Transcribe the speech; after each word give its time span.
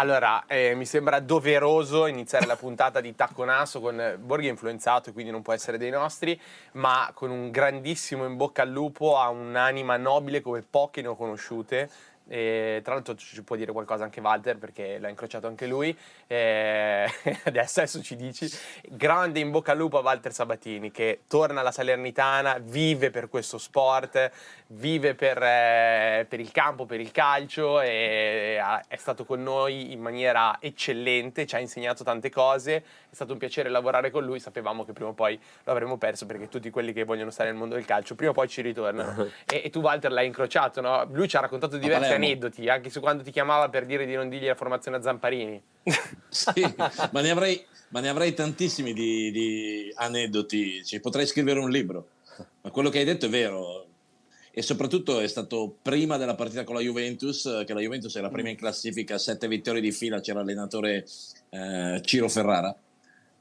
Allora, 0.00 0.44
eh, 0.46 0.74
mi 0.74 0.86
sembra 0.86 1.20
doveroso 1.20 2.06
iniziare 2.06 2.46
la 2.46 2.56
puntata 2.56 3.02
di 3.02 3.14
Tacco 3.14 3.44
Naso 3.44 3.82
con 3.82 4.16
Borghi 4.18 4.48
influenzato, 4.48 5.12
quindi 5.12 5.30
non 5.30 5.42
può 5.42 5.52
essere 5.52 5.76
dei 5.76 5.90
nostri, 5.90 6.40
ma 6.72 7.10
con 7.12 7.28
un 7.28 7.50
grandissimo 7.50 8.24
in 8.24 8.34
bocca 8.38 8.62
al 8.62 8.70
lupo 8.70 9.18
a 9.18 9.28
un'anima 9.28 9.98
nobile 9.98 10.40
come 10.40 10.62
poche 10.62 11.02
ne 11.02 11.08
ho 11.08 11.16
conosciute 11.16 11.90
e, 12.30 12.80
tra 12.84 12.94
l'altro 12.94 13.16
ci 13.16 13.42
può 13.42 13.56
dire 13.56 13.72
qualcosa 13.72 14.04
anche 14.04 14.20
Walter 14.20 14.56
perché 14.56 14.98
l'ha 15.00 15.08
incrociato 15.08 15.48
anche 15.48 15.66
lui. 15.66 15.96
E, 16.28 17.04
adesso, 17.44 17.80
adesso 17.80 18.00
ci 18.02 18.14
dici. 18.14 18.48
Grande 18.88 19.40
in 19.40 19.50
bocca 19.50 19.72
al 19.72 19.78
lupo 19.78 19.98
a 19.98 20.02
Walter 20.02 20.32
Sabatini 20.32 20.92
che 20.92 21.22
torna 21.26 21.60
alla 21.60 21.72
Salernitana, 21.72 22.58
vive 22.60 23.10
per 23.10 23.28
questo 23.28 23.58
sport, 23.58 24.30
vive 24.68 25.16
per, 25.16 25.42
eh, 25.42 26.26
per 26.28 26.38
il 26.38 26.52
campo, 26.52 26.86
per 26.86 27.00
il 27.00 27.10
calcio 27.10 27.80
e 27.80 28.60
è 28.86 28.96
stato 28.96 29.24
con 29.24 29.42
noi 29.42 29.92
in 29.92 30.00
maniera 30.00 30.58
eccellente, 30.60 31.46
ci 31.46 31.56
ha 31.56 31.58
insegnato 31.58 32.04
tante 32.04 32.30
cose. 32.30 32.76
È 33.10 33.14
stato 33.14 33.32
un 33.32 33.38
piacere 33.38 33.68
lavorare 33.68 34.10
con 34.10 34.24
lui. 34.24 34.38
Sapevamo 34.38 34.84
che 34.84 34.92
prima 34.92 35.10
o 35.10 35.14
poi 35.14 35.38
lo 35.64 35.72
avremmo 35.72 35.96
perso 35.96 36.26
perché 36.26 36.48
tutti 36.48 36.70
quelli 36.70 36.92
che 36.92 37.02
vogliono 37.02 37.30
stare 37.30 37.50
nel 37.50 37.58
mondo 37.58 37.74
del 37.74 37.84
calcio 37.84 38.14
prima 38.14 38.30
o 38.30 38.34
poi 38.34 38.48
ci 38.48 38.62
ritornano. 38.62 39.26
e, 39.46 39.62
e, 39.64 39.70
tu, 39.70 39.80
Walter, 39.80 40.12
l'hai 40.12 40.26
incrociato, 40.26 40.80
no? 40.80 41.04
Lui 41.10 41.26
ci 41.26 41.36
ha 41.36 41.40
raccontato 41.40 41.76
diversi 41.76 42.12
aneddoti, 42.26 42.68
anche 42.68 42.90
su 42.90 43.00
quando 43.00 43.22
ti 43.22 43.30
chiamava 43.30 43.68
per 43.68 43.86
dire 43.86 44.06
di 44.06 44.14
non 44.14 44.28
dirgli 44.28 44.46
la 44.46 44.54
formazione 44.54 44.96
a 44.96 45.02
Zamparini. 45.02 45.62
sì, 46.28 46.74
ma 47.10 47.20
ne 47.20 47.30
avrei, 47.30 47.64
ma 47.88 48.00
ne 48.00 48.08
avrei 48.08 48.34
tantissimi 48.34 48.92
di, 48.92 49.30
di 49.30 49.92
aneddoti, 49.94 50.84
cioè, 50.84 51.00
potrei 51.00 51.26
scrivere 51.26 51.60
un 51.60 51.70
libro. 51.70 52.08
Ma 52.62 52.70
quello 52.70 52.88
che 52.88 52.98
hai 52.98 53.04
detto 53.04 53.26
è 53.26 53.28
vero, 53.28 53.86
e 54.52 54.62
soprattutto 54.62 55.20
è 55.20 55.28
stato 55.28 55.76
prima 55.80 56.16
della 56.16 56.34
partita 56.34 56.64
con 56.64 56.74
la 56.74 56.80
Juventus, 56.80 57.62
che 57.64 57.72
la 57.72 57.80
Juventus 57.80 58.14
era 58.16 58.28
prima 58.28 58.48
in 58.48 58.56
classifica, 58.56 59.16
sette 59.18 59.48
vittorie 59.48 59.80
di 59.80 59.92
fila, 59.92 60.20
c'era 60.20 60.40
l'allenatore 60.40 61.06
eh, 61.50 62.00
Ciro 62.04 62.28
Ferrara, 62.28 62.76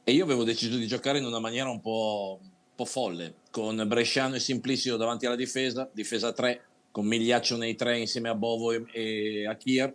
e 0.03 0.11
io 0.11 0.23
avevo 0.23 0.43
deciso 0.43 0.77
di 0.77 0.87
giocare 0.87 1.17
in 1.17 1.25
una 1.25 1.39
maniera 1.39 1.69
un 1.69 1.81
po', 1.81 2.39
un 2.41 2.49
po' 2.75 2.85
folle, 2.85 3.35
con 3.51 3.83
Bresciano 3.87 4.35
e 4.35 4.39
Simplicio 4.39 4.97
davanti 4.97 5.25
alla 5.25 5.35
difesa, 5.35 5.89
difesa 5.91 6.31
3, 6.31 6.61
con 6.91 7.05
Migliaccio 7.05 7.57
nei 7.57 7.75
tre 7.75 7.97
insieme 7.97 8.29
a 8.29 8.35
Bovo 8.35 8.71
e, 8.71 8.85
e 8.91 9.47
a 9.47 9.55
Kier, 9.55 9.93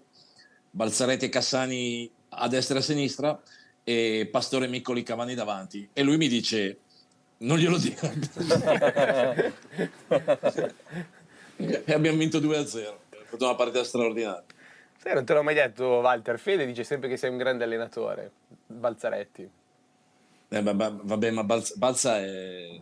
Balzaretti 0.71 1.27
e 1.27 1.29
Cassani 1.29 2.11
a 2.29 2.49
destra 2.49 2.77
e 2.77 2.79
a 2.79 2.83
sinistra 2.83 3.41
e 3.85 4.29
Pastore 4.31 4.67
Miccoli 4.67 5.03
Cavani 5.03 5.35
davanti. 5.35 5.89
E 5.93 6.03
lui 6.03 6.17
mi 6.17 6.29
dice, 6.29 6.79
non 7.39 7.59
glielo 7.59 7.79
dico. 7.79 8.11
e 11.57 11.93
abbiamo 11.93 12.19
vinto 12.19 12.39
2-0, 12.39 12.51
è 12.51 13.25
stata 13.27 13.45
una 13.45 13.55
partita 13.55 13.85
straordinaria. 13.85 14.45
Sì, 14.97 15.13
non 15.13 15.25
te 15.25 15.35
l'ho 15.35 15.43
mai 15.43 15.55
detto 15.55 15.85
Walter, 15.85 16.39
Fede 16.39 16.65
dice 16.65 16.83
sempre 16.83 17.09
che 17.09 17.17
sei 17.19 17.31
un 17.31 17.37
grande 17.37 17.65
allenatore, 17.65 18.31
Balzaretti. 18.67 19.49
Eh, 20.49 20.63
vabbè, 20.63 21.31
ma 21.31 21.45
Balza, 21.45 21.75
Balza 21.77 22.19
è... 22.19 22.81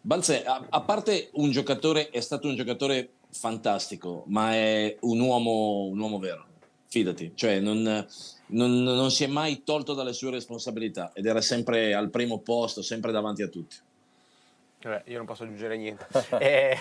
Balza 0.00 0.34
è, 0.34 0.44
a, 0.44 0.66
a 0.68 0.80
parte 0.82 1.30
un 1.34 1.50
giocatore, 1.50 2.10
è 2.10 2.20
stato 2.20 2.48
un 2.48 2.54
giocatore 2.56 3.10
fantastico, 3.38 4.24
ma 4.28 4.52
è 4.52 4.96
un 5.00 5.20
uomo, 5.20 5.84
un 5.84 5.98
uomo 5.98 6.18
vero, 6.18 6.46
fidati, 6.88 7.32
cioè 7.34 7.60
non, 7.60 7.82
non, 8.48 8.82
non, 8.82 9.10
si 9.10 9.24
è 9.24 9.26
mai 9.26 9.62
tolto 9.64 9.94
dalle 9.94 10.12
sue 10.12 10.30
responsabilità 10.30 11.12
ed 11.14 11.26
era 11.26 11.40
sempre 11.40 11.94
al 11.94 12.10
primo 12.10 12.40
posto, 12.40 12.82
sempre 12.82 13.12
davanti 13.12 13.42
a 13.42 13.48
tutti. 13.48 13.76
Vabbè, 14.82 15.02
io 15.06 15.16
non 15.16 15.26
posso 15.26 15.42
aggiungere 15.42 15.76
niente. 15.76 16.06
eh... 16.38 16.78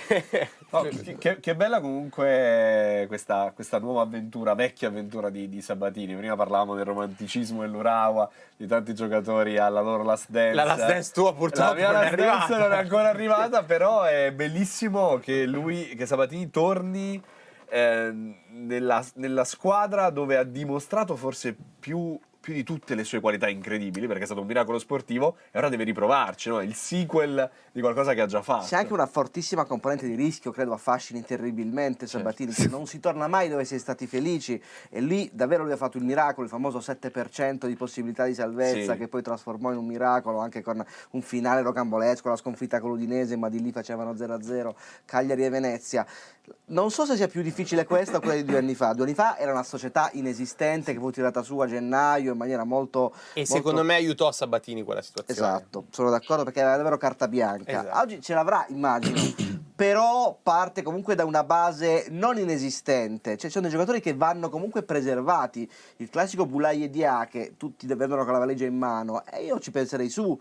no, 0.69 0.87
che, 1.17 1.39
che, 1.39 1.55
bella 1.55 1.79
comunque 1.79 3.05
questa, 3.07 3.51
questa, 3.55 3.79
nuova 3.79 4.01
avventura, 4.01 4.53
vecchia 4.53 4.89
avventura 4.89 5.29
di, 5.29 5.47
di, 5.47 5.61
Sabatini. 5.61 6.15
Prima 6.15 6.35
parlavamo 6.35 6.75
del 6.75 6.85
romanticismo 6.85 7.61
dell'Urawa, 7.61 8.29
di 8.57 8.67
tanti 8.67 8.93
giocatori 8.93 9.57
alla 9.57 9.81
loro 9.81 10.03
last 10.03 10.29
dance. 10.29 10.53
La 10.53 10.63
last 10.65 10.85
dance 10.85 11.11
tua 11.13 11.33
purtroppo 11.33 11.69
La 11.69 11.75
mia 11.75 11.91
non 11.91 12.01
last 12.01 12.13
è 12.13 12.15
dance 12.17 12.57
non 12.57 12.73
è 12.73 12.77
ancora 12.77 13.09
arrivata, 13.09 13.63
però 13.63 14.03
è 14.03 14.31
bellissimo 14.33 15.17
che 15.17 15.45
lui, 15.45 15.95
che 15.95 16.05
Sabatini 16.05 16.49
torni 16.49 17.21
eh, 17.69 18.13
nella, 18.49 19.03
nella 19.15 19.43
squadra 19.45 20.09
dove 20.09 20.37
ha 20.37 20.43
dimostrato 20.43 21.15
forse 21.15 21.55
più 21.79 22.19
più 22.45 22.53
di 22.53 22.63
tutte 22.63 22.93
le 22.93 23.03
sue 23.03 23.19
qualità 23.19 23.49
incredibili, 23.49 24.05
perché 24.05 24.21
è 24.21 24.25
stato 24.25 24.41
un 24.41 24.45
miracolo 24.45 24.77
sportivo, 24.77 25.37
e 25.49 25.57
ora 25.57 25.67
deve 25.67 25.83
riprovarci, 25.83 26.49
no? 26.49 26.61
il 26.61 26.75
sequel 26.75 27.49
di 27.71 27.81
qualcosa 27.81 28.13
che 28.13 28.21
ha 28.21 28.27
già 28.27 28.43
fatto. 28.43 28.67
C'è 28.67 28.75
anche 28.75 28.93
una 28.93 29.07
fortissima 29.07 29.65
componente 29.65 30.05
di 30.05 30.13
rischio, 30.13 30.51
credo 30.51 30.71
affascini 30.71 31.23
terribilmente 31.23 32.05
Sabatini, 32.05 32.51
certo. 32.53 32.69
che 32.69 32.77
non 32.77 32.85
si 32.85 32.99
torna 32.99 33.27
mai 33.27 33.49
dove 33.49 33.65
si 33.65 33.73
è 33.73 33.79
stati 33.79 34.05
felici, 34.05 34.61
e 34.91 35.01
lì 35.01 35.27
davvero 35.33 35.63
lui 35.63 35.71
ha 35.71 35.75
fatto 35.75 35.97
il 35.97 36.03
miracolo, 36.03 36.43
il 36.45 36.51
famoso 36.51 36.77
7% 36.77 37.65
di 37.65 37.75
possibilità 37.75 38.25
di 38.25 38.35
salvezza, 38.35 38.93
sì. 38.93 38.99
che 38.99 39.07
poi 39.07 39.23
trasformò 39.23 39.71
in 39.71 39.79
un 39.79 39.87
miracolo, 39.87 40.37
anche 40.37 40.61
con 40.61 40.85
un 41.11 41.21
finale 41.23 41.63
rocambolesco, 41.63 42.29
la 42.29 42.35
sconfitta 42.35 42.79
con 42.79 42.91
l'Udinese, 42.91 43.35
ma 43.37 43.49
di 43.49 43.59
lì 43.59 43.71
facevano 43.71 44.13
0-0, 44.13 44.71
Cagliari 45.03 45.45
e 45.45 45.49
Venezia. 45.49 46.05
Non 46.65 46.91
so 46.91 47.05
se 47.05 47.15
sia 47.15 47.27
più 47.27 47.41
difficile 47.41 47.85
questa 47.85 48.17
o 48.17 48.19
quella 48.19 48.35
di 48.35 48.43
due 48.43 48.59
anni 48.59 48.75
fa. 48.75 48.93
Due 48.93 49.05
anni 49.05 49.15
fa 49.15 49.35
era 49.39 49.51
una 49.51 49.63
società 49.63 50.11
inesistente 50.13 50.93
che 50.93 50.99
fu 50.99 51.09
tirata 51.09 51.41
su 51.41 51.57
a 51.57 51.65
gennaio 51.65 52.34
in 52.35 52.39
maniera 52.41 52.63
molto. 52.63 53.13
E 53.33 53.39
molto... 53.39 53.53
secondo 53.55 53.83
me 53.83 53.95
aiutò 53.95 54.31
Sabatini 54.31 54.83
quella 54.83 55.01
situazione. 55.01 55.39
Esatto, 55.39 55.85
sono 55.89 56.09
d'accordo 56.09 56.43
perché 56.43 56.61
aveva 56.61 56.77
davvero 56.77 56.97
carta 56.97 57.27
bianca. 57.27 57.71
Esatto. 57.71 57.99
Oggi 57.99 58.21
ce 58.21 58.33
l'avrà, 58.33 58.65
immagino. 58.69 59.19
però 59.75 60.37
parte 60.41 60.81
comunque 60.83 61.15
da 61.15 61.25
una 61.25 61.43
base 61.43 62.07
non 62.09 62.37
inesistente, 62.37 63.31
cioè 63.31 63.49
ci 63.49 63.49
sono 63.49 63.63
dei 63.63 63.71
giocatori 63.71 63.99
che 63.99 64.13
vanno 64.13 64.49
comunque 64.49 64.83
preservati, 64.83 65.69
il 65.97 66.09
classico 66.09 66.45
Bulai 66.45 66.85
e 66.85 66.89
Dia 66.89 67.27
che 67.29 67.55
tutti 67.57 67.85
vengono 67.87 68.23
con 68.23 68.31
la 68.31 68.39
valigia 68.39 68.65
in 68.65 68.77
mano 68.77 69.25
e 69.25 69.43
io 69.43 69.59
ci 69.59 69.71
penserei 69.71 70.09
su 70.09 70.39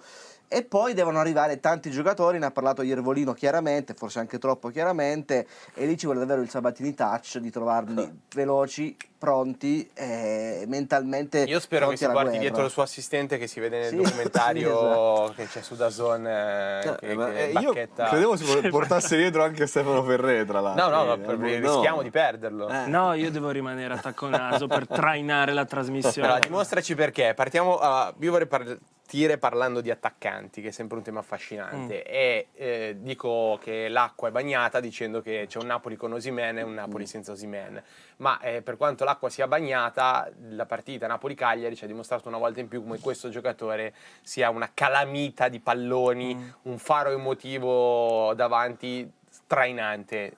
e 0.49 0.63
poi 0.63 0.95
devono 0.95 1.19
arrivare 1.19 1.61
tanti 1.61 1.91
giocatori, 1.91 2.39
ne 2.39 2.47
ha 2.47 2.51
parlato 2.51 2.83
Iervolino 2.83 3.33
chiaramente, 3.33 3.95
forse 3.95 4.19
anche 4.21 4.39
troppo 4.39 4.69
chiaramente, 4.69 5.47
e 5.75 5.87
lì 5.87 5.97
ci 5.97 6.07
vuole 6.07 6.21
davvero 6.21 6.43
il 6.43 6.51
Sabatini 6.51 6.95
touch 6.95 7.39
di 7.39 7.51
trovarli 7.51 8.21
veloci, 8.35 8.97
pronti, 9.19 9.91
e 9.95 10.65
mentalmente. 10.69 11.45
Io 11.45 11.59
spero 11.59 11.89
che 11.89 11.97
si 11.97 12.05
guardi 12.05 12.31
guerra. 12.31 12.41
dietro 12.41 12.65
il 12.65 12.71
suo 12.71 12.83
assistente 12.83 13.39
che 13.39 13.47
si 13.47 13.59
vede 13.59 13.79
nel 13.81 13.89
sì, 13.89 13.97
documentario 14.03 14.69
sì, 14.69 14.85
esatto. 14.85 15.33
che 15.35 15.47
c'è 15.47 15.63
su 15.63 15.75
Dazon. 15.77 16.27
Eh, 16.27 16.83
no, 16.85 16.95
che, 16.97 17.17
che 17.17 17.59
io 17.59 17.73
credevo 17.73 18.37
si 18.37 18.69
portasse 18.69 19.17
dietro 19.17 19.43
anche 19.43 19.67
Stefano 19.67 20.03
Ferré, 20.05 20.45
tra 20.45 20.61
l'altro. 20.61 20.89
No, 20.89 21.05
no, 21.05 21.17
no, 21.17 21.47
eh, 21.47 21.59
rischiamo 21.59 22.03
di 22.03 22.11
perderlo. 22.11 22.69
Eh. 22.69 22.87
No, 22.87 23.15
io 23.15 23.31
devo 23.31 23.51
rimanere 23.51 23.95
attacco 23.95 24.29
naso 24.29 24.67
per 24.67 24.87
trainare 24.89 25.53
la 25.53 25.65
trasmissione. 25.65 26.29
Allora, 26.29 26.41
dimostraci 26.41 26.95
perché. 26.95 27.33
Partiamo. 27.35 27.79
Uh, 27.81 28.15
io 28.21 28.31
vorrei 28.31 28.47
parlare 28.47 28.79
partire 29.05 29.37
parlando 29.37 29.83
di 29.83 29.91
attaccanti, 29.91 30.63
che 30.63 30.69
è 30.69 30.71
sempre 30.71 30.97
un 30.97 31.03
tema 31.05 31.21
affascinante. 31.21 32.05
Mm. 32.09 32.13
E 32.13 32.47
eh, 32.55 32.97
dico 32.99 33.59
che 33.63 33.89
l'acqua 33.89 34.29
è 34.29 34.31
bagnata 34.31 34.81
dicendo 34.81 35.21
che 35.21 35.45
c'è 35.47 35.59
un 35.59 35.67
Napoli 35.67 35.97
con 35.97 36.13
Osimen 36.13 36.59
e 36.59 36.63
un 36.63 36.73
Napoli 36.73 37.05
mm. 37.05 37.07
senza 37.07 37.33
Osimen. 37.33 37.83
Ma 38.17 38.41
eh, 38.41 38.63
per 38.63 38.77
quanto 38.79 39.05
l'acqua 39.05 39.29
sia 39.29 39.47
bagnata, 39.47 40.31
la 40.49 40.65
partita 40.65 41.07
Napoli-Cagliari 41.07 41.77
ci 41.77 41.85
ha 41.85 41.87
dimostrato 41.87 42.29
una 42.29 42.39
volta 42.39 42.61
in 42.61 42.69
più 42.69 42.83
come 42.83 42.99
questo 42.99 43.29
giocatore 43.29 43.95
sia 44.23 44.49
una 44.49 44.71
calamita 44.73 45.49
di 45.49 45.61
palloni, 45.61 46.35
mm. 46.35 46.49
un 46.63 46.79
faro 46.79 47.11
emotivo 47.11 48.33
davanti 48.35 49.09
trainante 49.47 50.37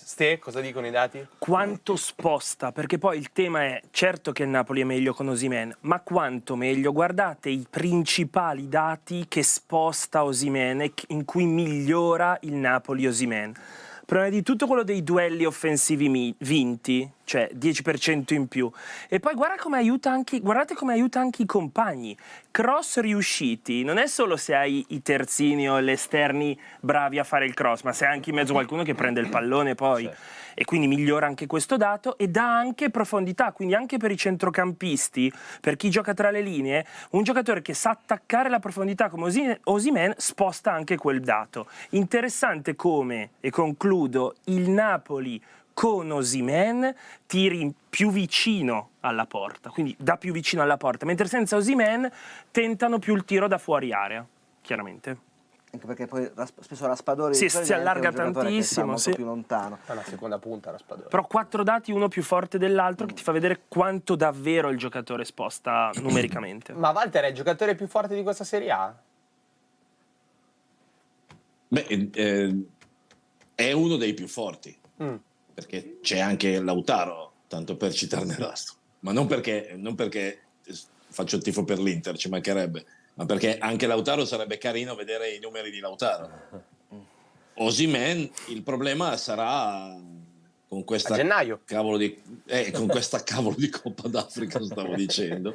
Ste, 0.00 0.38
cosa 0.38 0.60
dicono 0.60 0.86
i 0.86 0.90
dati? 0.90 1.26
Quanto 1.38 1.96
sposta, 1.96 2.70
perché 2.70 2.98
poi 2.98 3.18
il 3.18 3.32
tema 3.32 3.64
è 3.64 3.82
certo 3.90 4.30
che 4.32 4.44
il 4.44 4.48
Napoli 4.48 4.80
è 4.80 4.84
meglio 4.84 5.12
con 5.12 5.28
Osimen, 5.28 5.76
ma 5.80 6.00
quanto 6.00 6.54
meglio? 6.54 6.92
Guardate 6.92 7.50
i 7.50 7.66
principali 7.68 8.68
dati 8.68 9.26
che 9.28 9.42
sposta 9.42 10.22
Osimen 10.24 10.88
in 11.08 11.24
cui 11.24 11.46
migliora 11.46 12.38
il 12.42 12.54
Napoli 12.54 13.06
Osimen. 13.06 13.54
Prima 14.08 14.30
di 14.30 14.42
tutto 14.42 14.66
quello 14.66 14.84
dei 14.84 15.04
duelli 15.04 15.44
offensivi 15.44 16.34
vinti, 16.38 17.06
cioè 17.24 17.50
10% 17.52 18.32
in 18.32 18.48
più. 18.48 18.72
E 19.06 19.20
poi 19.20 19.34
guarda 19.34 19.56
come 19.56 19.86
anche, 20.04 20.40
guardate 20.40 20.74
come 20.74 20.94
aiuta 20.94 21.20
anche 21.20 21.42
i 21.42 21.44
compagni. 21.44 22.16
Cross 22.50 23.00
riusciti, 23.00 23.84
non 23.84 23.98
è 23.98 24.06
solo 24.06 24.38
se 24.38 24.54
hai 24.54 24.82
i 24.88 25.02
terzini 25.02 25.68
o 25.68 25.82
gli 25.82 25.90
esterni 25.90 26.58
bravi 26.80 27.18
a 27.18 27.24
fare 27.24 27.44
il 27.44 27.52
cross, 27.52 27.82
ma 27.82 27.92
se 27.92 28.06
hai 28.06 28.14
anche 28.14 28.30
in 28.30 28.36
mezzo 28.36 28.54
qualcuno 28.54 28.82
che 28.82 28.94
prende 28.94 29.20
il 29.20 29.28
pallone 29.28 29.74
poi. 29.74 30.04
Sì 30.04 30.46
e 30.58 30.64
quindi 30.64 30.88
migliora 30.88 31.24
anche 31.24 31.46
questo 31.46 31.76
dato 31.76 32.18
e 32.18 32.26
dà 32.26 32.58
anche 32.58 32.90
profondità, 32.90 33.52
quindi 33.52 33.76
anche 33.76 33.96
per 33.96 34.10
i 34.10 34.16
centrocampisti, 34.16 35.32
per 35.60 35.76
chi 35.76 35.88
gioca 35.88 36.14
tra 36.14 36.32
le 36.32 36.40
linee, 36.40 36.84
un 37.10 37.22
giocatore 37.22 37.62
che 37.62 37.74
sa 37.74 37.90
attaccare 37.90 38.48
la 38.48 38.58
profondità 38.58 39.08
come 39.08 39.60
Osimen 39.62 40.14
sposta 40.16 40.72
anche 40.72 40.96
quel 40.96 41.20
dato. 41.20 41.68
Interessante 41.90 42.74
come, 42.74 43.30
e 43.38 43.50
concludo, 43.50 44.34
il 44.46 44.68
Napoli 44.68 45.40
con 45.72 46.10
Osimen 46.10 46.92
tiri 47.26 47.72
più 47.88 48.10
vicino 48.10 48.90
alla 48.98 49.26
porta, 49.26 49.70
quindi 49.70 49.94
da 49.96 50.16
più 50.16 50.32
vicino 50.32 50.62
alla 50.62 50.76
porta, 50.76 51.06
mentre 51.06 51.28
senza 51.28 51.54
Osimen 51.54 52.10
tentano 52.50 52.98
più 52.98 53.14
il 53.14 53.24
tiro 53.24 53.46
da 53.46 53.58
fuori 53.58 53.92
area, 53.92 54.26
chiaramente. 54.60 55.27
Anche 55.70 55.86
perché 55.86 56.06
poi 56.06 56.30
spesso 56.62 56.86
Raspadori 56.86 57.34
Sì, 57.34 57.50
si 57.50 57.72
allarga 57.74 58.10
tantissimo, 58.10 58.86
molto 58.86 59.00
sì. 59.00 59.10
più 59.12 59.24
lontano. 59.26 59.78
È 59.84 59.92
una 59.92 60.02
seconda 60.02 60.38
punta 60.38 60.70
Raspadori. 60.70 61.08
Però 61.10 61.26
quattro 61.26 61.62
dati, 61.62 61.92
uno 61.92 62.08
più 62.08 62.22
forte 62.22 62.56
dell'altro, 62.56 63.06
che 63.06 63.12
ti 63.14 63.22
fa 63.22 63.32
vedere 63.32 63.62
quanto 63.68 64.16
davvero 64.16 64.70
il 64.70 64.78
giocatore 64.78 65.26
sposta 65.26 65.90
numericamente. 66.00 66.72
Ma 66.72 66.90
Walter 66.90 67.24
è 67.24 67.28
il 67.28 67.34
giocatore 67.34 67.74
più 67.74 67.86
forte 67.86 68.14
di 68.14 68.22
questa 68.22 68.44
Serie 68.44 68.70
A? 68.70 68.96
Beh, 71.70 72.10
eh, 72.14 72.64
è 73.54 73.72
uno 73.72 73.96
dei 73.96 74.14
più 74.14 74.26
forti, 74.26 74.74
Mm. 75.02 75.14
perché 75.54 75.98
c'è 76.02 76.18
anche 76.18 76.60
Lautaro, 76.60 77.32
tanto 77.46 77.76
per 77.76 77.92
citarne 77.92 78.36
l'astro. 78.38 78.74
Ma 79.00 79.12
non 79.12 79.26
perché, 79.26 79.74
non 79.76 79.94
perché 79.94 80.40
faccio 81.10 81.36
il 81.36 81.42
tifo 81.42 81.62
per 81.64 81.78
l'Inter, 81.78 82.16
ci 82.16 82.28
mancherebbe, 82.28 82.84
ma 83.18 83.26
perché 83.26 83.58
anche 83.58 83.88
Lautaro 83.88 84.24
sarebbe 84.24 84.58
carino 84.58 84.94
vedere 84.94 85.34
i 85.34 85.40
numeri 85.40 85.72
di 85.72 85.80
Lautaro. 85.80 86.30
Osimen, 87.60 88.30
il 88.46 88.62
problema 88.62 89.16
sarà 89.16 89.92
con 90.68 90.84
questa 90.84 91.16
gennaio. 91.16 91.62
cavolo 91.64 91.96
di, 91.96 92.16
eh, 92.46 92.70
con 92.70 92.86
questa 92.86 93.22
cavolo 93.24 93.56
di 93.58 93.68
Coppa 93.68 94.06
d'Africa 94.06 94.62
stavo 94.62 94.94
dicendo 94.96 95.52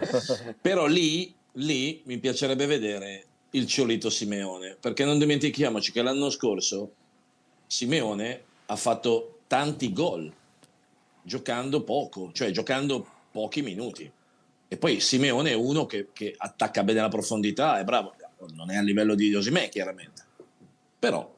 però 0.59 0.87
lì, 0.87 1.33
lì 1.53 2.01
mi 2.05 2.17
piacerebbe 2.17 2.65
vedere 2.65 3.25
il 3.51 3.67
Ciolito 3.67 4.09
Simeone 4.09 4.75
perché 4.77 5.05
non 5.05 5.19
dimentichiamoci 5.19 5.91
che 5.93 6.01
l'anno 6.01 6.29
scorso 6.31 6.93
Simeone 7.67 8.43
ha 8.65 8.75
fatto 8.75 9.41
tanti 9.47 9.93
gol 9.93 10.33
giocando 11.21 11.83
poco 11.83 12.31
cioè 12.33 12.49
giocando 12.49 13.07
pochi 13.31 13.61
minuti 13.61 14.11
e 14.73 14.77
poi 14.77 14.99
Simeone 14.99 15.51
è 15.51 15.53
uno 15.53 15.85
che, 15.85 16.07
che 16.13 16.33
attacca 16.35 16.83
bene 16.83 16.99
la 16.99 17.07
profondità 17.07 17.77
è 17.77 17.83
bravo. 17.83 18.15
Non 18.55 18.71
è 18.71 18.75
a 18.75 18.81
livello 18.81 19.13
di 19.13 19.33
Osimè 19.33 19.69
chiaramente. 19.69 20.23
Però 20.97 21.31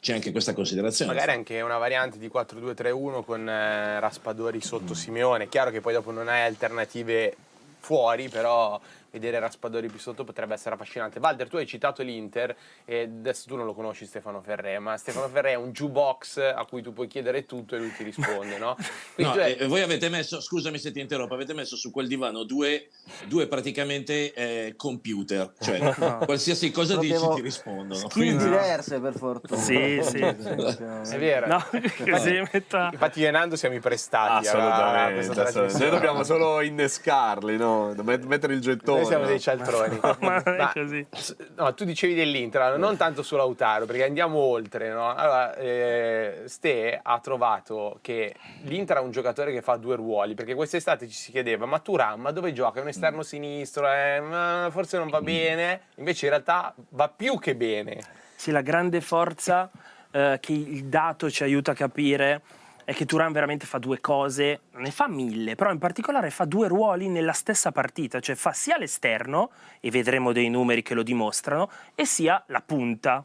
c'è 0.00 0.14
anche 0.14 0.32
questa 0.32 0.52
considerazione. 0.52 1.12
Magari 1.12 1.30
anche 1.30 1.60
una 1.60 1.78
variante 1.78 2.18
di 2.18 2.26
4-2-3-1 2.26 3.24
con 3.24 3.48
eh, 3.48 4.00
Raspadori 4.00 4.60
sotto 4.60 4.94
Simeone. 4.94 5.48
Chiaro 5.48 5.70
che 5.70 5.80
poi 5.80 5.92
dopo 5.92 6.10
non 6.10 6.26
hai 6.26 6.44
alternative 6.44 7.36
fuori, 7.78 8.28
però 8.28 8.80
vedere 9.18 9.38
Raspadori 9.38 9.88
più 9.88 9.98
sotto 9.98 10.24
potrebbe 10.24 10.54
essere 10.54 10.74
affascinante. 10.74 11.18
Valder, 11.20 11.48
tu 11.48 11.56
hai 11.56 11.66
citato 11.66 12.02
l'Inter 12.02 12.54
e 12.84 13.02
adesso 13.02 13.44
tu 13.48 13.56
non 13.56 13.64
lo 13.64 13.74
conosci 13.74 14.04
Stefano 14.04 14.40
Ferré, 14.42 14.78
ma 14.78 14.96
Stefano 14.96 15.28
Ferré 15.28 15.52
è 15.52 15.54
un 15.54 15.72
jukebox 15.72 16.52
a 16.54 16.64
cui 16.68 16.82
tu 16.82 16.92
puoi 16.92 17.06
chiedere 17.06 17.46
tutto 17.46 17.74
e 17.74 17.78
lui 17.78 17.92
ti 17.92 18.04
risponde, 18.04 18.58
no? 18.58 18.76
No, 19.16 19.30
hai- 19.32 19.56
eh, 19.56 19.66
voi 19.66 19.80
avete 19.80 20.08
messo, 20.08 20.40
scusami 20.40 20.78
se 20.78 20.92
ti 20.92 21.00
interrompo, 21.00 21.34
avete 21.34 21.54
messo 21.54 21.74
su 21.76 21.90
quel 21.90 22.06
divano 22.06 22.44
due, 22.44 22.88
due 23.24 23.46
praticamente 23.46 24.32
eh, 24.34 24.74
computer, 24.76 25.52
cioè 25.58 25.78
qualsiasi 26.26 26.70
cosa 26.70 26.96
dici 26.98 27.26
ti 27.34 27.40
rispondono. 27.40 28.08
Quindi- 28.08 28.44
diverse 28.44 29.00
per 29.00 29.14
fortuna. 29.16 29.58
Sì, 29.60 30.00
sì. 30.02 30.18
È 31.16 31.18
vero. 31.18 31.46
No, 31.46 31.64
così 32.10 32.42
metta... 32.52 32.90
Infatti 32.92 33.20
io 33.20 33.28
e 33.28 33.30
Nando 33.30 33.56
siamo 33.56 33.74
i 33.74 33.80
prestati 33.80 34.46
Assolutamente. 34.46 35.78
Noi 35.78 35.90
dobbiamo 35.90 36.22
solo 36.22 36.60
innescarli, 36.60 37.56
no? 37.56 37.94
Met- 38.02 38.24
mettere 38.24 38.54
il 38.54 38.60
gettone. 38.60 39.04
Noi 39.06 39.08
siamo 39.08 39.22
no? 39.24 39.28
dei 39.28 39.40
cialtroni. 39.40 40.00
Ma 40.20 40.42
non 40.44 40.54
è 40.54 40.56
Ma- 40.58 40.72
così. 40.72 41.06
s- 41.10 41.36
No, 41.56 41.74
tu 41.74 41.84
dicevi 41.84 42.14
dell'Inter, 42.14 42.76
non 42.78 42.96
tanto 42.96 43.22
su 43.22 43.36
Lautaro, 43.36 43.86
perché 43.86 44.04
andiamo 44.04 44.38
oltre. 44.38 44.90
No? 44.90 45.08
Allora, 45.14 45.54
eh, 45.56 46.42
Ste 46.46 47.00
ha 47.02 47.18
trovato 47.20 47.98
che 48.02 48.34
l'Inter 48.62 48.98
ha 48.98 49.00
un 49.00 49.10
giocatore 49.10 49.52
che 49.52 49.62
fa 49.62 49.76
due 49.76 49.96
ruoli, 49.96 50.34
perché 50.34 50.54
quest'estate 50.54 51.06
ci 51.08 51.14
si 51.16 51.30
chiedeva, 51.30 51.66
ma 51.66 51.78
Turam, 51.78 52.20
ma 52.20 52.30
dove 52.30 52.52
gioca? 52.52 52.78
È 52.78 52.82
un 52.82 52.88
esterno 52.88 53.22
sinistro, 53.22 53.90
eh, 53.90 54.20
ma 54.20 54.68
forse 54.70 54.98
non 54.98 55.08
va 55.08 55.20
bene. 55.20 55.80
Invece 55.96 56.26
in 56.26 56.30
realtà 56.32 56.74
va 56.90 57.08
più 57.08 57.38
che 57.38 57.54
bene. 57.54 57.98
Sì, 58.36 58.50
la 58.50 58.60
grande 58.60 59.00
forza 59.00 59.70
eh, 60.10 60.38
che 60.40 60.52
il 60.52 60.84
dato 60.84 61.30
ci 61.30 61.42
aiuta 61.42 61.70
a 61.72 61.74
capire 61.74 62.42
è 62.86 62.94
che 62.94 63.04
Turan 63.04 63.32
veramente 63.32 63.66
fa 63.66 63.78
due 63.78 64.00
cose, 64.00 64.60
ne 64.74 64.92
fa 64.92 65.08
mille, 65.08 65.56
però 65.56 65.72
in 65.72 65.78
particolare 65.78 66.30
fa 66.30 66.44
due 66.44 66.68
ruoli 66.68 67.08
nella 67.08 67.32
stessa 67.32 67.72
partita, 67.72 68.20
cioè 68.20 68.36
fa 68.36 68.52
sia 68.52 68.78
l'esterno, 68.78 69.50
e 69.80 69.90
vedremo 69.90 70.30
dei 70.30 70.48
numeri 70.48 70.82
che 70.82 70.94
lo 70.94 71.02
dimostrano, 71.02 71.68
e 71.96 72.06
sia 72.06 72.40
la 72.46 72.62
punta, 72.64 73.24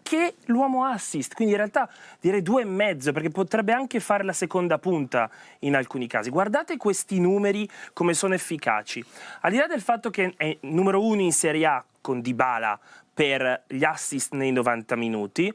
che 0.00 0.36
l'uomo 0.46 0.86
assist, 0.86 1.34
quindi 1.34 1.52
in 1.52 1.58
realtà 1.58 1.90
direi 2.20 2.40
due 2.40 2.62
e 2.62 2.64
mezzo, 2.64 3.12
perché 3.12 3.28
potrebbe 3.28 3.74
anche 3.74 4.00
fare 4.00 4.24
la 4.24 4.32
seconda 4.32 4.78
punta 4.78 5.28
in 5.58 5.76
alcuni 5.76 6.06
casi. 6.06 6.30
Guardate 6.30 6.78
questi 6.78 7.20
numeri 7.20 7.68
come 7.92 8.14
sono 8.14 8.32
efficaci. 8.32 9.04
Al 9.42 9.50
di 9.50 9.58
là 9.58 9.66
del 9.66 9.82
fatto 9.82 10.08
che 10.08 10.32
è 10.38 10.56
numero 10.62 11.04
uno 11.04 11.20
in 11.20 11.32
Serie 11.32 11.66
A 11.66 11.84
con 12.00 12.22
Dybala 12.22 12.80
per 13.12 13.64
gli 13.66 13.84
assist 13.84 14.32
nei 14.32 14.52
90 14.52 14.96
minuti, 14.96 15.54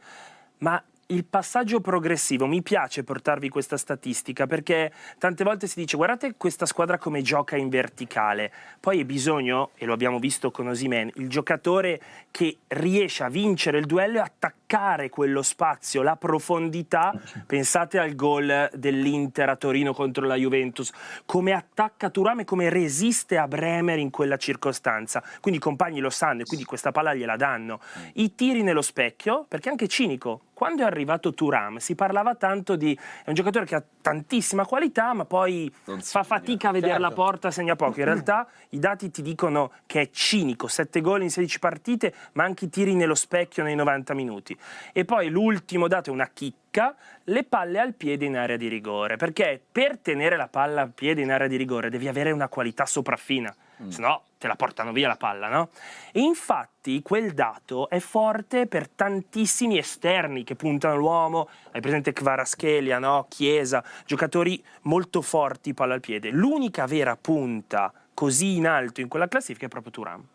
ma 0.60 0.84
il 1.12 1.26
passaggio 1.26 1.82
progressivo, 1.82 2.48
mi 2.48 2.62
piace 2.62 3.04
portarvi 3.04 3.50
questa 3.50 3.78
statistica 3.78 4.48
perché 4.48 4.92
tante 5.18 5.44
volte 5.44 5.68
si 5.68 5.80
dice 5.80 5.98
guardate 5.98 6.36
questa 6.38 6.66
squadra 6.66 6.98
come 6.98 7.22
gioca 7.22 7.58
in 7.58 7.70
verticale, 7.70 8.52
poi 8.80 9.00
hai 9.00 9.06
bisogno, 9.06 9.72
e 9.76 9.86
lo 9.86 9.94
abbiamo 9.94 10.20
visto 10.20 10.52
con 10.52 10.68
Osimen, 10.68 11.12
il 11.16 11.28
giocatore 11.28 12.02
che 12.32 12.60
riesce 12.68 13.24
a 13.24 13.30
vincere 13.30 13.78
il 13.78 13.86
duello 13.86 14.18
e 14.18 14.22
attaccare 14.22 14.61
quello 15.10 15.42
spazio, 15.42 16.02
la 16.02 16.16
profondità, 16.16 17.14
pensate 17.46 18.00
al 18.00 18.16
gol 18.16 18.70
dell'Inter 18.74 19.50
a 19.50 19.56
Torino 19.58 19.94
contro 19.94 20.26
la 20.26 20.36
Juventus, 20.36 20.92
come 21.26 21.52
attacca 21.52 22.10
Turam 22.10 22.40
e 22.40 22.46
come 22.46 22.70
resiste 22.70 23.38
a 23.38 23.48
Bremer 23.48 24.00
in 24.00 24.10
quella 24.12 24.38
circostanza, 24.38 25.22
quindi 25.42 25.60
i 25.60 25.64
compagni 25.64 26.00
lo 26.00 26.10
sanno 26.10 26.42
e 26.42 26.46
quindi 26.46 26.66
questa 26.66 26.92
palla 26.92 27.14
gliela 27.14 27.36
danno. 27.36 27.82
I 28.14 28.34
tiri 28.34 28.64
nello 28.64 28.82
specchio, 28.82 29.46
perché 29.48 29.68
anche 29.68 29.88
cinico, 29.90 30.44
quando 30.54 30.84
è 30.84 30.86
arrivato 30.86 31.34
Turam 31.34 31.78
si 31.78 31.96
parlava 31.96 32.36
tanto 32.36 32.76
di 32.76 32.96
è 32.96 33.30
un 33.30 33.34
giocatore 33.34 33.66
che 33.66 33.74
ha 33.74 33.84
tantissima 34.00 34.64
qualità 34.64 35.12
ma 35.16 35.26
poi 35.26 35.74
fa 35.98 36.22
fatica 36.22 36.70
a 36.70 36.72
vedere 36.72 37.00
la 37.00 37.08
Certo. 37.08 37.24
porta, 37.24 37.52
segna 37.52 37.76
poco. 37.76 38.00
In 38.00 38.06
realtà 38.14 38.48
i 38.70 38.78
dati 38.80 39.10
ti 39.10 39.24
dicono 39.24 39.72
che 39.88 40.02
è 40.02 40.10
cinico, 40.12 40.68
7 40.68 41.02
gol 41.02 41.24
in 41.24 41.32
16 41.32 41.58
partite, 41.60 42.14
ma 42.34 42.44
anche 42.44 42.66
i 42.66 42.70
tiri 42.70 42.94
nello 42.94 43.16
specchio 43.16 43.64
nei 43.64 43.74
90 43.74 44.14
minuti. 44.14 44.56
E 44.92 45.06
poi 45.06 45.30
l'ultimo 45.30 45.88
dato 45.88 46.10
è 46.10 46.14
una 46.14 46.30
chicca, 46.34 46.96
le 47.26 47.44
palle 47.44 47.80
al 47.80 47.94
piede 47.94 48.26
in 48.26 48.38
area 48.38 48.58
di 48.58 48.68
rigore, 48.68 49.18
perché 49.18 49.62
per 49.72 49.98
tenere 49.98 50.38
la 50.38 50.48
palla 50.48 50.82
al 50.82 50.92
piede 50.92 51.22
in 51.22 51.32
area 51.32 51.48
di 51.48 51.58
rigore 51.58 51.90
devi 51.90 52.08
avere 52.08 52.32
una 52.32 52.48
qualità 52.48 52.86
sopraffina, 52.86 53.54
se 53.88 54.02
no 54.02 54.24
te 54.38 54.48
la 54.48 54.56
portano 54.56 54.92
via 54.92 55.08
la 55.08 55.18
palla, 55.18 55.50
no? 55.50 55.70
E 56.12 56.20
infatti 56.20 57.02
quel 57.04 57.34
dato 57.34 57.90
è 57.90 58.00
forte 58.00 58.66
per 58.66 58.90
tantissimi 58.90 59.78
esterni 59.78 60.44
che 60.44 60.56
puntano 60.56 60.96
l'uomo, 60.98 61.48
hai 61.72 61.82
presente 61.82 62.12
Kvaratskhelia, 62.12 62.98
no? 62.98 63.28
Chiesa, 63.30 63.84
giocatori 64.06 64.64
molto 64.84 65.22
forti 65.22 65.76
palla 65.76 65.94
al 65.94 66.00
piede. 66.00 66.32
L'unica 66.32 66.88
vera 66.88 67.16
punta 67.16 67.94
così 68.16 68.56
in 68.56 68.68
alto 68.68 69.00
in 69.02 69.08
quella 69.08 69.28
classifica 69.28 69.68
è 69.68 69.70
proprio 69.70 69.92
Turam. 69.92 70.28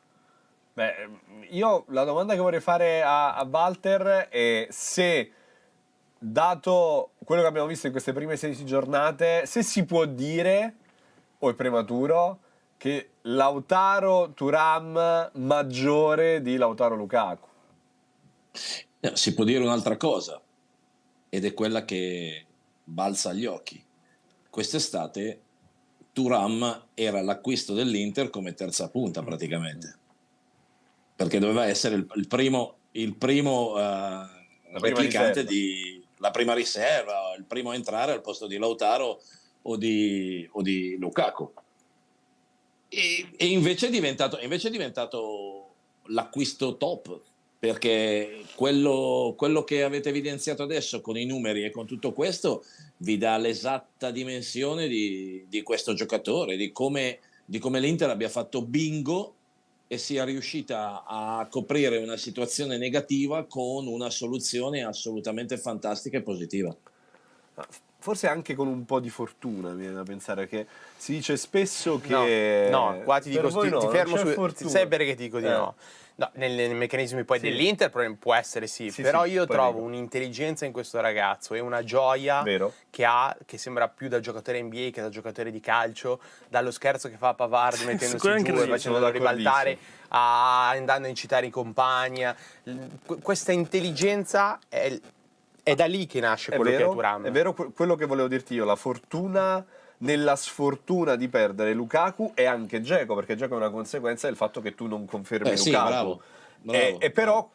Beh, 0.76 1.08
io 1.52 1.86
la 1.88 2.04
domanda 2.04 2.34
che 2.34 2.40
vorrei 2.40 2.60
fare 2.60 3.02
a, 3.02 3.34
a 3.34 3.48
Walter 3.50 4.28
è 4.28 4.66
se, 4.68 5.32
dato 6.18 7.12
quello 7.24 7.40
che 7.40 7.48
abbiamo 7.48 7.66
visto 7.66 7.86
in 7.86 7.92
queste 7.92 8.12
prime 8.12 8.36
16 8.36 8.66
giornate, 8.66 9.46
se 9.46 9.62
si 9.62 9.86
può 9.86 10.04
dire, 10.04 10.74
o 11.38 11.48
è 11.48 11.54
prematuro, 11.54 12.40
che 12.76 13.12
Lautaro 13.22 14.32
Turam 14.34 15.30
maggiore 15.36 16.42
di 16.42 16.58
Lautaro 16.58 16.94
Lukaku. 16.94 17.48
Si 19.14 19.32
può 19.32 19.44
dire 19.44 19.64
un'altra 19.64 19.96
cosa, 19.96 20.38
ed 21.30 21.46
è 21.46 21.54
quella 21.54 21.86
che 21.86 22.44
balza 22.84 23.30
agli 23.30 23.46
occhi. 23.46 23.82
Quest'estate 24.50 25.40
Turam 26.12 26.88
era 26.92 27.22
l'acquisto 27.22 27.72
dell'Inter 27.72 28.28
come 28.28 28.52
terza 28.52 28.90
punta 28.90 29.22
praticamente, 29.22 30.04
perché 31.16 31.38
doveva 31.38 31.66
essere 31.66 31.96
il, 31.96 32.06
il 32.14 32.28
primo, 32.28 32.76
il 32.92 33.16
primo 33.16 33.72
prima 33.72 34.30
replicante 34.78 35.44
di 35.44 35.96
la 36.18 36.30
prima 36.30 36.54
riserva, 36.54 37.34
il 37.36 37.44
primo 37.44 37.70
a 37.70 37.74
entrare 37.74 38.12
al 38.12 38.20
posto 38.20 38.46
di 38.46 38.58
Lautaro 38.58 39.20
o 39.62 39.76
di, 39.76 40.48
o 40.52 40.62
di 40.62 40.96
Lukaku. 40.98 41.52
E, 42.88 43.28
e 43.36 43.46
invece, 43.46 43.88
è 43.88 43.90
diventato, 43.90 44.38
invece 44.40 44.68
è 44.68 44.70
diventato 44.70 45.74
l'acquisto 46.06 46.76
top 46.76 47.20
perché 47.58 48.44
quello, 48.54 49.34
quello 49.36 49.64
che 49.64 49.82
avete 49.82 50.10
evidenziato 50.10 50.62
adesso 50.62 51.00
con 51.00 51.16
i 51.18 51.24
numeri 51.24 51.64
e 51.64 51.70
con 51.70 51.86
tutto 51.86 52.12
questo 52.12 52.64
vi 52.98 53.18
dà 53.18 53.36
l'esatta 53.38 54.10
dimensione 54.10 54.86
di, 54.86 55.44
di 55.48 55.62
questo 55.62 55.94
giocatore, 55.94 56.56
di 56.56 56.70
come, 56.70 57.18
di 57.44 57.58
come 57.58 57.80
l'Inter 57.80 58.10
abbia 58.10 58.28
fatto 58.28 58.62
bingo 58.62 59.35
e 59.88 59.98
sia 59.98 60.24
riuscita 60.24 61.04
a 61.06 61.46
coprire 61.48 61.98
una 61.98 62.16
situazione 62.16 62.76
negativa 62.76 63.44
con 63.44 63.86
una 63.86 64.10
soluzione 64.10 64.84
assolutamente 64.84 65.56
fantastica 65.58 66.18
e 66.18 66.22
positiva. 66.22 66.74
forse 67.98 68.28
anche 68.28 68.54
con 68.54 68.68
un 68.68 68.84
po' 68.84 69.00
di 69.00 69.10
fortuna, 69.10 69.70
mi 69.70 69.80
viene 69.80 69.94
da 69.94 70.02
pensare 70.02 70.46
che 70.46 70.66
si 70.96 71.12
dice 71.12 71.36
spesso 71.36 72.00
che... 72.00 72.68
No, 72.70 72.92
no 72.92 73.02
qua 73.02 73.20
ti 73.20 73.30
dico, 73.30 73.48
ti, 73.48 73.68
no, 73.68 73.78
ti 73.78 73.88
fermo 73.88 74.16
su... 74.16 74.26
fortuna. 74.28 74.70
Sai 74.70 74.86
perché 74.86 75.14
ti 75.14 75.24
dico 75.24 75.38
di 75.38 75.46
Eh. 75.46 75.50
no? 75.50 75.74
No, 76.18 76.30
nel- 76.36 76.52
nei 76.54 76.72
meccanismi 76.72 77.24
poi 77.24 77.38
Sì. 77.38 77.50
dell'Inter 77.50 77.90
può 78.18 78.32
essere 78.34 78.66
sì, 78.66 78.90
Sì, 78.90 79.02
però 79.02 79.24
sì, 79.24 79.32
io 79.32 79.46
trovo 79.46 79.72
dico. 79.72 79.84
un'intelligenza 79.84 80.64
in 80.64 80.72
questo 80.72 80.98
ragazzo 80.98 81.52
e 81.52 81.60
una 81.60 81.84
gioia 81.84 82.40
Vero. 82.40 82.72
che 82.88 83.04
ha, 83.04 83.36
che 83.44 83.58
sembra 83.58 83.88
più 83.88 84.08
da 84.08 84.18
giocatore 84.18 84.62
NBA 84.62 84.88
che 84.94 85.02
da 85.02 85.10
giocatore 85.10 85.50
di 85.50 85.60
calcio, 85.60 86.18
dallo 86.48 86.70
scherzo 86.70 87.10
che 87.10 87.18
fa 87.18 87.28
a 87.28 87.34
Pavard 87.34 87.80
mettendosi 87.84 88.42
giù 88.44 88.54
e 88.62 88.66
facendolo 88.66 89.10
ribaltare, 89.10 89.76
a- 90.08 90.70
andando 90.70 91.06
a 91.06 91.10
incitare 91.10 91.44
i 91.46 91.50
compagni. 91.50 92.24
Questa 93.22 93.52
intelligenza 93.52 94.58
è, 94.70 94.98
è 95.62 95.74
da 95.74 95.84
lì 95.84 96.06
che 96.06 96.20
nasce 96.20 96.52
È 96.52 96.56
quello 96.56 96.70
che 96.70 96.76
è 96.76 96.80
vero, 96.80 96.92
Turam. 96.92 97.26
è 97.26 97.30
vero 97.30 97.52
que- 97.52 97.72
quello 97.74 97.94
che 97.94 98.06
volevo 98.06 98.28
dirti 98.28 98.54
io, 98.54 98.64
la 98.64 98.76
fortuna 98.76 99.62
nella 99.98 100.36
sfortuna 100.36 101.16
di 101.16 101.28
perdere 101.28 101.72
Lukaku 101.72 102.32
e 102.34 102.44
anche 102.44 102.80
Geco, 102.80 103.14
perché 103.14 103.36
Geco 103.36 103.54
è 103.54 103.56
una 103.56 103.70
conseguenza 103.70 104.26
del 104.26 104.36
fatto 104.36 104.60
che 104.60 104.74
tu 104.74 104.86
non 104.86 105.04
confermi 105.06 105.50
Eh, 105.50 105.56
sì, 105.56 105.70
Lukaku. 105.70 105.88
bravo, 105.88 106.22
bravo. 106.62 106.78
E, 106.78 106.96
e 106.98 107.10
però 107.10 107.48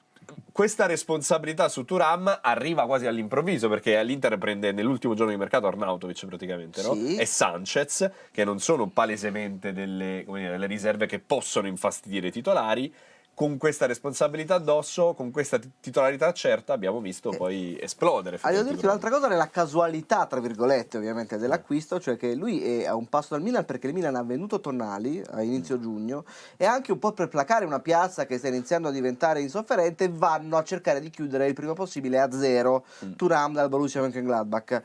questa 0.52 0.86
responsabilità 0.86 1.68
su 1.68 1.84
Turam 1.84 2.40
arriva 2.42 2.86
quasi 2.86 3.06
all'improvviso 3.06 3.68
perché 3.70 4.02
l'Inter 4.04 4.38
prende 4.38 4.72
nell'ultimo 4.72 5.14
giorno 5.14 5.32
di 5.32 5.38
mercato 5.38 5.68
Arnautovic 5.68 6.26
praticamente 6.26 6.82
no? 6.84 6.94
Sì. 6.94 7.18
e 7.18 7.26
Sanchez 7.26 8.10
che 8.32 8.44
non 8.44 8.60
sono 8.60 8.88
palesemente 8.88 9.74
delle, 9.74 10.24
come 10.26 10.40
dire, 10.40 10.52
delle 10.52 10.68
riserve 10.68 11.06
che 11.06 11.20
possono 11.20 11.68
infastidire 11.68 12.28
i 12.28 12.32
titolari 12.32 12.94
con 13.34 13.58
questa 13.58 13.86
responsabilità 13.86 14.56
addosso, 14.56 15.14
con 15.14 15.32
questa 15.32 15.58
ti- 15.58 15.72
titolarità 15.80 16.32
certa, 16.32 16.74
abbiamo 16.74 17.00
visto 17.00 17.32
poi 17.32 17.78
esplodere. 17.80 18.36
Effettivamente 18.36 18.74
dirti 18.74 18.86
un'altra 18.86 19.10
cosa 19.10 19.28
nella 19.28 19.50
casualità, 19.50 20.26
tra 20.26 20.40
virgolette, 20.40 20.98
ovviamente, 20.98 21.38
dell'acquisto, 21.38 22.00
cioè 22.00 22.18
che 22.18 22.36
lui 22.36 22.62
è 22.64 22.86
a 22.86 22.96
un 22.96 23.08
passo 23.08 23.30
dal 23.32 23.42
Milan 23.42 23.66
perché 23.66 23.88
il 23.88 23.94
Milan 23.94 24.16
ha 24.16 24.24
venduto 24.24 24.60
Tonali 24.60 25.24
a 25.32 25.42
inizio 25.42 25.80
giugno 25.80 26.26
e 26.58 26.66
anche 26.66 26.92
un 26.92 27.00
po' 27.00 27.14
per 27.14 27.30
placare 27.30 27.66
una 27.66 27.80
piazza 27.80 28.26
che 28.26 28.38
sta 28.38 28.48
iniziando 28.48 28.90
a 28.90 28.92
diventare 28.92 29.42
insofferente, 29.42 30.10
vanno 30.10 30.58
a 30.58 30.64
cercare 30.64 31.00
di 31.00 31.10
chiudere 31.10 31.48
il 31.48 31.54
prima 31.54 31.74
possibile 31.74 32.20
a 32.20 32.32
zero 32.32 32.86
Turam 33.16 33.54
dal 33.54 33.70
Borussia 33.70 34.02
Mönchengladbach. 34.02 34.82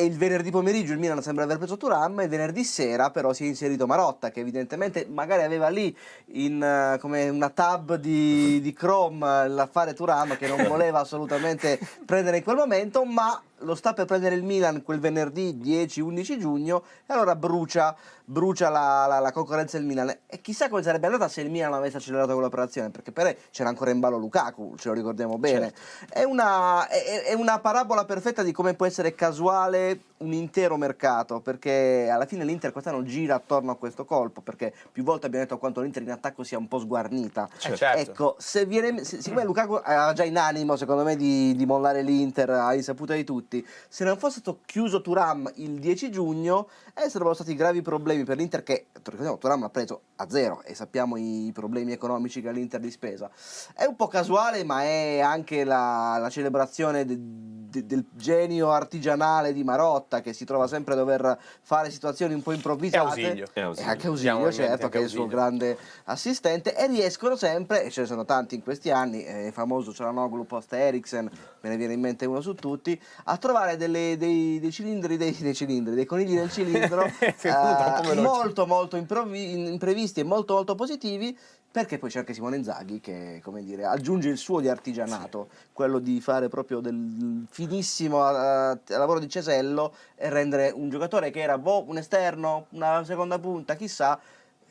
E 0.00 0.04
il 0.04 0.16
venerdì 0.16 0.52
pomeriggio 0.52 0.92
il 0.92 1.00
Milan 1.00 1.20
sembra 1.20 1.42
aver 1.42 1.56
preso 1.56 1.76
Turam 1.76 2.20
e 2.20 2.28
venerdì 2.28 2.62
sera 2.62 3.10
però 3.10 3.32
si 3.32 3.42
è 3.42 3.46
inserito 3.48 3.84
Marotta 3.84 4.30
che 4.30 4.38
evidentemente 4.38 5.08
magari 5.10 5.42
aveva 5.42 5.70
lì 5.70 5.92
in, 6.34 6.62
eh, 6.62 6.98
come 7.00 7.28
una 7.28 7.50
tab 7.50 7.96
di, 7.96 8.60
di 8.60 8.72
Chrome 8.72 9.48
l'affare 9.48 9.94
Turam 9.94 10.36
che 10.36 10.46
non 10.46 10.62
voleva 10.70 11.00
assolutamente 11.00 11.80
prendere 12.06 12.36
in 12.36 12.44
quel 12.44 12.54
momento 12.54 13.04
ma 13.04 13.42
lo 13.60 13.74
sta 13.74 13.92
per 13.92 14.04
prendere 14.06 14.34
il 14.34 14.42
Milan 14.44 14.82
quel 14.82 15.00
venerdì 15.00 15.54
10-11 15.60 16.38
giugno 16.38 16.82
e 17.06 17.12
allora 17.12 17.34
brucia, 17.36 17.94
brucia 18.24 18.68
la, 18.68 19.06
la- 19.08 19.18
la 19.18 19.32
concorrenza 19.32 19.76
del 19.78 19.86
Milan. 19.86 20.16
E 20.26 20.40
chissà 20.40 20.68
come 20.68 20.82
sarebbe 20.82 21.06
andata 21.06 21.28
se 21.28 21.40
il 21.40 21.50
Milan 21.50 21.72
avesse 21.74 21.96
accelerato 21.96 22.32
quell'operazione 22.34 22.90
perché 22.90 23.12
per 23.12 23.36
c'era 23.50 23.68
ancora 23.68 23.90
in 23.90 24.00
ballo 24.00 24.16
Lukaku 24.18 24.76
ce 24.76 24.88
lo 24.88 24.94
ricordiamo 24.94 25.38
bene. 25.38 25.72
È, 26.08 26.22
una, 26.22 26.86
è- 26.88 27.24
è 27.24 27.32
una 27.34 27.58
parabola 27.58 28.04
perfetta 28.04 28.42
di 28.42 28.52
come 28.52 28.74
può 28.74 28.86
essere 28.86 29.14
casuale 29.14 30.00
un 30.18 30.32
intero 30.32 30.76
mercato 30.76 31.40
perché 31.40 32.08
alla 32.10 32.26
fine 32.26 32.44
l'Inter 32.44 32.72
quest'anno 32.72 33.02
gira 33.02 33.36
attorno 33.36 33.70
a 33.70 33.76
questo 33.76 34.04
colpo 34.04 34.40
perché 34.40 34.72
più 34.90 35.04
volte 35.04 35.26
abbiamo 35.26 35.44
detto 35.44 35.58
quanto 35.58 35.80
l'Inter 35.80 36.02
in 36.02 36.10
attacco 36.10 36.42
sia 36.42 36.58
un 36.58 36.66
po' 36.68 36.78
sguarnita 36.78 37.48
Eh, 37.62 37.76
certo. 37.76 38.10
Ecco, 38.10 38.36
se 38.38 38.64
viene, 38.66 39.04
se- 39.04 39.20
siccome 39.22 39.44
Lukaku 39.44 39.74
aveva 39.74 40.12
già 40.12 40.24
in 40.24 40.36
animo, 40.36 40.76
secondo 40.76 41.02
me, 41.04 41.16
di, 41.16 41.54
di 41.54 41.66
mollare 41.66 42.02
l'Inter 42.02 42.50
a 42.50 42.74
insaputa 42.74 43.14
di 43.14 43.24
tutti, 43.24 43.64
se 43.88 44.04
non 44.04 44.16
fosse 44.16 44.40
stato 44.40 44.60
chiuso 44.64 45.00
Turam 45.00 45.50
il 45.56 45.78
10 45.78 46.10
giugno, 46.10 46.68
eh, 46.94 47.08
sarebbero 47.08 47.34
stati 47.34 47.54
gravi 47.54 47.82
problemi 47.82 48.24
per 48.24 48.36
l'Inter 48.36 48.62
che, 48.62 48.86
ricordiamo, 48.92 49.38
Turam 49.38 49.60
l'ha 49.60 49.68
preso 49.70 50.00
a 50.16 50.28
zero 50.28 50.62
e 50.64 50.74
sappiamo 50.74 51.16
i 51.16 51.50
problemi 51.54 51.92
economici 51.92 52.40
che 52.40 52.48
ha 52.48 52.52
l'Inter 52.52 52.80
di 52.80 52.90
spesa. 52.90 53.30
È 53.74 53.84
un 53.84 53.94
po' 53.96 54.08
casuale, 54.08 54.64
ma 54.64 54.82
è 54.82 55.20
anche 55.20 55.64
la, 55.64 56.18
la 56.18 56.28
celebrazione 56.28 57.04
de- 57.04 57.16
de- 57.18 57.86
del 57.86 58.04
genio 58.12 58.70
artigianale 58.70 59.52
di 59.52 59.62
Marotta 59.62 60.07
che 60.08 60.32
si 60.32 60.44
trova 60.44 60.66
sempre 60.66 60.94
a 60.94 60.96
dover 60.96 61.38
fare 61.60 61.90
situazioni 61.90 62.34
un 62.34 62.42
po' 62.42 62.52
improvvisate. 62.52 63.06
Ausilio. 63.26 63.46
È 63.52 63.60
Ausilio. 63.60 63.86
E 63.86 63.90
anche 63.90 64.06
Ausilio, 64.06 64.32
in 64.32 64.38
mente 64.40 64.54
certo, 64.54 64.72
anche 64.84 64.88
che 64.88 64.98
è 64.98 65.02
il 65.02 65.08
suo 65.08 65.22
Ausilio. 65.22 65.38
grande 65.40 65.78
assistente 66.04 66.74
e 66.74 66.86
riescono 66.86 67.36
sempre, 67.36 67.84
e 67.84 67.90
ce 67.90 68.00
ne 68.00 68.06
sono 68.06 68.24
tanti 68.24 68.54
in 68.54 68.62
questi 68.62 68.90
anni, 68.90 69.24
eh, 69.24 69.50
famoso 69.52 69.92
Cialanoglu 69.92 70.46
post 70.46 70.72
Eriksen, 70.72 71.30
me 71.60 71.68
ne 71.68 71.76
viene 71.76 71.92
in 71.92 72.00
mente 72.00 72.24
uno 72.24 72.40
su 72.40 72.54
tutti, 72.54 73.00
a 73.24 73.36
trovare 73.36 73.76
delle- 73.76 74.16
dei, 74.16 74.58
dei 74.58 74.72
cilindri, 74.72 75.16
dei, 75.16 75.36
dei 75.38 75.54
cilindri, 75.54 75.94
dei 75.94 76.06
conigli 76.06 76.34
del 76.34 76.50
cilindro 76.50 77.04
eh, 77.20 78.14
molto 78.14 78.66
molto 78.66 78.96
improvvi- 78.96 79.68
imprevisti 79.68 80.20
e 80.20 80.24
molto 80.24 80.54
molto 80.54 80.74
positivi 80.74 81.36
perché 81.70 81.98
poi 81.98 82.10
c'è 82.10 82.20
anche 82.20 82.34
Simone 82.34 82.56
Inzaghi 82.56 83.00
che 83.00 83.40
come 83.42 83.62
dire, 83.62 83.84
aggiunge 83.84 84.28
il 84.28 84.38
suo 84.38 84.60
di 84.60 84.68
artigianato, 84.68 85.48
quello 85.72 85.98
di 85.98 86.20
fare 86.20 86.48
proprio 86.48 86.80
del 86.80 87.46
finissimo 87.50 88.26
eh, 88.28 88.78
lavoro 88.86 89.18
di 89.18 89.28
cesello 89.28 89.94
e 90.14 90.28
rendere 90.30 90.70
un 90.70 90.88
giocatore 90.88 91.30
che 91.30 91.40
era 91.40 91.58
boh, 91.58 91.84
un 91.86 91.98
esterno, 91.98 92.66
una 92.70 93.04
seconda 93.04 93.38
punta, 93.38 93.76
chissà, 93.76 94.18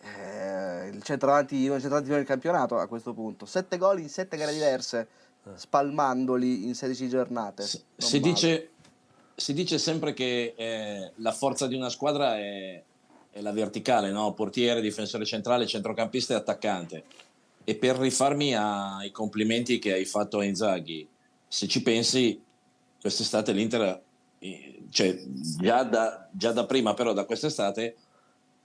eh, 0.01 0.87
il 0.87 1.01
centravanti, 1.03 1.67
uno 1.67 1.79
centravanti 1.79 2.09
del 2.09 2.25
campionato 2.25 2.77
a 2.77 2.87
questo 2.87 3.13
punto. 3.13 3.45
Sette 3.45 3.77
gol 3.77 3.99
in 3.99 4.09
sette 4.09 4.37
gare 4.37 4.53
diverse, 4.53 5.07
spalmandoli 5.53 6.65
in 6.65 6.75
16 6.75 7.09
giornate. 7.09 7.63
Si, 7.63 7.81
Non 7.95 8.09
si 8.09 8.19
dice, 8.19 8.69
si 9.35 9.53
dice 9.53 9.77
sempre 9.77 10.13
che 10.13 10.53
eh, 10.57 11.11
la 11.15 11.31
forza 11.31 11.67
di 11.67 11.75
una 11.75 11.89
squadra 11.89 12.37
è, 12.37 12.81
è 13.37 13.41
la 13.41 13.51
verticale, 13.51 14.11
no? 14.11 14.33
portiere, 14.33 14.81
difensore 14.81 15.23
centrale, 15.23 15.67
centrocampista 15.67 16.33
e 16.33 16.37
attaccante. 16.37 17.03
E 17.63 17.75
per 17.75 17.97
rifarmi 17.97 18.55
ai 18.55 19.11
complimenti 19.11 19.77
che 19.77 19.93
hai 19.93 20.05
fatto 20.05 20.39
a 20.39 20.43
Inzaghi, 20.43 21.07
se 21.47 21.67
ci 21.67 21.83
pensi, 21.83 22.41
quest'estate 22.99 23.51
l'Inter, 23.51 24.01
eh, 24.39 24.81
cioè 24.89 25.15
già 25.59 25.83
da, 25.83 26.27
già 26.31 26.51
da 26.51 26.65
prima, 26.65 26.93
però 26.95 27.13
da 27.13 27.25
quest'estate, 27.25 27.95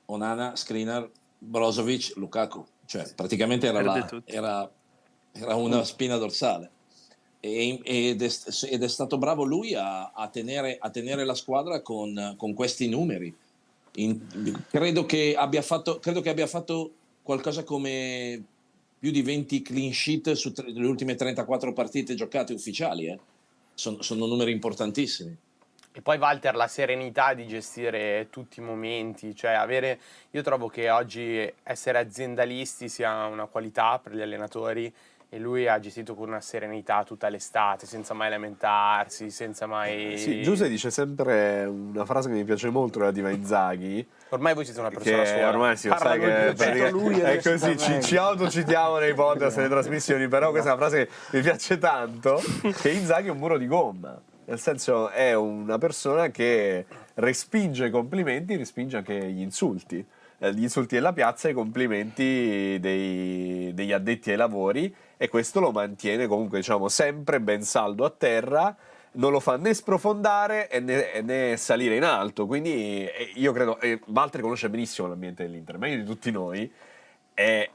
Onana, 0.06 0.56
Skriniar, 0.56 1.08
Brozovic, 1.38 2.14
Lukaku, 2.16 2.64
cioè 2.86 3.12
praticamente 3.14 3.66
era, 3.66 3.82
la- 3.82 4.22
era, 4.24 4.70
era 5.32 5.54
una 5.56 5.84
spina 5.84 6.16
dorsale. 6.16 6.70
E- 7.40 7.80
ed, 7.82 8.22
è, 8.22 8.30
ed 8.70 8.82
è 8.82 8.88
stato 8.88 9.18
bravo 9.18 9.42
lui 9.42 9.74
a, 9.74 10.12
a 10.12 10.28
tenere, 10.28 10.78
a 10.80 10.88
tenere 10.90 11.24
la 11.24 11.34
squadra 11.34 11.82
con, 11.82 12.34
con 12.38 12.54
questi 12.54 12.88
numeri. 12.88 13.36
In- 13.96 14.64
credo, 14.70 15.04
che 15.04 15.34
abbia 15.36 15.62
fatto, 15.62 15.98
credo 15.98 16.20
che 16.20 16.30
abbia 16.30 16.46
fatto 16.46 16.92
qualcosa 17.22 17.62
come 17.64 18.42
più 18.98 19.10
di 19.10 19.22
20 19.22 19.62
clean 19.62 19.92
sheet 19.92 20.32
su 20.32 20.52
tre- 20.52 20.70
le 20.70 20.86
ultime 20.86 21.14
34 21.14 21.72
partite 21.72 22.14
giocate 22.14 22.52
ufficiali. 22.52 23.06
eh. 23.06 23.18
Sono, 23.74 24.02
sono 24.02 24.26
numeri 24.26 24.52
importantissimi. 24.52 25.36
E 25.94 26.00
poi 26.00 26.16
Walter 26.16 26.54
la 26.54 26.68
serenità 26.68 27.34
di 27.34 27.46
gestire 27.46 28.28
tutti 28.30 28.60
i 28.60 28.62
momenti, 28.62 29.36
cioè 29.36 29.52
avere 29.52 30.00
io 30.30 30.40
trovo 30.40 30.68
che 30.68 30.88
oggi 30.88 31.52
essere 31.62 31.98
aziendalisti 31.98 32.88
sia 32.88 33.26
una 33.26 33.44
qualità 33.44 33.98
per 33.98 34.14
gli 34.14 34.22
allenatori 34.22 34.90
e 35.34 35.38
lui 35.38 35.66
ha 35.66 35.78
gestito 35.78 36.14
con 36.14 36.28
una 36.28 36.42
serenità 36.42 37.04
tutta 37.04 37.30
l'estate, 37.30 37.86
senza 37.86 38.12
mai 38.12 38.28
lamentarsi, 38.28 39.30
senza 39.30 39.64
mai 39.64 40.18
Sì, 40.18 40.42
Giuseppe 40.42 40.68
dice 40.68 40.90
sempre 40.90 41.64
una 41.64 42.04
frase 42.04 42.28
che 42.28 42.34
mi 42.34 42.44
piace 42.44 42.68
molto 42.68 42.98
relativa 42.98 43.28
a 43.28 43.30
Inzaghi, 43.30 44.06
Ormai 44.28 44.52
voi 44.52 44.66
siete 44.66 44.80
una 44.80 44.90
persona 44.90 45.22
che 45.22 45.26
sola. 45.28 45.48
ormai 45.48 45.76
si 45.78 45.88
lui 45.88 45.96
che 46.18 46.52
pratica- 46.54 46.90
lui 46.90 47.18
è 47.18 47.40
così, 47.40 47.78
ci, 47.78 48.02
ci 48.02 48.16
autocitiamo 48.18 48.98
nei 48.98 49.14
podcast 49.14 49.56
nelle 49.56 49.70
trasmissioni, 49.70 50.28
però 50.28 50.50
questa 50.50 50.68
è 50.68 50.72
una 50.74 50.82
frase 50.82 51.06
che 51.06 51.36
mi 51.38 51.42
piace 51.42 51.78
tanto, 51.78 52.38
che 52.82 52.90
Inzaghi 52.90 53.28
è 53.28 53.30
un 53.30 53.38
muro 53.38 53.56
di 53.56 53.66
gomma, 53.66 54.20
nel 54.44 54.60
senso 54.60 55.08
è 55.08 55.32
una 55.34 55.78
persona 55.78 56.28
che 56.28 56.84
respinge 57.14 57.86
i 57.86 57.90
complimenti, 57.90 58.54
respinge 58.54 58.98
anche 58.98 59.14
gli 59.14 59.40
insulti. 59.40 60.04
Eh, 60.42 60.52
Gli 60.54 60.62
insulti 60.62 60.96
della 60.96 61.12
piazza 61.12 61.46
e 61.46 61.52
i 61.52 61.54
complimenti 61.54 62.76
dei- 62.80 63.72
degli 63.74 63.92
addetti 63.92 64.32
ai 64.32 64.36
lavori 64.36 64.92
e 65.16 65.28
questo 65.28 65.60
lo 65.60 65.70
mantiene 65.70 66.26
comunque 66.26 66.58
diciamo 66.58 66.88
sempre 66.88 67.40
ben 67.40 67.62
saldo 67.62 68.04
a 68.04 68.10
terra 68.10 68.76
non 69.12 69.30
lo 69.30 69.38
fa 69.38 69.56
né 69.56 69.72
sprofondare 69.72 70.68
né, 70.80 71.20
né 71.22 71.56
salire 71.56 71.96
in 71.96 72.02
alto. 72.02 72.46
Quindi 72.46 73.06
eh, 73.06 73.30
io 73.34 73.52
credo, 73.52 73.78
e 73.80 74.00
Walter 74.06 74.40
conosce 74.40 74.68
benissimo 74.70 75.06
l'ambiente 75.06 75.44
dell'Inter, 75.44 75.78
meglio 75.78 75.98
di 75.98 76.04
tutti 76.04 76.30
noi. 76.30 76.70
E 77.34 77.70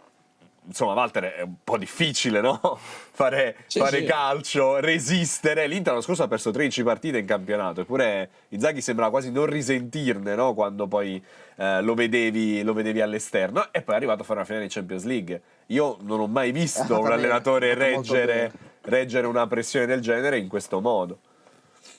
insomma, 0.67 0.93
Walter 0.93 1.23
è 1.33 1.41
un 1.41 1.55
po' 1.63 1.77
difficile, 1.77 2.41
no? 2.41 2.59
Fare, 3.17 3.55
Sì, 3.65 3.79
fare 3.79 3.99
sì. 4.01 4.05
calcio, 4.05 4.79
resistere. 4.79 5.65
L'Inter 5.65 5.87
l'anno 5.93 6.01
scorso 6.01 6.21
ha 6.21 6.27
perso 6.27 6.51
13 6.51 6.83
partite 6.83 7.17
in 7.17 7.25
campionato, 7.25 7.81
eppure 7.81 8.29
Inzaghi 8.49 8.79
sembrava 8.79 9.09
quasi 9.09 9.31
non 9.31 9.47
risentirne, 9.47 10.35
no? 10.35 10.53
Quando 10.53 10.85
poi 10.85 11.23
eh, 11.55 11.81
lo, 11.81 11.95
vedevi, 11.95 12.61
lo 12.61 12.73
vedevi 12.73 13.01
all'esterno. 13.01 13.71
E 13.71 13.81
poi 13.81 13.95
è 13.95 13.97
arrivato 13.97 14.21
a 14.21 14.25
fare 14.25 14.37
una 14.39 14.47
finale 14.47 14.65
di 14.67 14.71
Champions 14.71 15.03
League. 15.05 15.41
Io 15.67 15.97
non 16.01 16.19
ho 16.19 16.27
mai 16.27 16.51
visto 16.51 16.81
fatto 16.85 16.97
un 16.97 17.01
bene, 17.03 17.15
allenatore 17.15 17.73
reggere, 17.73 18.51
reggere 18.81 19.25
una 19.25 19.47
pressione 19.47 19.87
del 19.87 20.01
genere 20.01 20.37
in 20.37 20.47
questo 20.47 20.79
modo. 20.79 21.19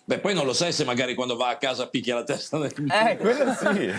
Beh, 0.08 0.20
poi 0.20 0.32
non 0.32 0.46
lo 0.46 0.54
sai 0.54 0.72
se 0.72 0.84
magari 0.84 1.14
quando 1.14 1.36
va 1.36 1.48
a 1.50 1.56
casa 1.58 1.86
picchia 1.86 2.14
la 2.14 2.22
testa 2.24 2.56
nel 2.56 2.72
Eh, 2.90 3.16
quello 3.20 3.52
sì. 3.52 3.92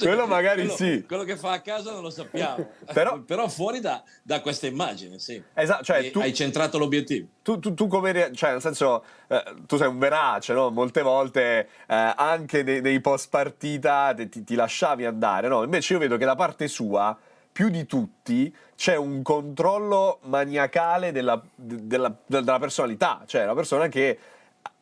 quello 0.00 0.26
magari 0.26 0.62
quello, 0.62 0.76
sì. 0.76 1.04
Quello 1.06 1.24
che 1.24 1.36
fa 1.36 1.52
a 1.52 1.60
casa 1.60 1.92
non 1.92 2.00
lo 2.00 2.08
sappiamo. 2.08 2.66
Però- 2.90 3.18
Però, 3.20 3.48
fuori 3.48 3.80
da, 3.80 4.02
da 4.22 4.40
questa 4.40 4.66
immagine, 4.66 5.18
sì. 5.18 5.42
Esatto, 5.52 5.84
cioè 5.84 6.10
tu, 6.10 6.20
Hai 6.20 6.32
centrato 6.32 6.78
l'obiettivo. 6.78 7.26
tu, 7.42 7.58
tu, 7.58 7.74
tu 7.74 7.86
come 7.86 8.30
cioè 8.32 8.52
nel 8.52 8.62
senso 8.62 9.04
eh, 9.28 9.42
tu 9.66 9.76
sei 9.76 9.88
un 9.88 9.98
verace 9.98 10.54
no? 10.54 10.70
molte 10.70 11.02
volte 11.02 11.68
eh, 11.86 12.12
anche 12.16 12.62
nei, 12.62 12.80
nei 12.80 13.00
post 13.02 13.28
partita 13.28 14.14
ti, 14.14 14.42
ti- 14.42 14.54
lasciavi 14.54 15.04
andare 15.04 15.48
no? 15.48 15.64
invece 15.64 15.92
io 15.92 15.98
vedo 15.98 16.16
che 16.16 16.24
da 16.24 16.34
parte 16.34 16.66
sua 16.66 17.14
più 17.52 17.68
di 17.68 17.84
tutti 17.84 18.54
c'è 18.74 18.96
un 18.96 19.20
controllo 19.22 20.18
maniacale 20.22 21.12
della, 21.12 21.40
de- 21.54 21.86
della- 21.86 22.14
della 22.26 22.58
personalità 22.58 23.22
cioè 23.26 23.42
una 23.44 23.54
persona 23.54 23.88
che 23.88 24.18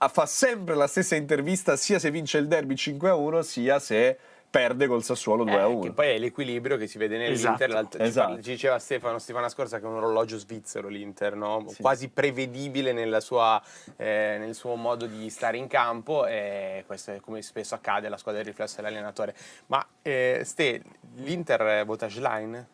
fa 0.09 0.27
sempre 0.27 0.75
la 0.75 0.87
stessa 0.87 1.17
intervista 1.17 1.77
sia 1.77 1.99
se 1.99 2.11
vince 2.11 2.39
il 2.39 2.47
derby 2.47 2.75
5-1 2.75 3.41
sia 3.41 3.79
se 3.79 4.19
perde 4.55 4.87
col 4.87 5.03
Sassuolo 5.03 5.45
2-1 5.45 5.79
Eh, 5.79 5.81
che 5.81 5.91
poi 5.93 6.09
è 6.11 6.19
l'equilibrio 6.19 6.77
che 6.77 6.87
si 6.87 6.97
vede 6.97 7.17
nell'Inter. 7.17 7.71
Esatto. 7.71 7.99
Esatto. 7.99 8.41
ci 8.41 8.51
diceva 8.51 8.79
Stefano 8.79 9.19
settimana 9.19 9.49
scorsa 9.49 9.81
che 9.81 9.85
è 9.85 9.89
un 9.89 9.97
orologio 9.97 10.39
svizzero 10.39 10.87
l'Inter, 10.87 11.35
no? 11.35 11.65
Sì. 11.69 11.83
quasi 11.83 12.09
prevedibile 12.09 12.93
nella 12.93 13.19
sua, 13.19 13.61
eh, 13.97 14.37
nel 14.39 14.55
suo 14.55 14.77
modo 14.77 15.07
di 15.07 15.29
stare 15.29 15.57
in 15.57 15.67
campo 15.67 16.25
e 16.27 16.85
questo 16.87 17.11
è 17.11 17.21
come 17.21 17.43
spesso 17.43 17.75
accade 17.75 18.07
alla 18.07 18.17
squadra 18.17 18.43
del 18.43 18.51
riflesso 18.53 18.77
dell'allenatore. 18.77 19.35
Ma 19.67 19.85
eh, 20.03 20.43
Ste, 20.45 20.83
l'Inter 21.17 21.85
vota 21.85 22.09
Schlein? 22.09 22.65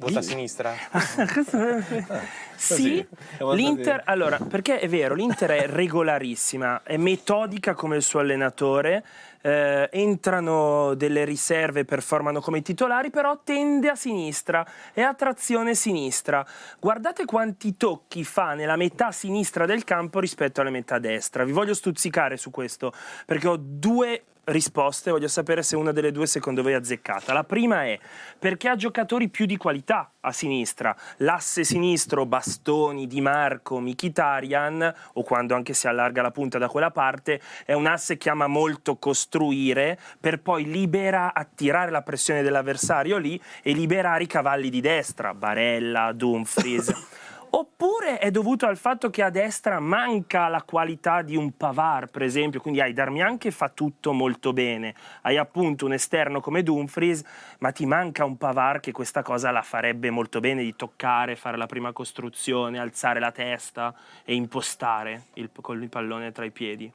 Vota 0.00 0.20
a 0.20 0.22
sinistra? 0.22 0.74
sì, 2.54 3.04
l'Inter, 3.52 4.02
allora, 4.04 4.38
perché 4.38 4.78
è 4.78 4.88
vero, 4.88 5.16
l'Inter 5.16 5.50
è 5.50 5.66
regolarissima, 5.66 6.82
è 6.84 6.96
metodica 6.96 7.74
come 7.74 7.96
il 7.96 8.02
suo 8.02 8.20
allenatore, 8.20 9.04
eh, 9.40 9.88
entrano 9.92 10.94
delle 10.94 11.24
riserve, 11.24 11.84
performano 11.84 12.40
come 12.40 12.62
titolari, 12.62 13.10
però 13.10 13.40
tende 13.42 13.88
a 13.88 13.94
sinistra, 13.94 14.66
è 14.92 15.02
a 15.02 15.14
trazione 15.14 15.74
sinistra. 15.74 16.44
Guardate 16.78 17.24
quanti 17.24 17.76
tocchi 17.76 18.24
fa 18.24 18.54
nella 18.54 18.76
metà 18.76 19.12
sinistra 19.12 19.66
del 19.66 19.84
campo 19.84 20.20
rispetto 20.20 20.60
alla 20.60 20.70
metà 20.70 20.98
destra. 20.98 21.44
Vi 21.44 21.52
voglio 21.52 21.74
stuzzicare 21.74 22.36
su 22.36 22.50
questo, 22.50 22.92
perché 23.26 23.48
ho 23.48 23.56
due 23.58 24.24
risposte, 24.48 25.10
voglio 25.10 25.28
sapere 25.28 25.62
se 25.62 25.76
una 25.76 25.92
delle 25.92 26.12
due 26.12 26.26
secondo 26.26 26.62
voi 26.62 26.72
è 26.72 26.76
azzeccata. 26.76 27.32
La 27.32 27.44
prima 27.44 27.84
è 27.84 27.98
perché 28.38 28.68
ha 28.68 28.76
giocatori 28.76 29.28
più 29.28 29.46
di 29.46 29.56
qualità 29.56 30.10
a 30.20 30.32
sinistra. 30.32 30.96
L'asse 31.18 31.64
sinistro, 31.64 32.26
Bastoni, 32.26 33.06
Di 33.06 33.20
Marco, 33.20 33.80
Mkhitaryan, 33.80 34.94
o 35.14 35.22
quando 35.22 35.54
anche 35.54 35.74
si 35.74 35.86
allarga 35.86 36.22
la 36.22 36.30
punta 36.30 36.58
da 36.58 36.68
quella 36.68 36.90
parte, 36.90 37.40
è 37.64 37.72
un 37.72 37.86
asse 37.86 38.16
che 38.16 38.30
ama 38.30 38.46
molto 38.46 38.96
costruire 38.96 39.98
per 40.20 40.40
poi 40.40 40.64
libera, 40.64 41.32
attirare 41.34 41.90
la 41.90 42.02
pressione 42.02 42.42
dell'avversario 42.42 43.18
lì 43.18 43.40
e 43.62 43.72
liberare 43.72 44.24
i 44.24 44.26
cavalli 44.26 44.70
di 44.70 44.80
destra, 44.80 45.34
Barella, 45.34 46.12
Dumfries. 46.12 46.92
Oppure 47.50 48.18
è 48.18 48.30
dovuto 48.30 48.66
al 48.66 48.76
fatto 48.76 49.08
che 49.08 49.22
a 49.22 49.30
destra 49.30 49.80
manca 49.80 50.48
la 50.48 50.62
qualità 50.62 51.22
di 51.22 51.34
un 51.34 51.56
Pavar, 51.56 52.08
per 52.08 52.22
esempio, 52.22 52.60
quindi 52.60 52.80
hai 52.80 52.92
Darmian 52.92 53.38
che 53.38 53.50
fa 53.50 53.70
tutto 53.70 54.12
molto 54.12 54.52
bene, 54.52 54.94
hai 55.22 55.38
appunto 55.38 55.86
un 55.86 55.94
esterno 55.94 56.40
come 56.40 56.62
Dumfries, 56.62 57.22
ma 57.60 57.72
ti 57.72 57.86
manca 57.86 58.24
un 58.24 58.36
Pavar 58.36 58.80
che 58.80 58.92
questa 58.92 59.22
cosa 59.22 59.50
la 59.50 59.62
farebbe 59.62 60.10
molto 60.10 60.40
bene 60.40 60.62
di 60.62 60.76
toccare, 60.76 61.36
fare 61.36 61.56
la 61.56 61.66
prima 61.66 61.92
costruzione, 61.92 62.78
alzare 62.78 63.18
la 63.18 63.32
testa 63.32 63.94
e 64.24 64.34
impostare 64.34 65.24
il, 65.34 65.50
con 65.60 65.82
il 65.82 65.88
pallone 65.88 66.32
tra 66.32 66.44
i 66.44 66.50
piedi. 66.50 66.92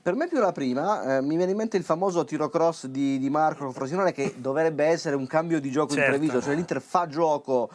Per 0.00 0.16
me 0.16 0.26
più 0.26 0.38
la 0.38 0.52
prima, 0.52 1.18
eh, 1.18 1.20
mi 1.20 1.36
viene 1.36 1.50
in 1.50 1.56
mente 1.58 1.76
il 1.76 1.82
famoso 1.82 2.24
tiro 2.24 2.48
cross 2.48 2.86
di, 2.86 3.18
di 3.18 3.28
Marco 3.28 3.70
Frosinone 3.72 4.12
che 4.12 4.36
dovrebbe 4.38 4.84
essere 4.84 5.16
un 5.16 5.26
cambio 5.26 5.60
di 5.60 5.70
gioco 5.70 5.92
Certo. 5.92 6.14
imprevisto, 6.14 6.40
cioè 6.40 6.54
l'Inter 6.54 6.80
fa 6.80 7.06
gioco, 7.08 7.68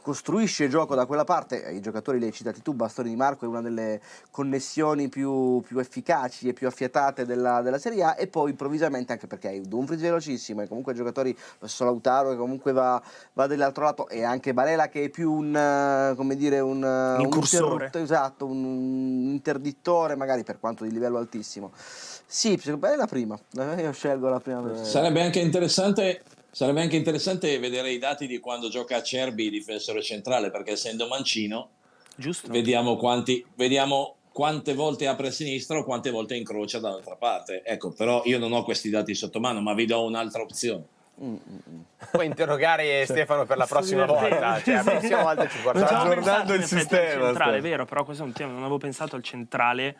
costruisce 0.00 0.68
gioco 0.68 0.94
da 0.94 1.06
quella 1.06 1.24
parte, 1.24 1.64
eh, 1.64 1.74
i 1.74 1.80
giocatori 1.80 2.18
li 2.18 2.24
hai 2.24 2.32
citati 2.32 2.62
tu, 2.62 2.72
Bastoni 2.72 3.10
di 3.10 3.16
Marco 3.16 3.44
è 3.44 3.48
una 3.48 3.60
delle 3.60 4.00
connessioni 4.30 5.08
più, 5.08 5.60
più 5.60 5.78
efficaci 5.78 6.48
e 6.48 6.52
più 6.52 6.66
affiatate 6.66 7.24
della, 7.26 7.60
della 7.62 7.78
Serie 7.78 8.02
A 8.02 8.16
e 8.18 8.26
poi 8.26 8.50
improvvisamente 8.50 9.12
anche 9.12 9.26
perché 9.26 9.48
hai 9.48 9.60
Dumfries 9.60 10.00
velocissimo 10.00 10.62
e 10.62 10.68
comunque 10.68 10.94
giocatori, 10.94 11.32
lo 11.32 11.66
stesso 11.66 11.84
Lautaro 11.84 12.30
che 12.30 12.36
comunque 12.36 12.72
va, 12.72 13.00
va 13.34 13.46
dall'altro 13.46 13.84
lato 13.84 14.08
e 14.08 14.24
anche 14.24 14.54
Barella 14.54 14.88
che 14.88 15.04
è 15.04 15.08
più 15.08 15.32
un, 15.32 15.54
eh, 15.54 16.14
come 16.16 16.36
dire, 16.36 16.60
un, 16.60 16.82
eh, 16.82 17.14
un 17.16 17.20
incursore. 17.20 17.64
interruttore, 17.64 18.04
esatto, 18.04 18.46
un 18.46 19.30
interdittore 19.32 20.16
magari 20.16 20.42
per 20.44 20.58
quanto 20.58 20.84
di 20.84 20.90
livello 20.90 21.18
altissimo. 21.18 21.72
Sì, 21.74 22.54
è 22.54 22.96
la 22.96 23.06
prima, 23.06 23.38
Eh, 23.58 23.82
io 23.82 23.92
scelgo 23.92 24.28
la 24.28 24.40
prima. 24.40 24.82
Sarebbe 24.82 25.22
anche 25.22 25.38
interessante. 25.38 26.22
Sarebbe 26.54 26.82
anche 26.82 26.96
interessante 26.96 27.58
vedere 27.58 27.92
i 27.92 27.98
dati 27.98 28.26
di 28.26 28.38
quando 28.38 28.68
gioca 28.68 28.96
a 28.96 29.02
Cerbi 29.02 29.48
difensore 29.48 30.02
centrale, 30.02 30.50
perché 30.50 30.72
essendo 30.72 31.08
mancino, 31.08 31.70
Giusto? 32.14 32.52
vediamo, 32.52 32.96
quanti, 32.96 33.42
vediamo 33.54 34.16
quante 34.30 34.74
volte 34.74 35.06
apre 35.06 35.28
a 35.28 35.30
sinistra 35.30 35.78
o 35.78 35.84
quante 35.84 36.10
volte 36.10 36.36
incrocia 36.36 36.78
dall'altra 36.78 37.16
parte. 37.16 37.62
Ecco, 37.64 37.92
però 37.92 38.20
io 38.26 38.38
non 38.38 38.52
ho 38.52 38.64
questi 38.64 38.90
dati 38.90 39.14
sotto 39.14 39.40
mano, 39.40 39.62
ma 39.62 39.72
vi 39.72 39.86
do 39.86 40.04
un'altra 40.04 40.42
opzione. 40.42 40.84
Mm, 41.22 41.32
mm, 41.32 41.36
mm. 41.70 41.80
Puoi 42.10 42.26
interrogare 42.26 43.06
Stefano 43.06 43.46
per 43.46 43.56
la 43.56 43.66
prossima 43.66 44.04
volta. 44.04 44.60
Cioè, 44.62 44.74
la 44.74 44.82
prossima 44.82 45.22
volta 45.22 45.48
ci 45.48 45.56
guardiamo. 45.62 45.88
aggiornando 45.88 46.52
il 46.52 46.64
sistema, 46.64 47.12
al 47.12 47.26
centrale, 47.28 47.56
è 47.56 47.60
vero, 47.62 47.86
però 47.86 48.04
questo 48.04 48.24
è 48.24 48.26
un 48.26 48.32
tema, 48.32 48.50
non 48.50 48.60
avevo 48.60 48.76
pensato 48.76 49.16
al 49.16 49.22
centrale, 49.22 49.96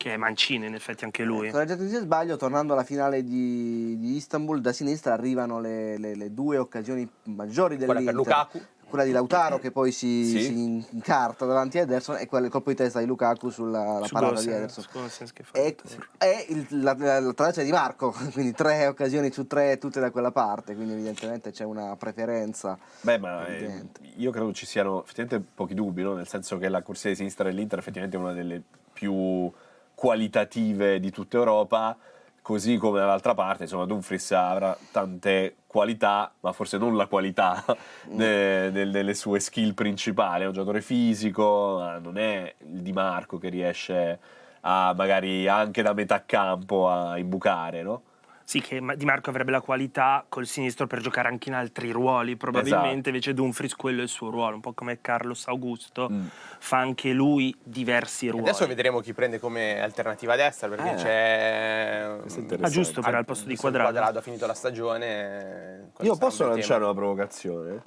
che 0.00 0.14
è 0.14 0.16
Mancini, 0.16 0.66
in 0.66 0.72
effetti 0.74 1.04
anche 1.04 1.24
lui. 1.24 1.50
Correggetemi 1.50 1.90
se 1.90 1.98
sbaglio, 1.98 2.38
tornando 2.38 2.72
alla 2.72 2.84
finale 2.84 3.22
di, 3.22 3.98
di 3.98 4.16
Istanbul, 4.16 4.62
da 4.62 4.72
sinistra 4.72 5.12
arrivano 5.12 5.60
le, 5.60 5.98
le- 5.98 6.16
le 6.16 6.32
due 6.32 6.56
occasioni 6.56 7.06
maggiori 7.24 7.76
Quella 7.76 7.92
dell'Inter. 8.00 8.14
per 8.24 8.32
Lukaku. 8.34 8.60
Quella 8.88 9.04
di 9.04 9.12
Lautaro 9.12 9.58
che 9.58 9.70
poi 9.70 9.92
si, 9.92 10.24
Sì. 10.24 10.40
si 10.42 10.86
incarta 10.92 11.44
davanti 11.44 11.78
a 11.78 11.82
Ederson 11.82 12.16
e 12.16 12.26
quella 12.26 12.46
il 12.46 12.50
colpo 12.50 12.70
di 12.70 12.76
testa 12.76 12.98
di 12.98 13.04
Lukaku 13.04 13.50
sulla 13.50 13.98
la 14.00 14.06
Su 14.06 14.14
parata 14.14 14.40
di 14.40 14.48
Ederson. 14.50 14.84
che 15.32 15.42
fa 15.44 15.58
E, 15.58 15.76
e 16.18 16.46
il- 16.48 16.66
la, 16.82 16.96
la, 16.98 17.20
la 17.20 17.32
traversa 17.34 17.62
di 17.62 17.70
Marco, 17.70 18.10
quindi 18.32 18.52
tre 18.52 18.86
occasioni 18.86 19.30
su 19.30 19.46
tre, 19.46 19.76
tutte 19.76 20.00
da 20.00 20.10
quella 20.10 20.32
parte, 20.32 20.74
quindi 20.74 20.94
evidentemente 20.94 21.50
c'è 21.50 21.64
una 21.64 21.94
preferenza. 21.96 22.78
Beh, 23.02 23.18
ma 23.18 23.46
eh, 23.46 23.54
Evidente. 23.56 24.00
io 24.16 24.30
credo 24.30 24.50
ci 24.54 24.64
siano 24.64 25.02
effettivamente 25.04 25.46
pochi 25.54 25.74
dubbi, 25.74 26.02
no? 26.02 26.14
nel 26.14 26.26
senso 26.26 26.56
che 26.56 26.70
la 26.70 26.80
corsia 26.80 27.10
di 27.10 27.16
sinistra 27.16 27.44
dell'Inter 27.44 27.78
effettivamente 27.78 28.16
è 28.16 28.20
una 28.20 28.32
delle 28.32 28.60
più 28.94 29.52
qualitative 30.00 30.98
di 30.98 31.10
tutta 31.10 31.36
Europa, 31.36 31.94
così 32.40 32.78
come 32.78 33.00
dall'altra 33.00 33.34
parte, 33.34 33.64
insomma, 33.64 33.84
Dumfries 33.84 34.32
avrà 34.32 34.74
tante 34.90 35.56
qualità, 35.66 36.32
ma 36.40 36.52
forse 36.52 36.78
non 36.78 36.96
la 36.96 37.04
qualità 37.04 37.62
de- 38.08 38.70
de- 38.72 38.88
delle 38.88 39.12
sue 39.12 39.40
skill 39.40 39.74
principali, 39.74 40.44
è 40.44 40.46
un 40.46 40.54
giocatore 40.54 40.80
fisico, 40.80 41.76
ma 41.80 41.98
non 41.98 42.16
è 42.16 42.54
il 42.72 42.80
Di 42.80 42.92
Marco 42.92 43.36
che 43.36 43.50
riesce 43.50 44.18
a 44.62 44.94
magari 44.96 45.46
anche 45.46 45.82
da 45.82 45.92
metà 45.92 46.24
campo 46.24 46.88
a 46.88 47.18
imbucare, 47.18 47.82
no? 47.82 48.02
Sì, 48.50 48.60
che 48.60 48.80
Ma- 48.80 48.96
Di 48.96 49.04
Marco 49.04 49.30
avrebbe 49.30 49.52
la 49.52 49.60
qualità 49.60 50.24
col 50.28 50.44
sinistro 50.44 50.88
per 50.88 50.98
giocare 51.00 51.28
anche 51.28 51.50
in 51.50 51.54
altri 51.54 51.92
ruoli, 51.92 52.34
probabilmente 52.34 52.88
Esatto. 52.90 53.08
invece 53.10 53.32
Dumfries 53.32 53.76
quello 53.76 54.00
è 54.00 54.02
il 54.02 54.08
suo 54.08 54.28
ruolo, 54.28 54.56
un 54.56 54.60
po' 54.60 54.72
come 54.72 55.00
Carlos 55.00 55.46
Augusto, 55.46 56.08
Mm. 56.10 56.26
fa 56.58 56.78
anche 56.78 57.12
lui 57.12 57.54
diversi 57.62 58.26
ruoli. 58.26 58.48
Adesso 58.48 58.66
vedremo 58.66 58.98
chi 58.98 59.12
prende 59.12 59.38
come 59.38 59.80
alternativa 59.80 60.32
a 60.32 60.36
destra 60.36 60.66
perché 60.68 60.90
Eh. 60.90 60.94
c'è. 60.96 62.06
Questo 62.22 62.40
è 62.40 62.42
interessante. 62.42 62.66
Ah, 62.66 62.82
giusto, 62.82 63.00
però 63.02 63.18
al 63.18 63.24
posto 63.24 63.46
di 63.46 63.54
Quadrado. 63.54 63.90
Quadrado 63.92 64.18
ha 64.18 64.22
finito 64.22 64.46
la 64.46 64.54
stagione. 64.54 65.90
questo 65.94 66.12
Io 66.12 66.18
posso 66.18 66.42
un 66.42 66.48
lanciare 66.50 66.80
tema. 66.80 66.90
una 66.90 66.98
provocazione? 66.98 67.82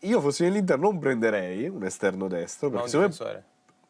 Io 0.00 0.20
fossi 0.20 0.42
nell'Inter 0.42 0.76
non 0.76 0.98
prenderei 0.98 1.68
un 1.68 1.84
esterno 1.84 2.26
destro 2.26 2.66
No, 2.68 2.80
perché 2.80 2.96
un 2.96 3.02
secondo 3.04 3.06
me 3.06 3.12
difensore. 3.12 3.44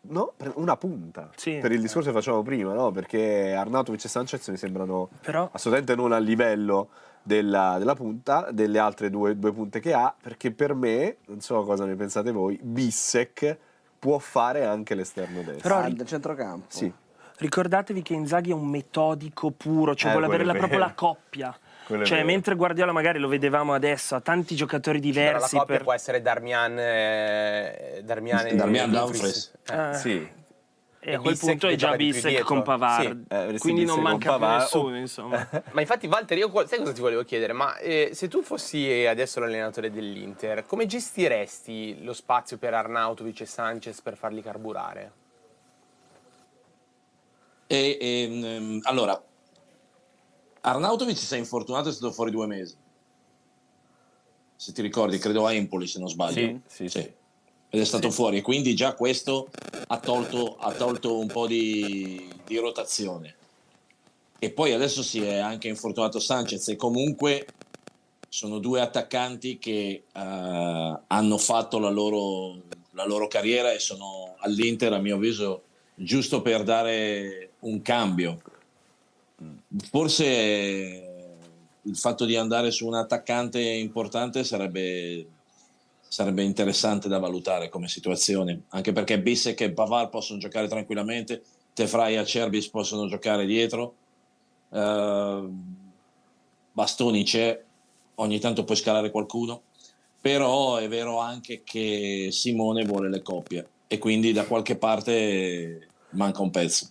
No, 0.07 0.35
una 0.55 0.77
punta. 0.77 1.31
Sì. 1.37 1.59
Per 1.61 1.73
il 1.73 1.81
discorso 1.81 2.09
che 2.09 2.15
facevamo 2.15 2.43
prima, 2.43 2.73
no? 2.75 2.91
Perché 2.91 3.55
Arnautovic 3.55 4.05
e 4.05 4.09
Sanchez 4.09 4.47
mi 4.49 4.57
sembrano 4.57 5.09
Però 5.23 5.49
assolutamente 5.53 5.95
non 5.95 6.13
a 6.13 6.19
livello 6.19 6.89
della, 7.23 7.77
della 7.79 7.95
punta, 7.95 8.51
delle 8.51 8.79
altre 8.79 9.09
due, 9.09 9.39
due 9.39 9.53
punte 9.53 9.81
che 9.81 9.95
ha, 9.95 10.15
perché 10.21 10.53
per 10.53 10.75
me, 10.75 11.17
non 11.27 11.41
so 11.41 11.63
cosa 11.65 11.87
ne 11.87 11.95
pensate 11.95 12.33
voi, 12.33 12.59
Bissek 12.63 13.57
può 13.99 14.19
fare 14.19 14.67
anche 14.67 14.95
l'esterno 14.95 15.43
destro. 15.43 15.77
Però 15.77 15.89
del 15.91 16.07
centrocampo. 16.07 16.67
Sì, 16.69 16.93
ricordatevi 17.39 18.03
che 18.03 18.13
Inzaghi 18.13 18.51
è 18.51 18.55
un 18.55 18.67
metodico 18.69 19.51
puro, 19.51 19.95
cioè 19.95 20.11
Eh, 20.11 20.13
vuole 20.13 20.27
avere 20.27 20.45
la, 20.45 20.53
proprio 20.53 20.79
la 20.79 20.93
coppia. 20.93 21.57
Quello 21.87 22.05
Cioè, 22.05 22.23
mentre 22.23 22.55
Guardiola 22.55 22.93
magari 22.93 23.19
lo 23.19 23.29
vedevamo 23.29 23.75
adesso, 23.75 24.15
ha 24.15 24.21
tanti 24.21 24.55
giocatori 24.57 25.01
Però 25.01 25.13
la 25.13 25.29
diversi 25.29 25.57
coppia 25.57 25.75
per... 25.75 25.83
può 25.85 25.93
essere 25.93 26.23
Darmian, 26.23 26.79
eh, 26.79 28.01
Darmian 28.05 28.47
e 28.47 28.55
Darmian 28.55 28.91
Dumfries. 28.91 29.53
Eh. 29.71 29.91
Eh, 29.91 29.95
sì. 29.95 30.11
E 31.07 31.11
E 31.11 31.15
a 31.17 31.19
quel 31.21 31.33
Bissek 31.35 31.49
punto 31.51 31.67
è 31.69 31.75
già 31.77 31.95
dietro. 31.97 32.45
con 32.45 32.63
Pavard. 32.63 33.03
Sì. 33.03 33.25
Eh, 33.29 33.37
avresti 33.37 33.59
Quindi 33.61 33.85
non 33.85 34.01
manca 34.01 34.31
più 34.31 34.39
Pavard. 34.41 34.61
nessuno, 34.63 34.95
Oh. 34.95 34.99
insomma. 34.99 35.49
Ma 35.73 35.81
infatti, 35.83 36.07
Walter, 36.07 36.39
io 36.39 36.51
sai 36.67 36.79
cosa 36.79 36.93
ti 36.93 37.01
volevo 37.03 37.23
chiedere? 37.25 37.53
Ma 37.53 37.77
eh, 37.77 38.11
se 38.15 38.29
tu 38.29 38.43
fossi 38.43 39.05
adesso 39.07 39.39
l'allenatore 39.41 39.91
dell'Inter, 39.91 40.65
come 40.65 40.87
gestiresti 40.87 42.03
lo 42.03 42.15
spazio 42.15 42.57
per 42.57 42.73
Arnautovic 42.73 43.43
e 43.43 43.47
Sanchez 43.47 44.01
per 44.01 44.17
farli 44.17 44.41
carburare? 44.41 45.13
E, 47.67 47.99
e, 48.01 48.23
ehm, 48.23 48.81
allora, 48.85 49.21
Arnautovic 50.67 51.19
si 51.19 51.35
è 51.35 51.39
infortunato, 51.39 51.91
è 51.91 51.93
stato 51.93 52.11
fuori 52.11 52.31
due 52.31 52.47
mesi. 52.47 52.75
Se 54.57 54.73
ti 54.73 54.81
ricordi, 54.81 55.19
credo 55.19 55.47
a 55.47 55.53
Empoli, 55.53 55.87
se 55.87 55.99
non 55.99 56.09
sbaglio. 56.09 56.61
Sì, 56.67 56.89
sì, 56.89 56.89
sì. 56.89 57.13
Ed 57.69 57.81
è 57.81 57.85
stato 57.85 58.11
fuori, 58.11 58.39
e 58.39 58.43
quindi 58.43 58.75
già 58.75 58.95
questo 58.95 59.51
ha 59.89 59.99
tolto, 59.99 60.57
ha 60.57 60.73
tolto 60.73 61.19
un 61.19 61.27
po' 61.27 61.47
di, 61.47 62.33
di 62.47 62.57
rotazione. 62.57 63.35
E 64.39 64.51
poi 64.53 64.73
adesso 64.73 65.03
si 65.03 65.23
è 65.23 65.37
anche 65.37 65.69
infortunato 65.69 66.19
Sanchez 66.19 66.69
e 66.69 66.77
comunque 66.77 67.47
sono 68.29 68.59
due 68.59 68.81
attaccanti 68.81 69.59
che 69.59 70.05
uh, 70.13 70.19
hanno 71.07 71.39
fatto 71.39 71.79
la 71.79 71.91
loro, 71.91 72.63
la 72.93 73.05
loro, 73.05 73.27
carriera 73.27 73.71
e 73.73 73.79
sono 73.79 74.37
all'Inter, 74.39 74.93
a 74.95 74.99
mio 74.99 75.17
avviso, 75.17 75.65
giusto 75.95 76.41
per 76.41 76.63
dare 76.63 77.51
un 77.61 77.83
cambio. 77.83 78.41
Forse 79.91 80.23
il 81.83 81.97
fatto 81.97 82.25
di 82.25 82.37
andare 82.37 82.71
su 82.71 82.87
un 82.87 82.95
attaccante 82.95 83.61
importante 83.61 84.45
sarebbe, 84.45 85.27
sarebbe 86.07 86.43
interessante 86.43 87.09
da 87.09 87.19
valutare 87.19 87.69
come 87.69 87.89
situazione, 87.89 88.63
anche 88.69 88.93
perché 88.93 89.21
Bissek 89.21 89.61
e 89.61 89.73
Pavard 89.73 90.11
possono 90.11 90.39
giocare 90.39 90.69
tranquillamente, 90.69 91.43
Tefrai 91.75 92.15
e 92.15 92.19
Acerbis 92.19 92.69
possono 92.69 93.09
giocare 93.09 93.47
dietro, 93.47 93.95
uh, 94.71 95.53
Bastoni 96.73 97.25
c'è, 97.25 97.63
ogni 98.17 98.39
tanto 98.39 98.65
puoi 98.65 98.77
scalare 98.77 99.11
qualcuno, 99.11 99.63
però 100.21 100.77
è 100.77 100.89
vero 100.89 101.19
anche 101.19 101.63
che 101.65 102.29
Simone 102.31 102.85
vuole 102.85 103.11
le 103.11 103.23
coppie 103.23 103.69
e 103.87 103.99
quindi 103.99 104.33
da 104.33 104.47
qualche 104.47 104.77
parte 104.77 105.89
manca 106.11 106.41
un 106.41 106.51
pezzo. 106.51 106.89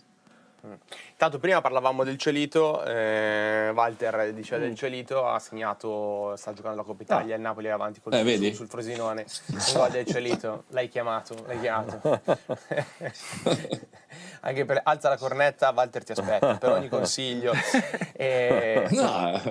Intanto 1.14 1.40
prima 1.40 1.62
parlavamo 1.62 2.04
del 2.04 2.18
Celito, 2.18 2.84
eh, 2.84 3.72
Walter 3.74 4.34
diceva 4.34 4.62
mm. 4.62 4.66
del 4.66 4.76
Celito, 4.76 5.26
ha 5.26 5.40
segnato, 5.40 6.36
sta 6.36 6.52
giocando 6.54 6.78
la 6.78 6.84
Coppa 6.84 7.04
Italia, 7.04 7.36
ah. 7.36 7.38
il 7.38 7.44
Napoli 7.44 7.68
è 7.68 7.70
avanti 7.70 8.02
col 8.02 8.14
eh, 8.14 8.36
sul, 8.36 8.54
sul 8.54 8.68
Frosinone, 8.68 9.24
un 9.48 9.58
gol 9.74 9.92
del 9.92 10.06
Celito, 10.06 10.66
l'hai 10.70 10.90
chiamato, 10.90 11.36
l'hai 11.48 11.60
chiamato. 11.62 12.02
Anche 14.42 14.66
per 14.66 14.82
alza 14.84 15.08
la 15.08 15.18
cornetta, 15.18 15.72
Walter 15.74 16.04
ti 16.04 16.12
aspetta 16.12 16.58
per 16.58 16.72
ogni 16.72 16.90
consiglio. 16.90 17.54
E... 18.14 18.88
No, 18.92 19.42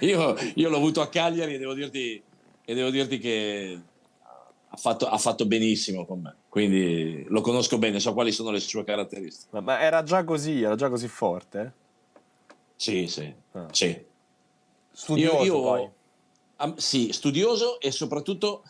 io, 0.00 0.36
io, 0.54 0.68
l'ho 0.68 0.76
avuto 0.76 1.00
a 1.00 1.08
Cagliari 1.08 1.54
e 1.54 1.58
devo 1.58 1.74
dirti, 1.74 2.22
e 2.64 2.74
devo 2.74 2.90
dirti 2.90 3.18
che 3.18 3.80
ha 4.72 4.76
fatto, 4.76 5.06
ha 5.08 5.18
fatto 5.18 5.46
benissimo 5.46 6.06
con 6.06 6.20
me 6.20 6.36
quindi 6.50 7.24
lo 7.28 7.42
conosco 7.42 7.78
bene, 7.78 8.00
so 8.00 8.12
quali 8.12 8.32
sono 8.32 8.50
le 8.50 8.58
sue 8.58 8.82
caratteristiche. 8.82 9.60
Ma, 9.60 9.80
era 9.80 10.02
già 10.02 10.24
così, 10.24 10.62
era 10.62 10.74
già 10.74 10.88
così 10.88 11.06
forte? 11.06 11.72
Sì, 12.74 13.06
sì, 13.06 13.32
ah. 13.52 13.68
sì. 13.70 14.04
Studioso 14.90 15.44
io, 15.44 15.76
io. 15.76 15.92
Um, 16.58 16.74
sì, 16.74 17.12
studioso 17.12 17.78
e 17.78 17.92
soprattutto, 17.92 18.64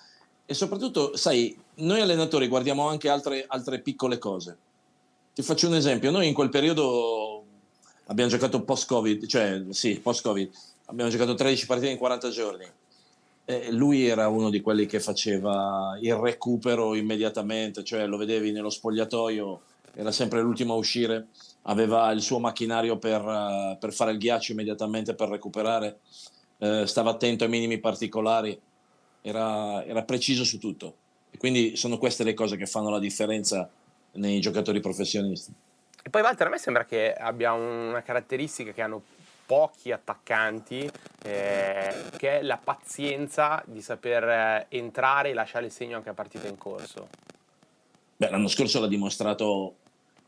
e 0.45 0.53
soprattutto, 0.53 1.17
sai, 1.17 1.59
noi 1.77 2.03
allenatori 2.03 2.49
guardiamo 2.49 2.87
anche 2.87 3.09
altre, 3.09 3.47
altre 3.49 3.81
piccole 3.81 4.19
cose. 4.19 4.59
Ti 5.33 5.41
faccio 5.41 5.67
un 5.67 5.77
esempio, 5.77 6.11
noi 6.11 6.29
in 6.29 6.35
quel 6.35 6.51
periodo 6.51 7.45
abbiamo 8.09 8.31
giocato 8.31 8.63
post-Covid, 8.63 9.27
cioè 9.27 9.65
sì, 9.71 9.99
post-Covid, 10.01 10.51
abbiamo 10.85 11.11
giocato 11.11 11.33
13 11.33 11.65
partite 11.65 11.91
in 11.93 11.97
40 11.97 12.29
giorni 12.29 12.67
eh, 13.51 13.73
lui 13.73 14.07
era 14.07 14.29
uno 14.29 14.49
di 14.49 14.61
quelli 14.61 14.87
che 14.87 15.01
faceva 15.01 15.99
il 16.01 16.15
recupero 16.15 16.95
immediatamente, 16.95 17.83
cioè 17.83 18.07
lo 18.07 18.17
vedevi 18.17 18.53
nello 18.53 18.71
spogliatoio, 18.71 19.61
era 19.95 20.13
sempre 20.13 20.41
l'ultimo 20.41 20.75
a 20.75 20.77
uscire, 20.77 21.27
aveva 21.63 22.13
il 22.13 22.23
suo 22.23 22.39
macchinario 22.39 22.97
per, 22.99 23.21
uh, 23.21 23.77
per 23.77 23.93
fare 23.93 24.13
il 24.13 24.19
ghiaccio 24.19 24.53
immediatamente 24.53 25.15
per 25.15 25.29
recuperare, 25.29 25.99
uh, 26.59 26.85
stava 26.85 27.11
attento 27.11 27.43
ai 27.43 27.51
minimi 27.51 27.79
particolari, 27.79 28.59
era, 29.21 29.85
era 29.85 30.05
preciso 30.05 30.45
su 30.45 30.61
tutto. 30.61 30.95
E 31.33 31.37
quindi 31.37 31.75
sono 31.75 31.99
queste 31.99 32.23
le 32.23 32.35
cose 32.35 32.57
che 32.57 32.67
fanno 32.67 32.89
la 32.89 33.01
differenza 33.01 33.69
nei 34.13 34.39
giocatori 34.41 34.79
professionisti. 34.79 35.53
E 36.03 36.09
poi 36.09 36.23
Walter, 36.23 36.47
a 36.47 36.51
me 36.51 36.59
sembra 36.59 36.85
che 36.85 37.13
abbia 37.13 37.53
una 37.53 38.03
caratteristica 38.03 38.71
che 38.71 38.81
hanno 38.81 39.03
pochi 39.51 39.91
attaccanti, 39.91 40.89
eh, 41.25 41.95
che 42.17 42.39
è 42.39 42.43
la 42.43 42.57
pazienza 42.57 43.61
di 43.67 43.83
saper 43.83 44.23
eh, 44.23 44.67
entrare 44.69 45.31
e 45.31 45.33
lasciare 45.33 45.67
il 45.67 45.73
segno 45.73 45.97
anche 45.97 46.09
a 46.09 46.15
partita 46.15 46.47
in 46.47 46.57
corso. 46.57 47.09
Beh, 48.17 48.31
l'anno 48.31 48.47
scorso 48.47 48.79
l'ha 48.79 48.87
dimostrato, 48.87 49.75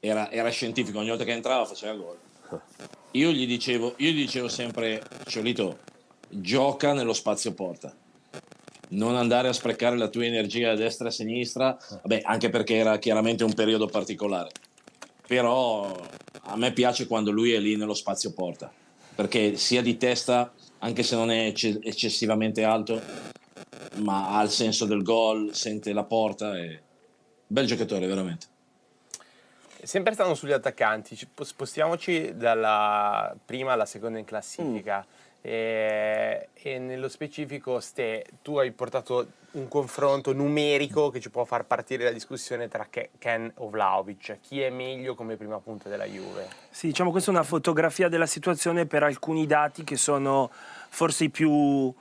era, 0.00 0.28
era 0.28 0.48
scientifico, 0.48 0.98
ogni 0.98 1.10
volta 1.10 1.22
che 1.22 1.30
entrava 1.30 1.64
faceva 1.64 1.94
gol. 1.94 2.18
Io 3.12 3.30
gli 3.30 3.46
dicevo, 3.46 3.94
io 3.98 4.10
gli 4.10 4.22
dicevo 4.22 4.48
sempre, 4.48 5.02
Ciolito, 5.26 5.78
gioca 6.28 6.92
nello 6.92 7.12
spazio 7.12 7.52
porta. 7.52 7.94
Non 8.88 9.14
andare 9.14 9.48
a 9.48 9.52
sprecare 9.52 9.98
la 9.98 10.08
tua 10.08 10.24
energia 10.24 10.72
a 10.72 10.74
destra 10.74 11.04
e 11.04 11.08
a 11.10 11.12
sinistra, 11.12 11.76
vabbè, 11.90 12.22
anche 12.24 12.48
perché 12.48 12.74
era 12.74 12.98
chiaramente 12.98 13.44
un 13.44 13.52
periodo 13.52 13.86
particolare. 13.86 14.50
Però 15.26 15.94
a 16.44 16.56
me 16.56 16.72
piace 16.72 17.06
quando 17.06 17.30
lui 17.30 17.52
è 17.52 17.58
lì 17.58 17.76
nello 17.76 17.94
spazio 17.94 18.32
porta 18.32 18.72
perché 19.14 19.56
sia 19.56 19.82
di 19.82 19.96
testa, 19.96 20.52
anche 20.78 21.02
se 21.02 21.14
non 21.14 21.30
è 21.30 21.46
eccessivamente 21.46 22.64
alto, 22.64 23.00
ma 23.96 24.36
ha 24.38 24.42
il 24.42 24.50
senso 24.50 24.84
del 24.84 25.02
gol, 25.02 25.54
sente 25.54 25.92
la 25.92 26.04
porta, 26.04 26.56
è 26.56 26.80
bel 27.46 27.66
giocatore 27.66 28.06
veramente. 28.06 28.46
Sempre 29.82 30.14
stando 30.14 30.34
sugli 30.34 30.52
attaccanti, 30.52 31.18
spostiamoci 31.40 32.36
dalla 32.36 33.34
prima 33.44 33.72
alla 33.72 33.84
seconda 33.84 34.18
in 34.18 34.24
classifica. 34.24 35.04
Mm. 35.04 35.21
E, 35.44 36.48
e, 36.52 36.78
nello 36.78 37.08
specifico, 37.08 37.80
Ste, 37.80 38.24
tu 38.42 38.58
hai 38.58 38.70
portato 38.70 39.26
un 39.52 39.66
confronto 39.66 40.32
numerico 40.32 41.10
che 41.10 41.20
ci 41.20 41.30
può 41.30 41.44
far 41.44 41.64
partire 41.64 42.04
la 42.04 42.12
discussione 42.12 42.68
tra 42.68 42.86
Ken 43.18 43.52
o 43.56 43.68
Vlaovic. 43.68 44.38
Chi 44.40 44.60
è 44.60 44.70
meglio 44.70 45.14
come 45.16 45.36
prima 45.36 45.58
punta 45.58 45.88
della 45.88 46.04
Juve? 46.04 46.48
Sì, 46.70 46.86
diciamo 46.86 47.10
questa 47.10 47.32
è 47.32 47.34
una 47.34 47.42
fotografia 47.42 48.08
della 48.08 48.26
situazione 48.26 48.86
per 48.86 49.02
alcuni 49.02 49.46
dati 49.46 49.82
che 49.82 49.96
sono 49.96 50.48
forse 50.88 51.24
i 51.24 51.30
più 51.30 51.92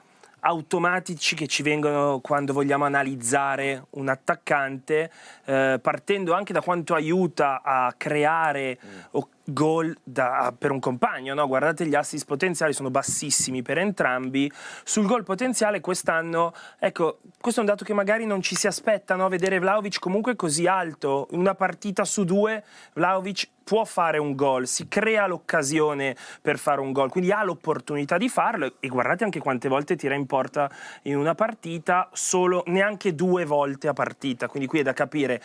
automatici 0.44 1.36
che 1.36 1.48
ci 1.48 1.62
vengono 1.62 2.20
quando 2.20 2.54
vogliamo 2.54 2.86
analizzare 2.86 3.86
un 3.92 4.08
attaccante, 4.08 5.12
eh, 5.46 5.80
partendo 5.82 6.34
anche 6.34 6.54
da 6.54 6.62
quanto 6.62 6.94
aiuta 6.94 7.62
a 7.64 7.94
creare 7.98 8.78
mm 8.84 9.00
gol 9.46 9.96
da, 10.04 10.54
per 10.58 10.72
un 10.72 10.80
compagno, 10.80 11.34
no? 11.34 11.48
guardate 11.48 11.86
gli 11.86 11.96
assist 11.96 12.26
potenziali 12.26 12.74
sono 12.74 12.90
bassissimi 12.90 13.62
per 13.62 13.78
entrambi, 13.78 14.52
sul 14.84 15.06
gol 15.06 15.24
potenziale 15.24 15.82
quest'anno, 15.82 16.54
ecco, 16.80 17.20
questo 17.40 17.60
è 17.60 17.64
un 17.64 17.70
dato 17.70 17.84
che 17.84 17.94
magari 17.94 18.26
non 18.26 18.42
ci 18.42 18.56
si 18.56 18.68
aspetta, 18.68 19.16
no? 19.16 19.28
vedere 19.28 19.60
Vlaovic 19.60 20.00
comunque 20.00 20.36
così 20.36 20.68
alto, 20.68 21.28
una 21.32 21.56
partita 21.56 22.06
su 22.06 22.24
due 22.24 22.64
Vlaovic 22.94 23.50
può 23.64 23.86
fare 23.86 24.18
un 24.18 24.36
gol, 24.36 24.68
si 24.68 24.88
crea 24.88 25.28
l'occasione 25.28 26.16
per 26.42 26.58
fare 26.58 26.82
un 26.82 26.92
gol, 26.92 27.10
quindi 27.10 27.32
ha 27.32 27.44
l'opportunità 27.44 28.18
di 28.18 28.28
farlo 28.28 28.74
e 28.80 28.88
guardate 28.88 29.24
anche 29.24 29.40
quante 29.40 29.70
volte 29.70 29.96
tira 29.96 30.16
in 30.16 30.26
porta 30.26 30.70
in 31.04 31.16
una 31.16 31.36
partita, 31.36 32.10
solo 32.12 32.64
neanche 32.68 33.16
due 33.16 33.46
volte 33.46 33.88
a 33.88 33.94
partita, 33.94 34.48
quindi 34.48 34.68
qui 34.68 34.80
è 34.80 34.84
da 34.84 34.94
capire 34.94 35.42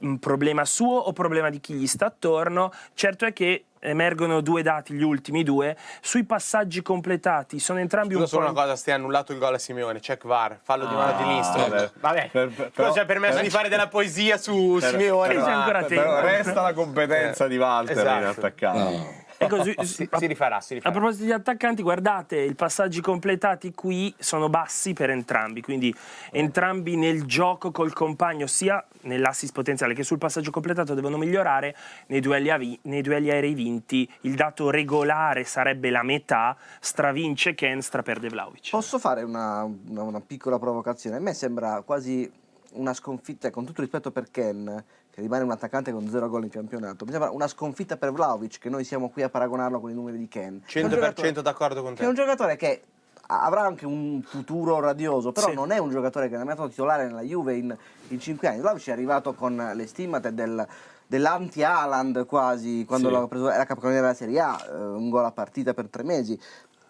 un 0.00 0.18
problema 0.18 0.64
suo 0.64 0.96
o 0.96 1.12
problema 1.12 1.50
di 1.50 1.60
chi 1.60 1.74
gli 1.74 1.86
sta 1.86 2.06
attorno. 2.06 2.72
Certo 2.94 3.24
è 3.24 3.32
che 3.32 3.64
emergono 3.80 4.40
due 4.40 4.62
dati, 4.62 4.92
gli 4.92 5.02
ultimi 5.02 5.42
due, 5.42 5.76
sui 6.00 6.24
passaggi 6.24 6.82
completati, 6.82 7.58
sono 7.58 7.78
entrambi 7.78 8.12
Scusa 8.12 8.22
un 8.22 8.28
solo 8.28 8.44
una 8.50 8.60
cosa, 8.60 8.76
stai 8.76 8.94
annullato 8.94 9.32
il 9.32 9.38
gol 9.38 9.54
a 9.54 9.58
Simeone, 9.58 10.00
check 10.00 10.26
VAR, 10.26 10.58
fallo 10.62 10.84
ah, 10.84 10.88
di 10.88 10.94
mano 10.94 11.16
di 11.16 11.24
Lindstrom. 11.24 11.90
Vabbè, 12.00 12.28
per, 12.30 12.48
per, 12.50 12.70
però, 12.70 12.92
ci 12.92 12.98
ha 12.98 13.04
permesso 13.04 13.36
per, 13.36 13.42
di 13.42 13.50
fare 13.50 13.68
della 13.68 13.88
poesia 13.88 14.36
su 14.36 14.76
per, 14.78 14.90
Simeone. 14.90 15.34
Però, 15.34 15.84
però, 15.86 16.20
resta 16.20 16.60
la 16.60 16.72
competenza 16.74 17.46
eh, 17.46 17.48
di 17.48 17.56
Walter 17.56 17.96
esatto. 17.96 18.20
in 18.20 18.26
attaccare. 18.26 18.78
No. 18.78 19.28
Ecco, 19.42 19.62
si, 19.64 19.74
si, 19.84 20.08
si, 20.12 20.26
rifarà, 20.26 20.60
si, 20.60 20.74
rifarà, 20.74 20.94
A 20.94 20.98
proposito 20.98 21.24
di 21.24 21.32
attaccanti, 21.32 21.80
guardate, 21.80 22.38
i 22.40 22.54
passaggi 22.54 23.00
completati 23.00 23.72
qui 23.72 24.14
sono 24.18 24.50
bassi 24.50 24.92
per 24.92 25.08
entrambi, 25.08 25.62
quindi 25.62 25.94
entrambi 26.30 26.94
nel 26.96 27.24
gioco 27.24 27.70
col 27.70 27.94
compagno, 27.94 28.46
sia 28.46 28.84
nell'assist 29.02 29.54
potenziale 29.54 29.94
che 29.94 30.02
sul 30.02 30.18
passaggio 30.18 30.50
completato 30.50 30.92
devono 30.92 31.16
migliorare 31.16 31.74
nei 32.08 32.20
duelli, 32.20 32.50
avi, 32.50 32.78
nei 32.82 33.00
duelli 33.00 33.30
aerei 33.30 33.54
vinti. 33.54 34.06
Il 34.22 34.34
dato 34.34 34.68
regolare 34.68 35.44
sarebbe 35.44 35.88
la 35.88 36.02
metà, 36.02 36.54
stravince 36.78 37.54
Ken, 37.54 37.80
straperde 37.80 38.28
Vlaovic. 38.28 38.68
Posso 38.68 38.98
fare 38.98 39.22
una, 39.22 39.62
una, 39.62 40.02
una 40.02 40.20
piccola 40.20 40.58
provocazione? 40.58 41.16
A 41.16 41.20
me 41.20 41.32
sembra 41.32 41.80
quasi 41.80 42.30
una 42.72 42.92
sconfitta, 42.92 43.50
con 43.50 43.64
tutto 43.64 43.80
rispetto 43.80 44.10
per 44.10 44.30
Ken, 44.30 44.84
che 45.20 45.26
rimane 45.26 45.44
un 45.44 45.50
attaccante 45.50 45.92
con 45.92 46.08
zero 46.08 46.28
gol 46.28 46.44
in 46.44 46.50
campionato. 46.50 47.04
Mi 47.04 47.10
sembra 47.10 47.30
una 47.30 47.46
sconfitta 47.46 47.96
per 47.96 48.10
Vlaovic, 48.12 48.58
che 48.58 48.68
noi 48.68 48.84
siamo 48.84 49.10
qui 49.10 49.22
a 49.22 49.28
paragonarlo 49.28 49.80
con 49.80 49.90
i 49.90 49.94
numeri 49.94 50.18
di 50.18 50.28
Ken. 50.28 50.62
100% 50.66 51.40
d'accordo 51.40 51.82
con 51.82 51.94
te. 51.94 52.02
È 52.02 52.06
un 52.06 52.14
giocatore 52.14 52.56
che 52.56 52.82
avrà 53.26 53.62
anche 53.62 53.86
un 53.86 54.22
futuro 54.22 54.80
radioso, 54.80 55.30
però 55.30 55.48
sì. 55.48 55.54
non 55.54 55.70
è 55.70 55.78
un 55.78 55.90
giocatore 55.90 56.28
che 56.28 56.34
è 56.34 56.42
mai 56.42 56.54
stato 56.54 56.70
titolare 56.70 57.06
nella 57.06 57.22
Juve 57.22 57.54
in, 57.54 57.76
in 58.08 58.20
5 58.20 58.48
anni. 58.48 58.60
Vlaovic 58.60 58.88
è 58.88 58.92
arrivato 58.92 59.34
con 59.34 59.72
le 59.74 59.86
stimmate 59.86 60.34
del 60.34 60.66
dell'anti-Haaland 61.10 62.24
quasi, 62.24 62.84
quando 62.86 63.08
Sì. 63.08 63.14
l'ha 63.14 63.26
preso, 63.26 63.50
era 63.50 63.64
capocannoniere 63.64 64.06
della 64.06 64.16
Serie 64.16 64.38
A, 64.38 64.64
eh, 64.64 64.76
un 64.76 65.10
gol 65.10 65.24
a 65.24 65.32
partita 65.32 65.74
per 65.74 65.88
tre 65.88 66.04
mesi. 66.04 66.40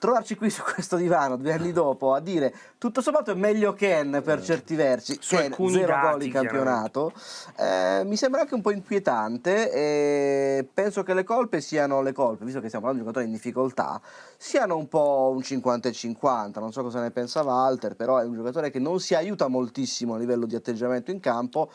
Trovarci 0.01 0.35
qui 0.35 0.49
su 0.49 0.63
questo 0.63 0.97
divano 0.97 1.37
due 1.37 1.53
anni 1.53 1.73
dopo 1.73 2.15
a 2.15 2.21
dire 2.21 2.55
tutto 2.79 3.03
sommato 3.03 3.33
è 3.33 3.35
meglio 3.35 3.75
Ken 3.75 4.23
per 4.25 4.43
certi 4.43 4.75
versi, 4.75 5.19
Su 5.21 5.37
Ken, 5.37 5.53
zero 5.69 6.01
gol 6.01 6.23
in 6.23 6.33
campionato, 6.33 7.13
eh, 7.59 8.01
mi 8.07 8.17
sembra 8.17 8.41
anche 8.41 8.55
un 8.55 8.63
po' 8.63 8.71
inquietante 8.71 9.71
e 9.71 10.67
penso 10.73 11.03
che 11.03 11.13
le 11.13 11.23
colpe 11.23 11.61
siano 11.61 12.01
le 12.01 12.15
colpe, 12.15 12.47
visto 12.47 12.61
che 12.63 12.69
stiamo 12.69 12.87
parlando 12.87 13.03
di 13.03 13.09
un 13.09 13.13
giocatore 13.13 13.25
in 13.27 13.33
difficoltà, 13.33 14.01
siano 14.39 14.79
un 14.79 14.89
po' 14.89 15.33
un 15.35 15.43
50 15.43 15.91
e 15.91 15.93
50, 15.93 16.61
non 16.61 16.73
so 16.73 16.83
cosa 16.83 17.03
ne 17.03 17.11
pensa 17.11 17.43
Walter, 17.43 17.95
però 17.95 18.17
è 18.17 18.25
un 18.25 18.33
giocatore 18.33 18.71
che 18.71 18.79
non 18.79 19.01
si 19.01 19.15
aiuta 19.15 19.49
moltissimo 19.49 20.15
a 20.15 20.19
livello 20.19 20.47
di 20.47 20.55
atteggiamento 20.55 21.11
in 21.11 21.21
campo 21.21 21.71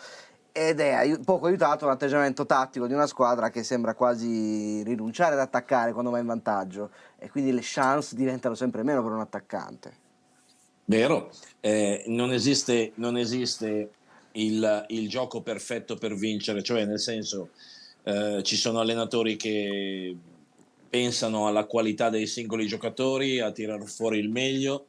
ed 0.58 0.80
è 0.80 1.20
poco 1.26 1.48
aiutato 1.48 1.86
l'atteggiamento 1.86 2.46
tattico 2.46 2.88
di 2.88 2.94
una 2.94 3.08
squadra 3.08 3.50
che 3.50 3.62
sembra 3.62 3.94
quasi 3.94 4.82
rinunciare 4.84 5.34
ad 5.34 5.42
attaccare 5.42 5.92
quando 5.92 6.12
va 6.12 6.20
in 6.20 6.26
vantaggio 6.26 6.92
e 7.20 7.30
quindi 7.30 7.52
le 7.52 7.60
chance 7.62 8.16
diventano 8.16 8.56
sempre 8.56 8.82
meno 8.82 9.04
per 9.04 9.12
un 9.12 9.20
attaccante. 9.20 9.98
Vero, 10.86 11.30
eh, 11.60 12.06
non 12.08 12.32
esiste, 12.32 12.94
non 12.96 13.18
esiste 13.18 13.90
il, 14.32 14.86
il 14.88 15.10
gioco 15.10 15.42
perfetto 15.42 15.98
per 15.98 16.16
vincere, 16.16 16.64
cioè 16.64 16.86
nel 16.86 17.02
senso 17.02 17.50
eh, 18.04 18.42
ci 18.42 18.56
sono 18.56 18.80
allenatori 18.80 19.36
che 19.36 20.16
pensano 20.90 21.48
alla 21.48 21.66
qualità 21.66 22.10
dei 22.10 22.28
singoli 22.28 22.66
giocatori, 22.66 23.42
a 23.42 23.52
tirar 23.52 23.84
fuori 23.84 24.20
il 24.20 24.30
meglio. 24.30 24.86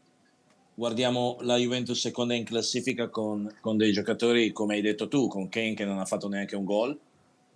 Guardiamo 0.79 1.39
la 1.41 1.57
Juventus 1.57 1.99
seconda 1.99 2.35
in 2.35 2.45
classifica 2.45 3.09
con, 3.09 3.53
con 3.61 3.77
dei 3.77 3.93
giocatori, 3.93 4.53
come 4.53 4.75
hai 4.75 4.83
detto 4.83 5.09
tu, 5.09 5.27
con 5.27 5.49
Kane 5.49 5.75
che 5.75 5.85
non 5.85 5.99
ha 5.99 6.05
fatto 6.05 6.29
neanche 6.29 6.55
un 6.55 6.65
gol, 6.65 6.99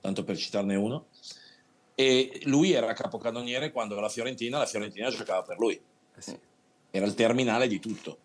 tanto 0.00 0.24
per 0.24 0.36
citarne 0.36 0.74
uno. 0.74 1.06
E 1.94 2.40
lui 2.44 2.72
era 2.72 2.92
capocannoniere 2.94 3.72
quando 3.72 4.00
la 4.00 4.08
Fiorentina, 4.08 4.58
la 4.58 4.66
Fiorentina 4.66 5.10
giocava 5.10 5.42
per 5.42 5.58
lui 5.58 5.78
era 6.90 7.06
il 7.06 7.14
terminale 7.14 7.68
di 7.68 7.78
tutto. 7.78 8.18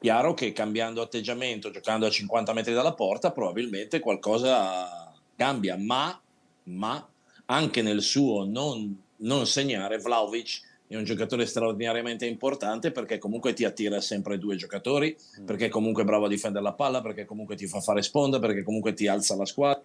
Chiaro 0.00 0.34
che 0.34 0.52
cambiando 0.52 1.02
atteggiamento, 1.02 1.70
giocando 1.70 2.06
a 2.06 2.10
50 2.10 2.52
metri 2.52 2.72
dalla 2.72 2.94
porta, 2.94 3.32
probabilmente 3.32 4.00
qualcosa 4.00 5.12
cambia, 5.36 5.76
ma, 5.76 6.18
ma 6.64 7.06
anche 7.46 7.82
nel 7.82 8.00
suo 8.00 8.44
non, 8.44 9.02
non 9.16 9.46
segnare, 9.46 9.98
Vlaovic 9.98 10.68
è 10.90 10.96
un 10.96 11.04
giocatore 11.04 11.46
straordinariamente 11.46 12.26
importante 12.26 12.90
perché 12.90 13.18
comunque 13.18 13.52
ti 13.52 13.64
attira 13.64 14.00
sempre 14.00 14.38
due 14.38 14.56
giocatori, 14.56 15.16
perché 15.46 15.68
comunque 15.68 16.02
è 16.02 16.04
bravo 16.04 16.24
a 16.24 16.28
difendere 16.28 16.64
la 16.64 16.72
palla, 16.72 17.00
perché 17.00 17.24
comunque 17.24 17.54
ti 17.54 17.68
fa 17.68 17.80
fare 17.80 18.02
sponda, 18.02 18.40
perché 18.40 18.64
comunque 18.64 18.92
ti 18.92 19.06
alza 19.06 19.36
la 19.36 19.46
squadra. 19.46 19.80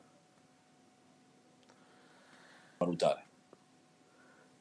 Valutare. 2.78 3.24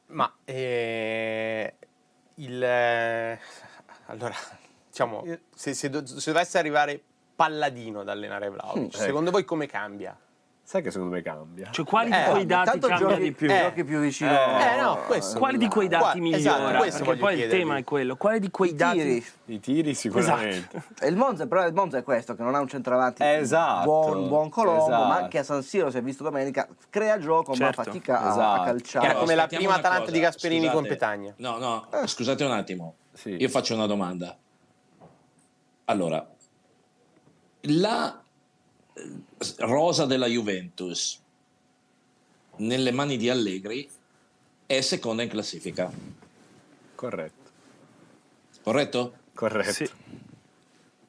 Ma 0.07 0.31
eh, 0.45 1.73
il 2.35 2.63
eh, 2.63 3.39
allora, 4.05 4.35
diciamo, 4.87 5.25
se, 5.51 5.73
se 5.73 5.89
do- 5.89 6.05
se 6.05 6.31
dovesse 6.31 6.59
arrivare 6.59 7.01
Palladino 7.35 8.01
ad 8.01 8.09
allenare 8.09 8.51
Vlaovic, 8.51 8.95
Mm, 8.95 8.99
secondo 8.99 9.31
voi 9.31 9.45
come 9.45 9.65
cambia? 9.65 10.15
Sai 10.67 10.81
che 10.81 10.89
secondo 10.89 11.13
me 11.13 11.21
cambia? 11.21 11.69
Cioè, 11.69 11.85
quali 11.85 12.09
Eh, 12.11 12.23
di 12.25 12.31
quei 12.31 12.45
dati 12.47 12.79
cambia 12.79 12.97
giochi, 12.97 13.21
di 13.21 13.31
più? 13.33 13.51
Eh, 13.51 13.61
giochi 13.61 13.83
più 13.83 13.99
vicino. 13.99 14.31
eh, 14.31 14.81
no, 14.81 14.97
questo. 15.05 15.37
Quali 15.37 15.59
di 15.59 15.67
quei 15.67 15.87
dati 15.87 16.19
Qua- 16.19 16.35
esatto, 16.35 16.57
migliora? 16.57 16.77
questo 16.79 17.03
Perché 17.03 17.19
poi 17.19 17.39
il 17.39 17.49
tema 17.49 17.77
è 17.77 17.83
quello. 17.83 18.15
Quali 18.15 18.39
di 18.39 18.49
quei 18.49 18.71
I 18.71 18.75
dati 18.75 18.97
tiri. 18.97 19.25
I 19.45 19.59
tiri 19.59 19.93
sicuramente. 19.93 20.83
E 21.01 21.07
il 21.07 21.17
Monza, 21.17 21.45
però 21.45 21.67
il 21.67 21.73
Monza 21.75 21.99
è 21.99 22.03
questo, 22.03 22.33
che 22.35 22.41
non 22.41 22.55
ha 22.55 22.59
un 22.61 22.67
centravanti 22.67 23.21
Esatto, 23.23 23.83
buon, 23.83 24.27
buon 24.27 24.49
Colombo, 24.49 24.87
esatto. 24.87 25.05
ma 25.07 25.15
anche 25.17 25.37
a 25.37 25.43
San 25.43 25.61
Siro, 25.61 25.91
si 25.91 25.97
è 25.97 26.01
visto 26.01 26.23
domenica, 26.23 26.67
crea 26.89 27.19
gioco 27.19 27.53
Certo, 27.53 27.81
ma 27.81 27.83
fatica 27.85 28.19
a- 28.19 28.25
a, 28.25 28.31
esatto. 28.31 28.63
calciare. 28.63 29.05
Era 29.05 29.13
Però 29.13 29.23
come 29.23 29.35
la 29.35 29.47
prima 29.47 29.73
Atalanta 29.75 30.09
di 30.09 30.19
Gasperini 30.19 30.61
scusate. 30.65 30.79
con 30.81 30.87
Petagna. 30.89 31.33
No, 31.37 31.57
no, 31.59 31.87
scusate 32.05 32.43
un 32.43 32.51
attimo. 32.51 32.95
Sì. 33.13 33.35
Io 33.39 33.49
faccio 33.49 33.75
una 33.75 33.85
domanda. 33.85 34.35
Allora, 35.85 36.27
la 37.61 38.19
eh, 38.19 38.23
rosa 39.57 40.05
della 40.05 40.27
Juventus 40.27 41.19
nelle 42.57 42.91
mani 42.91 43.17
di 43.17 43.29
Allegri 43.29 43.89
è 44.65 44.81
seconda 44.81 45.23
in 45.23 45.29
classifica, 45.29 45.91
Corretto. 46.95 47.51
corretto? 48.61 49.13
Corretto. 49.33 49.71
Sì. 49.73 49.89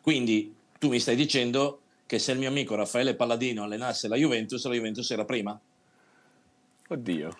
Quindi 0.01 0.55
tu 0.79 0.89
mi 0.89 0.99
stai 1.01 1.17
dicendo 1.17 1.81
che 2.07 2.19
se 2.19 2.33
il 2.33 2.39
mio 2.39 2.49
amico 2.49 2.75
Raffaele 2.75 3.15
Palladino 3.15 3.63
allenasse 3.63 4.09
la 4.09 4.17
Juventus, 4.17 4.65
la 4.67 4.75
Juventus 4.75 5.11
era 5.11 5.25
prima? 5.25 5.59
Oddio. 6.89 7.35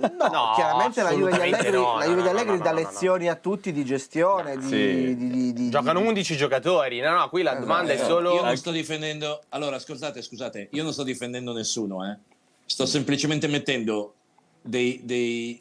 No, 0.00 0.52
chiaramente 0.54 1.02
la 1.02 1.10
Juve 1.12 1.32
di 1.32 1.38
Allegri, 1.40 1.70
no, 1.70 1.98
la 1.98 2.04
no, 2.06 2.10
Juve 2.10 2.16
di 2.16 2.22
no, 2.22 2.30
Allegri 2.30 2.56
no, 2.56 2.62
dà 2.64 2.70
no, 2.70 2.76
no, 2.76 2.82
no. 2.82 2.88
lezioni 2.88 3.28
a 3.28 3.34
tutti 3.34 3.70
di 3.72 3.84
gestione, 3.84 4.56
di, 4.56 4.66
Sì. 4.66 5.14
di- 5.16 5.16
di- 5.30 5.52
di- 5.52 5.68
Giocano 5.70 6.00
di- 6.00 6.06
11 6.06 6.36
giocatori. 6.36 7.00
No, 7.00 7.10
no, 7.14 7.28
qui 7.28 7.42
la 7.42 7.54
domanda 7.56 7.92
è 7.92 7.96
Esatto. 7.96 8.08
solo 8.10 8.34
Io 8.34 8.42
non 8.42 8.56
sto 8.56 8.70
difendendo. 8.70 9.42
Allora, 9.50 9.78
scusate, 9.78 10.22
scusate, 10.22 10.68
io 10.70 10.82
non 10.82 10.92
sto 10.94 11.02
difendendo 11.02 11.52
nessuno, 11.52 12.10
eh. 12.10 12.16
Sto 12.64 12.86
semplicemente 12.86 13.46
mettendo 13.48 14.14
dei- 14.62 15.00
dei- 15.04 15.60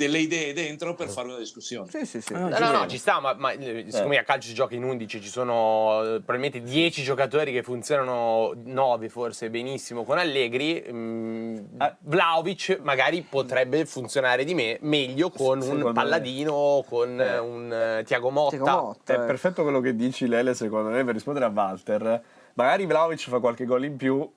delle 0.00 0.18
idee 0.20 0.54
dentro 0.54 0.94
per 0.94 1.08
fare 1.08 1.28
una 1.28 1.36
discussione. 1.36 1.90
Sì, 1.90 2.06
sì, 2.06 2.22
sì. 2.22 2.32
Ah, 2.32 2.48
No, 2.48 2.58
no, 2.58 2.70
no, 2.70 2.86
ci 2.86 2.96
sta, 2.96 3.20
ma, 3.20 3.34
ma, 3.34 3.50
eh, 3.52 3.84
siccome 3.88 4.16
a 4.16 4.22
calcio 4.24 4.48
si 4.48 4.54
gioca 4.54 4.74
in 4.74 4.82
11, 4.82 5.20
ci 5.20 5.28
sono 5.28 6.00
eh, 6.02 6.06
probabilmente 6.22 6.62
10 6.62 7.02
giocatori 7.02 7.52
che 7.52 7.62
funzionano 7.62 8.52
9 8.64 9.08
forse 9.10 9.50
benissimo 9.50 10.04
con 10.04 10.16
Allegri. 10.16 10.82
mm, 10.90 11.58
Ah. 11.76 11.94
Vlaovic 12.00 12.78
magari 12.82 13.20
potrebbe 13.28 13.84
funzionare 13.84 14.44
di 14.44 14.54
me 14.54 14.78
meglio 14.80 15.28
con 15.30 15.60
Secondo 15.60 15.84
un 15.84 15.90
me. 15.90 15.92
Palladino, 15.92 16.82
con 16.88 17.20
Eh. 17.20 17.24
eh, 17.34 17.38
un 17.38 17.72
eh, 17.72 18.02
Tiago 18.04 18.30
Motta. 18.30 18.56
Tiago 18.56 18.70
Motta, 18.70 19.12
È 19.14 19.16
eh. 19.22 19.26
perfetto 19.26 19.62
quello 19.62 19.80
che 19.80 19.94
dici, 19.94 20.26
Lele, 20.26 20.54
secondo 20.54 20.88
me, 20.88 21.04
per 21.04 21.12
rispondere 21.14 21.44
a 21.44 21.50
Walter. 21.54 22.22
Magari 22.54 22.86
Vlaovic 22.86 23.28
fa 23.28 23.38
qualche 23.38 23.64
gol 23.66 23.84
in 23.84 23.96
più, 23.96 24.28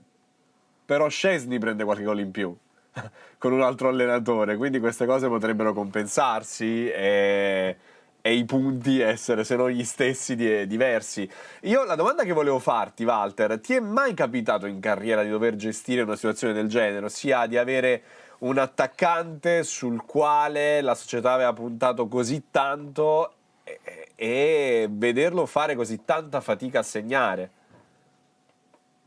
però 0.85 1.07
Scesni 1.07 1.57
prende 1.59 1.83
qualche 1.85 2.03
gol 2.03 2.19
in 2.19 2.31
più 2.31 2.53
con 3.37 3.51
un 3.53 3.61
altro 3.61 3.89
allenatore, 3.89 4.57
quindi 4.57 4.79
queste 4.79 5.05
cose 5.05 5.27
potrebbero 5.27 5.73
compensarsi 5.73 6.89
e, 6.89 7.77
e 8.21 8.33
i 8.33 8.45
punti 8.45 8.99
essere, 8.99 9.43
se 9.43 9.55
non 9.55 9.69
gli 9.69 9.83
stessi, 9.83 10.35
di- 10.35 10.65
diversi. 10.67 11.29
Io 11.61 11.83
la 11.83 11.95
domanda 11.95 12.23
che 12.23 12.33
volevo 12.33 12.59
farti, 12.59 13.03
Walter, 13.03 13.59
ti 13.59 13.75
è 13.75 13.79
mai 13.79 14.13
capitato 14.13 14.65
in 14.65 14.79
carriera 14.79 15.23
di 15.23 15.29
dover 15.29 15.55
gestire 15.55 16.01
una 16.01 16.15
situazione 16.15 16.53
del 16.53 16.67
genere, 16.67 17.05
ossia 17.05 17.45
di 17.47 17.57
avere 17.57 18.03
un 18.39 18.57
attaccante 18.57 19.63
sul 19.63 20.03
quale 20.05 20.81
la 20.81 20.95
società 20.95 21.33
aveva 21.33 21.53
puntato 21.53 22.07
così 22.07 22.45
tanto 22.51 23.33
e, 23.63 23.79
e 24.15 24.87
vederlo 24.89 25.45
fare 25.45 25.75
così 25.75 26.03
tanta 26.03 26.41
fatica 26.41 26.79
a 26.79 26.83
segnare? 26.83 27.49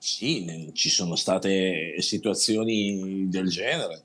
Sì, 0.07 0.45
ne- 0.45 0.71
ci 0.73 0.89
sono 0.89 1.17
state 1.17 1.97
situazioni 2.01 3.29
del 3.29 3.49
genere, 3.49 4.05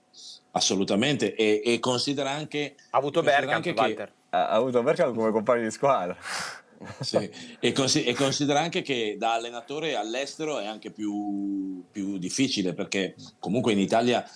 assolutamente. 0.52 1.36
E, 1.36 1.62
e 1.64 1.78
considera 1.78 2.32
anche. 2.32 2.74
Ha 2.90 2.98
avuto 2.98 3.22
Bergkamp, 3.22 3.54
anche 3.54 3.74
che- 3.74 3.80
Walter. 3.80 4.14
Ha 4.30 4.48
ha 4.48 4.56
avuto 4.56 4.82
Bergkamp 4.82 5.16
come 5.16 5.30
compagno 5.32 5.64
di 5.64 5.72
squadra. 5.72 6.18
Sì, 7.02 7.30
E, 7.60 7.72
consi- 7.74 8.04
e 8.06 8.16
considera 8.16 8.60
anche 8.62 8.82
che 8.82 9.16
da 9.20 9.34
allenatore 9.34 9.94
all'estero 9.94 10.58
è 10.58 10.66
anche 10.66 10.90
più, 10.90 11.84
più 11.92 12.18
difficile 12.18 12.74
perché 12.74 13.14
comunque 13.38 13.72
in 13.74 13.78
Italia 13.78 14.28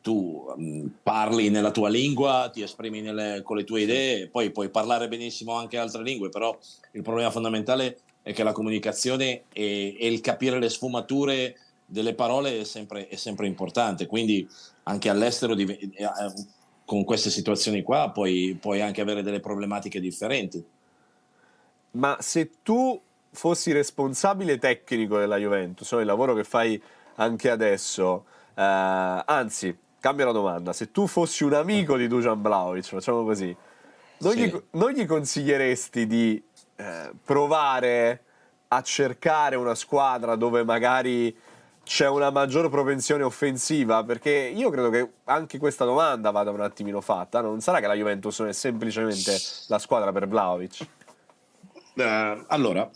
tu 0.00 0.46
mm, 0.56 0.86
parli 1.02 1.48
nella 1.50 1.72
tua 1.72 1.88
lingua, 1.88 2.48
ti 2.52 2.62
esprimi 2.62 3.00
nelle- 3.00 3.42
con 3.42 3.56
le 3.56 3.64
tue 3.64 3.80
idee, 3.80 4.28
poi 4.28 4.52
puoi 4.52 4.68
parlare 4.70 5.08
benissimo 5.08 5.54
anche 5.54 5.78
altre 5.78 6.04
lingue, 6.04 6.28
però 6.28 6.56
il 6.92 7.02
problema 7.02 7.32
fondamentale 7.32 7.98
è 8.22 8.32
che 8.32 8.42
la 8.42 8.52
comunicazione 8.52 9.44
e, 9.52 9.96
e 9.98 10.06
il 10.06 10.20
capire 10.20 10.58
le 10.58 10.68
sfumature 10.68 11.56
delle 11.84 12.14
parole 12.14 12.60
è 12.60 12.64
sempre, 12.64 13.08
è 13.08 13.16
sempre 13.16 13.46
importante, 13.46 14.06
quindi 14.06 14.48
anche 14.84 15.08
all'estero 15.08 15.54
div- 15.54 15.70
eh, 15.70 16.08
con 16.84 17.04
queste 17.04 17.30
situazioni 17.30 17.82
qua 17.82 18.10
puoi, 18.10 18.56
puoi 18.60 18.80
anche 18.80 19.00
avere 19.00 19.22
delle 19.22 19.40
problematiche 19.40 20.00
differenti. 20.00 20.64
Ma 21.92 22.16
se 22.20 22.50
tu 22.62 23.00
fossi 23.32 23.72
responsabile 23.72 24.58
tecnico 24.58 25.18
della 25.18 25.36
Juventus, 25.36 25.90
no? 25.92 26.00
il 26.00 26.06
lavoro 26.06 26.34
che 26.34 26.44
fai 26.44 26.80
anche 27.16 27.50
adesso, 27.50 28.24
eh, 28.54 28.62
anzi, 28.62 29.76
cambio 29.98 30.26
la 30.26 30.32
domanda, 30.32 30.72
se 30.72 30.90
tu 30.90 31.06
fossi 31.06 31.44
un 31.44 31.54
amico 31.54 31.96
di 31.96 32.06
Dujan 32.06 32.40
Vlaovic, 32.40 32.84
facciamo 32.84 33.24
così, 33.24 33.54
non, 34.18 34.32
Sì. 34.32 34.46
gli, 34.46 34.62
non 34.72 34.90
gli 34.90 35.06
consiglieresti 35.06 36.06
di 36.06 36.42
eh, 36.80 37.10
provare 37.24 38.24
a 38.68 38.82
cercare 38.82 39.56
una 39.56 39.74
squadra 39.74 40.36
dove 40.36 40.64
magari 40.64 41.36
c'è 41.82 42.08
una 42.08 42.30
maggior 42.30 42.68
propensione 42.70 43.22
offensiva? 43.22 44.04
Perché 44.04 44.30
io 44.30 44.70
credo 44.70 44.90
che 44.90 45.10
anche 45.24 45.58
questa 45.58 45.84
domanda 45.84 46.30
vada 46.30 46.50
un 46.50 46.60
attimino 46.60 47.00
fatta. 47.00 47.40
Non 47.40 47.60
sarà 47.60 47.80
che 47.80 47.86
la 47.86 47.94
Juventus 47.94 48.38
non 48.40 48.48
è 48.48 48.52
semplicemente 48.52 49.36
la 49.66 49.78
squadra 49.78 50.12
per 50.12 50.28
Vlaovic? 50.28 50.86
Eh, 51.94 52.44
allora, 52.48 52.88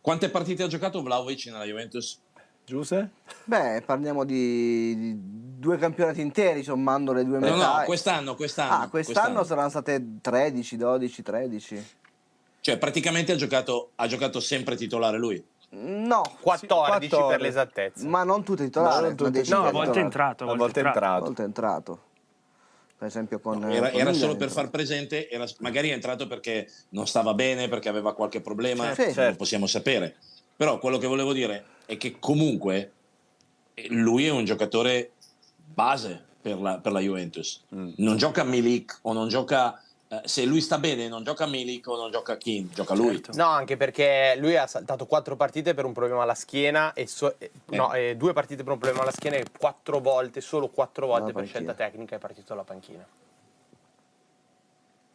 quante 0.00 0.28
partite 0.28 0.62
ha 0.62 0.66
giocato 0.68 1.02
Vlaovic 1.02 1.46
nella 1.46 1.64
Juventus? 1.64 2.20
Giuseppe? 2.64 3.10
Beh, 3.44 3.82
parliamo 3.84 4.22
di, 4.24 4.94
di 4.96 5.14
due 5.58 5.76
campionati 5.78 6.20
interi 6.20 6.62
sommando 6.62 7.12
le 7.12 7.24
due 7.24 7.38
No, 7.38 7.56
metà. 7.56 7.78
no, 7.78 7.84
quest'anno, 7.84 8.36
quest'anno. 8.36 8.84
Ah, 8.84 8.88
quest'anno 8.88 9.42
saranno 9.42 9.70
state 9.70 10.18
13, 10.20 10.76
12, 10.76 11.22
13. 11.22 11.86
Cioè, 12.60 12.76
praticamente 12.78 13.32
ha 13.32 13.36
giocato, 13.36 13.90
ha 13.96 14.06
giocato 14.06 14.40
sempre 14.40 14.76
titolare 14.76 15.18
lui. 15.18 15.42
No, 15.72 16.22
14 16.40 17.08
per 17.08 17.18
14. 17.18 17.42
l'esattezza. 17.42 18.06
ma 18.08 18.24
non 18.24 18.42
tutte 18.42 18.64
titolari. 18.64 19.08
No, 19.10 19.14
non 19.18 19.30
decina 19.32 19.58
No, 19.58 19.66
a 19.66 19.70
volte 19.70 20.00
è 20.00 20.02
entrato, 20.02 20.48
A 20.50 20.54
volte 20.56 20.80
è 20.80 20.84
A 20.84 20.86
entrato. 20.88 21.24
volte 21.24 21.42
è 21.42 21.44
entrato. 21.44 22.02
Per 22.98 23.06
esempio 23.08 23.38
con... 23.38 23.70
Era, 23.70 23.90
con 23.90 24.00
era 24.00 24.12
solo 24.12 24.36
per 24.36 24.50
far 24.50 24.68
presente, 24.68 25.30
era- 25.30 25.46
magari 25.60 25.88
è 25.90 25.92
entrato 25.92 26.26
perché 26.26 26.68
non 26.90 27.06
stava 27.06 27.32
bene, 27.34 27.68
perché 27.68 27.88
aveva 27.88 28.14
qualche 28.14 28.40
problema, 28.42 28.92
Sì, 28.94 29.04
non 29.04 29.12
certo. 29.14 29.36
possiamo 29.36 29.66
sapere. 29.66 30.16
Però 30.56 30.78
quello 30.78 30.98
che 30.98 31.06
volevo 31.06 31.32
dire 31.32 31.64
è 31.86 31.96
che 31.96 32.18
comunque 32.18 32.92
eh, 33.74 33.86
lui 33.90 34.26
è 34.26 34.30
un 34.30 34.44
giocatore 34.44 35.12
base 35.72 36.22
per 36.42 36.60
la, 36.60 36.78
per 36.78 36.92
la 36.92 37.00
Juventus. 37.00 37.62
Mm. 37.74 37.92
Non 37.98 38.16
gioca 38.18 38.42
Milik 38.44 38.98
o 39.02 39.12
non 39.12 39.28
gioca... 39.28 39.80
eh, 40.12 40.22
se 40.24 40.44
lui 40.44 40.60
sta 40.60 40.78
bene 40.78 41.06
non 41.06 41.22
gioca 41.22 41.46
Milik 41.46 41.86
o 41.86 41.96
non 41.96 42.10
gioca 42.10 42.36
Kim, 42.36 42.68
gioca 42.72 42.94
lui. 42.94 43.22
Certo. 43.22 43.36
No, 43.36 43.46
anche 43.48 43.76
perché 43.76 44.34
lui 44.38 44.56
ha 44.56 44.66
saltato 44.66 45.06
quattro 45.06 45.36
partite 45.36 45.72
per 45.72 45.84
un 45.84 45.92
problema 45.92 46.22
alla 46.22 46.34
schiena 46.34 46.92
e 46.94 47.06
so- 47.06 47.36
eh, 47.38 47.50
no, 47.66 47.92
eh, 47.94 48.16
due 48.16 48.32
partite 48.32 48.64
per 48.64 48.72
un 48.72 48.78
problema 48.78 49.02
alla 49.02 49.12
schiena 49.12 49.36
e 49.36 49.44
quattro 49.56 50.00
volte, 50.00 50.40
solo 50.40 50.68
quattro 50.68 51.06
volte 51.06 51.26
per 51.32 51.34
panchina. 51.34 51.58
scelta 51.58 51.74
tecnica 51.74 52.16
è 52.16 52.18
partito 52.18 52.52
alla 52.52 52.64
panchina. 52.64 53.06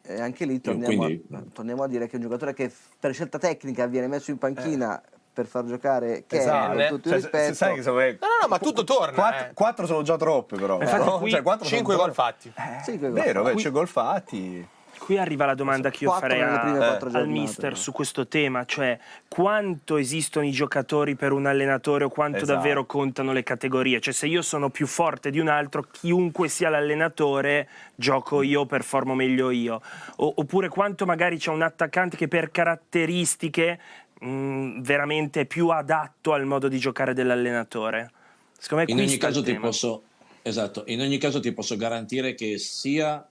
E 0.08 0.22
anche 0.22 0.46
lì 0.46 0.62
torniamo, 0.62 1.04
quindi- 1.06 1.26
a, 1.34 1.42
torniamo 1.52 1.84
a 1.84 1.88
dire 1.88 2.08
che 2.08 2.16
un 2.18 2.22
giocatore 2.22 2.54
che 2.54 2.72
per 3.00 3.12
scelta 3.14 3.40
tecnica 3.40 3.88
viene 3.88 4.08
messo 4.08 4.30
in 4.32 4.38
panchina 4.38 5.02
per 5.34 5.48
far 5.48 5.66
giocare 5.66 6.24
Ken, 6.28 6.40
Esatto. 6.40 6.74
con 6.78 6.88
tutto 6.88 6.94
il 6.94 7.02
Cioè, 7.02 7.10
se- 7.10 7.16
rispetto. 7.30 7.54
sai 7.56 7.82
che 7.82 7.92
me 7.92 8.12
No, 8.22 8.28
no, 8.28 8.34
no, 8.44 8.48
ma 8.48 8.60
tutto 8.60 8.84
torna. 8.86 9.14
Quattro, 9.14 9.48
eh. 9.48 9.54
quattro 9.54 9.86
sono 9.88 10.02
già 10.04 10.16
troppe, 10.16 10.56
però. 10.58 10.80
Infatti 10.80 11.04
No? 11.10 11.18
qui 11.18 11.32
Cioè, 11.32 11.42
quattro 11.42 11.66
sono 11.66 11.76
Cinque 11.76 11.96
gol 11.98 12.14
fatti. 12.14 12.54
Quel 12.86 13.12
Vero, 13.12 13.42
gol 13.42 13.52
beh, 13.54 13.58
fa. 13.58 13.64
c'è 13.64 13.72
gol 13.72 13.88
fatti. 13.88 14.68
Qui 14.98 15.18
arriva 15.18 15.46
la 15.46 15.54
domanda 15.54 15.90
che 15.92 16.06
io 16.06 16.12
farei 16.12 16.42
a- 16.42 16.98
al 16.98 17.28
mister 17.28 17.78
su 17.78 17.92
questo 17.92 18.28
tema, 18.28 18.66
cioè 18.66 18.98
quanto 19.28 19.98
esistono 19.98 20.46
i 20.46 20.52
giocatori 20.52 21.16
per 21.16 21.32
un 21.32 21.46
allenatore 21.46 22.06
o 22.06 22.10
quanto 22.10 22.38
Esatto. 22.38 22.54
davvero 22.54 22.86
contano 22.86 23.32
le 23.32 23.44
categorie. 23.44 24.00
Cioè 24.00 24.14
se 24.14 24.26
io 24.28 24.42
sono 24.42 24.70
più 24.70 24.88
forte 24.88 25.30
di 25.30 25.40
un 25.40 25.48
altro, 25.48 25.86
chiunque 25.92 26.48
sia 26.48 26.70
l'allenatore, 26.70 27.68
gioco 27.96 28.42
io, 28.42 28.66
performo 28.66 29.14
meglio 29.14 29.52
io. 29.52 29.82
O- 30.18 30.34
oppure 30.38 30.70
quanto 30.70 31.06
magari 31.06 31.38
c'è 31.38 31.52
un 31.52 31.62
attaccante 31.62 32.18
che 32.18 32.28
per 32.28 32.50
caratteristiche 32.52 33.80
mh, 34.20 34.82
veramente 34.82 35.42
è 35.42 35.46
più 35.46 35.68
adatto 35.70 36.34
al 36.34 36.46
modo 36.46 36.68
di 36.68 36.80
giocare 36.80 37.14
dell'allenatore. 37.14 38.12
Secondo 38.58 38.86
me 38.88 38.92
In 38.92 39.00
ogni 39.06 39.18
caso 39.18 39.44
ti 39.44 39.52
tema. 39.52 39.66
posso, 39.68 40.04
esatto, 40.42 40.84
in 40.88 41.02
ogni 41.02 41.18
caso 41.18 41.40
ti 41.40 41.52
posso 41.52 41.76
garantire 41.76 42.34
che 42.34 42.58
sia 42.58 43.24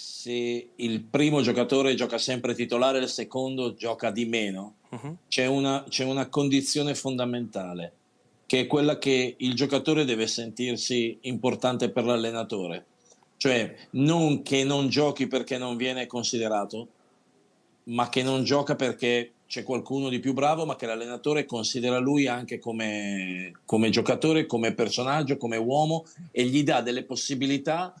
se 0.00 0.68
il 0.76 1.00
primo 1.00 1.40
giocatore 1.42 1.94
gioca 1.96 2.18
sempre 2.18 2.54
titolare, 2.54 3.00
il 3.00 3.08
secondo 3.08 3.74
gioca 3.74 4.12
di 4.12 4.26
meno, 4.26 4.74
Mhm. 4.90 5.16
c'è 5.28 5.46
una, 5.46 5.84
c'è 5.88 6.04
una 6.04 6.28
condizione 6.28 6.94
fondamentale, 6.94 7.92
che 8.46 8.60
è 8.60 8.66
quella 8.68 8.98
che 8.98 9.34
il 9.36 9.54
giocatore 9.54 10.04
deve 10.04 10.28
sentirsi 10.28 11.18
importante 11.22 11.90
per 11.90 12.04
l'allenatore. 12.04 12.84
Cioè, 13.36 13.74
non 13.90 14.42
che 14.42 14.62
non 14.62 14.88
giochi 14.88 15.26
perché 15.26 15.58
non 15.58 15.76
viene 15.76 16.06
considerato, 16.06 16.88
ma 17.84 18.08
che 18.08 18.22
non 18.22 18.44
gioca 18.44 18.76
perché 18.76 19.32
c'è 19.48 19.64
qualcuno 19.64 20.08
di 20.08 20.20
più 20.20 20.32
bravo, 20.32 20.64
ma 20.64 20.76
che 20.76 20.86
l'allenatore 20.86 21.44
considera 21.44 21.98
lui 21.98 22.26
anche 22.28 22.58
come, 22.60 23.52
come 23.64 23.90
giocatore, 23.90 24.46
come 24.46 24.74
personaggio, 24.74 25.36
come 25.36 25.56
uomo 25.56 26.04
e 26.30 26.44
gli 26.44 26.62
dà 26.62 26.82
delle 26.82 27.02
possibilità 27.02 27.92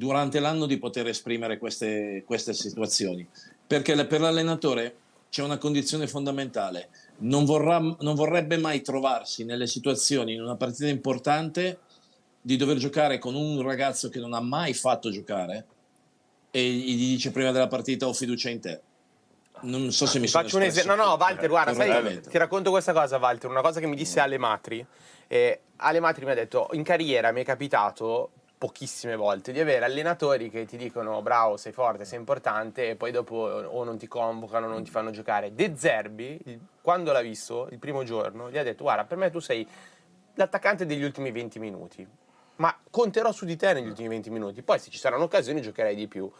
durante 0.00 0.40
l'anno 0.40 0.64
di 0.64 0.78
poter 0.78 1.06
esprimere 1.08 1.58
queste, 1.58 2.22
queste 2.24 2.54
situazioni. 2.54 3.28
Perché 3.66 4.06
per 4.06 4.22
l'allenatore 4.22 4.94
c'è 5.28 5.42
una 5.42 5.58
condizione 5.58 6.06
fondamentale, 6.06 6.88
non, 7.18 7.44
vorrà, 7.44 7.78
non 7.78 8.14
vorrebbe 8.14 8.56
mai 8.56 8.80
trovarsi 8.80 9.44
nelle 9.44 9.66
situazioni 9.66 10.32
in 10.32 10.40
una 10.40 10.56
partita 10.56 10.88
importante 10.88 11.80
di 12.40 12.56
dover 12.56 12.78
giocare 12.78 13.18
con 13.18 13.34
un 13.34 13.60
ragazzo 13.60 14.08
che 14.08 14.20
non 14.20 14.32
ha 14.32 14.40
mai 14.40 14.72
fatto 14.72 15.10
giocare 15.10 15.66
e 16.50 16.66
gli 16.66 16.96
dice 16.96 17.30
prima 17.30 17.52
della 17.52 17.68
partita 17.68 18.08
ho 18.08 18.14
fiducia 18.14 18.48
in 18.48 18.60
te. 18.60 18.80
Non 19.62 19.92
so 19.92 20.06
se 20.06 20.18
mi 20.18 20.26
sono 20.26 20.44
Faccio 20.44 20.56
un 20.56 20.62
esempio. 20.62 20.94
No, 20.94 21.04
no, 21.04 21.16
Walter, 21.16 21.48
guarda, 21.50 21.74
sai, 21.74 22.22
ti 22.22 22.38
racconto 22.38 22.70
questa 22.70 22.94
cosa, 22.94 23.18
Walter. 23.18 23.50
Una 23.50 23.60
cosa 23.60 23.80
che 23.80 23.86
mi 23.86 23.96
disse 23.96 24.18
Ale 24.18 24.38
Matri. 24.38 24.84
Eh, 25.28 25.60
Ale 25.76 26.00
Matri 26.00 26.24
mi 26.24 26.30
ha 26.30 26.34
detto: 26.34 26.70
in 26.72 26.82
carriera 26.82 27.30
mi 27.30 27.42
è 27.42 27.44
capitato 27.44 28.30
pochissime 28.60 29.16
volte 29.16 29.52
di 29.52 29.58
avere 29.58 29.86
allenatori 29.86 30.50
che 30.50 30.66
ti 30.66 30.76
dicono 30.76 31.22
bravo, 31.22 31.56
sei 31.56 31.72
forte, 31.72 32.04
sei 32.04 32.18
importante 32.18 32.90
e 32.90 32.94
poi 32.94 33.10
dopo 33.10 33.36
o 33.36 33.84
non 33.84 33.96
ti 33.96 34.06
convocano, 34.06 34.68
non 34.68 34.84
ti 34.84 34.90
fanno 34.90 35.10
giocare. 35.10 35.54
De 35.54 35.72
Zerbi, 35.78 36.60
quando 36.82 37.10
l'ha 37.10 37.22
visto 37.22 37.68
il 37.70 37.78
primo 37.78 38.04
giorno, 38.04 38.50
gli 38.50 38.58
ha 38.58 38.62
detto 38.62 38.82
guarda, 38.82 39.04
per 39.04 39.16
me 39.16 39.30
tu 39.30 39.38
sei 39.38 39.66
l'attaccante 40.34 40.84
degli 40.84 41.02
ultimi 41.02 41.32
20 41.32 41.58
minuti, 41.58 42.06
ma 42.56 42.78
conterò 42.90 43.32
su 43.32 43.46
di 43.46 43.56
te 43.56 43.72
negli 43.72 43.88
ultimi 43.88 44.08
20 44.08 44.28
minuti, 44.28 44.60
poi 44.60 44.78
se 44.78 44.90
ci 44.90 44.98
saranno 44.98 45.24
occasioni 45.24 45.62
giocherai 45.62 45.94
di 45.94 46.06
più. 46.06 46.30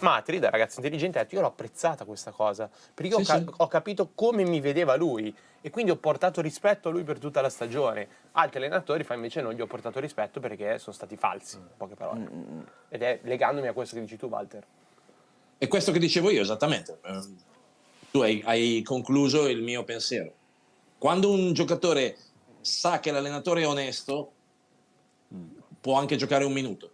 Matri, 0.00 0.38
da 0.38 0.50
ragazzo 0.50 0.80
intelligente, 0.80 1.18
ha 1.18 1.22
detto 1.22 1.34
io 1.36 1.40
l'ho 1.42 1.48
apprezzata 1.48 2.04
questa 2.04 2.30
cosa, 2.30 2.68
perché 2.94 3.12
io 3.12 3.22
Sì, 3.22 3.30
ho, 3.30 3.34
ca- 3.34 3.44
sì. 3.44 3.54
ho 3.56 3.66
capito 3.68 4.10
come 4.14 4.44
mi 4.44 4.60
vedeva 4.60 4.96
lui 4.96 5.34
e 5.60 5.70
quindi 5.70 5.90
ho 5.90 5.96
portato 5.96 6.40
rispetto 6.40 6.88
a 6.88 6.92
lui 6.92 7.04
per 7.04 7.18
tutta 7.18 7.40
la 7.40 7.48
stagione. 7.48 8.08
Altri 8.32 8.58
allenatori 8.58 9.04
fa 9.04 9.14
invece 9.14 9.40
non 9.40 9.52
gli 9.52 9.60
ho 9.60 9.66
portato 9.66 10.00
rispetto 10.00 10.40
perché 10.40 10.78
sono 10.78 10.94
stati 10.94 11.16
falsi, 11.16 11.56
in 11.56 11.68
poche 11.76 11.94
parole. 11.94 12.28
Ed 12.88 13.02
è 13.02 13.20
legandomi 13.22 13.68
a 13.68 13.72
questo 13.72 13.94
che 13.94 14.02
dici 14.02 14.16
tu, 14.16 14.26
Walter. 14.26 14.64
È 15.58 15.68
questo 15.68 15.92
che 15.92 15.98
dicevo 15.98 16.30
io, 16.30 16.40
esattamente. 16.42 16.98
Ehm, 17.04 17.36
Tu 18.10 18.20
hai, 18.20 18.42
hai 18.46 18.82
concluso 18.82 19.48
il 19.48 19.62
mio 19.62 19.84
pensiero. 19.84 20.32
Quando 20.98 21.30
un 21.30 21.52
giocatore 21.52 22.16
sa 22.60 23.00
che 23.00 23.10
l'allenatore 23.10 23.62
è 23.62 23.66
onesto, 23.66 24.32
può 25.80 25.98
anche 25.98 26.16
giocare 26.16 26.44
un 26.44 26.52
minuto. 26.52 26.90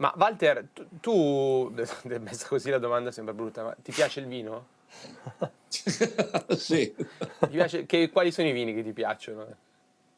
Ma 0.00 0.12
Walter, 0.16 0.66
tu, 0.72 0.86
tu 1.00 1.72
messa 2.20 2.48
così 2.48 2.70
la 2.70 2.78
domanda 2.78 3.10
sembra 3.12 3.34
brutta, 3.34 3.62
ma 3.62 3.76
ti 3.82 3.92
piace 3.92 4.20
il 4.20 4.26
vino? 4.26 4.66
sì. 6.56 6.94
Ti 6.96 7.48
piace- 7.48 7.84
che- 7.84 8.10
quali 8.10 8.32
sono 8.32 8.48
i 8.48 8.52
vini 8.52 8.72
che 8.74 8.82
ti 8.82 8.92
piacciono? 8.94 9.46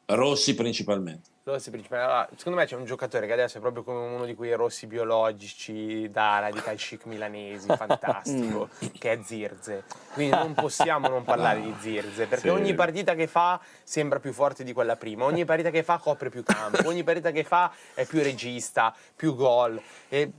Rossi 0.05 0.53
principalmente. 0.53 1.29
Rossi 1.43 1.71
principali. 1.71 2.01
Allora, 2.03 2.29
secondo 2.37 2.59
me 2.59 2.65
c'è 2.65 2.75
un 2.75 2.85
giocatore 2.85 3.25
che 3.27 3.33
adesso 3.33 3.57
è 3.57 3.61
proprio 3.61 3.83
come 3.83 3.99
uno 3.99 4.25
di 4.25 4.33
quei 4.33 4.53
rossi 4.53 4.87
biologici 4.87 6.09
da 6.09 6.39
radical 6.39 6.75
chic 6.77 7.05
milanesi, 7.05 7.67
fantastico, 7.75 8.69
che 8.97 9.11
è 9.11 9.19
Zirze. 9.23 9.83
Quindi 10.13 10.35
non 10.37 10.53
possiamo 10.53 11.09
non 11.09 11.23
parlare 11.23 11.61
di 11.61 11.73
Zirze, 11.79 12.27
perché 12.27 12.47
Sì. 12.47 12.53
ogni 12.53 12.73
partita 12.73 13.13
che 13.13 13.27
fa 13.27 13.59
sembra 13.83 14.19
più 14.19 14.31
forte 14.31 14.63
di 14.63 14.71
quella 14.71 14.95
prima, 14.95 15.25
ogni 15.25 15.43
partita 15.43 15.69
che 15.69 15.83
fa 15.83 15.97
copre 15.97 16.29
più 16.29 16.43
campo, 16.43 16.87
ogni 16.87 17.03
partita 17.03 17.31
che 17.31 17.43
fa 17.43 17.71
è 17.93 18.05
più 18.05 18.21
regista, 18.21 18.95
più 19.15 19.35
gol. 19.35 19.81
E, 20.07 20.31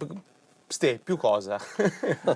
ste, 0.66 0.98
più 1.05 1.18
cosa? 1.18 1.59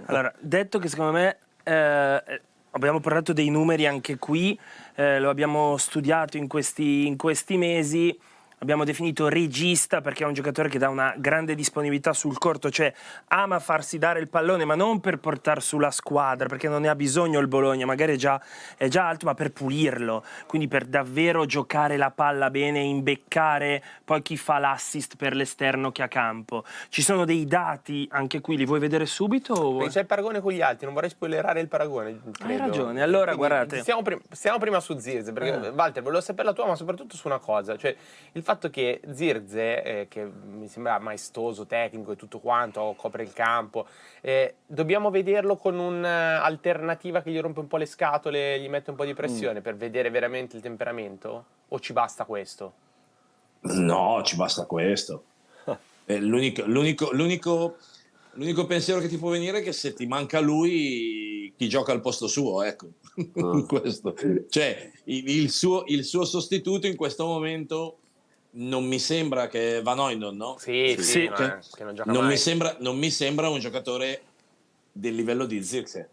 Allora, 0.06 0.32
detto 0.40 0.78
che 0.78 0.88
secondo 0.88 1.12
me 1.12 1.38
eh, 1.62 2.40
abbiamo 2.70 3.00
parlato 3.00 3.32
dei 3.32 3.50
numeri 3.50 3.86
anche 3.86 4.18
qui, 4.18 4.58
eh, 4.94 5.18
lo 5.20 5.30
abbiamo 5.30 5.76
studiato 5.76 6.36
in 6.36 6.46
questi, 6.46 7.06
in 7.06 7.16
questi 7.16 7.56
mesi. 7.56 8.16
Abbiamo 8.60 8.82
definito 8.82 9.28
regista 9.28 10.00
perché 10.00 10.24
è 10.24 10.26
un 10.26 10.32
giocatore 10.32 10.68
che 10.68 10.78
dà 10.78 10.88
una 10.88 11.14
grande 11.16 11.54
disponibilità 11.54 12.12
sul 12.12 12.38
corto, 12.38 12.70
cioè 12.70 12.92
ama 13.28 13.60
farsi 13.60 13.98
dare 13.98 14.18
il 14.18 14.26
pallone, 14.26 14.64
ma 14.64 14.74
non 14.74 14.98
per 14.98 15.18
portare 15.18 15.60
su 15.60 15.78
la 15.78 15.92
squadra, 15.92 16.48
perché 16.48 16.68
non 16.68 16.82
ne 16.82 16.88
ha 16.88 16.96
bisogno 16.96 17.38
il 17.38 17.46
Bologna, 17.46 17.86
magari 17.86 18.14
è 18.14 18.16
già, 18.16 18.42
è 18.76 18.88
già 18.88 19.06
alto, 19.06 19.26
ma 19.26 19.34
per 19.34 19.52
pulirlo, 19.52 20.24
quindi 20.48 20.66
per 20.66 20.86
davvero 20.86 21.46
giocare 21.46 21.96
la 21.96 22.10
palla 22.10 22.50
bene, 22.50 22.80
imbeccare 22.80 23.80
poi 24.04 24.22
chi 24.22 24.36
fa 24.36 24.58
l'assist 24.58 25.14
per 25.14 25.36
l'esterno 25.36 25.92
che 25.92 26.02
ha 26.02 26.08
campo. 26.08 26.64
Ci 26.88 27.02
sono 27.02 27.24
dei 27.24 27.44
dati, 27.44 28.08
anche 28.10 28.40
qui 28.40 28.56
li 28.56 28.66
vuoi 28.66 28.80
vedere 28.80 29.06
subito? 29.06 29.52
O... 29.52 29.86
C'è 29.86 30.00
il 30.00 30.06
paragone 30.06 30.40
con 30.40 30.50
gli 30.50 30.62
altri, 30.62 30.86
non 30.86 30.94
vorrei 30.94 31.10
spoilerare 31.10 31.60
il 31.60 31.68
paragone. 31.68 32.20
credo. 32.32 32.64
ragione, 32.64 33.02
allora, 33.02 33.34
Quindi 33.34 33.46
guardate. 33.46 33.80
Stiamo, 33.82 34.02
prim- 34.02 34.22
stiamo 34.30 34.58
prima 34.58 34.80
su 34.80 34.98
Zirze, 34.98 35.32
perché 35.32 35.68
Walter, 35.68 36.02
volevo 36.02 36.20
sapere 36.20 36.48
la 36.48 36.54
tua, 36.54 36.66
ma 36.66 36.74
soprattutto 36.74 37.14
su 37.14 37.28
una 37.28 37.38
cosa, 37.38 37.76
cioè 37.76 37.94
il 38.32 38.46
fatto 38.48 38.70
che 38.70 39.02
Zirze, 39.12 39.82
eh, 39.82 40.06
che 40.08 40.24
mi 40.24 40.68
sembra 40.68 40.98
maestoso, 40.98 41.66
tecnico 41.66 42.12
e 42.12 42.16
tutto 42.16 42.38
quanto, 42.38 42.94
copre 42.96 43.22
il 43.22 43.34
campo, 43.34 43.86
eh, 44.22 44.54
dobbiamo 44.64 45.10
vederlo 45.10 45.56
con 45.56 45.78
un'alternativa 45.78 47.20
che 47.20 47.30
gli 47.30 47.38
rompe 47.38 47.60
un 47.60 47.66
po' 47.66 47.76
le 47.76 47.84
scatole, 47.84 48.58
gli 48.58 48.70
mette 48.70 48.88
un 48.88 48.96
po' 48.96 49.04
di 49.04 49.12
pressione 49.12 49.60
per 49.60 49.76
vedere 49.76 50.08
veramente 50.08 50.56
il 50.56 50.62
temperamento? 50.62 51.44
O 51.68 51.78
ci 51.78 51.92
basta 51.92 52.24
questo? 52.24 52.72
No, 53.60 54.22
ci 54.24 54.36
basta 54.36 54.64
questo. 54.64 55.24
Eh, 56.10 56.18
l'unico, 56.20 56.62
l'unico- 56.64 57.12
l'unico- 57.12 57.76
l'unico 58.32 58.64
pensiero 58.64 58.98
che 58.98 59.08
ti 59.08 59.18
può 59.18 59.28
venire 59.28 59.58
è 59.58 59.62
che 59.62 59.72
se 59.72 59.92
ti 59.92 60.06
manca 60.06 60.40
lui, 60.40 61.52
chi 61.54 61.68
gioca 61.68 61.92
al 61.92 62.00
posto 62.00 62.26
suo, 62.26 62.62
ecco. 62.62 62.86
Ah. 63.34 63.62
Questo. 63.68 64.14
Cioè, 64.48 64.90
il, 65.04 65.28
il 65.28 65.50
suo, 65.50 65.82
il 65.88 66.04
suo 66.04 66.24
sostituto 66.24 66.86
in 66.86 66.96
questo 66.96 67.26
momento 67.26 67.98
non 68.50 68.84
mi 68.86 68.98
sembra 68.98 69.46
che 69.46 69.82
Van 69.82 69.98
Oynon, 69.98 70.36
no? 70.36 70.56
Sì, 70.58 70.94
sì, 70.96 71.02
Sì, 71.02 71.24
è- 71.24 71.58
che 71.74 71.84
non 71.84 71.94
gioca 71.94 72.10
Non 72.10 72.22
mai. 72.22 72.32
mi, 72.32 72.36
sembra, 72.36 72.76
non 72.80 72.96
mi 72.96 73.10
sembra 73.10 73.48
un 73.48 73.58
giocatore 73.58 74.22
del 74.92 75.14
livello 75.14 75.44
di 75.46 75.62
Zirkzee. 75.62 76.08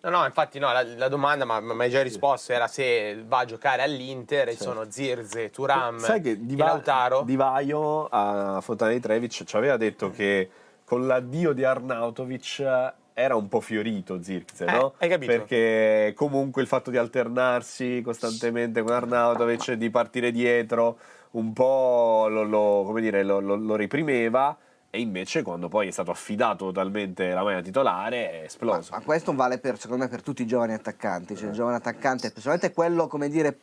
No, 0.00 0.10
no, 0.10 0.24
infatti 0.26 0.58
no, 0.58 0.70
la, 0.70 0.82
la 0.82 1.08
domanda, 1.08 1.46
ma 1.46 1.60
mi 1.60 1.80
hai 1.82 1.88
già 1.88 2.02
risposto, 2.02 2.52
era 2.52 2.66
se 2.68 3.22
va 3.26 3.38
a 3.38 3.44
giocare 3.46 3.80
all'Inter 3.80 4.48
e 4.48 4.56
sono 4.56 4.84
Zirze, 4.90 5.48
Turam 5.50 5.96
Sai 5.98 6.20
che 6.20 6.30
e 6.32 6.44
Di, 6.44 6.56
Va- 6.56 6.66
Lautaro. 6.66 7.22
Di 7.22 7.36
Vaio 7.36 8.06
a 8.10 8.60
Fontana 8.60 8.92
di 8.92 9.00
Trevic 9.00 9.44
ci 9.44 9.56
aveva 9.56 9.78
detto 9.78 10.10
che 10.10 10.50
con 10.84 11.06
l'addio 11.06 11.54
di 11.54 11.64
Arnautovic 11.64 12.92
era 13.14 13.36
un 13.36 13.48
po' 13.48 13.60
fiorito 13.60 14.20
Zirkzee, 14.22 14.66
Eh, 14.66 14.72
no? 14.72 14.94
hai 14.98 15.08
capito? 15.08 15.30
Perché 15.32 16.12
comunque 16.16 16.62
il 16.62 16.68
fatto 16.68 16.90
di 16.90 16.96
alternarsi 16.96 18.02
costantemente 18.04 18.82
con 18.82 18.92
Arnautovic, 18.92 19.72
di 19.78 19.88
partire 19.88 20.32
dietro, 20.32 20.98
un 21.32 21.52
po' 21.52 22.26
lo, 22.28 22.42
lo- 22.42 22.82
come 22.84 23.00
dire, 23.00 23.22
lo- 23.22 23.40
lo- 23.40 23.54
lo 23.56 23.76
reprimeva. 23.76 24.56
E 24.90 25.00
invece, 25.00 25.42
quando 25.42 25.68
poi 25.68 25.88
è 25.88 25.90
stato 25.90 26.12
affidato 26.12 26.66
totalmente 26.66 27.28
la 27.32 27.42
maglia 27.42 27.60
titolare, 27.62 28.30
è 28.30 28.38
Ma, 28.38 28.44
esploso. 28.44 28.90
ma 28.92 29.00
questo 29.00 29.34
vale 29.34 29.58
per, 29.58 29.76
secondo 29.78 30.04
me 30.04 30.08
per 30.10 30.22
tutti 30.22 30.42
i 30.42 30.46
giovani 30.46 30.72
attaccanti. 30.72 31.34
Cioè, 31.36 31.48
il 31.48 31.52
giovane 31.52 31.76
attaccante, 31.76 32.28
specialmente 32.28 32.72
quello, 32.72 33.08
come 33.08 33.28
dire, 33.28 33.58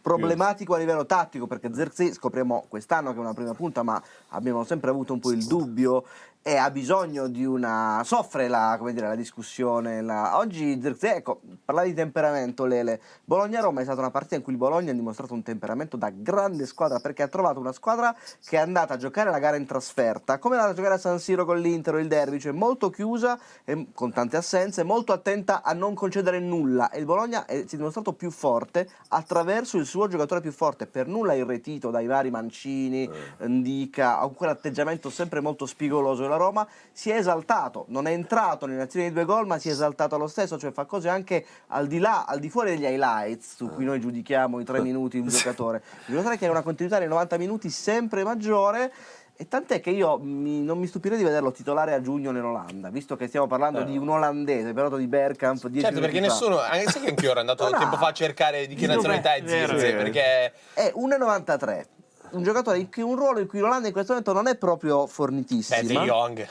problematico 0.00 0.74
a 0.74 0.78
livello 0.78 1.04
tattico, 1.04 1.48
perché 1.48 1.74
Zerzi 1.74 2.12
scopriamo 2.12 2.66
quest'anno 2.68 3.10
che 3.10 3.16
è 3.16 3.20
una 3.20 3.34
prima 3.34 3.52
punta, 3.54 3.82
ma 3.82 4.00
abbiamo 4.28 4.62
sempre 4.62 4.90
avuto 4.90 5.12
un 5.12 5.18
po' 5.18 5.32
il 5.32 5.44
dubbio 5.44 6.04
e 6.46 6.54
ha 6.54 6.70
bisogno 6.70 7.26
di 7.26 7.44
una... 7.44 8.02
soffre 8.04 8.46
la, 8.46 8.76
come 8.78 8.92
dire, 8.92 9.08
la 9.08 9.16
discussione. 9.16 10.00
la- 10.00 10.38
Oggi 10.38 10.80
ecco, 11.00 11.40
parlavi 11.64 11.88
di 11.88 11.96
temperamento 11.96 12.66
Lele, 12.66 13.00
Bologna-Roma 13.24 13.80
è 13.80 13.82
stata 13.82 13.98
una 13.98 14.12
partita 14.12 14.36
in 14.36 14.42
cui 14.42 14.52
il 14.52 14.58
Bologna 14.58 14.92
ha 14.92 14.94
dimostrato 14.94 15.34
un 15.34 15.42
temperamento 15.42 15.96
da 15.96 16.08
grande 16.14 16.64
squadra, 16.66 17.00
perché 17.00 17.24
ha 17.24 17.26
trovato 17.26 17.58
una 17.58 17.72
squadra 17.72 18.14
che 18.44 18.58
è 18.58 18.60
andata 18.60 18.94
a 18.94 18.96
giocare 18.96 19.28
la 19.28 19.40
gara 19.40 19.56
in 19.56 19.66
trasferta, 19.66 20.38
come 20.38 20.54
è 20.54 20.58
andata 20.58 20.74
a 20.74 20.76
giocare 20.76 20.94
a 20.94 21.02
San 21.02 21.18
Siro 21.18 21.44
con 21.44 21.58
l'Inter 21.58 21.94
o 21.94 21.98
il 21.98 22.06
Derby, 22.06 22.38
cioè 22.38 22.52
molto 22.52 22.90
chiusa 22.90 23.36
e 23.64 23.88
con 23.92 24.12
tante 24.12 24.36
assenze, 24.36 24.84
molto 24.84 25.12
attenta 25.12 25.62
a 25.64 25.72
non 25.72 25.94
concedere 25.94 26.38
nulla. 26.38 26.90
E 26.90 27.00
il 27.00 27.06
Bologna 27.06 27.44
è- 27.46 27.64
si 27.66 27.74
è 27.74 27.76
dimostrato 27.76 28.12
più 28.12 28.30
forte 28.30 28.88
attraverso 29.08 29.78
il 29.78 29.84
suo 29.84 30.06
giocatore 30.06 30.40
più 30.40 30.52
forte, 30.52 30.86
per 30.86 31.08
nulla 31.08 31.34
irretito 31.34 31.90
dai 31.90 32.06
vari 32.06 32.30
Mancini, 32.30 33.10
Ndica, 33.40 34.20
ha 34.20 34.28
quell'atteggiamento 34.28 35.10
sempre 35.10 35.40
molto 35.40 35.66
spigoloso 35.66 36.34
e 36.36 36.38
la 36.38 36.44
Roma 36.44 36.66
si 36.92 37.10
è 37.10 37.16
esaltato, 37.16 37.84
non 37.88 38.06
è 38.06 38.12
entrato 38.12 38.66
nelle 38.66 38.82
azioni 38.82 39.08
di 39.08 39.14
due 39.14 39.24
gol 39.24 39.46
ma 39.46 39.58
si 39.58 39.68
è 39.68 39.72
esaltato 39.72 40.16
lo 40.16 40.26
stesso, 40.28 40.58
cioè 40.58 40.70
fa 40.72 40.84
cose 40.84 41.08
anche 41.08 41.44
al 41.68 41.86
di 41.86 41.98
là, 41.98 42.24
al 42.24 42.38
di 42.38 42.48
fuori 42.48 42.70
degli 42.70 42.84
highlights 42.84 43.56
su 43.56 43.68
cui 43.68 43.84
noi 43.84 44.00
giudichiamo 44.00 44.60
i 44.60 44.64
tre 44.64 44.80
minuti 44.80 45.16
di 45.20 45.22
un 45.22 45.28
giocatore, 45.34 45.82
un 46.06 46.14
giocatore 46.14 46.36
che 46.38 46.46
ha 46.46 46.50
una 46.50 46.62
continuità 46.62 46.98
nei 46.98 47.08
90 47.08 47.36
minuti 47.38 47.70
sempre 47.70 48.22
maggiore 48.24 48.92
e 49.38 49.48
tant'è 49.48 49.80
che 49.80 49.90
io 49.90 50.16
mi- 50.18 50.62
non 50.62 50.78
mi 50.78 50.86
stupirei 50.86 51.18
di 51.18 51.24
vederlo 51.24 51.52
titolare 51.52 51.92
a 51.92 52.00
giugno 52.00 52.30
nell'Olanda, 52.30 52.88
visto 52.88 53.16
che 53.16 53.26
stiamo 53.26 53.46
parlando 53.46 53.82
di 53.82 53.98
un 53.98 54.08
olandese, 54.08 54.72
periodo 54.72 54.96
di 54.96 55.06
Bergkamp. 55.06 55.58
Certo, 55.60 56.00
perché 56.00 56.20
minuti 56.20 56.20
fa. 56.20 56.20
nessuno, 56.20 56.58
anche 56.58 56.90
se 56.90 57.00
che 57.00 57.08
anch'io 57.10 57.32
ero 57.32 57.40
andato 57.40 57.68
tempo 57.76 57.96
fa 57.96 58.08
a 58.08 58.12
cercare 58.12 58.66
di 58.66 58.74
che 58.74 58.86
nazionalità 58.86 59.34
è? 59.34 59.42
Zirze, 59.44 59.92
perché 59.92 60.52
È 60.72 60.90
1,93. 60.96 61.84
Un 62.30 62.42
giocatore 62.42 62.78
in 62.78 62.90
cui 62.90 63.02
un 63.02 63.16
ruolo 63.16 63.38
in 63.40 63.46
cui 63.46 63.58
l'Olanda 63.60 63.86
in 63.86 63.92
questo 63.92 64.12
momento 64.12 64.32
non 64.32 64.46
è 64.48 64.56
proprio 64.56 65.04
beh, 65.04 65.10
fornitissima. 65.10 65.80
De 65.82 66.04
Jong. 66.04 66.46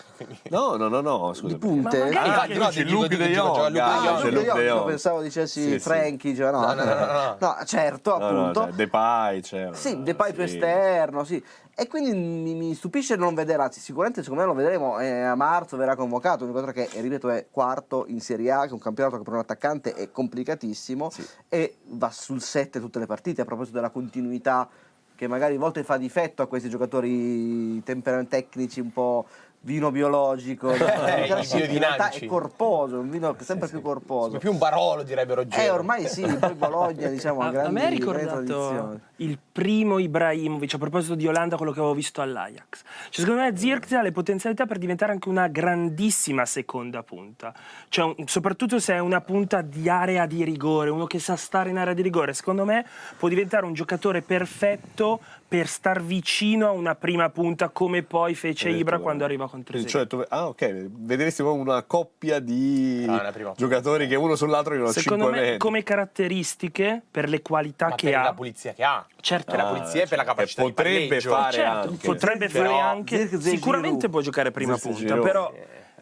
No, 0.50 0.76
no, 0.76 0.88
no, 0.88 1.02
no, 1.02 1.34
scusa. 1.34 1.54
di 1.54 1.60
punte. 1.60 1.98
Ma 2.00 2.06
magari 2.06 2.28
Ah, 2.28 2.42
anche- 2.42 2.84
no, 2.84 2.92
Luke 2.92 3.18
De 3.18 3.28
Jong, 3.30 3.58
ah, 3.58 3.70
De 3.70 3.80
Jong. 3.80 4.22
c'è 4.22 4.32
Luke 4.32 4.54
De 4.54 4.66
Jong, 4.68 4.86
pensavo 4.86 5.22
dicessi 5.22 5.62
Sì, 5.62 5.70
sì. 5.72 5.80
Frankie, 5.80 6.36
cioè 6.36 6.52
no. 6.52 6.62
No, 6.62 6.74
no, 6.74 6.84
no, 6.84 7.38
no, 7.40 7.58
certo, 7.66 8.18
No, 8.18 8.30
no, 8.32 8.40
appunto. 8.42 8.62
cioè, 8.62 8.72
Depay 8.72 9.42
c'era. 9.42 9.74
Sì, 9.74 10.02
Depay 10.02 10.34
più 10.34 10.48
Sì. 10.48 10.54
esterno, 10.56 11.24
sì. 11.24 11.44
E 11.78 11.88
quindi 11.90 12.14
mi, 12.16 12.54
mi 12.54 12.74
stupisce 12.74 13.18
non 13.18 13.34
vedere, 13.34 13.62
anzi 13.64 13.82
sicuramente 13.82 14.22
secondo 14.24 14.44
me 14.44 14.48
lo 14.48 14.56
vedremo 14.56 14.98
eh, 15.02 15.24
a 15.24 15.36
marzo, 15.36 15.76
verrà 15.76 15.98
convocato, 15.98 16.46
un 16.46 16.52
giocatore 16.54 16.72
che, 16.88 17.02
ripeto, 17.02 17.28
è 17.30 17.48
quarto 17.52 18.06
in 18.08 18.22
Serie 18.22 18.50
A, 18.52 18.62
che 18.62 18.70
è 18.70 18.72
un 18.72 18.80
campionato 18.80 19.18
che 19.18 19.24
per 19.24 19.34
un 19.34 19.40
attaccante 19.40 19.94
è 19.94 20.10
complicatissimo 20.10 21.12
e 21.50 21.76
va 21.88 22.10
sul 22.12 22.42
7 22.42 22.80
tutte 22.80 22.98
le 23.00 23.06
partite, 23.06 23.42
a 23.42 23.46
proposito 23.46 23.76
della 23.76 23.90
continuità 23.90 24.70
che 25.16 25.28
magari 25.28 25.56
a 25.56 25.60
volte 25.60 25.84
fa 25.84 25.98
difetto 25.98 26.42
a 26.42 26.48
questi 26.48 26.70
giocatori 26.70 27.82
temper- 27.84 28.28
tecnici 28.28 28.80
un 28.80 28.92
po' 28.92 29.26
vino 29.66 29.90
biologico, 29.90 30.72
i 30.74 30.78
in 30.78 31.80
realtà 31.80 32.10
è 32.10 32.26
corposo, 32.26 33.00
un 33.00 33.10
vino 33.10 33.36
sempre 33.40 33.68
più 33.68 33.82
corposo. 33.82 34.28
Come 34.28 34.40
più 34.40 34.52
un 34.52 34.60
barolo 34.60 35.02
direbbero 35.02 35.42
oggi. 35.42 35.58
Eh, 35.60 35.70
ormai 35.72 36.08
sì, 36.08 36.22
poi 36.22 36.54
Bologna, 36.54 37.08
diciamo, 37.10 37.42
A, 37.42 37.48
a 37.48 37.52
grandi, 37.52 37.74
me 37.74 37.80
ha 37.80 37.84
grandi 37.90 38.00
ricordato 38.00 39.00
il 39.18 39.40
primo 39.52 39.98
Ibrahimovic 39.98 40.76
a 40.76 40.78
proposito 40.78 41.16
di 41.16 41.26
Olanda, 41.28 41.58
quello 41.58 41.72
che 41.72 41.80
avevo 41.80 41.96
visto 41.96 42.22
all'Ajax. 42.22 42.84
Cioè, 43.10 43.26
secondo 43.26 43.42
me 43.42 43.58
Zirkzee 43.58 43.98
ha 43.98 44.02
le 44.04 44.12
potenzialità 44.12 44.68
per 44.68 44.78
diventare 44.78 45.12
anche 45.14 45.30
una 45.30 45.48
grandissima 45.48 46.46
seconda 46.46 47.02
punta. 47.02 47.52
Cioè, 47.90 48.14
un- 48.18 48.28
soprattutto 48.28 48.80
se 48.80 48.94
è 48.94 49.00
una 49.00 49.22
punta 49.22 49.62
di 49.62 49.90
area 49.90 50.28
di 50.28 50.44
rigore, 50.44 50.92
uno 50.92 51.06
che 51.08 51.18
sa 51.18 51.36
stare 51.36 51.72
in 51.72 51.78
area 51.78 51.94
di 51.94 52.04
rigore. 52.04 52.34
Secondo 52.34 52.66
me 52.66 52.86
può 53.18 53.30
diventare 53.30 53.66
un 53.66 53.74
giocatore 53.74 54.22
perfetto 54.22 55.22
per 55.48 55.68
star 55.68 56.02
vicino 56.02 56.68
a 56.68 56.72
una 56.72 56.96
prima 56.96 57.30
punta 57.30 57.70
come 57.70 58.02
poi 58.02 58.34
fece 58.34 58.70
Ibra 58.70 58.94
detto, 58.96 59.02
quando 59.04 59.24
arriva 59.26 59.48
contro 59.48 59.74
Quindi, 59.74 59.90
Trezeguet. 59.92 60.26
cioè, 60.26 60.26
tu- 60.28 60.34
ah, 60.36 60.48
ok, 60.48 60.88
vedresti 60.90 61.42
una 61.44 61.84
coppia 61.84 62.40
di 62.40 63.06
Ah, 63.08 63.20
una 63.20 63.54
giocatori 63.56 64.08
che 64.08 64.16
uno 64.16 64.36
sull'altro 64.36 64.74
a 64.88 64.92
Secondo 64.92 65.26
5 65.26 65.40
me, 65.40 65.46
metri. 65.46 65.58
come 65.60 65.84
caratteristiche, 65.84 67.02
per 67.10 67.30
le 67.30 67.42
qualità 67.42 67.90
Ma 67.90 67.96
che 67.96 68.10
per 68.10 68.18
ha, 68.20 68.24
la 68.24 68.34
pulizia 68.34 68.74
che 68.74 68.84
ha. 68.84 69.06
certo, 69.22 69.52
Per 69.52 69.60
la 69.60 69.68
Ah, 69.70 69.74
pulizia 69.74 70.04
e 70.04 70.08
per 70.08 70.18
la 70.18 70.24
cioè, 70.24 70.34
capacità 70.34 70.62
che 70.62 70.68
di 70.68 70.74
potrebbe 70.74 71.22
fare 71.22 71.52
certo, 71.54 71.88
anche. 71.90 72.08
potrebbe 72.08 72.50
fare 72.50 72.80
anche 72.80 73.40
sicuramente 73.42 74.10
può 74.10 74.22
giocare 74.22 74.52
prima 74.52 74.78
punta 74.78 75.18
però 75.18 75.54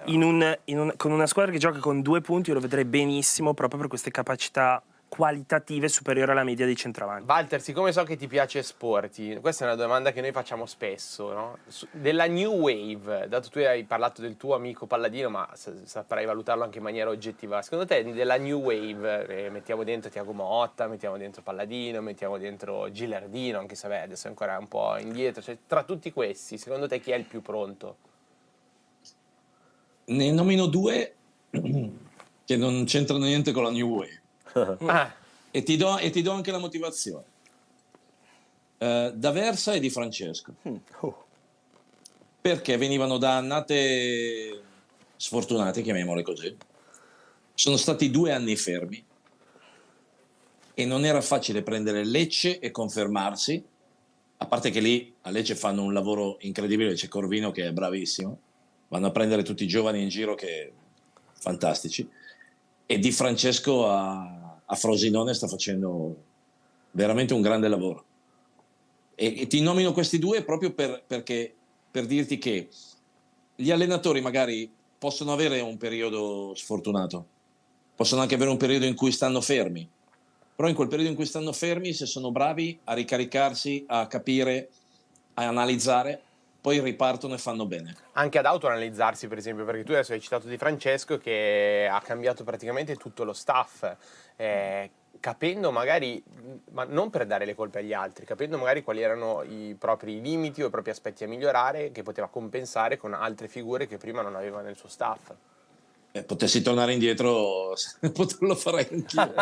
in 0.05 0.23
un- 0.23 0.57
in 0.65 0.79
un- 0.79 0.93
con 0.97 1.11
una 1.11 1.27
squadra 1.27 1.51
che 1.51 1.57
gioca 1.59 1.79
con 1.79 2.01
due 2.01 2.21
punti 2.21 2.49
io 2.49 2.55
lo 2.55 2.61
vedrei 2.61 2.85
benissimo 2.85 3.53
proprio 3.53 3.79
per 3.79 3.87
queste 3.89 4.11
capacità 4.11 4.81
qualitative 5.13 5.89
superiori 5.89 6.31
alla 6.31 6.43
media 6.43 6.65
dei 6.65 6.75
centravanti 6.75 7.29
Walter, 7.29 7.61
siccome 7.61 7.91
so 7.91 8.03
che 8.03 8.15
ti 8.15 8.25
piace 8.25 8.57
esporti, 8.59 9.37
questa 9.39 9.65
è 9.65 9.67
una 9.67 9.75
domanda 9.75 10.11
che 10.11 10.21
noi 10.21 10.31
facciamo 10.31 10.65
spesso, 10.65 11.31
no? 11.31 11.57
Della 11.91 12.25
New 12.25 12.51
Wave, 12.51 13.27
dato 13.27 13.49
tu 13.49 13.59
hai 13.59 13.83
parlato 13.83 14.21
del 14.21 14.37
tuo 14.37 14.55
amico 14.55 14.87
Palladino, 14.87 15.29
ma 15.29 15.47
sa- 15.53 15.71
saprai 15.83 16.25
valutarlo 16.25 16.63
anche 16.63 16.79
in 16.79 16.83
maniera 16.83 17.11
oggettiva, 17.11 17.61
secondo 17.61 17.85
te 17.85 18.03
della 18.11 18.37
New 18.37 18.59
Wave, 18.59 19.27
eh, 19.27 19.49
mettiamo 19.51 19.83
dentro 19.83 20.09
Tiago 20.09 20.33
Motta, 20.33 20.87
mettiamo 20.87 21.17
dentro 21.17 21.43
Palladino, 21.43 22.01
mettiamo 22.01 22.39
dentro 22.39 22.89
Gilardino, 22.91 23.59
anche 23.59 23.75
se 23.75 23.87
beh, 23.87 24.01
adesso 24.01 24.25
è 24.25 24.29
ancora 24.29 24.57
un 24.57 24.67
po' 24.67 24.97
indietro, 24.97 25.43
cioè, 25.43 25.59
tra 25.67 25.83
tutti 25.83 26.11
questi, 26.11 26.57
secondo 26.57 26.87
te 26.87 26.99
chi 26.99 27.11
è 27.11 27.15
il 27.15 27.25
più 27.25 27.43
pronto? 27.43 27.97
Ne 30.05 30.31
nomino 30.31 30.65
due 30.65 31.13
che 31.51 32.57
non 32.57 32.85
c'entrano 32.85 33.25
niente 33.25 33.51
con 33.51 33.61
la 33.61 33.69
New 33.69 33.87
Wave. 33.87 34.21
Ah, 34.87 35.13
E 35.51 35.63
ti 35.63 35.77
do, 35.77 35.97
e 35.97 36.09
ti 36.09 36.21
do 36.21 36.31
anche 36.31 36.51
la 36.51 36.57
motivazione. 36.57 37.25
Eh, 38.77 39.11
da 39.15 39.31
Versa 39.31 39.73
e 39.73 39.79
di 39.79 39.89
Francesco. 39.89 40.53
Oh. 41.01 41.25
Perché 42.41 42.77
venivano 42.77 43.17
da 43.17 43.37
annate 43.37 44.61
sfortunate, 45.15 45.81
chiamiamole 45.81 46.23
così. 46.23 46.55
Sono 47.53 47.77
stati 47.77 48.09
due 48.09 48.31
anni 48.31 48.55
fermi 48.55 49.05
e 50.73 50.85
non 50.85 51.05
era 51.05 51.21
facile 51.21 51.61
prendere 51.61 52.03
Lecce 52.03 52.59
e 52.59 52.71
confermarsi, 52.71 53.63
a 54.37 54.45
parte 54.47 54.71
che 54.71 54.79
lì 54.79 55.13
a 55.21 55.29
Lecce 55.29 55.55
fanno 55.55 55.83
un 55.83 55.93
lavoro 55.93 56.37
incredibile, 56.41 56.95
c'è 56.95 57.07
Corvino 57.07 57.51
che 57.51 57.67
è 57.67 57.71
bravissimo, 57.71 58.39
vanno 58.89 59.07
a 59.07 59.11
prendere 59.11 59.43
tutti 59.43 59.63
i 59.63 59.67
giovani 59.67 60.01
in 60.01 60.09
giro 60.09 60.33
che 60.35 60.73
fantastici 61.39 62.09
e 62.85 62.99
Di 62.99 63.11
Francesco 63.11 63.87
a, 63.89 64.42
a 64.65 64.75
Frosinone 64.75 65.33
sta 65.33 65.47
facendo 65.47 66.15
veramente 66.91 67.33
un 67.33 67.41
grande 67.41 67.67
lavoro. 67.67 68.05
E, 69.15 69.41
e 69.41 69.47
ti 69.47 69.61
nomino 69.61 69.93
questi 69.93 70.19
due 70.19 70.43
proprio 70.43 70.73
per, 70.73 71.03
perché, 71.05 71.53
per 71.91 72.05
dirti 72.05 72.37
che 72.37 72.69
gli 73.55 73.71
allenatori 73.71 74.21
magari 74.21 74.71
possono 74.97 75.33
avere 75.33 75.59
un 75.59 75.77
periodo 75.77 76.53
sfortunato, 76.55 77.25
possono 77.95 78.21
anche 78.21 78.35
avere 78.35 78.49
un 78.49 78.57
periodo 78.57 78.85
in 78.85 78.95
cui 78.95 79.11
stanno 79.11 79.41
fermi, 79.41 79.87
però 80.55 80.67
in 80.67 80.75
quel 80.75 80.87
periodo 80.87 81.09
in 81.09 81.15
cui 81.15 81.25
stanno 81.25 81.51
fermi, 81.51 81.93
se 81.93 82.05
sono 82.05 82.31
bravi 82.31 82.79
a 82.85 82.93
ricaricarsi, 82.93 83.85
a 83.87 84.07
capire, 84.07 84.69
a 85.35 85.47
analizzare, 85.47 86.21
poi 86.61 86.79
ripartono 86.79 87.33
e 87.33 87.37
fanno 87.37 87.65
bene. 87.65 87.93
anche 88.13 88.37
ad 88.37 88.45
autoanalizzarsi, 88.45 89.27
per 89.27 89.37
esempio, 89.37 89.65
perché 89.65 89.83
tu 89.83 89.91
adesso 89.91 90.13
hai 90.13 90.21
citato 90.21 90.47
Di 90.47 90.57
Francesco 90.57 91.17
che 91.17 91.89
ha 91.91 91.99
cambiato 91.99 92.45
praticamente 92.45 92.95
tutto 92.95 93.25
lo 93.25 93.33
staff, 93.33 93.83
eh, 94.35 94.89
capendo 95.19 95.71
magari, 95.71 96.21
ma 96.71 96.83
non 96.83 97.09
per 97.09 97.25
dare 97.25 97.45
le 97.45 97.55
colpe 97.55 97.79
agli 97.79 97.93
altri, 97.93 98.25
capendo 98.25 98.57
magari 98.57 98.83
quali 98.83 99.01
erano 99.01 99.41
i 99.43 99.73
propri 99.79 100.21
limiti 100.21 100.61
o 100.61 100.67
i 100.67 100.69
propri 100.69 100.91
aspetti 100.91 101.23
a 101.23 101.27
migliorare, 101.27 101.91
che 101.91 102.03
poteva 102.03 102.27
compensare 102.27 102.97
con 102.97 103.13
altre 103.13 103.47
figure 103.47 103.87
che 103.87 103.97
prima 103.97 104.21
non 104.21 104.35
aveva 104.35 104.61
nel 104.61 104.75
suo 104.75 104.89
staff. 104.89 105.31
eh, 106.11 106.23
potessi 106.23 106.61
tornare 106.61 106.91
indietro, 106.93 107.73
lo 108.39 108.55
farei 108.55 108.87
anch'io. 108.91 109.33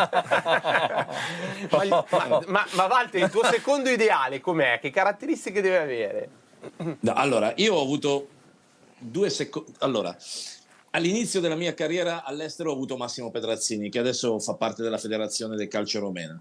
ma, 1.68 2.06
ma, 2.08 2.42
ma, 2.46 2.66
ma 2.70 2.86
Walter, 2.86 3.20
il 3.20 3.30
tuo 3.30 3.44
secondo 3.44 3.90
ideale 3.90 4.40
com'è? 4.40 4.78
Che 4.80 4.90
caratteristiche 4.90 5.60
deve 5.60 5.78
avere? 5.78 6.28
No, 7.00 7.12
allora, 7.14 7.52
io 7.56 7.74
ho 7.74 7.82
avuto 7.82 8.28
due 8.98 9.30
secondi. 9.30 9.72
Allora, 9.80 10.16
all'inizio 10.92 11.40
della 11.40 11.54
mia 11.54 11.74
carriera 11.74 12.24
all'estero 12.24 12.70
ho 12.70 12.74
avuto 12.74 12.96
Massimo 12.96 13.30
Pedrazzini, 13.30 13.90
che 13.90 13.98
adesso 13.98 14.38
fa 14.38 14.54
parte 14.54 14.82
della 14.82 14.98
federazione 14.98 15.56
del 15.56 15.68
calcio 15.68 16.00
romena. 16.00 16.40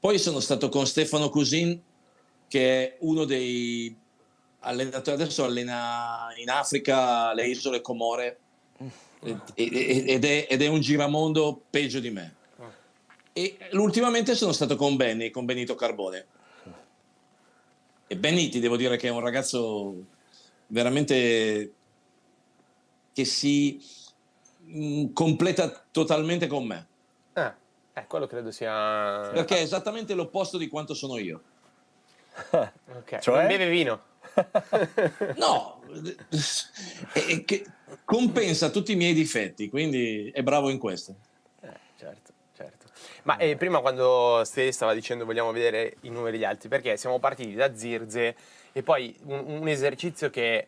Poi 0.00 0.18
sono 0.18 0.40
stato 0.40 0.68
con 0.68 0.86
Stefano 0.86 1.30
Cusin, 1.30 1.80
che 2.48 2.84
è 2.84 2.96
uno 3.00 3.24
dei 3.24 3.94
allenatori, 4.60 5.20
adesso 5.20 5.44
allena 5.44 6.28
in 6.36 6.50
Africa 6.50 7.32
le 7.34 7.48
isole 7.48 7.80
Comore 7.80 8.38
ed 9.54 10.24
è, 10.24 10.46
ed 10.48 10.62
è 10.62 10.66
un 10.66 10.80
giramondo 10.80 11.62
peggio 11.70 12.00
di 12.00 12.10
me. 12.10 12.34
E 13.32 13.56
ultimamente 13.72 14.36
sono 14.36 14.52
stato 14.52 14.76
con 14.76 14.94
Benny, 14.96 15.30
con 15.30 15.44
Benito 15.44 15.74
Carbone. 15.74 16.26
E 18.06 18.16
Benny 18.16 18.48
ti 18.48 18.60
devo 18.60 18.76
dire 18.76 18.96
che 18.96 19.08
è 19.08 19.10
un 19.10 19.20
ragazzo 19.20 19.94
veramente 20.68 21.72
che 23.14 23.24
si 23.24 23.80
mh, 24.64 25.12
completa 25.12 25.84
totalmente 25.90 26.46
con 26.46 26.66
me. 26.66 26.86
Ah, 27.34 27.54
eh, 27.94 28.06
quello 28.06 28.26
credo 28.26 28.50
sia... 28.50 29.30
Perché 29.32 29.58
è 29.58 29.62
esattamente 29.62 30.14
l'opposto 30.14 30.58
di 30.58 30.68
quanto 30.68 30.94
sono 30.94 31.16
io. 31.16 31.40
ok, 32.50 33.18
cioè? 33.20 33.38
non 33.38 33.46
beve 33.46 33.68
vino. 33.68 34.02
no, 35.36 35.80
è 37.12 37.44
che 37.44 37.64
compensa 38.04 38.70
tutti 38.70 38.92
i 38.92 38.96
miei 38.96 39.14
difetti, 39.14 39.68
quindi 39.68 40.30
è 40.34 40.42
bravo 40.42 40.70
in 40.70 40.78
questo. 40.78 41.14
Eh, 41.60 41.68
certo, 41.96 42.32
certo. 42.56 42.86
Ma 43.22 43.36
eh, 43.36 43.54
prima 43.56 43.78
quando 43.78 44.42
Ste 44.44 44.72
stava 44.72 44.92
dicendo 44.92 45.24
vogliamo 45.24 45.52
vedere 45.52 45.98
i 46.00 46.08
numeri 46.08 46.32
degli 46.32 46.44
altri, 46.44 46.68
perché 46.68 46.96
siamo 46.96 47.20
partiti 47.20 47.54
da 47.54 47.76
Zirze 47.76 48.34
e 48.72 48.82
poi 48.82 49.16
un, 49.26 49.60
un 49.60 49.68
esercizio 49.68 50.30
che 50.30 50.66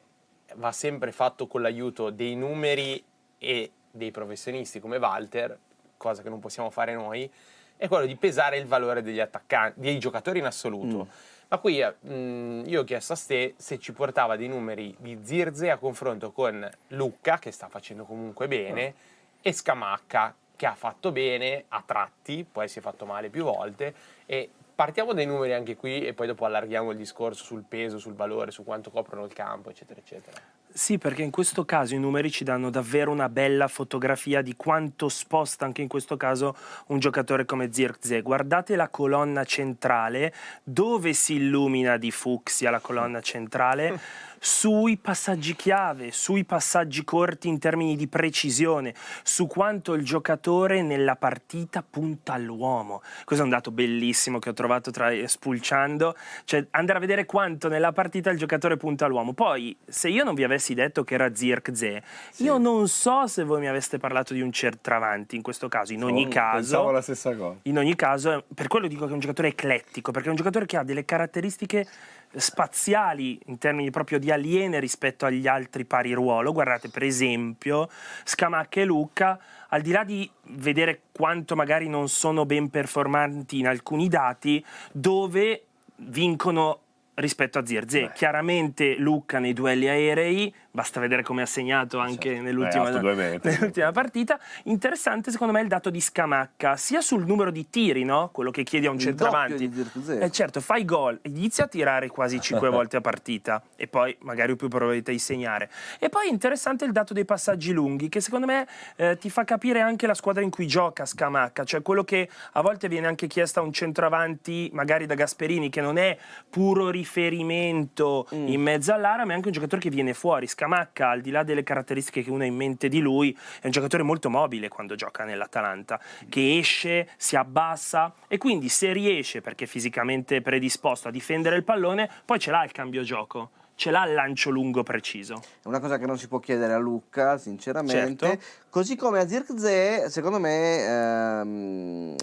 va 0.56 0.72
sempre 0.72 1.12
fatto 1.12 1.46
con 1.46 1.62
l'aiuto 1.62 2.10
dei 2.10 2.34
numeri 2.34 3.02
e 3.38 3.70
dei 3.90 4.10
professionisti 4.10 4.80
come 4.80 4.98
Walter, 4.98 5.58
cosa 5.96 6.22
che 6.22 6.28
non 6.28 6.40
possiamo 6.40 6.70
fare 6.70 6.94
noi, 6.94 7.30
è 7.76 7.88
quello 7.88 8.06
di 8.06 8.16
pesare 8.16 8.58
il 8.58 8.66
valore 8.66 9.02
degli 9.02 9.20
attaccanti, 9.20 9.80
dei 9.80 9.98
giocatori 9.98 10.38
in 10.38 10.46
assoluto. 10.46 11.04
Mm 11.04 11.34
ma 11.48 11.58
qui 11.58 11.80
mh, 11.80 12.12
mm, 12.12 12.62
io 12.66 12.80
ho 12.80 12.84
chiesto 12.84 13.12
a 13.12 13.16
Ste 13.16 13.54
se 13.56 13.78
ci 13.78 13.92
portava 13.92 14.36
dei 14.36 14.48
numeri 14.48 14.94
di 14.98 15.20
Zirze 15.22 15.70
a 15.70 15.76
confronto 15.76 16.32
con 16.32 16.68
Lucca, 16.88 17.38
che 17.38 17.52
sta 17.52 17.68
facendo 17.68 18.04
comunque 18.04 18.48
bene, 18.48 18.94
e 19.40 19.52
Scamacca, 19.52 20.34
che 20.56 20.66
ha 20.66 20.74
fatto 20.74 21.12
bene 21.12 21.64
a 21.68 21.82
tratti, 21.86 22.44
poi 22.50 22.66
si 22.68 22.80
è 22.80 22.82
fatto 22.82 23.06
male 23.06 23.28
più 23.28 23.44
volte. 23.44 23.94
E 24.26 24.50
partiamo 24.76 25.14
dai 25.14 25.26
numeri 25.26 25.54
anche 25.54 25.74
qui 25.74 26.06
e 26.06 26.12
poi 26.12 26.26
dopo 26.26 26.44
allarghiamo 26.44 26.90
il 26.90 26.98
discorso 26.98 27.42
sul 27.42 27.64
peso, 27.66 27.98
sul 27.98 28.14
valore, 28.14 28.50
su 28.50 28.62
quanto 28.62 28.90
coprono 28.90 29.24
il 29.24 29.32
campo, 29.32 29.70
eccetera, 29.70 29.98
eccetera. 29.98 30.36
Sì, 30.76 30.98
perché 30.98 31.22
in 31.22 31.30
questo 31.30 31.64
caso 31.64 31.94
i 31.94 31.98
numeri 31.98 32.30
ci 32.30 32.44
danno 32.44 32.68
davvero 32.68 33.10
una 33.10 33.30
bella 33.30 33.66
fotografia 33.66 34.42
di 34.42 34.54
quanto 34.56 35.08
sposta 35.08 35.64
anche 35.64 35.80
in 35.80 35.88
questo 35.88 36.18
caso 36.18 36.54
un 36.88 36.98
giocatore 36.98 37.46
come 37.46 37.72
Zirkzee. 37.72 38.20
Guardate 38.20 38.76
la 38.76 38.88
colonna 38.90 39.44
centrale, 39.44 40.34
dove 40.62 41.14
si 41.14 41.36
illumina 41.36 41.96
di 41.96 42.10
fucsia 42.10 42.68
la 42.68 42.80
colonna 42.80 43.22
centrale. 43.22 43.98
sui 44.38 44.96
passaggi 44.96 45.54
chiave, 45.54 46.12
sui 46.12 46.44
passaggi 46.44 47.04
corti 47.04 47.48
in 47.48 47.58
termini 47.58 47.96
di 47.96 48.06
precisione, 48.08 48.94
su 49.22 49.46
quanto 49.46 49.94
il 49.94 50.04
giocatore 50.04 50.82
nella 50.82 51.16
partita 51.16 51.84
punta 51.88 52.32
all'uomo. 52.34 53.02
Questo 53.24 53.44
è 53.44 53.48
un 53.48 53.52
dato 53.52 53.70
bellissimo 53.70 54.38
che 54.38 54.50
ho 54.50 54.52
trovato 54.52 54.90
tra, 54.90 55.10
spulciando, 55.26 56.16
cioè 56.44 56.66
andare 56.70 56.98
a 56.98 57.00
vedere 57.00 57.24
quanto 57.26 57.68
nella 57.68 57.92
partita 57.92 58.30
il 58.30 58.38
giocatore 58.38 58.76
punta 58.76 59.04
all'uomo. 59.04 59.32
Poi, 59.32 59.76
se 59.86 60.08
io 60.08 60.24
non 60.24 60.34
vi 60.34 60.44
avessi 60.44 60.74
detto 60.74 61.04
che 61.04 61.14
era 61.14 61.34
Zirkzee, 61.34 62.02
sì. 62.30 62.44
io 62.44 62.58
non 62.58 62.88
so 62.88 63.26
se 63.26 63.44
voi 63.44 63.60
mi 63.60 63.68
aveste 63.68 63.98
parlato 63.98 64.34
di 64.34 64.40
un 64.40 64.52
centravanti 64.52 65.36
in 65.36 65.42
questo 65.42 65.68
caso. 65.68 65.92
In 65.92 66.04
ogni 66.04 66.24
oh, 66.24 66.28
caso, 66.28 66.90
la 66.90 67.00
stessa 67.00 67.34
cosa. 67.34 67.58
In 67.62 67.78
ogni 67.78 67.94
caso, 67.94 68.44
per 68.54 68.68
quello 68.68 68.86
dico 68.86 69.04
che 69.04 69.10
è 69.10 69.14
un 69.14 69.20
giocatore 69.20 69.48
eclettico, 69.48 70.10
perché 70.10 70.28
è 70.28 70.30
un 70.30 70.36
giocatore 70.36 70.66
che 70.66 70.76
ha 70.76 70.82
delle 70.82 71.04
caratteristiche 71.04 71.86
spaziali 72.34 73.38
in 73.46 73.58
termini 73.58 73.90
proprio 73.90 74.18
di 74.18 74.30
aliene 74.30 74.80
rispetto 74.80 75.26
agli 75.26 75.46
altri 75.46 75.84
pari 75.84 76.12
ruolo. 76.12 76.52
Guardate, 76.52 76.88
per 76.88 77.02
esempio, 77.02 77.88
Scamacca 78.24 78.80
e 78.80 78.84
Lucca, 78.84 79.38
al 79.68 79.82
di 79.82 79.90
là 79.90 80.04
di 80.04 80.30
vedere 80.50 81.02
quanto 81.12 81.56
magari 81.56 81.88
non 81.88 82.08
sono 82.08 82.46
ben 82.46 82.68
performanti 82.70 83.58
in 83.58 83.66
alcuni 83.66 84.08
dati, 84.08 84.64
dove 84.92 85.64
vincono 85.96 86.80
rispetto 87.16 87.58
a 87.58 87.66
Zirze. 87.66 88.10
Chiaramente 88.14 88.96
Lucca 88.96 89.38
nei 89.38 89.52
duelli 89.52 89.88
aerei 89.88 90.52
basta 90.76 91.00
vedere 91.00 91.22
come 91.22 91.40
ha 91.40 91.46
segnato 91.46 91.98
anche 91.98 92.28
certo. 92.28 92.42
nell'ultima, 92.42 92.90
nell'ultima, 92.90 93.92
partita. 93.92 94.38
Interessante 94.64 95.30
secondo 95.30 95.54
me 95.54 95.62
il 95.62 95.68
dato 95.68 95.88
di 95.88 96.02
Scamacca, 96.02 96.76
sia 96.76 97.00
sul 97.00 97.24
numero 97.24 97.50
di 97.50 97.70
tiri, 97.70 98.04
no? 98.04 98.28
quello 98.30 98.50
che 98.50 98.62
chiedi 98.62 98.84
a 98.84 98.90
un 98.90 98.96
il 98.96 99.00
centravanti. 99.00 99.72
Eh 100.20 100.30
certo, 100.30 100.60
fai 100.60 100.84
gol, 100.84 101.18
inizia 101.22 101.64
a 101.64 101.66
tirare 101.66 102.08
quasi 102.08 102.38
5 102.38 102.68
volte 102.68 102.98
a 102.98 103.00
partita 103.00 103.62
e 103.74 103.86
poi 103.86 104.14
magari 104.20 104.54
più 104.54 104.68
probabilità 104.68 105.12
di 105.12 105.18
segnare. 105.18 105.70
E 105.98 106.10
poi 106.10 106.28
interessante 106.28 106.84
il 106.84 106.92
dato 106.92 107.14
dei 107.14 107.24
passaggi 107.24 107.72
lunghi, 107.72 108.10
che 108.10 108.20
secondo 108.20 108.44
me 108.44 108.68
eh, 108.96 109.16
ti 109.16 109.30
fa 109.30 109.44
capire 109.44 109.80
anche 109.80 110.06
la 110.06 110.14
squadra 110.14 110.42
in 110.42 110.50
cui 110.50 110.66
gioca 110.66 111.06
Scamacca, 111.06 111.64
cioè 111.64 111.80
quello 111.80 112.04
che 112.04 112.28
a 112.52 112.60
volte 112.60 112.88
viene 112.88 113.06
anche 113.06 113.26
chiesto 113.28 113.60
a 113.60 113.62
un 113.62 113.72
centravanti, 113.72 114.68
magari 114.74 115.06
da 115.06 115.14
Gasperini, 115.14 115.70
che 115.70 115.80
non 115.80 115.96
è 115.96 116.18
puro 116.50 116.90
riferimento 116.90 118.28
mm. 118.34 118.48
in 118.48 118.60
mezzo 118.60 118.92
all'area, 118.92 119.24
ma 119.24 119.32
è 119.32 119.36
anche 119.36 119.46
un 119.46 119.54
giocatore 119.54 119.80
che 119.80 119.88
viene 119.88 120.12
fuori. 120.12 120.46
Scamacca 120.46 120.64
Scamacca, 120.66 121.10
al 121.10 121.20
di 121.20 121.30
là 121.30 121.44
delle 121.44 121.62
caratteristiche 121.62 122.22
che 122.22 122.30
uno 122.30 122.42
ha 122.42 122.46
in 122.46 122.56
mente 122.56 122.88
di 122.88 122.98
lui, 123.00 123.36
è 123.60 123.66
un 123.66 123.70
giocatore 123.70 124.02
molto 124.02 124.28
mobile 124.28 124.68
quando 124.68 124.96
gioca 124.96 125.24
nell'Atalanta, 125.24 126.00
che 126.28 126.58
esce, 126.58 127.08
si 127.16 127.36
abbassa 127.36 128.12
e 128.26 128.36
quindi 128.36 128.68
se 128.68 128.92
riesce, 128.92 129.40
perché 129.40 129.64
è 129.64 129.68
fisicamente 129.68 130.42
predisposto 130.42 131.08
a 131.08 131.10
difendere 131.12 131.56
il 131.56 131.62
pallone, 131.62 132.10
poi 132.24 132.40
ce 132.40 132.50
l'ha 132.50 132.64
il 132.64 132.72
cambio 132.72 133.02
gioco 133.02 133.50
ce 133.76 133.90
l'ha 133.90 134.06
il 134.06 134.14
lancio 134.14 134.48
lungo 134.48 134.82
preciso. 134.82 135.42
È 135.62 135.68
una 135.68 135.80
cosa 135.80 135.98
che 135.98 136.06
non 136.06 136.16
si 136.16 136.28
può 136.28 136.38
chiedere 136.38 136.72
a 136.72 136.78
Lucca, 136.78 137.36
sinceramente. 137.36 138.26
Certo. 138.26 138.44
Così 138.70 138.96
come 138.96 139.18
a 139.18 139.28
Zirkzee, 139.28 140.08
secondo 140.08 140.38
me, 140.38 140.86
ehm, 140.86 142.16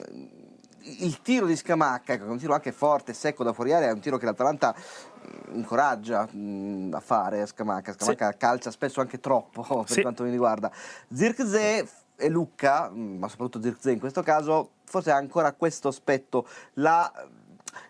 il 0.84 1.22
tiro 1.22 1.46
di 1.46 1.56
Scamacca, 1.56 2.18
che 2.18 2.24
è 2.24 2.28
un 2.28 2.38
tiro 2.38 2.54
anche 2.54 2.72
forte, 2.72 3.14
secco 3.14 3.44
da 3.44 3.54
fuori 3.54 3.74
area, 3.74 3.90
è 3.90 3.94
un 3.94 4.00
tiro 4.00 4.18
che 4.18 4.26
l'Atalanta 4.26 4.76
incoraggia 5.54 6.28
mh, 6.30 6.92
a 6.94 7.00
fare 7.00 7.46
Scamacca. 7.46 7.94
Scamacca 7.94 8.32
sì. 8.32 8.38
calcia 8.38 8.72
spesso 8.72 9.02
anche 9.02 9.20
troppo 9.20 9.62
per 9.86 9.92
sì. 9.92 10.02
quanto 10.02 10.24
mi 10.24 10.30
riguarda. 10.30 10.72
Zirkzee 11.14 11.88
e 12.16 12.30
Lucca, 12.30 12.90
ma 12.90 13.28
soprattutto 13.28 13.62
Zirkzee 13.62 13.94
in 13.94 14.00
questo 14.00 14.22
caso, 14.22 14.72
forse 14.84 15.12
ha 15.12 15.16
ancora 15.16 15.54
questo 15.54 15.88
aspetto. 15.88 16.48
La, 16.74 17.12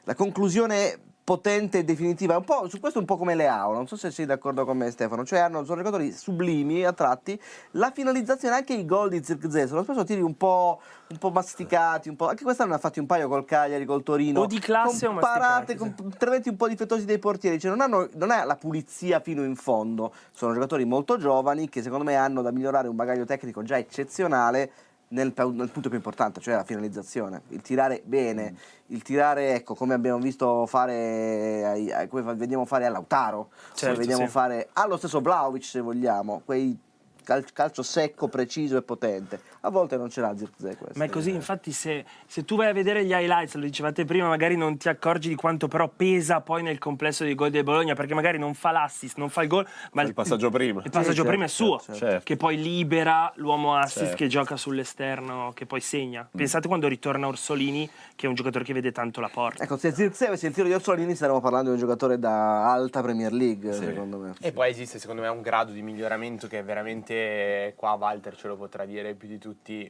la 0.03 0.15
conclusione 0.15 1.11
potente 1.23 1.79
e 1.79 1.83
definitiva. 1.83 2.37
Un 2.37 2.43
po', 2.43 2.67
su 2.67 2.79
questo 2.79 2.99
è 2.99 3.01
un 3.01 3.07
po' 3.07 3.17
come 3.17 3.35
Leao, 3.35 3.73
non 3.73 3.87
so 3.87 3.95
se 3.95 4.11
sei 4.11 4.25
d'accordo 4.25 4.65
con 4.65 4.77
me 4.77 4.91
Stefano, 4.91 5.23
cioè 5.25 5.39
hanno, 5.39 5.63
sono 5.63 5.77
giocatori 5.77 6.11
sublimi 6.11 6.83
a 6.83 6.93
tratti, 6.93 7.39
la 7.71 7.91
finalizzazione, 7.91 8.55
anche 8.55 8.73
i 8.73 8.85
gol 8.85 9.09
di 9.09 9.23
Zirkzee 9.23 9.67
sono 9.67 9.83
spesso 9.83 10.03
tiri 10.03 10.21
un 10.21 10.35
po', 10.35 10.81
un 11.09 11.17
po' 11.17 11.31
masticati, 11.31 12.09
un 12.09 12.15
po', 12.15 12.27
anche 12.27 12.43
quest'anno 12.43 12.71
ne 12.71 12.75
ha 12.75 12.79
fatti 12.79 12.99
un 12.99 13.05
paio 13.05 13.27
col 13.27 13.45
Cagliari, 13.45 13.85
col 13.85 14.03
Torino. 14.03 14.41
O 14.41 14.45
di 14.45 14.59
classe 14.59 15.07
o 15.07 15.13
masticati. 15.13 15.75
Con 15.75 15.93
interventi 16.03 16.49
un 16.49 16.57
po' 16.57 16.67
difettosi 16.67 17.05
dei 17.05 17.19
portieri, 17.19 17.59
cioè 17.59 17.71
non, 17.71 17.81
hanno, 17.81 18.09
non 18.15 18.31
è 18.31 18.43
la 18.43 18.55
pulizia 18.55 19.19
fino 19.19 19.43
in 19.43 19.55
fondo, 19.55 20.13
sono 20.31 20.53
giocatori 20.53 20.85
molto 20.85 21.17
giovani 21.17 21.69
che 21.69 21.81
secondo 21.81 22.03
me 22.03 22.15
hanno 22.15 22.41
da 22.41 22.51
migliorare 22.51 22.87
un 22.87 22.95
bagaglio 22.95 23.25
tecnico 23.25 23.63
già 23.63 23.77
eccezionale 23.77 24.71
nel, 25.13 25.33
nel, 25.35 25.69
punto 25.69 25.89
più 25.89 25.97
importante, 25.97 26.41
cioè 26.41 26.55
la 26.55 26.63
finalizzazione, 26.63 27.43
il 27.49 27.61
tirare 27.61 28.01
bene, 28.03 28.51
mm. 28.51 28.55
il 28.87 29.01
tirare, 29.03 29.53
ecco, 29.53 29.75
come 29.75 29.93
abbiamo 29.93 30.19
visto 30.19 30.65
fare, 30.65 31.63
ai, 31.65 32.07
come 32.09 32.33
vediamo 32.35 32.65
fare 32.65 32.85
a 32.85 32.89
Lautaro, 32.89 33.49
certo, 33.73 33.85
come 33.85 33.97
vediamo 33.97 34.25
sì. 34.25 34.31
fare 34.31 34.69
allo 34.73 34.97
stesso 34.97 35.21
Vlaovic 35.21 35.63
se 35.63 35.79
vogliamo, 35.79 36.41
quei 36.43 36.77
calcio 37.23 37.83
secco, 37.83 38.27
preciso 38.27 38.77
e 38.77 38.81
potente. 38.81 39.39
A 39.61 39.69
volte 39.69 39.97
non 39.97 40.09
ce 40.09 40.21
l'ha 40.21 40.35
Zirkzee 40.35 40.75
questo. 40.75 40.97
Ma 40.99 41.05
è 41.05 41.09
così, 41.09 41.31
infatti 41.31 41.71
se, 41.71 42.03
se, 42.27 42.43
tu 42.43 42.55
vai 42.55 42.67
a 42.67 42.73
vedere 42.73 43.05
gli 43.05 43.11
highlights, 43.11 43.55
lo 43.55 43.61
dicevate 43.61 44.03
prima, 44.05 44.27
magari 44.27 44.57
non 44.57 44.77
ti 44.77 44.89
accorgi 44.89 45.29
di 45.29 45.35
quanto 45.35 45.67
però 45.67 45.87
pesa 45.87 46.41
poi 46.41 46.63
nel 46.63 46.77
complesso 46.77 47.23
dei 47.23 47.35
gol 47.35 47.49
del 47.49 47.63
Bologna, 47.63 47.95
perché 47.95 48.13
magari 48.13 48.37
non 48.37 48.53
fa 48.53 48.71
l'assist, 48.71 49.17
non 49.17 49.29
fa 49.29 49.41
il 49.41 49.47
gol, 49.47 49.65
ma 49.93 50.01
il, 50.01 50.09
il 50.09 50.13
passaggio 50.13 50.49
prima. 50.49 50.81
Il 50.83 50.91
passaggio 50.91 51.21
sì, 51.21 51.27
prima 51.27 51.47
certo, 51.47 51.75
è 51.75 51.79
suo, 51.79 51.95
certo. 51.95 52.21
che 52.23 52.35
poi 52.35 52.61
libera 52.61 53.31
l'uomo 53.35 53.75
assist 53.75 53.99
certo. 53.99 54.15
che 54.17 54.27
gioca 54.27 54.57
sull'esterno, 54.57 55.51
che 55.53 55.65
poi 55.65 55.79
segna. 55.79 56.21
Mm. 56.23 56.37
Pensate 56.37 56.67
quando 56.67 56.87
ritorna 56.87 57.27
Orsolini, 57.27 57.89
che 58.15 58.25
è 58.25 58.29
un 58.29 58.35
giocatore 58.35 58.65
che 58.65 58.73
vede 58.73 58.91
tanto 58.91 59.21
la 59.21 59.29
porta. 59.29 59.63
Ecco, 59.63 59.77
se 59.77 59.93
Zirkzee 59.93 60.27
avesse 60.27 60.47
il 60.47 60.53
tiro 60.53 60.67
di 60.67 60.73
Orsolini 60.73 61.15
staremmo 61.15 61.39
parlando 61.39 61.69
di 61.69 61.75
un 61.75 61.79
giocatore 61.79 62.19
da 62.19 62.71
alta 62.71 63.01
Premier 63.01 63.31
League, 63.31 63.71
sì. 63.71 63.85
secondo 63.85 64.17
me. 64.17 64.33
E 64.41 64.51
poi 64.51 64.69
esiste 64.69 64.99
secondo 64.99 65.21
me 65.21 65.29
un 65.29 65.41
grado 65.41 65.71
di 65.71 65.81
miglioramento 65.81 66.47
che 66.47 66.59
è 66.59 66.63
veramente 66.63 67.12
sicuramente 67.13 67.73
qua 67.75 67.93
Walter 67.93 68.35
ce 68.35 68.47
lo 68.47 68.55
potrà 68.57 68.85
dire 68.85 69.13
più 69.13 69.27
di 69.27 69.37
tutti, 69.37 69.89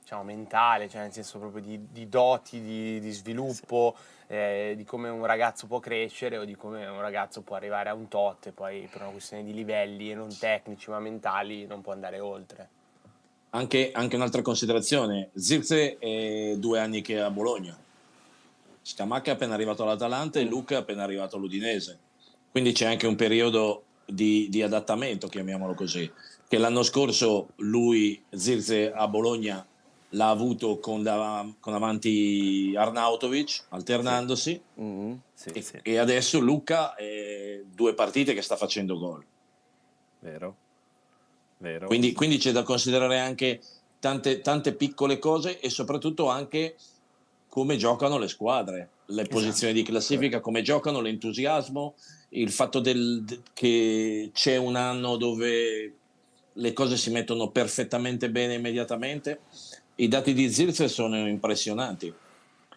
diciamo, 0.00 0.22
mentale, 0.22 0.88
cioè 0.88 1.02
nel 1.02 1.12
senso 1.12 1.38
proprio 1.38 1.62
di, 1.62 1.86
di 1.90 2.08
doti, 2.08 2.60
di, 2.60 3.00
di 3.00 3.10
sviluppo, 3.10 3.96
eh, 4.26 4.74
di 4.76 4.84
come 4.84 5.08
un 5.08 5.24
ragazzo 5.24 5.66
può 5.66 5.78
crescere 5.80 6.38
o 6.38 6.44
di 6.44 6.54
come 6.56 6.86
un 6.86 7.00
ragazzo 7.00 7.42
può 7.42 7.56
arrivare 7.56 7.88
a 7.88 7.94
un 7.94 8.08
tot 8.08 8.46
e 8.46 8.52
poi 8.52 8.88
per 8.90 9.02
una 9.02 9.10
questione 9.10 9.44
di 9.44 9.52
livelli 9.52 10.12
non 10.12 10.36
tecnici 10.36 10.90
ma 10.90 11.00
mentali 11.00 11.66
non 11.66 11.80
può 11.80 11.92
andare 11.92 12.20
oltre. 12.20 12.68
Anche, 13.52 13.90
anche 13.92 14.14
un'altra 14.14 14.42
considerazione, 14.42 15.30
Zirze 15.34 15.98
è 15.98 16.54
due 16.56 16.78
anni 16.78 17.02
che 17.02 17.16
è 17.16 17.18
a 17.18 17.30
Bologna, 17.30 17.76
Scamacca 18.82 19.32
è 19.32 19.34
appena 19.34 19.54
arrivato 19.54 19.82
all'Atalanta 19.82 20.38
e 20.38 20.44
Luca 20.44 20.76
è 20.76 20.78
appena 20.78 21.02
arrivato 21.02 21.34
all'Udinese, 21.34 21.98
quindi 22.52 22.70
c'è 22.70 22.86
anche 22.86 23.08
un 23.08 23.16
periodo 23.16 23.82
di, 24.10 24.48
di 24.50 24.62
adattamento, 24.62 25.28
chiamiamolo 25.28 25.74
così, 25.74 26.10
che 26.50 26.58
l'anno 26.58 26.82
scorso 26.82 27.50
lui, 27.58 28.20
Zirze 28.28 28.90
a 28.90 29.06
Bologna, 29.06 29.64
l'ha 30.08 30.30
avuto 30.30 30.80
con, 30.80 31.00
dav- 31.00 31.54
con 31.60 31.74
avanti 31.74 32.74
Arnautovic, 32.76 33.66
alternandosi, 33.68 34.60
Mm. 34.80 35.12
Sì, 35.32 35.48
e, 35.50 35.62
sì, 35.62 35.78
e 35.80 35.98
adesso 35.98 36.40
Luca 36.40 36.96
è 36.96 37.62
due 37.72 37.94
partite 37.94 38.34
che 38.34 38.42
sta 38.42 38.56
facendo 38.56 38.98
gol. 38.98 39.24
vero. 40.18 40.56
Vero. 41.58 41.86
Quindi, 41.86 42.12
quindi 42.14 42.38
c'è 42.38 42.50
da 42.50 42.64
considerare 42.64 43.20
anche 43.20 43.60
tante, 44.00 44.40
tante 44.40 44.74
piccole 44.74 45.20
cose 45.20 45.60
e 45.60 45.70
soprattutto 45.70 46.28
anche 46.28 46.74
come 47.48 47.76
giocano 47.76 48.18
le 48.18 48.26
squadre, 48.26 48.88
le 49.06 49.24
posizioni 49.26 49.72
di 49.72 49.84
classifica, 49.84 50.40
come 50.40 50.62
giocano, 50.62 51.00
l'entusiasmo, 51.00 51.94
il 52.30 52.50
fatto 52.50 52.80
del- 52.80 53.42
che 53.52 54.30
c'è 54.32 54.56
un 54.56 54.74
anno 54.74 55.16
dove 55.16 55.94
le 56.60 56.72
cose 56.74 56.96
si 56.96 57.10
mettono 57.10 57.48
perfettamente 57.48 58.30
bene 58.30 58.54
immediatamente. 58.54 59.40
I 59.96 60.08
dati 60.08 60.32
di 60.34 60.50
Zirze 60.52 60.88
sono 60.88 61.26
impressionanti. 61.26 62.06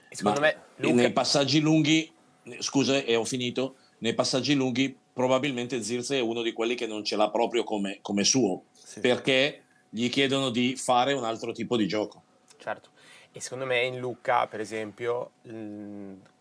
E 0.10 0.16
secondo 0.16 0.40
Ma 0.40 0.48
me 0.48 0.58
Luca, 0.78 0.94
nei 0.96 1.12
passaggi 1.12 1.60
lunghi, 1.60 2.12
scusa, 2.60 2.98
e 2.98 3.16
ho 3.16 3.26
finito. 3.26 3.76
Nei 4.00 4.14
passaggi 4.14 4.54
lunghi, 4.54 4.96
probabilmente 5.14 5.84
Zirze 5.84 6.18
è 6.18 6.22
uno 6.22 6.42
di 6.42 6.54
quelli 6.54 6.76
che 6.76 6.88
non 6.88 7.04
ce 7.04 7.16
l'ha 7.16 7.30
proprio 7.30 7.64
come, 7.64 8.00
come 8.02 8.24
suo, 8.24 8.64
Sì. 8.74 9.00
perché 9.02 9.64
gli 9.90 10.10
chiedono 10.10 10.50
di 10.50 10.76
fare 10.76 11.14
un 11.14 11.24
altro 11.24 11.52
tipo 11.52 11.78
di 11.78 11.88
gioco. 11.88 12.24
certo. 12.58 12.90
E 13.36 13.42
secondo 13.42 13.66
me 13.66 13.84
in 13.84 13.98
Lucca, 13.98 14.46
per 14.48 14.60
esempio, 14.60 15.32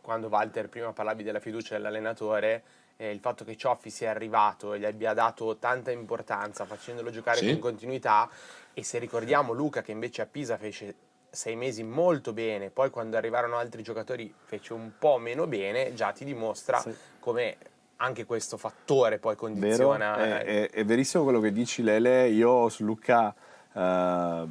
quando 0.01 0.29
Walter 0.29 0.69
prima 0.69 0.93
parlavi 0.93 1.23
della 1.23 1.41
fiducia 1.41 1.75
dell'allenatore, 1.75 2.63
eh, 2.97 3.11
il 3.11 3.21
fatto 3.21 3.45
che 3.45 3.57
Cioffi 3.57 3.91
sia 3.91 4.11
arrivato 4.11 4.75
e 4.75 4.79
gli 4.79 4.85
abbia 4.85 5.13
dato 5.15 5.57
tanta 5.59 5.91
importanza 5.91 6.65
facendolo 6.65 7.11
giocare 7.11 7.39
Sì. 7.39 7.47
con 7.51 7.59
continuità 7.59 8.29
e 8.75 8.83
se 8.85 8.99
ricordiamo 8.99 9.53
Luca 9.53 9.83
che 9.83 9.93
invece 9.93 10.23
a 10.23 10.27
Pisa 10.27 10.57
fece 10.57 10.95
sei 11.31 11.57
mesi 11.57 11.83
molto 11.83 12.33
bene, 12.35 12.69
poi 12.71 12.91
quando 12.91 13.17
arrivarono 13.17 13.57
altri 13.57 13.83
giocatori 13.83 14.33
fece 14.45 14.75
un 14.75 14.93
po' 14.99 15.17
meno 15.19 15.47
bene, 15.47 15.95
già 15.95 16.13
ti 16.13 16.25
dimostra 16.27 16.79
Sì. 16.79 16.95
come 17.19 17.57
anche 17.97 18.25
questo 18.27 18.57
fattore 18.57 19.19
poi 19.19 19.37
condiziona 19.37 20.17
È, 20.17 20.45
è- 20.45 20.71
è 20.71 20.85
verissimo 20.85 21.23
quello 21.23 21.41
che 21.41 21.53
dici 21.53 21.83
Lele, 21.83 22.29
io 22.29 22.69
su 22.69 22.85
Luca 22.85 23.35
eh, 23.73 24.47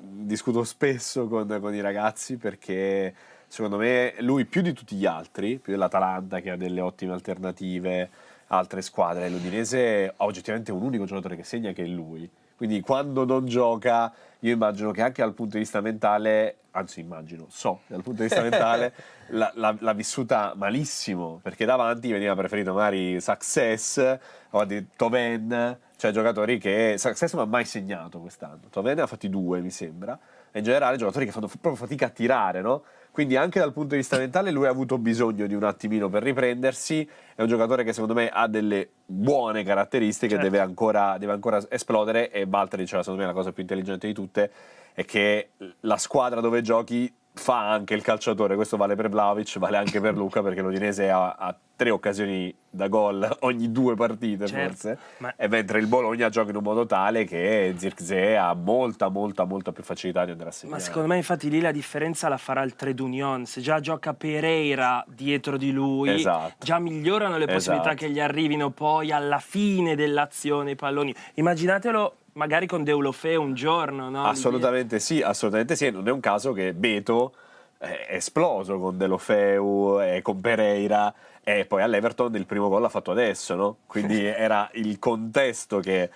discuto 0.00 0.64
spesso 0.64 1.28
con, 1.28 1.58
con 1.60 1.74
i 1.74 1.80
ragazzi 1.80 2.36
perché 2.36 3.14
secondo 3.48 3.78
me 3.78 4.14
lui 4.20 4.44
più 4.44 4.62
di 4.62 4.72
tutti 4.72 4.94
gli 4.94 5.06
altri, 5.06 5.58
più 5.58 5.72
dell'Atalanta 5.72 6.40
che 6.40 6.50
ha 6.50 6.56
delle 6.56 6.80
ottime 6.80 7.12
alternative, 7.12 8.08
altre 8.48 8.82
squadre, 8.82 9.28
l'Udinese 9.28 10.12
ha 10.16 10.24
oggettivamente 10.24 10.72
un 10.72 10.82
unico 10.82 11.04
giocatore 11.04 11.36
che 11.36 11.44
segna 11.44 11.72
che 11.72 11.82
è 11.82 11.86
lui. 11.86 12.28
Quindi 12.56 12.80
quando 12.80 13.24
non 13.24 13.46
gioca, 13.46 14.12
io 14.40 14.52
immagino 14.52 14.90
che 14.90 15.02
anche 15.02 15.22
dal 15.22 15.32
punto 15.32 15.52
di 15.52 15.60
vista 15.60 15.80
mentale, 15.80 16.56
anzi 16.72 16.98
immagino, 16.98 17.46
so, 17.48 17.82
dal 17.86 18.02
punto 18.02 18.22
di 18.22 18.28
vista 18.28 18.42
mentale, 18.48 18.92
l'ha, 19.28 19.52
l'ha- 19.54 19.76
l'ha 19.78 19.92
vissuta 19.92 20.54
malissimo, 20.56 21.38
perché 21.40 21.64
davanti 21.64 22.10
veniva 22.10 22.34
preferito 22.34 22.72
magari 22.72 23.20
Success 23.20 24.18
o 24.50 24.66
Toven, 24.96 25.78
cioè 25.96 26.10
giocatori 26.10 26.58
che 26.58 26.96
Success 26.98 27.34
non 27.34 27.44
ha 27.44 27.48
mai 27.48 27.64
segnato 27.64 28.18
quest'anno, 28.18 28.62
Toven 28.70 28.96
ne 28.96 29.02
ha 29.02 29.06
fatti 29.06 29.28
due 29.28 29.60
mi 29.60 29.70
sembra, 29.70 30.18
e 30.50 30.58
in 30.58 30.64
generale 30.64 30.96
giocatori 30.96 31.26
che 31.26 31.32
fanno 31.32 31.46
proprio 31.46 31.76
fatica 31.76 32.06
a 32.06 32.10
tirare, 32.10 32.60
no? 32.60 32.82
Quindi 33.10 33.36
anche 33.36 33.58
dal 33.58 33.72
punto 33.72 33.90
di 33.90 33.96
vista 33.96 34.16
mentale 34.16 34.50
lui 34.50 34.66
ha 34.66 34.70
avuto 34.70 34.98
bisogno 34.98 35.46
di 35.46 35.54
un 35.54 35.64
attimino 35.64 36.08
per 36.08 36.22
riprendersi, 36.22 37.08
è 37.34 37.42
un 37.42 37.48
giocatore 37.48 37.82
che 37.82 37.92
secondo 37.92 38.14
me 38.14 38.28
ha 38.28 38.46
delle 38.46 38.88
buone 39.04 39.64
caratteristiche, 39.64 40.34
Certo. 40.34 40.44
deve, 40.44 40.60
ancora, 40.60 41.18
deve 41.18 41.32
ancora 41.32 41.60
esplodere 41.68 42.30
e 42.30 42.46
Valtteri 42.46 42.82
diceva 42.82 43.02
secondo 43.02 43.22
me 43.22 43.28
la 43.28 43.34
cosa 43.34 43.52
più 43.52 43.62
intelligente 43.62 44.06
di 44.06 44.14
tutte 44.14 44.50
è 44.92 45.04
che 45.04 45.50
la 45.80 45.96
squadra 45.96 46.40
dove 46.40 46.60
giochi 46.62 47.12
fa 47.38 47.70
anche 47.70 47.94
il 47.94 48.02
calciatore, 48.02 48.54
questo 48.56 48.76
vale 48.76 48.94
per 48.96 49.08
Vlaovic, 49.08 49.58
vale 49.58 49.76
anche 49.78 50.00
per 50.00 50.14
Luca 50.16 50.42
perché 50.42 50.60
l'Udinese 50.60 51.08
ha, 51.08 51.30
ha 51.38 51.56
tre 51.76 51.90
occasioni 51.90 52.52
da 52.68 52.88
gol 52.88 53.36
ogni 53.40 53.70
due 53.70 53.94
partite 53.94 54.46
Certo, 54.48 54.68
forse, 54.68 54.98
ma- 55.18 55.32
e 55.36 55.46
mentre 55.48 55.78
il 55.78 55.86
Bologna 55.86 56.28
gioca 56.28 56.50
in 56.50 56.56
un 56.56 56.62
modo 56.64 56.84
tale 56.86 57.24
che 57.24 57.72
Zirkzee 57.76 58.36
ha 58.36 58.52
molta 58.54 59.08
molta 59.08 59.44
molta 59.44 59.70
più 59.72 59.84
facilità 59.84 60.24
di 60.24 60.32
andare 60.32 60.50
a 60.50 60.52
segnare. 60.52 60.78
Ma 60.78 60.84
secondo 60.84 61.08
me 61.08 61.16
infatti 61.16 61.48
lì 61.48 61.60
la 61.60 61.70
differenza 61.72 62.28
la 62.28 62.36
farà 62.36 62.62
il 62.62 62.74
Trade 62.74 63.00
Union, 63.00 63.46
se 63.46 63.60
già 63.60 63.78
gioca 63.80 64.12
Pereira 64.12 65.04
dietro 65.08 65.56
di 65.56 65.70
lui, 65.70 66.10
Esatto. 66.14 66.54
già 66.58 66.78
migliorano 66.80 67.38
le 67.38 67.46
possibilità 67.46 67.90
Esatto. 67.92 68.04
che 68.06 68.10
gli 68.10 68.20
arrivino 68.20 68.70
poi 68.70 69.12
alla 69.12 69.38
fine 69.38 69.94
dell'azione 69.94 70.72
i 70.72 70.76
palloni. 70.76 71.14
Immaginatelo 71.34 72.16
magari 72.38 72.66
con 72.66 72.84
Deulofeu 72.84 73.42
un 73.42 73.52
giorno, 73.52 74.08
no? 74.08 74.24
Assolutamente 74.24 75.00
sì, 75.00 75.20
assolutamente 75.20 75.74
sì. 75.74 75.90
Non 75.90 76.06
è 76.06 76.10
un 76.12 76.20
caso 76.20 76.52
che 76.52 76.72
Beto 76.72 77.32
è 77.78 78.06
esploso 78.10 78.78
con 78.78 78.96
Delofeu 78.98 80.00
e 80.00 80.20
con 80.22 80.40
Pereira 80.40 81.14
e 81.48 81.64
poi 81.64 81.80
all'Everton 81.80 82.34
il 82.34 82.44
primo 82.44 82.68
gol 82.68 82.82
l'ha 82.82 82.88
fatto 82.90 83.10
adesso, 83.12 83.54
no? 83.54 83.76
Quindi 83.86 84.22
era 84.22 84.68
il 84.74 84.98
contesto 84.98 85.78
che 85.78 86.10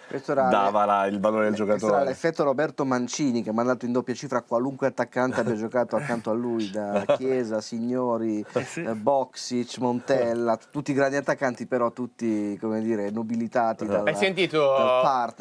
dava 0.50 0.84
la- 0.84 1.06
il 1.06 1.20
valore 1.20 1.44
del 1.44 1.52
Questo 1.54 1.70
era 1.72 1.76
giocatore. 1.78 2.04
l'effetto 2.04 2.42
Roberto 2.44 2.84
Mancini 2.84 3.42
che 3.42 3.48
ha 3.48 3.52
mandato 3.54 3.86
in 3.86 3.92
doppia 3.92 4.12
cifra 4.12 4.42
qualunque 4.42 4.88
attaccante 4.88 5.40
abbia 5.40 5.54
giocato 5.54 5.96
accanto 5.96 6.28
a 6.30 6.34
lui, 6.34 6.68
da 6.70 7.04
Chiesa, 7.16 7.62
Signori, 7.62 8.44
sì. 8.64 8.82
eh, 8.82 8.94
Boxic, 8.94 9.78
Montella, 9.78 10.58
tutti 10.70 10.92
grandi 10.92 11.16
attaccanti, 11.16 11.64
però 11.66 11.92
tutti, 11.92 12.58
come 12.60 12.82
dire, 12.82 13.10
nobilitati 13.10 13.86
dal, 13.86 14.06
Hai 14.06 14.14
sentito. 14.16 14.60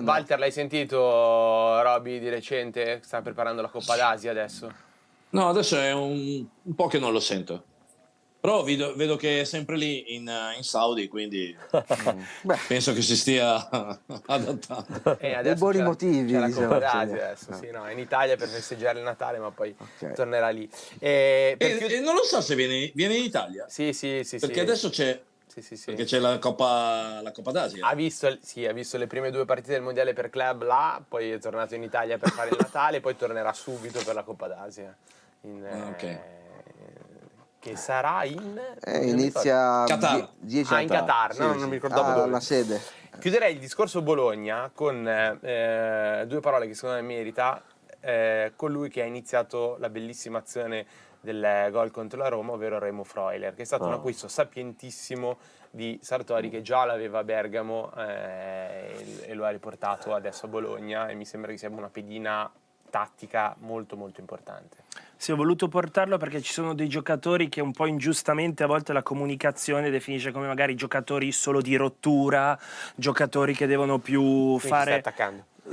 Walter, 0.03 0.39
l'hai 0.39 0.51
sentito 0.51 1.81
Roby 1.81 2.19
di 2.19 2.29
recente? 2.29 3.01
Sta 3.03 3.21
preparando 3.21 3.61
la 3.61 3.67
Coppa 3.67 3.97
d'Asia 3.97 4.31
adesso. 4.31 4.71
No, 5.31 5.47
adesso 5.49 5.77
è 5.79 5.93
un, 5.93 6.45
un 6.63 6.75
po' 6.75 6.87
che 6.87 6.99
non 6.99 7.11
lo 7.11 7.19
sento. 7.19 7.65
Però 8.41 8.63
vedo, 8.63 8.95
vedo 8.95 9.17
che 9.17 9.41
è 9.41 9.43
sempre 9.43 9.77
lì 9.77 10.15
in, 10.15 10.27
eh, 10.27 10.55
in 10.57 10.63
Saudi, 10.63 11.07
quindi 11.07 11.55
penso 12.67 12.91
che 12.91 13.01
si 13.03 13.15
stia 13.15 13.69
adattando. 14.25 15.17
E 15.19 15.39
Dei 15.43 15.53
buoni 15.55 15.75
c'è 15.77 15.81
la- 15.83 15.87
motivi, 15.87 16.31
C'è 16.31 16.39
la 16.39 16.45
diciamo, 16.47 16.73
adesso, 16.73 17.53
sì, 17.53 17.69
no, 17.69 17.85
è 17.85 17.91
in 17.91 17.99
Italia 17.99 18.35
per 18.37 18.47
festeggiare 18.47 18.97
il 18.97 19.03
Natale, 19.05 19.37
ma 19.37 19.51
poi 19.51 19.75
Ok. 19.77 20.13
tornerà 20.13 20.49
lì. 20.49 20.67
E 20.97 21.53
per 21.55 21.69
E, 21.69 21.77
chiud- 21.77 21.91
e 21.91 21.99
non 21.99 22.15
lo 22.15 22.23
so 22.23 22.41
se 22.41 22.55
viene, 22.55 22.91
viene 22.95 23.15
in 23.15 23.23
Italia, 23.25 23.65
Sì, 23.69 23.93
sì, 23.93 24.23
sì. 24.23 24.39
perché 24.39 24.55
sì. 24.55 24.59
adesso 24.61 24.89
c'è, 24.89 25.21
Sì, 25.51 25.61
sì, 25.61 25.75
sì. 25.75 25.85
perché 25.87 26.05
c'è 26.05 26.19
la, 26.19 26.39
Coppa, 26.39 27.19
la 27.21 27.31
Coppa 27.33 27.51
d'Asia. 27.51 27.85
Ha 27.85 27.93
visto, 27.93 28.37
sì, 28.41 28.65
ha 28.65 28.71
visto 28.71 28.97
le 28.97 29.05
prime 29.07 29.31
due 29.31 29.43
partite 29.43 29.73
del 29.73 29.81
mondiale 29.81 30.13
per 30.13 30.29
club 30.29 30.63
là, 30.63 31.01
poi 31.05 31.31
è 31.31 31.39
tornato 31.39 31.75
in 31.75 31.83
Italia 31.83 32.17
per 32.17 32.31
fare 32.31 32.51
il 32.51 32.57
Natale, 32.57 33.01
poi 33.01 33.17
tornerà 33.17 33.51
subito 33.51 34.01
per 34.01 34.15
la 34.15 34.23
Coppa 34.23 34.47
d'Asia. 34.47 34.95
In, 35.41 35.65
Ah, 35.69 35.89
ok. 35.89 36.03
eh, 36.03 36.19
che 37.59 37.75
sarà 37.75 38.23
in. 38.23 38.57
eh, 38.81 39.05
inizia 39.09 39.83
Qatar. 39.85 40.29
10 40.39 40.73
Ah, 40.73 40.79
in 40.81 40.87
Qatar, 40.87 41.37
no, 41.37 41.47
non 41.53 41.67
mi 41.67 41.73
ricordavo 41.75 42.09
Ah, 42.11 42.13
dove. 42.13 42.29
la 42.31 42.39
sede. 42.39 42.79
Chiuderei 43.19 43.53
il 43.53 43.59
discorso 43.59 44.01
Bologna 44.01 44.71
con 44.73 45.05
eh, 45.07 46.23
due 46.27 46.39
parole 46.39 46.65
che 46.67 46.73
secondo 46.75 46.95
me 46.95 47.01
merita. 47.01 47.61
eh, 48.03 48.53
colui 48.55 48.89
che 48.89 49.01
ha 49.03 49.05
iniziato 49.05 49.75
la 49.79 49.89
bellissima 49.89 50.39
azione 50.39 50.85
del 51.21 51.69
gol 51.71 51.91
contro 51.91 52.19
la 52.19 52.27
Roma, 52.27 52.53
ovvero 52.53 52.79
Remo 52.79 53.03
Freuler, 53.03 53.53
che 53.53 53.61
è 53.61 53.65
stato 53.65 53.85
un 53.85 53.93
Ah. 53.93 53.95
acquisto 53.95 54.27
sapientissimo 54.27 55.37
di 55.69 55.97
Sartori 56.01 56.49
che 56.49 56.61
già 56.61 56.83
l'aveva 56.83 57.19
a 57.19 57.23
Bergamo 57.23 57.93
eh, 57.95 59.21
e 59.25 59.33
lo 59.33 59.45
ha 59.45 59.49
riportato 59.49 60.13
adesso 60.13 60.47
a 60.47 60.49
Bologna 60.49 61.07
e 61.07 61.13
mi 61.15 61.25
sembra 61.25 61.51
che 61.51 61.57
sia 61.57 61.69
una 61.69 61.89
pedina 61.89 62.51
tattica 62.89 63.55
molto 63.59 63.95
molto 63.95 64.19
importante. 64.19 64.83
Sì, 65.15 65.31
ho 65.31 65.35
voluto 65.35 65.67
portarlo 65.67 66.17
perché 66.17 66.41
ci 66.41 66.51
sono 66.51 66.73
dei 66.73 66.89
giocatori 66.89 67.47
che 67.47 67.61
un 67.61 67.71
po' 67.71 67.85
ingiustamente 67.85 68.63
a 68.63 68.67
volte 68.67 68.91
la 68.91 69.03
comunicazione 69.03 69.89
definisce 69.89 70.31
come 70.31 70.47
magari 70.47 70.75
giocatori 70.75 71.31
solo 71.31 71.61
di 71.61 71.75
rottura, 71.75 72.57
giocatori 72.95 73.53
che 73.53 73.65
devono 73.67 73.99
più 73.99 74.21
Quindi 74.21 74.67
fare... 74.67 75.03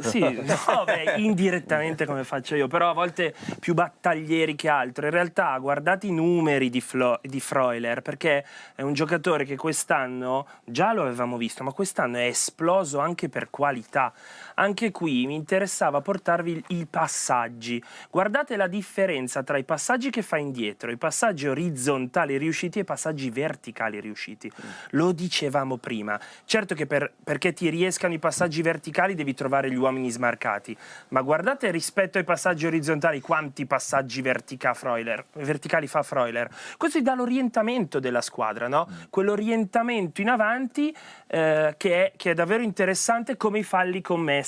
Sì, 0.00 0.20
no, 0.20 0.84
beh, 0.84 1.14
indirettamente 1.16 2.04
come 2.04 2.22
faccio 2.22 2.54
io, 2.54 2.68
però 2.68 2.90
a 2.90 2.92
volte 2.92 3.34
più 3.58 3.74
battaglieri 3.74 4.54
che 4.54 4.68
altro. 4.68 5.06
In 5.06 5.12
realtà 5.12 5.56
guardate 5.58 6.06
i 6.06 6.12
numeri 6.12 6.70
di, 6.70 6.80
Flo- 6.80 7.18
di 7.22 7.40
Freuler, 7.40 8.02
perché 8.02 8.44
è 8.74 8.82
un 8.82 8.92
giocatore 8.92 9.44
che 9.44 9.56
quest'anno 9.56 10.46
già 10.64 10.92
lo 10.92 11.02
avevamo 11.02 11.36
visto, 11.36 11.64
ma 11.64 11.72
quest'anno 11.72 12.18
è 12.18 12.26
esploso 12.26 12.98
anche 12.98 13.28
per 13.28 13.50
qualità. 13.50 14.12
Anche 14.58 14.90
qui 14.90 15.24
mi 15.26 15.36
interessava 15.36 16.00
portarvi 16.00 16.64
i 16.68 16.86
passaggi. 16.86 17.80
Guardate 18.10 18.56
la 18.56 18.66
differenza 18.66 19.44
tra 19.44 19.56
i 19.56 19.62
passaggi 19.62 20.10
che 20.10 20.22
fa 20.22 20.36
indietro, 20.36 20.90
i 20.90 20.96
passaggi 20.96 21.46
orizzontali 21.46 22.36
riusciti 22.36 22.78
e 22.78 22.82
i 22.82 22.84
passaggi 22.84 23.30
verticali 23.30 24.00
riusciti. 24.00 24.50
Lo 24.90 25.12
dicevamo 25.12 25.76
prima. 25.76 26.18
Certo 26.44 26.74
che 26.74 26.86
per, 26.86 27.12
perché 27.22 27.52
ti 27.52 27.68
riescano 27.70 28.14
i 28.14 28.18
passaggi 28.18 28.60
verticali 28.60 29.14
devi 29.14 29.32
trovare 29.32 29.70
gli 29.70 29.76
uomini 29.76 30.10
smarcati, 30.10 30.76
ma 31.10 31.22
guardate 31.22 31.70
rispetto 31.70 32.18
ai 32.18 32.24
passaggi 32.24 32.66
orizzontali 32.66 33.20
quanti 33.20 33.64
passaggi 33.64 34.22
vertica 34.22 34.74
Freuler, 34.74 35.24
verticali 35.34 35.86
fa 35.86 36.02
Freuler. 36.02 36.48
Questo 36.76 36.98
ti 36.98 37.04
dà 37.04 37.14
l'orientamento 37.14 38.00
della 38.00 38.22
squadra, 38.22 38.66
no? 38.66 38.88
Quell'orientamento 39.08 40.20
in 40.20 40.30
avanti 40.30 40.92
eh, 41.28 41.74
che, 41.76 42.06
è, 42.06 42.12
che 42.16 42.32
è 42.32 42.34
davvero 42.34 42.64
interessante 42.64 43.36
come 43.36 43.60
i 43.60 43.62
falli 43.62 44.00
commessi. 44.00 44.46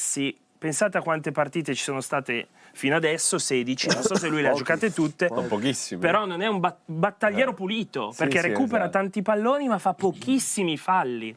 Pensate 0.58 0.98
a 0.98 1.02
quante 1.02 1.32
partite 1.32 1.74
ci 1.74 1.82
sono 1.82 2.00
state 2.00 2.48
fino 2.72 2.94
adesso, 2.94 3.38
16, 3.38 3.88
non 3.88 4.02
so 4.02 4.14
se 4.14 4.28
lui 4.28 4.42
le 4.42 4.48
ha 4.48 4.52
giocate 4.52 4.92
tutte, 4.92 5.26
pochissime. 5.28 6.00
però 6.00 6.24
non 6.26 6.40
è 6.42 6.46
un 6.46 6.60
bat- 6.60 6.78
battagliero 6.84 7.52
pulito, 7.54 8.10
Sì, 8.10 8.18
perché 8.18 8.40
sì, 8.40 8.48
recupera 8.48 8.84
esatto. 8.84 8.98
tanti 8.98 9.22
palloni 9.22 9.68
ma 9.68 9.78
fa 9.78 9.94
pochissimi 9.94 10.76
falli. 10.76 11.34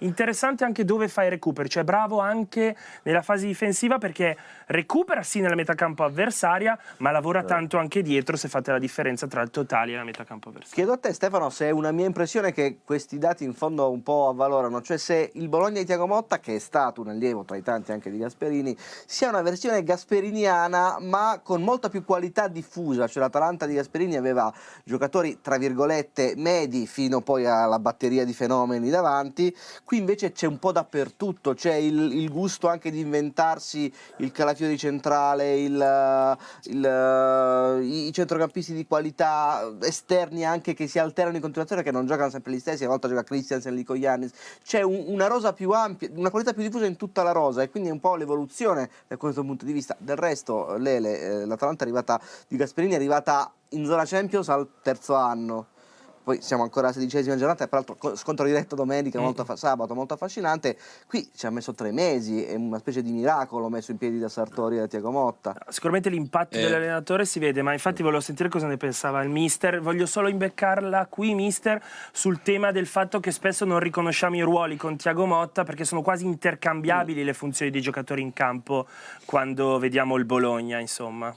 Interessante 0.00 0.64
anche 0.64 0.84
dove 0.84 1.08
fa 1.08 1.24
i 1.24 1.30
recuperi, 1.30 1.68
cioè 1.68 1.84
bravo 1.84 2.20
anche 2.20 2.76
nella 3.02 3.22
fase 3.22 3.46
difensiva 3.46 3.96
perché 3.98 4.36
recupera 4.66 5.22
sì 5.22 5.40
nella 5.40 5.54
metacampo 5.54 6.04
avversaria, 6.04 6.78
ma 6.98 7.10
lavora 7.10 7.44
tanto 7.44 7.78
anche 7.78 8.02
dietro 8.02 8.36
se 8.36 8.48
fate 8.48 8.72
la 8.72 8.78
differenza 8.78 9.26
tra 9.26 9.40
il 9.40 9.50
totale 9.50 9.92
e 9.92 9.96
la 9.96 10.04
metacampo 10.04 10.48
avversaria. 10.48 10.74
Chiedo 10.74 10.92
a 10.92 10.98
te 10.98 11.12
Stefano 11.14 11.48
se 11.48 11.68
è 11.68 11.70
una 11.70 11.92
mia 11.92 12.04
impressione 12.06 12.52
che 12.52 12.78
questi 12.84 13.18
dati 13.18 13.44
in 13.44 13.54
fondo 13.54 13.90
un 13.90 14.02
po' 14.02 14.28
avvalorano, 14.28 14.82
cioè 14.82 14.98
se 14.98 15.30
il 15.34 15.48
Bologna 15.48 15.80
di 15.80 15.86
Tiago 15.86 16.06
Motta, 16.06 16.40
che 16.40 16.56
è 16.56 16.58
stato 16.58 17.00
un 17.00 17.08
allievo 17.08 17.44
tra 17.44 17.56
i 17.56 17.62
tanti 17.62 17.92
anche 17.92 18.10
di 18.10 18.18
Gasperini, 18.18 18.76
sia 19.06 19.30
una 19.30 19.42
versione 19.42 19.82
gasperiniana 19.82 20.98
ma 21.00 21.40
con 21.42 21.62
molta 21.62 21.88
più 21.88 22.04
qualità 22.04 22.48
diffusa, 22.48 23.06
cioè 23.06 23.22
l'Atalanta 23.22 23.64
di 23.64 23.74
Gasperini 23.74 24.16
aveva 24.16 24.52
giocatori 24.84 25.40
tra 25.40 25.56
virgolette 25.56 26.34
medi 26.36 26.86
fino 26.86 27.22
poi 27.22 27.46
alla 27.46 27.78
batteria 27.78 28.24
di 28.24 28.34
fenomeni 28.34 28.90
davanti, 28.90 29.54
qui 29.86 29.98
invece 29.98 30.32
c'è 30.32 30.48
un 30.48 30.58
po' 30.58 30.72
dappertutto, 30.72 31.54
c'è 31.54 31.74
il, 31.74 32.12
il 32.12 32.28
gusto 32.28 32.66
anche 32.66 32.90
di 32.90 32.98
inventarsi 32.98 33.90
il 34.16 34.32
calafiori 34.32 34.76
centrale, 34.76 35.60
il, 35.60 36.36
il, 36.64 37.80
i 37.84 38.12
centrocampisti 38.12 38.74
di 38.74 38.84
qualità 38.84 39.72
esterni 39.82 40.44
anche 40.44 40.74
che 40.74 40.88
si 40.88 40.98
alternano 40.98 41.36
in 41.36 41.42
continuazione, 41.42 41.84
che 41.84 41.92
non 41.92 42.04
giocano 42.04 42.30
sempre 42.30 42.52
gli 42.52 42.58
stessi, 42.58 42.84
a 42.84 42.88
volte 42.88 43.06
gioca 43.06 43.22
Christiansen, 43.22 43.74
Lico 43.76 43.96
Giannis, 43.96 44.32
c'è 44.64 44.82
un- 44.82 45.04
una 45.06 45.28
rosa 45.28 45.52
più 45.52 45.70
ampia, 45.70 46.10
una 46.14 46.30
qualità 46.30 46.52
più 46.52 46.62
diffusa 46.62 46.86
in 46.86 46.96
tutta 46.96 47.22
la 47.22 47.30
rosa 47.30 47.62
e 47.62 47.70
quindi 47.70 47.88
è 47.88 47.92
un 47.92 48.00
po' 48.00 48.16
l'evoluzione 48.16 48.90
da 49.06 49.16
questo 49.16 49.42
punto 49.42 49.64
di 49.64 49.72
vista. 49.72 49.94
Del 50.00 50.16
resto, 50.16 50.76
Lele, 50.78 51.20
eh, 51.20 51.46
l'Atalanta 51.46 51.84
è 51.84 51.86
arrivata 51.86 52.20
di 52.48 52.56
Gasperini 52.56 52.94
è 52.94 52.96
arrivata 52.96 53.52
in 53.70 53.86
zona 53.86 54.04
Champions 54.04 54.48
al 54.48 54.68
terzo 54.82 55.14
anno. 55.14 55.74
Poi 56.26 56.42
siamo 56.42 56.64
ancora 56.64 56.88
alla 56.88 56.94
sedicesima 56.96 57.36
giornata, 57.36 57.68
peraltro 57.68 57.94
co- 57.94 58.16
scontro 58.16 58.44
diretto 58.44 58.74
domenica, 58.74 59.20
molto 59.20 59.42
affa- 59.42 59.54
sabato, 59.54 59.94
molto 59.94 60.14
affascinante. 60.14 60.76
Qui 61.06 61.30
ci 61.32 61.46
ha 61.46 61.50
messo 61.50 61.72
tre 61.72 61.92
mesi, 61.92 62.42
è 62.42 62.56
una 62.56 62.80
specie 62.80 63.00
di 63.00 63.12
miracolo 63.12 63.68
messo 63.68 63.92
in 63.92 63.96
piedi 63.96 64.18
da 64.18 64.28
Sartori 64.28 64.74
e 64.74 64.80
da 64.80 64.86
Tiago 64.88 65.12
Motta. 65.12 65.54
Sicuramente 65.68 66.10
l'impatto 66.10 66.56
Eh. 66.56 66.62
dell'allenatore 66.62 67.26
si 67.26 67.38
vede, 67.38 67.62
ma 67.62 67.72
infatti 67.72 68.02
volevo 68.02 68.20
sentire 68.20 68.48
cosa 68.48 68.66
ne 68.66 68.76
pensava 68.76 69.22
il 69.22 69.28
mister. 69.28 69.80
Voglio 69.80 70.04
solo 70.04 70.26
imbeccarla 70.26 71.06
qui, 71.06 71.32
mister, 71.36 71.80
sul 72.10 72.42
tema 72.42 72.72
del 72.72 72.88
fatto 72.88 73.20
che 73.20 73.30
spesso 73.30 73.64
non 73.64 73.78
riconosciamo 73.78 74.34
i 74.34 74.40
ruoli 74.42 74.76
con 74.76 74.96
Tiago 74.96 75.26
Motta 75.26 75.62
perché 75.62 75.84
sono 75.84 76.02
quasi 76.02 76.24
intercambiabili 76.24 77.22
le 77.22 77.34
funzioni 77.34 77.70
dei 77.70 77.80
giocatori 77.80 78.22
in 78.22 78.32
campo 78.32 78.88
quando 79.26 79.78
vediamo 79.78 80.16
il 80.16 80.24
Bologna, 80.24 80.80
insomma. 80.80 81.32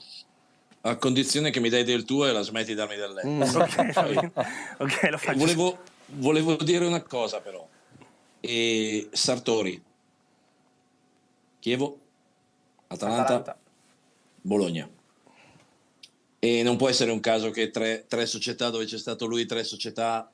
A 0.81 0.95
condizione 0.95 1.49
che 1.49 1.59
mi 1.59 1.69
dai 1.69 1.83
del 1.83 2.05
tuo 2.05 2.25
e 2.27 2.31
la 2.31 2.41
smetti 2.41 2.67
di 2.67 2.75
darmi 2.75 2.95
del 2.95 3.13
lei. 3.13 3.25
Mm. 3.25 3.41
Ok, 3.51 3.93
va 3.93 4.01
bene. 4.03 4.31
Ok, 4.77 5.07
lo 5.11 5.17
faccio. 5.17 5.37
Volevo, 5.37 5.79
volevo 6.05 6.55
dire 6.55 6.85
una 6.85 7.01
cosa 7.01 7.41
però. 7.41 7.67
E 8.39 9.09
Sartori, 9.11 9.83
Chievo, 11.59 11.99
Atalanta, 12.87 13.21
Atalanta. 13.23 13.59
Bologna. 14.41 14.89
E 16.39 16.63
non 16.63 16.77
può 16.77 16.87
essere 16.87 17.11
un 17.11 17.19
caso 17.19 17.49
che 17.49 17.69
tre, 17.69 18.05
tre 18.07 18.25
società 18.25 18.69
dove 18.69 18.85
c'è 18.85 18.97
stato 18.97 19.25
lui, 19.25 19.45
tre 19.45 19.65
società 19.65 20.31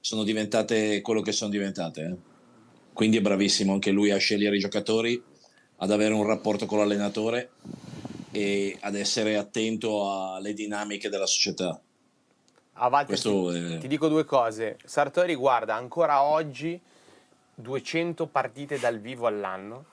sono 0.00 0.24
diventate 0.24 1.00
quello 1.02 1.20
che 1.20 1.30
sono 1.30 1.50
diventate. 1.50 2.02
eh. 2.02 2.14
Quindi 2.92 3.18
è 3.18 3.20
bravissimo 3.20 3.72
anche 3.72 3.92
lui 3.92 4.10
a 4.10 4.16
scegliere 4.16 4.56
i 4.56 4.60
giocatori, 4.60 5.22
ad 5.76 5.90
avere 5.92 6.14
un 6.14 6.26
rapporto 6.26 6.66
con 6.66 6.78
l'allenatore 6.78 7.50
e 8.36 8.76
ad 8.82 8.94
essere 8.94 9.38
attento 9.38 10.34
alle 10.34 10.52
dinamiche 10.52 11.08
della 11.08 11.24
società. 11.24 11.80
A 12.74 12.88
Walter, 12.88 13.18
ti, 13.18 13.74
è- 13.74 13.78
ti 13.78 13.88
dico 13.88 14.08
due 14.08 14.24
cose. 14.24 14.76
Sartori 14.84 15.34
guarda 15.34 15.74
ancora 15.74 16.22
oggi 16.22 16.78
200 17.54 18.26
partite 18.26 18.78
dal 18.78 19.00
vivo 19.00 19.26
all'anno 19.26 19.86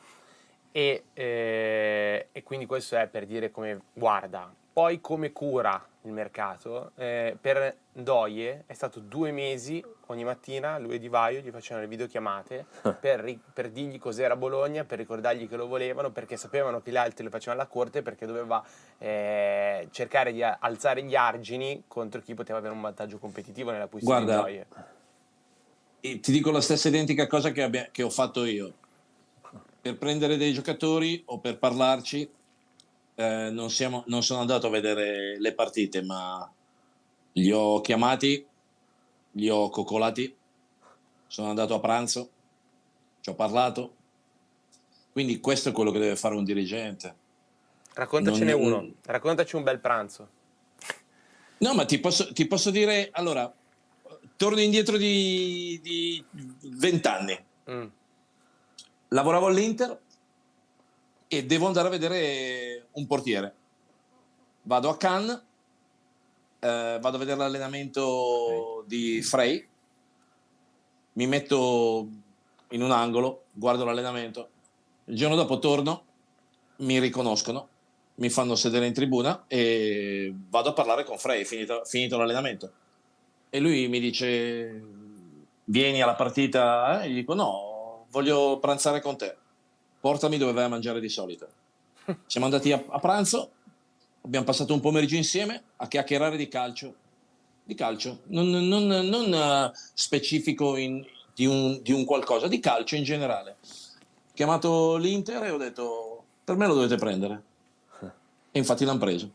e, 0.74 1.04
eh, 1.14 2.28
e 2.34 2.44
quindi 2.44 2.66
questo 2.66 2.98
è 2.98 3.08
per 3.08 3.26
dire 3.26 3.50
come 3.50 3.80
guarda. 3.94 4.54
Poi 4.74 5.00
come 5.00 5.32
cura 5.32 5.82
il 6.04 6.12
mercato. 6.12 6.92
Eh, 6.96 7.38
per 7.40 7.76
Doie 7.92 8.64
è 8.66 8.74
stato 8.74 9.00
due 9.00 9.32
mesi 9.32 9.84
ogni 10.08 10.24
mattina, 10.24 10.78
lui 10.78 10.96
e 10.96 11.00
Di 11.00 11.08
Vaio 11.08 11.42
gli 11.42 11.50
facevano 11.50 11.84
le 11.84 11.90
videochiamate 11.90 12.66
per, 13.00 13.20
ri- 13.20 13.40
per 13.54 13.70
dirgli 13.70 14.00
cos'era 14.00 14.36
Bologna, 14.36 14.84
per 14.84 14.98
ricordargli 14.98 15.48
che 15.48 15.56
lo 15.56 15.68
volevano, 15.68 16.12
perché 16.12 16.38
sapevano 16.38 16.82
che 16.82 16.92
gli 16.92 16.98
altri 16.98 17.24
lo 17.24 17.30
facevano 17.30 17.62
alla 17.62 17.70
corte, 17.70 18.02
perché 18.02 18.26
doveva 18.26 18.64
eh, 18.98 19.88
cercare 19.92 20.32
di 20.32 20.44
alzare 20.44 21.04
gli 21.04 21.16
argini 21.16 21.84
contro 21.88 22.22
chi 22.22 22.34
poteva 22.34 22.60
avere 22.60 22.74
un 22.74 22.82
vantaggio 22.82 23.18
competitivo 23.18 23.72
nella 23.72 23.88
posizione 23.88 24.24
Guarda, 24.24 24.46
di 24.46 24.66
Doie. 26.02 26.20
Ti 26.20 26.32
dico 26.32 26.52
la 26.52 26.62
stessa 26.62 26.90
identica 26.90 27.28
cosa 27.28 27.52
che, 27.52 27.64
abbia- 27.64 27.88
che 27.92 28.04
ho 28.04 28.10
fatto 28.10 28.44
io. 28.44 28.74
Per 29.82 29.98
prendere 29.98 30.38
dei 30.38 30.54
giocatori 30.54 31.22
o 31.26 31.40
per 31.40 31.58
parlarci, 31.58 32.30
eh, 33.16 33.50
non, 33.52 33.70
siamo- 33.70 34.04
non 34.08 34.24
sono 34.24 34.42
andato 34.42 34.68
a 34.68 34.72
vedere 34.72 35.40
le 35.40 35.54
partite, 35.54 36.02
ma 36.04 36.52
li 37.34 37.52
ho 37.52 37.82
chiamati, 37.82 38.46
li 39.32 39.50
ho 39.50 39.70
coccolati, 39.70 40.36
sono 41.28 41.50
andato 41.50 41.74
a 41.76 41.80
pranzo, 41.80 42.30
ci 43.22 43.30
ho 43.30 43.36
parlato. 43.36 43.96
Quindi 45.12 45.40
questo 45.40 45.70
è 45.70 45.72
quello 45.72 45.92
che 45.92 46.00
deve 46.00 46.16
fare 46.16 46.36
un 46.36 46.44
dirigente. 46.44 47.16
Raccontacene 47.94 48.52
non- 48.54 48.62
uno, 48.62 48.92
raccontaci 49.06 49.56
un 49.56 49.64
bel 49.64 49.80
pranzo. 49.80 50.30
No, 51.60 51.74
ma 51.74 51.86
ti 51.86 52.00
posso, 52.00 52.34
ti 52.34 52.46
posso 52.48 52.72
dire, 52.72 53.10
allora, 53.14 53.52
torno 54.36 54.60
indietro 54.60 54.98
di, 54.98 55.80
di 55.82 56.24
20 56.32 57.08
anni. 57.08 57.46
Mm. 57.72 57.86
lavoravo 59.10 59.46
all'Inter 59.48 59.98
e 61.38 61.46
devo 61.46 61.68
andare 61.68 61.88
a 61.88 61.92
vedere 61.92 62.88
un 62.94 63.08
portiere. 63.08 63.54
Vado 64.64 64.90
a 64.90 64.98
Cannes, 64.98 65.42
eh, 66.60 66.98
vado 67.02 67.16
a 67.16 67.20
vedere 67.20 67.38
l'allenamento 67.38 68.84
di 68.88 69.22
Frey, 69.22 69.68
mi 71.14 71.28
metto 71.28 72.08
in 72.70 72.82
un 72.82 72.92
angolo, 72.92 73.44
guardo 73.52 73.84
l'allenamento, 73.84 74.50
il 75.06 75.16
giorno 75.16 75.36
dopo 75.36 75.60
torno, 75.60 76.04
mi 76.78 77.00
riconoscono, 77.00 77.68
mi 78.16 78.30
fanno 78.30 78.56
sedere 78.56 78.88
in 78.88 78.94
tribuna 78.94 79.46
e 79.48 80.34
vado 80.50 80.70
a 80.70 80.74
parlare 80.74 81.04
con 81.04 81.18
Frey, 81.18 81.44
finito, 81.44 81.84
finito 81.86 82.18
l'allenamento. 82.18 82.72
E 83.50 83.60
lui 83.60 83.88
mi 83.88 84.00
dice, 84.00 84.82
vieni 85.66 86.02
alla 86.02 86.16
partita? 86.16 87.02
eh?" 87.02 87.06
E 87.06 87.10
gli 87.10 87.16
dico, 87.16 87.34
no, 87.34 88.06
voglio 88.10 88.60
pranzare 88.60 89.02
con 89.02 89.18
te, 89.18 89.38
portami 90.04 90.38
dove 90.38 90.52
vai 90.52 90.66
a 90.66 90.68
mangiare 90.68 91.00
di 91.00 91.08
solito. 91.08 91.48
Siamo 92.26 92.46
andati 92.46 92.74
a, 92.74 92.84
a 92.90 93.00
pranzo, 93.00 93.52
abbiamo 94.24 94.44
passato 94.44 94.74
un 94.74 94.82
pomeriggio 94.82 95.16
insieme 95.16 95.64
a 95.78 95.88
chiacchierare 95.88 96.36
di 96.36 96.50
calcio, 96.50 96.94
di 97.64 97.74
calcio, 97.74 98.20
non, 98.26 98.50
non- 98.50 98.86
non, 98.86 99.34
eh, 99.34 99.72
specifico 99.94 100.76
in- 100.76 101.06
di, 101.34 101.46
un, 101.46 101.80
di 101.82 101.94
un 101.94 102.04
qualcosa, 102.04 102.50
di 102.50 102.60
calcio 102.60 102.98
in 102.98 103.06
generale. 103.06 103.56
Chiamato 104.34 104.98
l'Inter 104.98 105.42
e 105.44 105.52
ho 105.52 105.58
detto, 105.58 106.24
per 106.44 106.58
me 106.58 106.68
lo 106.68 106.74
dovete 106.74 106.98
prendere. 106.98 107.44
E 108.52 108.60
infatti 108.60 108.84
l'hanno 108.84 109.00
preso. 109.00 109.32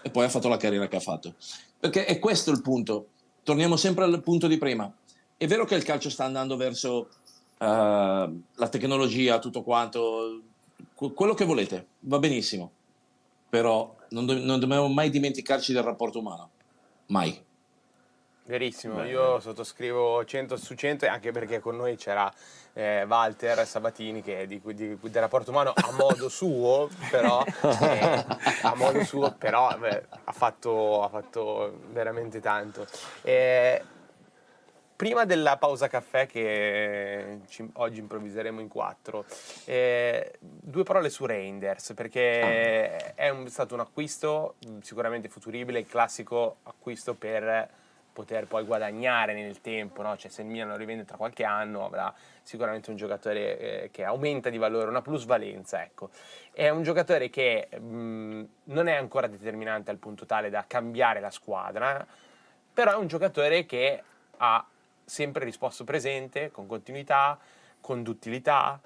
E 0.00 0.08
poi 0.08 0.24
ha 0.24 0.30
fatto 0.30 0.48
la 0.48 0.56
carriera 0.56 0.88
che 0.88 0.96
ha 0.96 1.00
fatto. 1.00 1.34
Perché 1.78 2.06
è 2.06 2.18
questo 2.18 2.50
il 2.50 2.62
punto. 2.62 3.08
Torniamo 3.42 3.76
sempre 3.76 4.04
al 4.04 4.22
punto 4.22 4.46
di 4.46 4.56
prima. 4.56 4.90
È 5.36 5.46
vero 5.46 5.66
che 5.66 5.74
il 5.74 5.82
calcio 5.82 6.08
sta 6.08 6.24
andando 6.24 6.56
verso 6.56 7.10
la 7.66 8.68
tecnologia, 8.70 9.38
tutto 9.38 9.62
quanto, 9.62 10.40
que- 10.94 11.12
quello 11.12 11.34
che 11.34 11.44
volete, 11.44 11.86
va 12.00 12.18
benissimo. 12.18 12.72
Però 13.48 13.96
non, 14.10 14.26
do- 14.26 14.38
non 14.38 14.60
dobbiamo 14.60 14.88
mai 14.88 15.10
dimenticarci 15.10 15.72
del 15.72 15.82
rapporto 15.82 16.18
umano. 16.20 16.50
Mai. 17.06 17.44
Verissimo, 18.44 18.96
Beh. 18.96 19.08
io 19.08 19.38
sottoscrivo 19.40 20.24
100 20.24 20.56
su 20.56 20.74
100 20.74 21.04
e 21.04 21.08
anche 21.08 21.30
perché 21.30 21.60
con 21.60 21.76
noi 21.76 21.96
c'era 21.96 22.32
eh, 22.72 23.04
Walter 23.04 23.64
Sabatini 23.66 24.22
che 24.22 24.46
di, 24.46 24.60
di, 24.64 24.74
di, 24.74 24.98
del 25.00 25.22
rapporto 25.22 25.50
umano 25.50 25.72
a 25.74 25.92
modo 25.92 26.28
suo, 26.28 26.88
però, 27.10 27.44
eh, 27.44 28.24
a 28.62 28.74
modo 28.74 29.04
suo, 29.04 29.32
però 29.38 29.76
beh, 29.78 30.04
ha, 30.24 30.32
fatto, 30.32 31.02
ha, 31.02 31.08
fatto, 31.08 31.80
veramente 31.92 32.40
tanto. 32.40 32.86
Eh, 33.22 33.80
prima 35.00 35.24
della 35.24 35.56
pausa 35.56 35.88
caffè 35.88 36.26
che 36.26 37.40
ci, 37.48 37.66
oggi 37.76 38.00
improvviseremo 38.00 38.60
in 38.60 38.68
quattro, 38.68 39.24
eh, 39.64 40.34
due 40.38 40.82
parole 40.82 41.08
su 41.08 41.24
Reinders, 41.24 41.94
perché 41.94 42.98
ah. 42.98 43.14
è 43.14 43.30
un, 43.30 43.48
stato 43.48 43.72
un 43.72 43.80
acquisto 43.80 44.56
sicuramente 44.82 45.30
futuribile, 45.30 45.78
il 45.78 45.86
classico 45.86 46.58
acquisto 46.64 47.14
per 47.14 47.66
poter 48.12 48.46
poi 48.46 48.62
guadagnare 48.64 49.32
nel 49.32 49.62
tempo, 49.62 50.02
no? 50.02 50.18
cioè 50.18 50.30
se 50.30 50.42
il 50.42 50.48
Milan 50.48 50.68
lo 50.68 50.76
rivende 50.76 51.06
tra 51.06 51.16
qualche 51.16 51.44
anno 51.44 51.86
avrà 51.86 52.12
sicuramente 52.42 52.90
un 52.90 52.96
giocatore 52.96 53.58
eh, 53.58 53.90
che 53.90 54.04
aumenta 54.04 54.50
di 54.50 54.58
valore, 54.58 54.90
una 54.90 55.00
plusvalenza, 55.00 55.82
ecco. 55.82 56.10
È 56.52 56.68
un 56.68 56.82
giocatore 56.82 57.30
che 57.30 57.70
mh, 57.74 58.44
non 58.64 58.86
è 58.86 58.96
ancora 58.96 59.28
determinante 59.28 59.90
al 59.90 59.96
punto 59.96 60.26
tale 60.26 60.50
da 60.50 60.66
cambiare 60.66 61.20
la 61.20 61.30
squadra, 61.30 62.06
però 62.74 62.92
è 62.92 62.96
un 62.96 63.06
giocatore 63.06 63.64
che 63.64 64.02
ha 64.36 64.66
sempre 65.10 65.44
risposto 65.44 65.82
presente, 65.82 66.52
con 66.52 66.68
continuità, 66.68 67.36
con 67.80 68.04
duttilità, 68.04 68.80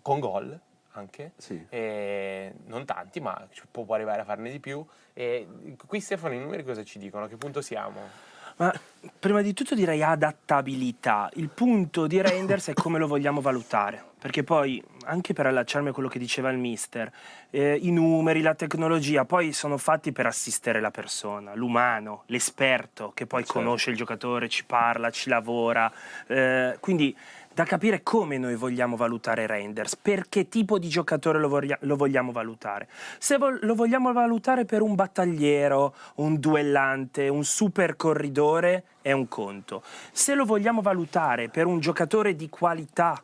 con 0.00 0.18
gol 0.20 0.58
anche, 0.92 1.32
sì. 1.36 1.66
non 2.64 2.84
tanti, 2.86 3.20
ma 3.20 3.46
può 3.70 3.84
arrivare 3.94 4.22
a 4.22 4.24
farne 4.24 4.50
di 4.50 4.58
più. 4.58 4.84
E 5.12 5.46
qui 5.86 6.00
Stefano 6.00 6.32
i 6.32 6.38
numeri 6.38 6.64
cosa 6.64 6.82
ci 6.82 6.98
dicono? 6.98 7.24
A 7.24 7.28
che 7.28 7.36
punto 7.36 7.60
siamo? 7.60 8.29
Ma 8.60 8.70
prima 9.18 9.40
di 9.40 9.54
tutto 9.54 9.74
direi 9.74 10.02
adattabilità. 10.02 11.30
Il 11.36 11.48
punto 11.48 12.06
di 12.06 12.20
Reinders 12.20 12.68
è 12.68 12.72
come 12.74 12.98
lo 12.98 13.06
vogliamo 13.06 13.40
valutare. 13.40 14.04
Perché 14.20 14.44
poi, 14.44 14.84
anche 15.04 15.32
per 15.32 15.46
allacciarmi 15.46 15.88
a 15.88 15.92
quello 15.92 16.10
che 16.10 16.18
diceva 16.18 16.50
il 16.50 16.58
mister, 16.58 17.10
eh, 17.48 17.78
i 17.80 17.90
numeri, 17.90 18.42
la 18.42 18.54
tecnologia, 18.54 19.24
poi 19.24 19.54
sono 19.54 19.78
fatti 19.78 20.12
per 20.12 20.26
assistere 20.26 20.78
la 20.78 20.90
persona, 20.90 21.54
l'umano, 21.54 22.24
l'esperto 22.26 23.12
che 23.14 23.24
poi 23.24 23.44
certo. 23.44 23.60
conosce 23.60 23.88
il 23.88 23.96
giocatore, 23.96 24.50
ci 24.50 24.66
parla, 24.66 25.08
ci 25.08 25.30
lavora. 25.30 25.90
Eh, 26.26 26.76
quindi 26.80 27.16
da 27.52 27.64
capire 27.64 28.02
come 28.02 28.38
noi 28.38 28.54
vogliamo 28.54 28.96
valutare 28.96 29.46
Renders, 29.46 29.96
per 29.96 30.28
che 30.28 30.48
tipo 30.48 30.78
di 30.78 30.88
giocatore 30.88 31.38
lo, 31.38 31.48
voglia, 31.48 31.76
lo 31.82 31.96
vogliamo 31.96 32.32
valutare. 32.32 32.88
Se 33.18 33.38
vo- 33.38 33.58
lo 33.60 33.74
vogliamo 33.74 34.12
valutare 34.12 34.64
per 34.64 34.82
un 34.82 34.94
battagliero, 34.94 35.94
un 36.16 36.38
duellante, 36.38 37.28
un 37.28 37.44
super 37.44 37.96
corridore, 37.96 38.84
è 39.02 39.12
un 39.12 39.28
conto. 39.28 39.82
Se 40.12 40.34
lo 40.34 40.44
vogliamo 40.44 40.80
valutare 40.80 41.48
per 41.48 41.66
un 41.66 41.80
giocatore 41.80 42.36
di 42.36 42.48
qualità, 42.48 43.20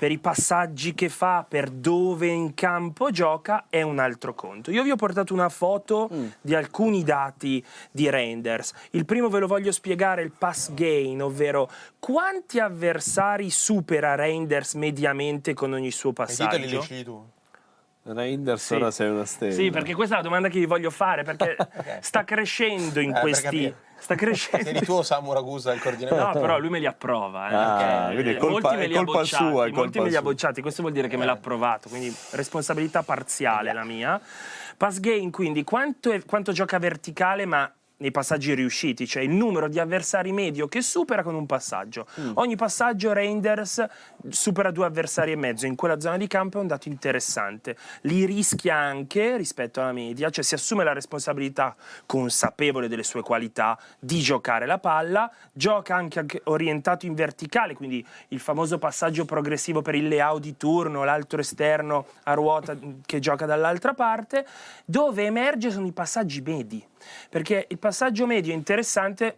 per 0.00 0.10
i 0.10 0.16
passaggi 0.16 0.94
che 0.94 1.10
fa, 1.10 1.44
per 1.46 1.68
dove 1.68 2.26
in 2.26 2.54
campo 2.54 3.10
gioca, 3.10 3.66
è 3.68 3.82
un 3.82 3.98
altro 3.98 4.32
conto. 4.32 4.70
Io 4.70 4.82
vi 4.82 4.90
ho 4.90 4.96
portato 4.96 5.34
una 5.34 5.50
foto 5.50 6.08
mm. 6.10 6.26
di 6.40 6.54
alcuni 6.54 7.04
dati 7.04 7.62
di 7.90 8.08
Renders. 8.08 8.72
Il 8.92 9.04
primo 9.04 9.28
ve 9.28 9.40
lo 9.40 9.46
voglio 9.46 9.70
spiegare, 9.72 10.22
il 10.22 10.30
pass 10.30 10.72
gain, 10.72 11.20
ovvero 11.20 11.70
quanti 11.98 12.58
avversari 12.60 13.50
supera 13.50 14.14
Renders 14.14 14.72
mediamente 14.72 15.52
con 15.52 15.74
ogni 15.74 15.90
suo 15.90 16.14
passaggio. 16.14 16.56
I 16.56 16.60
titoli 16.62 16.96
li 16.96 17.04
tu. 17.04 17.22
Reinders 18.04 18.64
sì. 18.64 18.74
ora 18.76 18.90
sei 18.90 19.10
una 19.10 19.26
stella. 19.26 19.52
Sì, 19.52 19.68
perché 19.68 19.94
questa 19.94 20.14
è 20.14 20.16
la 20.16 20.24
domanda 20.24 20.48
che 20.48 20.60
vi 20.60 20.64
voglio 20.64 20.90
fare, 20.90 21.24
perché 21.24 21.56
okay. 21.60 21.98
sta 22.00 22.24
crescendo 22.24 23.00
in 23.00 23.14
eh, 23.14 23.20
questi... 23.20 23.74
Sta 24.00 24.14
crescendo. 24.14 24.64
Sei 24.64 24.80
tuo 24.82 25.02
Samu 25.02 25.32
Ragusa 25.32 25.72
il 25.72 25.80
coordinatore? 25.80 26.22
No, 26.22 26.40
però 26.40 26.58
lui 26.58 26.70
me 26.70 26.78
li 26.78 26.86
approva. 26.86 27.50
Eh, 27.50 27.54
ah, 27.54 28.10
quindi 28.12 28.30
è 28.30 28.36
colpa, 28.36 28.68
molti 28.70 28.76
me 28.76 28.86
li 28.86 28.96
ha 28.96 29.02
bocciati, 29.02 29.50
sua, 29.50 29.68
molti 29.70 30.00
me 30.00 30.08
li 30.08 30.16
ha 30.16 30.22
bocciati, 30.22 30.62
questo 30.62 30.82
vuol 30.82 30.94
dire 30.94 31.08
che 31.08 31.14
eh. 31.14 31.18
me 31.18 31.26
l'ha 31.26 31.32
approvato, 31.32 31.88
quindi 31.88 32.14
responsabilità 32.30 33.02
parziale 33.02 33.72
la 33.72 33.84
mia. 33.84 34.20
Pass 34.76 34.98
gain, 34.98 35.30
quindi 35.30 35.62
quanto, 35.62 36.10
è, 36.10 36.24
quanto 36.24 36.52
gioca 36.52 36.78
verticale, 36.78 37.44
ma 37.44 37.70
nei 38.00 38.10
passaggi 38.10 38.54
riusciti, 38.54 39.06
cioè 39.06 39.22
il 39.22 39.30
numero 39.30 39.68
di 39.68 39.78
avversari 39.78 40.32
medio 40.32 40.68
che 40.68 40.80
supera 40.80 41.22
con 41.22 41.34
un 41.34 41.46
passaggio. 41.46 42.06
Mm. 42.20 42.32
Ogni 42.34 42.56
passaggio 42.56 43.12
Reinders 43.12 43.86
supera 44.28 44.70
due 44.70 44.86
avversari 44.86 45.32
e 45.32 45.36
mezzo, 45.36 45.66
in 45.66 45.76
quella 45.76 46.00
zona 46.00 46.16
di 46.16 46.26
campo 46.26 46.58
è 46.58 46.60
un 46.60 46.66
dato 46.66 46.88
interessante. 46.88 47.76
Li 48.02 48.24
rischia 48.24 48.76
anche 48.76 49.36
rispetto 49.36 49.80
alla 49.80 49.92
media, 49.92 50.30
cioè 50.30 50.42
si 50.42 50.54
assume 50.54 50.82
la 50.82 50.92
responsabilità 50.92 51.76
consapevole 52.06 52.88
delle 52.88 53.02
sue 53.02 53.22
qualità 53.22 53.78
di 53.98 54.20
giocare 54.20 54.64
la 54.66 54.78
palla, 54.78 55.30
gioca 55.52 55.94
anche 55.94 56.40
orientato 56.44 57.04
in 57.04 57.14
verticale, 57.14 57.74
quindi 57.74 58.04
il 58.28 58.40
famoso 58.40 58.78
passaggio 58.78 59.26
progressivo 59.26 59.82
per 59.82 59.94
il 59.94 60.08
layout 60.08 60.40
di 60.40 60.56
turno, 60.56 61.04
l'altro 61.04 61.40
esterno 61.40 62.06
a 62.24 62.32
ruota 62.32 62.76
che 63.04 63.18
gioca 63.18 63.44
dall'altra 63.44 63.92
parte, 63.92 64.46
dove 64.86 65.24
emerge 65.24 65.70
sono 65.70 65.86
i 65.86 65.92
passaggi 65.92 66.40
medi 66.40 66.88
perché 67.28 67.66
il 67.68 67.78
passaggio 67.78 68.26
medio 68.26 68.52
è 68.52 68.56
interessante 68.56 69.36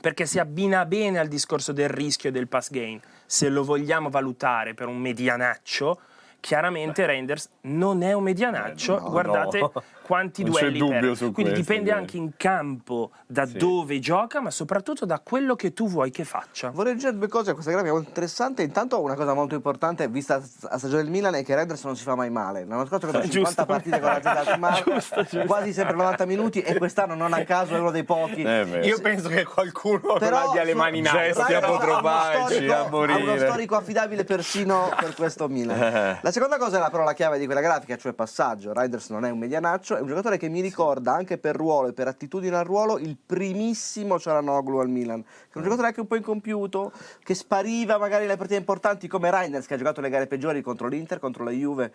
perché 0.00 0.26
si 0.26 0.38
abbina 0.38 0.84
bene 0.84 1.18
al 1.18 1.28
discorso 1.28 1.72
del 1.72 1.88
rischio 1.88 2.30
del 2.30 2.48
pass 2.48 2.70
gain. 2.70 3.00
Se 3.26 3.48
lo 3.48 3.64
vogliamo 3.64 4.10
valutare 4.10 4.74
per 4.74 4.86
un 4.86 4.98
medianaccio, 4.98 6.00
chiaramente 6.40 7.02
Beh. 7.04 7.12
Renders 7.12 7.48
non 7.62 8.02
è 8.02 8.12
un 8.12 8.22
medianaccio. 8.22 8.96
Eh, 8.96 9.00
no, 9.00 9.10
Guardate 9.10 9.58
no 9.58 9.72
quanti 10.08 10.42
non 10.42 10.52
duelli 10.52 10.78
per. 10.78 11.00
Quindi 11.18 11.34
questo, 11.34 11.54
dipende 11.54 11.92
anche 11.92 12.16
in 12.16 12.30
campo 12.38 13.10
da 13.26 13.46
sì. 13.46 13.58
dove 13.58 13.98
gioca, 13.98 14.40
ma 14.40 14.50
soprattutto 14.50 15.04
da 15.04 15.20
quello 15.20 15.54
che 15.54 15.74
tu 15.74 15.86
vuoi 15.86 16.10
che 16.10 16.24
faccia. 16.24 16.70
Vorrei 16.70 16.92
aggiungere 16.92 17.18
due 17.18 17.28
cose 17.28 17.50
a 17.50 17.52
questa 17.52 17.70
grafica 17.70 17.92
molto 17.92 18.08
interessante. 18.08 18.62
Intanto 18.62 19.02
una 19.02 19.14
cosa 19.14 19.34
molto 19.34 19.54
importante 19.54 20.08
vista 20.08 20.40
la 20.62 20.78
stagione 20.78 21.02
del 21.02 21.10
Milan 21.10 21.34
è 21.34 21.44
che 21.44 21.54
Renders 21.54 21.84
non 21.84 21.94
si 21.94 22.04
fa 22.04 22.14
mai 22.14 22.30
male. 22.30 22.64
L'anno 22.64 22.86
scorso 22.86 23.06
ha 23.06 23.10
fatto 23.10 23.28
50 23.28 23.66
partite 23.66 24.00
con 24.00 24.08
la 24.08 24.22
Z 24.22 25.44
quasi 25.46 25.74
sempre 25.74 25.94
90 25.94 26.24
minuti 26.24 26.60
e 26.62 26.78
quest'anno 26.78 27.14
non 27.14 27.34
a 27.34 27.44
caso 27.44 27.74
è 27.74 27.78
uno 27.78 27.90
dei 27.90 28.04
pochi. 28.04 28.40
Eh 28.42 28.80
Io 28.84 28.98
penso 29.02 29.28
che 29.28 29.44
qualcuno 29.44 30.14
Però, 30.14 30.38
non 30.38 30.48
abbia 30.48 30.64
le 30.64 30.74
mani 30.74 30.98
in 30.98 31.08
alto. 31.08 31.18
Gesti 31.18 31.52
apotropaici 31.52 32.66
a 32.68 32.88
morire. 32.88 33.22
Uno 33.22 33.36
storico 33.36 33.76
affidabile 33.76 34.24
persino 34.24 34.88
per 34.98 35.14
questo 35.14 35.48
Milan. 35.48 36.18
La 36.22 36.32
seconda 36.32 36.56
cosa 36.56 36.78
è 36.78 36.80
la 36.80 36.88
parola 36.88 37.12
chiave 37.12 37.38
di 37.38 37.44
quella 37.44 37.60
grafica, 37.60 37.96
cioè 37.96 38.14
passaggio. 38.14 38.72
Renders 38.72 39.10
non 39.10 39.26
è 39.26 39.30
un 39.30 39.38
medianaccio, 39.38 39.97
è 39.98 40.00
un 40.00 40.06
giocatore 40.06 40.38
che 40.38 40.48
mi 40.48 40.60
ricorda 40.60 41.12
anche 41.12 41.38
per 41.38 41.56
ruolo 41.56 41.88
e 41.88 41.92
per 41.92 42.06
attitudine 42.06 42.56
al 42.56 42.64
ruolo 42.64 42.98
il 42.98 43.16
primissimo 43.24 44.18
Cialanoglu 44.18 44.78
al 44.78 44.88
Milan, 44.88 45.22
che 45.22 45.54
è 45.54 45.58
un 45.58 45.64
giocatore 45.64 45.88
anche 45.88 46.00
un 46.00 46.06
po' 46.06 46.16
incompiuto, 46.16 46.92
che 47.22 47.34
spariva 47.34 47.98
magari 47.98 48.26
le 48.26 48.36
partite 48.36 48.58
importanti 48.58 49.08
come 49.08 49.30
Reinders 49.30 49.66
che 49.66 49.74
ha 49.74 49.76
giocato 49.76 50.00
le 50.00 50.08
gare 50.08 50.26
peggiori 50.26 50.62
contro 50.62 50.88
l'Inter, 50.88 51.18
contro 51.18 51.44
la 51.44 51.50
Juve, 51.50 51.92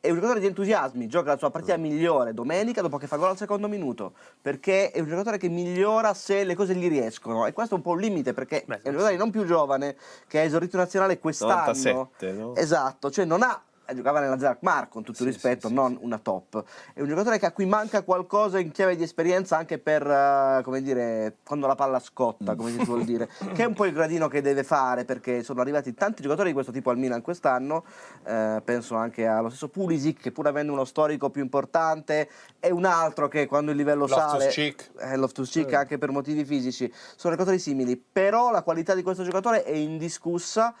è 0.00 0.10
un 0.10 0.16
giocatore 0.16 0.40
di 0.40 0.46
entusiasmi, 0.46 1.08
gioca 1.08 1.32
la 1.32 1.38
sua 1.38 1.50
partita 1.50 1.76
migliore 1.76 2.32
domenica 2.32 2.80
dopo 2.80 2.96
che 2.96 3.06
fa 3.06 3.16
gol 3.16 3.30
al 3.30 3.36
secondo 3.36 3.68
minuto, 3.68 4.12
perché 4.40 4.90
è 4.90 5.00
un 5.00 5.08
giocatore 5.08 5.38
che 5.38 5.48
migliora 5.48 6.14
se 6.14 6.44
le 6.44 6.54
cose 6.54 6.74
gli 6.74 6.88
riescono. 6.88 7.46
E 7.46 7.52
questo 7.52 7.74
è 7.74 7.76
un 7.78 7.82
po' 7.82 7.90
un 7.90 7.98
limite 7.98 8.32
perché 8.32 8.62
Beh, 8.66 8.82
è 8.82 8.88
un 8.88 8.94
giocatore 8.94 9.16
non 9.16 9.30
più 9.30 9.44
giovane 9.44 9.96
che 10.28 10.38
ha 10.38 10.42
esorito 10.42 10.76
nazionale 10.76 11.18
quest'anno. 11.18 11.72
97, 11.72 12.32
no? 12.32 12.54
Esatto, 12.54 13.10
cioè 13.10 13.24
non 13.24 13.42
ha 13.42 13.60
giocava 13.94 14.20
nella 14.20 14.38
Zerkmar 14.38 14.88
con 14.88 15.02
tutto 15.02 15.22
il 15.22 15.30
sì, 15.30 15.34
rispetto, 15.34 15.68
sì, 15.68 15.74
non 15.74 15.96
sì. 15.96 16.04
una 16.04 16.18
top. 16.18 16.64
È 16.92 17.00
un 17.00 17.08
giocatore 17.08 17.38
a 17.38 17.52
cui 17.52 17.66
manca 17.66 18.02
qualcosa 18.02 18.58
in 18.58 18.72
chiave 18.72 18.96
di 18.96 19.02
esperienza 19.02 19.56
anche 19.56 19.78
per, 19.78 20.06
uh, 20.06 20.62
come 20.62 20.82
dire, 20.82 21.36
quando 21.44 21.66
la 21.66 21.74
palla 21.74 21.98
scotta, 21.98 22.54
come 22.54 22.72
si 22.72 22.82
suol 22.84 23.04
dire, 23.04 23.28
che 23.54 23.62
è 23.62 23.66
un 23.66 23.74
po' 23.74 23.84
il 23.84 23.92
gradino 23.92 24.28
che 24.28 24.40
deve 24.42 24.64
fare 24.64 25.04
perché 25.04 25.42
sono 25.42 25.60
arrivati 25.60 25.94
tanti 25.94 26.22
giocatori 26.22 26.48
di 26.48 26.54
questo 26.54 26.72
tipo 26.72 26.90
al 26.90 26.98
Milan 26.98 27.22
quest'anno, 27.22 27.84
uh, 28.24 28.62
penso 28.64 28.96
anche 28.96 29.26
allo 29.26 29.48
stesso 29.48 29.68
Pulisic 29.68 30.20
che 30.20 30.32
pur 30.32 30.46
avendo 30.46 30.72
uno 30.72 30.84
storico 30.84 31.30
più 31.30 31.42
importante 31.42 32.28
è 32.58 32.70
un 32.70 32.84
altro 32.84 33.28
che 33.28 33.46
quando 33.46 33.70
il 33.70 33.76
livello 33.76 34.06
Loftus 34.06 34.48
sale, 34.48 35.12
eh, 35.12 35.16
Loftus 35.16 35.50
Cheek 35.50 35.72
eh. 35.72 35.76
anche 35.76 35.98
per 35.98 36.10
motivi 36.10 36.44
fisici, 36.44 36.92
sono 37.16 37.34
giocatori 37.34 37.58
simili, 37.58 37.96
però 37.96 38.50
la 38.50 38.62
qualità 38.62 38.94
di 38.94 39.02
questo 39.02 39.22
giocatore 39.22 39.62
è 39.64 39.72
indiscussa 39.72 40.74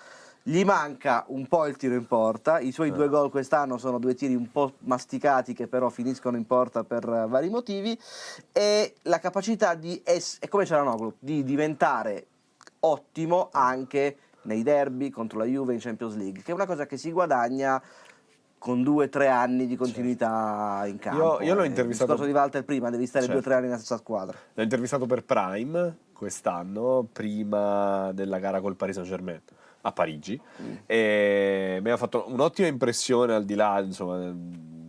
gli 0.48 0.64
manca 0.64 1.24
un 1.28 1.48
po' 1.48 1.66
il 1.66 1.76
tiro 1.76 1.94
in 1.94 2.06
porta, 2.06 2.60
i 2.60 2.70
suoi 2.70 2.90
eh. 2.90 2.92
due 2.92 3.08
gol 3.08 3.30
quest'anno 3.30 3.78
sono 3.78 3.98
due 3.98 4.14
tiri 4.14 4.36
un 4.36 4.48
po' 4.52 4.74
masticati 4.80 5.54
che 5.54 5.66
però 5.66 5.88
finiscono 5.88 6.36
in 6.36 6.46
porta 6.46 6.84
per 6.84 7.08
uh, 7.08 7.28
vari 7.28 7.48
motivi 7.48 7.98
e 8.52 8.94
la 9.02 9.18
capacità 9.18 9.74
di, 9.74 10.00
es- 10.04 10.38
è 10.38 10.46
come 10.46 10.64
Cialanoglu, 10.64 11.14
di 11.18 11.42
diventare 11.42 12.26
ottimo 12.80 13.48
anche 13.50 14.18
nei 14.42 14.62
derby 14.62 15.10
contro 15.10 15.40
la 15.40 15.46
Juve 15.46 15.74
in 15.74 15.80
Champions 15.80 16.14
League, 16.14 16.42
che 16.42 16.52
è 16.52 16.54
una 16.54 16.66
cosa 16.66 16.86
che 16.86 16.96
si 16.96 17.10
guadagna 17.10 17.82
con 18.56 18.84
due 18.84 19.06
o 19.06 19.08
tre 19.08 19.26
anni 19.26 19.66
di 19.66 19.74
continuità 19.74 20.82
certo. 20.82 20.90
in 20.90 20.98
campo. 21.00 21.40
Io, 21.40 21.48
io 21.48 21.54
l'ho 21.54 21.62
eh, 21.62 21.66
intervistato. 21.66 22.12
Il 22.12 22.18
discorso 22.18 22.24
di 22.24 22.38
Walter 22.38 22.64
prima, 22.64 22.88
devi 22.90 23.06
stare 23.06 23.24
certo. 23.24 23.40
due 23.40 23.44
o 23.44 23.44
tre 23.44 23.54
anni 23.54 23.66
nella 23.66 23.78
stessa 23.78 23.96
squadra. 23.96 24.38
L'ho 24.54 24.62
intervistato 24.62 25.06
per 25.06 25.24
Prime 25.24 25.96
quest'anno, 26.12 27.04
prima 27.12 28.12
della 28.12 28.38
gara 28.38 28.60
col 28.60 28.76
Paris 28.76 28.94
Saint 28.94 29.08
Germain 29.08 29.42
a 29.86 29.92
Parigi 29.92 30.40
mm. 30.62 30.74
e 30.86 31.78
mi 31.82 31.90
ha 31.90 31.96
fatto 31.96 32.24
un'ottima 32.28 32.66
impressione 32.66 33.34
al 33.34 33.44
di 33.44 33.54
là 33.54 33.80
insomma 33.80 34.32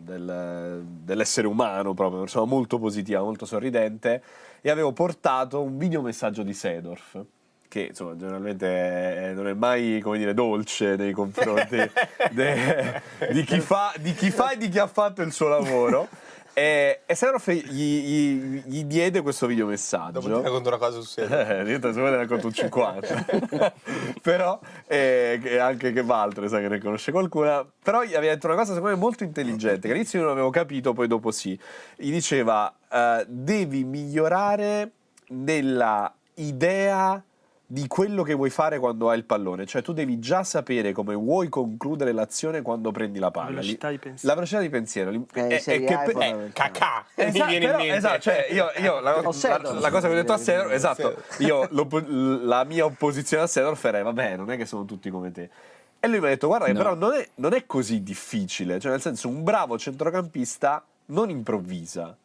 del- 0.07 0.83
dell'essere 0.85 1.47
umano, 1.47 1.93
proprio, 1.93 2.15
una 2.15 2.21
persona 2.21 2.45
molto 2.45 2.79
positiva, 2.79 3.21
molto 3.21 3.45
sorridente, 3.45 4.23
e 4.61 4.69
avevo 4.69 4.93
portato 4.93 5.61
un 5.61 5.77
videomessaggio 5.77 6.43
di 6.43 6.53
Sedorf. 6.53 7.21
Che 7.67 7.87
insomma 7.87 8.15
generalmente 8.15 9.33
non 9.35 9.49
è 9.49 9.53
mai 9.53 9.99
come 10.01 10.17
dire 10.17 10.33
dolce 10.33 10.95
nei 10.95 11.11
confronti 11.11 11.75
de- 12.31 13.01
di, 13.29 13.43
chi 13.43 13.59
fa, 13.59 13.91
di 13.99 14.13
chi 14.13 14.31
fa 14.31 14.51
e 14.51 14.57
di 14.57 14.69
chi 14.69 14.79
ha 14.79 14.87
fatto 14.87 15.21
il 15.21 15.33
suo 15.33 15.49
lavoro. 15.49 16.07
E, 16.57 17.01
e 17.05 17.13
Sedorf 17.13 17.51
gli, 17.51 17.61
gli- 17.69 18.63
gli 18.65 18.83
diede 18.85 19.21
questo 19.21 19.45
videomessaggio. 19.45 20.21
Dopo 20.21 20.37
ti 20.37 20.43
racconto 20.43 20.69
una 20.69 20.79
cosa 20.79 20.99
su 20.99 21.05
serio. 21.05 21.37
Eh, 21.37 21.79
se 21.79 21.91
vuoi 21.91 22.09
ne 22.09 22.17
racconto 22.17 22.47
un 22.47 22.53
50. 22.53 23.25
però, 24.23 24.59
eh, 24.87 25.39
che 25.39 25.59
anche 25.59 25.93
che 25.93 26.01
Valtre 26.01 26.47
sa 26.47 26.59
che 26.59 26.67
ne 26.67 26.79
conosce 26.79 27.11
qualcuna. 27.11 27.63
Però 27.83 28.01
gli 28.01 28.15
aveva 28.15 28.33
detto 28.33 28.47
una 28.47 28.55
cosa 28.55 28.73
secondo 28.73 28.95
me 28.95 28.99
molto 28.99 29.23
intelligente, 29.23 29.81
che 29.81 29.89
all'inizio 29.89 30.17
io 30.17 30.25
non 30.25 30.33
avevo 30.33 30.49
capito, 30.49 30.93
poi 30.93 31.05
dopo 31.05 31.29
sì. 31.29 31.55
Gli 31.95 32.09
diceva, 32.09 32.75
eh, 32.91 33.23
devi 33.27 33.83
migliorare 33.83 34.93
nella 35.27 36.11
idea 36.33 37.23
di 37.69 37.85
quello 37.87 38.23
che 38.23 38.33
vuoi 38.33 38.49
fare 38.49 38.79
quando 38.79 39.09
hai 39.09 39.17
il 39.17 39.25
pallone, 39.25 39.65
cioè 39.65 39.81
tu 39.81 39.91
devi 39.91 40.19
già 40.19 40.41
sapere 40.45 40.93
come 40.93 41.13
vuoi 41.15 41.49
concludere 41.49 42.13
l'azione 42.13 42.61
quando 42.61 42.91
prendi 42.91 43.19
la 43.19 43.29
palla. 43.29 43.49
velocità 43.49 43.89
Li- 43.89 43.95
di 43.95 43.99
pensiero. 43.99 44.27
La 44.29 44.33
velocità 44.35 44.61
di 44.61 44.69
pensiero. 44.69 45.09
Eh, 45.11 45.47
è- 45.47 45.61
è 45.61 45.61
che 45.63 45.75
è 45.85 45.85
pe- 46.05 46.11
fondamentale. 46.11 46.45
Eh, 46.45 46.51
cacà, 46.53 47.05
mi 47.15 47.23
Esatto, 47.25 47.45
viene 47.49 47.53
in 47.55 47.61
però- 47.71 47.77
mente. 47.79 47.95
esatto, 47.95 48.19
cioè 48.21 48.47
io, 48.51 48.67
io 48.77 48.99
la, 49.01 49.11
la- 49.21 49.21
la 49.21 49.89
cosa 49.91 50.07
che 50.07 50.13
ho 50.13 50.15
detto 50.15 50.31
a 50.33 50.37
Sedorf, 50.37 50.71
esatto, 50.71 51.15
io 51.39 51.67
la 52.45 52.63
mia 52.63 52.85
opposizione 52.85 53.43
a 53.43 53.47
Sedorf 53.47 53.83
era 53.83 54.01
vabbè, 54.01 54.37
non 54.37 54.49
è 54.49 54.55
che 54.55 54.65
sono 54.65 54.85
tutti 54.85 55.09
come 55.09 55.31
te. 55.33 55.49
E 55.99 56.07
lui 56.07 56.19
mi 56.19 56.27
ha 56.27 56.29
detto 56.29 56.47
guarda 56.47 56.67
No. 56.67 56.73
però 56.73 56.93
non 56.95 57.13
è, 57.15 57.27
non 57.35 57.53
è 57.53 57.65
così 57.65 58.01
difficile, 58.01 58.79
cioè 58.79 58.91
nel 58.91 59.01
senso 59.01 59.27
un 59.27 59.43
bravo 59.43 59.77
centrocampista 59.77 60.81
non 61.07 61.29
improvvisa. 61.29 62.15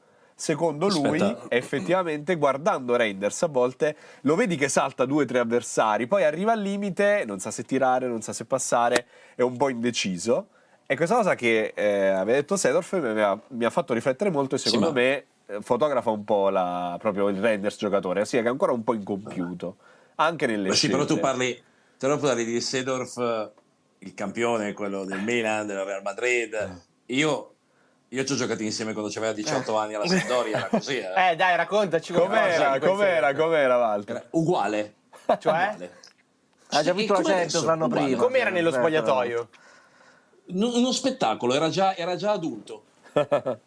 Secondo 0.43 0.89
lui, 0.89 1.21
Aspetta. 1.21 1.55
effettivamente, 1.55 2.35
guardando 2.35 2.97
Reinders 2.97 3.45
a 3.45 3.47
volte 3.47 3.97
lo 4.23 4.35
vedi 4.35 4.57
che 4.57 4.69
salta 4.69 5.05
due 5.05 5.23
o 5.23 5.25
tre 5.25 5.39
avversari, 5.39 6.09
poi 6.09 6.25
arriva 6.25 6.51
al 6.51 6.61
limite, 6.61 7.23
non 7.25 7.39
sa 7.39 7.53
se 7.53 7.63
tirare, 7.63 8.09
non 8.09 8.23
sa 8.23 8.33
se 8.33 8.45
passare, 8.45 9.07
è 9.37 9.43
un 9.43 9.57
po' 9.57 9.69
indeciso. 9.69 10.49
E 10.85 10.97
questa 10.97 11.15
cosa 11.15 11.37
che 11.37 11.73
eh, 11.77 12.09
aveva 12.09 12.39
detto 12.39 12.57
Sedorf 12.57 12.93
mi, 13.01 13.41
mi 13.57 13.65
ha 13.65 13.71
fatto 13.71 13.95
riflettere 13.95 14.31
molto 14.31 14.57
e 14.57 14.59
Sì, 14.59 14.65
secondo 14.65 14.89
ma- 14.89 14.93
me 14.95 15.25
eh, 15.47 15.61
fotografa 15.61 16.11
un 16.11 16.25
po' 16.25 16.49
la- 16.49 16.97
proprio 16.99 17.29
il 17.29 17.39
Reinders 17.41 17.77
giocatore, 17.79 18.23
ossia 18.23 18.41
che 18.41 18.49
è 18.49 18.51
ancora 18.51 18.73
un 18.73 18.83
po' 18.83 18.95
incompiuto, 18.95 19.77
anche 20.17 20.49
nelle 20.49 20.71
Ma 20.71 20.75
sì, 20.75 20.89
però 20.89 21.03
tu 21.05 21.15
scelte. 21.15 21.21
parli, 21.23 21.63
però 21.97 22.17
parli 22.19 22.45
di 22.45 22.61
Sedorf, 22.61 23.17
eh, 23.19 23.53
il 24.01 24.13
campione, 24.15 24.73
quello 24.73 25.05
del 25.05 25.21
Milan, 25.23 25.69
del 25.69 25.85
Real 25.85 26.03
Madrid. 26.03 26.81
Io, 27.07 27.55
io 28.13 28.25
ci 28.25 28.33
ho 28.33 28.37
giocato 28.37 28.63
insieme 28.63 28.93
quando 28.93 29.11
aveva 29.17 29.33
18 29.33 29.77
anni 29.77 29.95
alla 29.95 30.07
Sampdoria, 30.07 30.57
era 30.59 30.67
così. 30.69 30.99
eh. 30.99 31.31
Eh, 31.31 31.37
dai, 31.37 31.57
raccontaci 31.57 32.13
come 32.13 32.27
Com'era, 32.27 32.79
com'era, 32.79 33.35
com'era 33.35 33.79
Walter? 33.79 34.17
Era 34.17 34.27
uguale. 34.31 34.95
Cioè? 35.27 35.37
Uguale. 35.39 35.93
Ha 36.69 36.83
già 36.83 36.93
vinto 36.93 37.15
la 37.15 37.23
Champions 37.23 37.65
l'anno 37.65 37.87
uguale. 37.87 38.05
prima. 38.07 38.23
Com'era 38.23 38.51
nello 38.51 38.71
spogliatoio? 38.71 39.49
Uno 40.49 40.77
uno 40.77 40.93
spettacolo, 40.93 41.55
era 41.55 41.71
già, 41.71 41.97
era 41.97 42.15
già 42.17 42.33
adulto. 42.33 42.85
non 43.13 43.59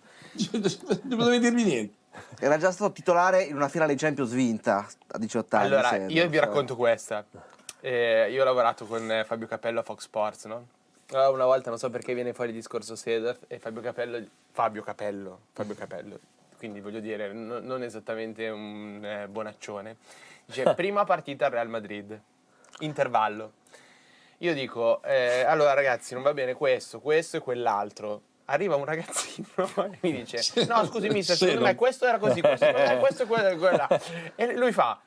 dovevi 1.04 1.40
dirmi 1.40 1.64
niente. 1.64 1.96
Era 2.40 2.58
già 2.58 2.72
stato 2.72 2.92
titolare 2.92 3.44
in 3.44 3.56
una 3.56 3.68
finale 3.68 3.94
di 3.94 4.00
Champions 4.00 4.32
vinta 4.32 4.88
a 5.08 5.18
18 5.18 5.56
anni. 5.56 5.66
Allora, 5.66 5.96
io 6.06 6.30
vi 6.30 6.38
racconto 6.40 6.76
questa. 6.76 7.26
Eh, 7.80 8.30
io 8.32 8.42
ho 8.42 8.46
lavorato 8.46 8.86
con 8.86 9.12
eh, 9.12 9.24
Fabio 9.26 9.48
Capello 9.48 9.80
a 9.80 9.84
Fox 9.84 10.02
Sports, 10.04 10.46
no? 10.46 10.68
Allora, 11.12 11.30
una 11.30 11.46
volta, 11.46 11.70
non 11.70 11.78
so 11.78 11.90
perché 11.92 12.16
viene 12.16 12.34
fuori 12.34 12.50
il 12.50 12.56
discorso 12.56 12.96
Sedorf 12.96 13.44
e 13.48 13.60
Fabio 13.60 13.82
Capello... 13.82 14.26
Fabio 14.52 14.82
Capello, 14.82 15.42
Fabio 15.54 15.76
Capello, 15.76 16.20
quindi 16.58 16.82
voglio 16.82 17.00
dire, 17.00 17.32
no- 17.32 17.60
non 17.60 17.84
esattamente 17.84 18.50
un 18.50 19.02
eh, 19.04 19.28
bonaccione. 19.28 19.98
Dice, 20.46 20.64
prima 20.74 21.04
partita 21.04 21.46
al 21.46 21.52
Real 21.52 21.68
Madrid, 21.68 22.20
intervallo. 22.80 23.54
Io 24.40 24.54
dico, 24.54 25.04
eh, 25.04 25.42
allora 25.42 25.74
ragazzi, 25.74 26.16
non 26.16 26.24
va 26.24 26.34
bene 26.34 26.54
questo, 26.54 27.00
questo 27.00 27.38
e 27.38 27.40
quell'altro. 27.40 28.22
Arriva 28.46 28.76
un 28.76 28.86
ragazzino 28.86 29.48
e 29.92 29.98
mi 30.02 30.24
dice, 30.24 30.42
no 30.66 30.86
scusi 30.86 31.08
mister, 31.10 31.36
secondo 31.36 31.62
me 31.62 31.76
questo 31.76 32.06
era 32.08 32.18
così, 32.18 32.42
questo, 32.42 32.66
questo 33.00 33.24
e 33.24 33.26
quello 33.28 33.48
e 33.50 33.58
quella. 33.58 33.88
E 34.36 34.56
lui 34.56 34.72
fa, 34.72 35.00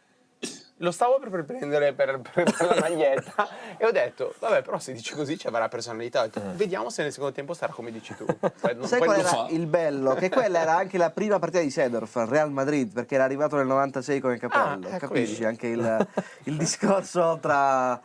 lo 0.81 0.91
stavo 0.93 1.19
per 1.19 1.45
prendere 1.45 1.93
per, 1.93 2.21
per- 2.33 2.45
per 2.57 2.67
la 2.67 2.77
maglietta 2.81 3.49
e 3.77 3.85
ho 3.85 3.91
detto, 3.91 4.35
vabbè 4.39 4.63
però 4.63 4.79
se 4.79 4.93
dici 4.93 5.15
così 5.15 5.37
ci 5.39 5.47
avrà 5.47 5.69
personalità. 5.69 6.21
Ho 6.21 6.25
detto, 6.25 6.41
vediamo 6.55 6.89
se 6.91 7.03
nel 7.03 7.13
secondo 7.13 7.35
tempo 7.35 7.55
sarà 7.55 7.73
come 7.73 7.91
dici 7.91 8.15
tu. 8.17 8.25
Cioè, 8.27 8.75
non 8.75 8.87
Sai 8.87 9.01
qual 9.01 9.19
era 9.19 9.29
fa. 9.29 9.47
il 9.51 9.67
bello? 9.67 10.15
Che 10.15 10.29
quella 10.29 10.61
era 10.61 10.77
anche 10.77 10.99
la 10.99 11.11
prima 11.11 11.39
partita 11.39 11.63
di 11.63 11.71
Sedorf 11.71 12.15
al 12.17 12.27
Real 12.27 12.51
Madrid, 12.51 12.93
perché 12.93 13.15
era 13.17 13.25
arrivato 13.25 13.57
nel 13.57 13.67
96 13.67 14.21
con 14.21 14.33
il 14.33 14.39
capello. 14.39 14.87
Ah, 14.89 14.95
ecco, 14.97 15.07
Capisci 15.09 15.33
vedi. 15.33 15.45
anche 15.45 15.67
il, 15.69 16.07
il 16.45 16.57
discorso 16.57 17.39
tra, 17.41 18.01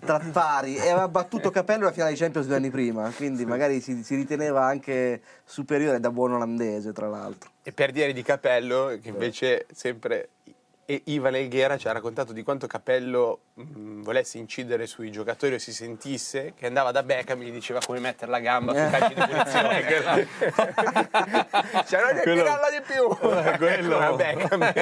tra 0.00 0.18
pari. 0.32 0.76
E 0.76 0.88
aveva 0.88 1.08
battuto 1.08 1.50
capello 1.50 1.84
la 1.84 1.92
finale 1.92 2.12
di 2.12 2.18
Champions 2.18 2.46
due 2.46 2.56
anni 2.56 2.70
prima, 2.70 3.10
quindi 3.10 3.44
magari 3.44 3.80
si, 3.80 4.02
si 4.02 4.14
riteneva 4.14 4.64
anche 4.64 5.20
superiore 5.44 6.00
da 6.00 6.10
buon 6.10 6.32
olandese, 6.32 6.92
tra 6.92 7.08
l'altro. 7.08 7.50
E 7.62 7.72
per 7.72 7.90
dire 7.92 8.12
di 8.12 8.22
Capello, 8.22 8.96
che 9.02 9.08
invece 9.08 9.66
sempre 9.72 10.28
e 10.88 11.02
Ivan 11.06 11.34
Elghera 11.34 11.76
ci 11.76 11.88
ha 11.88 11.92
raccontato 11.92 12.32
di 12.32 12.44
quanto 12.44 12.68
Capello 12.68 13.40
mh, 13.54 14.02
volesse 14.02 14.38
incidere 14.38 14.86
sui 14.86 15.10
giocatori 15.10 15.54
o 15.54 15.58
si 15.58 15.72
sentisse, 15.72 16.54
che 16.56 16.66
andava 16.66 16.92
da 16.92 17.02
Beckham 17.02 17.42
e 17.42 17.46
gli 17.46 17.50
diceva 17.50 17.80
come 17.84 17.98
mettere 17.98 18.30
la 18.30 18.38
gamba 18.38 18.72
sui 18.72 18.88
calci 18.90 19.14
di 19.14 19.20
punizione. 19.26 19.84
cioè, 21.86 22.00
non 22.02 22.20
Quello- 22.22 22.42
tirarla 22.42 22.70
di 22.70 22.82
più. 22.86 23.28
Eh, 23.28 23.56
quello 23.58 23.94
Come 23.94 24.06
a 24.06 24.12
Beckham. 24.12 24.72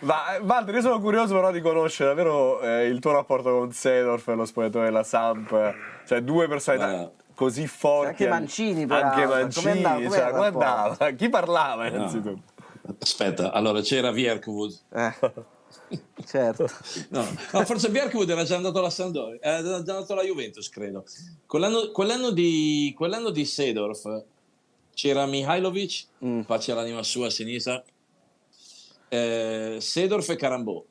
Ma 0.00 0.16
Walter, 0.42 0.74
io 0.74 0.80
sono 0.82 1.00
curioso 1.00 1.34
però 1.34 1.50
di 1.50 1.60
conoscere 1.60 2.10
davvero 2.10 2.60
eh, 2.60 2.84
il 2.86 2.98
tuo 3.00 3.12
rapporto 3.12 3.50
con 3.58 3.72
Sedorf 3.72 4.28
e 4.28 4.34
lo 4.34 4.44
spogliatoio 4.44 4.84
della 4.84 5.02
Samp, 5.02 5.74
cioè 6.06 6.20
due 6.20 6.48
personalità 6.48 6.86
Guarda. 6.90 7.12
così 7.34 7.66
forti. 7.66 8.08
Anche 8.08 8.28
Mancini, 8.28 8.86
peraltro. 8.86 9.08
Anche 9.10 9.24
Come 9.26 9.40
Mancini, 9.42 9.68
andava- 9.84 9.94
cioè, 10.00 10.24
il 10.26 10.30
come 10.32 10.44
rapporto? 10.44 10.58
andava? 10.68 11.10
Chi 11.12 11.28
parlava 11.28 11.86
innanzitutto? 11.86 12.42
Aspetta, 12.98 13.52
allora 13.52 13.80
c'era 13.80 14.10
Vierkwood. 14.10 14.78
Eh, 14.92 15.14
certo. 16.26 16.68
No, 17.10 17.24
no, 17.52 17.64
forse 17.64 17.90
Bjerkwood 17.90 18.28
era 18.30 18.44
già 18.44 18.56
andato 18.56 18.78
alla 18.78 18.90
Sampdoria, 18.90 19.40
era 19.40 19.62
già 19.62 19.76
andato 19.76 20.12
alla 20.12 20.22
Juventus, 20.24 20.68
credo. 20.68 21.04
Quell'anno, 21.46 21.90
quell'anno 21.90 22.30
di, 22.30 22.92
quell'anno 22.96 23.30
di 23.30 23.44
Sedorf 23.44 24.24
c'era 24.94 25.26
Mihailovic, 25.26 26.06
Mm. 26.24 26.40
pace 26.42 26.72
all'anima 26.72 27.02
sua 27.02 27.26
a 27.26 27.30
sinistra, 27.30 27.82
eh, 29.08 29.78
Sedorf 29.80 30.28
e 30.28 30.36
Carambò, 30.36 30.84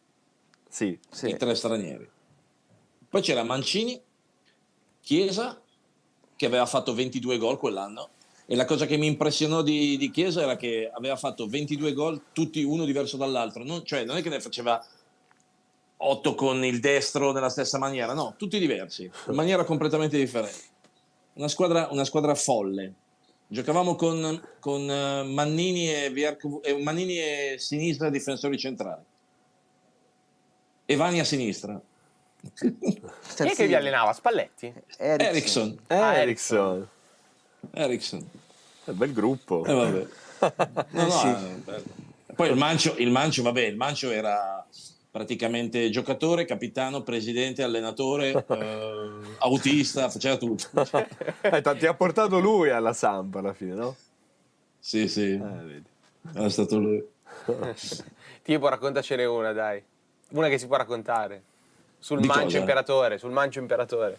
Sì. 0.67 0.97
Sì. 1.09 1.29
i 1.29 1.37
tre 1.37 1.55
stranieri. 1.55 2.09
Poi 3.09 3.21
c'era 3.21 3.43
Mancini, 3.43 3.99
Chiesa, 5.01 5.59
che 6.35 6.45
aveva 6.45 6.65
fatto 6.65 6.93
22 6.93 7.37
gol 7.37 7.57
quell'anno. 7.57 8.09
E 8.51 8.55
la 8.55 8.65
cosa 8.65 8.87
che 8.87 8.97
mi 8.97 9.05
impressionò 9.05 9.61
di, 9.61 9.95
di 9.95 10.09
Chiesa 10.09 10.41
era 10.41 10.55
che 10.55 10.89
aveva 10.91 11.15
fatto 11.15 11.47
22 11.47 11.93
gol, 11.93 12.19
tutti 12.33 12.63
uno 12.63 12.83
diverso 12.83 13.15
dall'altro. 13.15 13.63
Non, 13.63 13.85
cioè, 13.85 14.05
non 14.05 14.17
è 14.17 14.23
che 14.23 14.29
ne 14.29 14.41
faceva 14.41 14.83
8 15.97 16.33
con 16.33 16.65
il 16.65 16.79
destro 16.79 17.31
nella 17.31 17.49
stessa 17.49 17.77
maniera, 17.77 18.13
no, 18.13 18.33
tutti 18.39 18.57
diversi, 18.57 19.03
in 19.03 19.35
maniera 19.35 19.63
completamente 19.65 20.17
differente. 20.17 20.63
Una 21.33 21.47
squadra, 21.47 21.89
una 21.91 22.03
squadra 22.05 22.33
folle. 22.33 22.93
Giocavamo 23.45 23.93
con, 23.93 24.41
con 24.59 24.89
eh, 24.89 25.23
Mannini, 25.25 25.93
e 25.93 26.09
Vierco- 26.09 26.63
eh, 26.63 26.81
Mannini 26.81 27.19
e 27.19 27.55
sinistra 27.59 28.09
difensori 28.09 28.57
centrali. 28.57 29.03
E 30.85 30.95
Vani 30.95 31.19
a 31.19 31.23
sinistra. 31.23 31.79
Chi 32.55 33.43
è 33.43 33.53
che 33.53 33.67
vi 33.67 33.75
allenava? 33.75 34.11
Spalletti? 34.11 34.73
Ericsson. 34.97 35.79
Ah, 35.85 36.15
Ericsson. 36.15 36.89
Ericsson. 37.73 38.27
È 38.85 38.91
bel 38.91 39.13
gruppo. 39.13 39.65
Eh, 39.65 39.73
vabbè. 39.73 40.07
No, 40.91 41.03
no, 41.03 41.09
sì. 41.09 41.27
eh, 41.27 41.55
bello. 41.65 41.83
Poi 42.33 42.49
il 42.49 42.55
Mancio, 42.55 42.95
il 42.97 43.11
Mancio, 43.11 43.43
vabbè, 43.43 43.61
il 43.65 43.75
Mancio 43.75 44.09
era 44.09 44.65
praticamente 45.11 45.89
giocatore, 45.89 46.45
capitano, 46.45 47.01
presidente, 47.03 47.61
allenatore, 47.61 48.31
eh, 48.47 49.09
autista, 49.39 50.09
faceva 50.09 50.37
tutto. 50.37 50.67
Eh, 51.41 51.61
ti 51.77 51.85
ha 51.87 51.93
portato 51.93 52.39
lui 52.39 52.69
alla 52.69 52.93
Samp 52.93 53.35
alla 53.35 53.53
fine, 53.53 53.73
no? 53.73 53.95
Sì, 54.79 55.07
sì, 55.09 55.31
Eh, 55.33 55.37
vedi. 55.37 55.83
era 56.35 56.49
stato 56.49 56.79
lui. 56.79 57.03
Tipo, 58.41 58.69
raccontacene 58.69 59.25
una, 59.25 59.51
dai. 59.51 59.83
Una 60.31 60.47
che 60.47 60.57
si 60.57 60.67
può 60.67 60.77
raccontare. 60.77 61.43
Sul 61.99 62.21
Di 62.21 62.27
mancio 62.27 62.43
cosa? 62.45 62.57
imperatore, 62.59 63.17
sul 63.17 63.31
mancio 63.31 63.59
imperatore. 63.59 64.17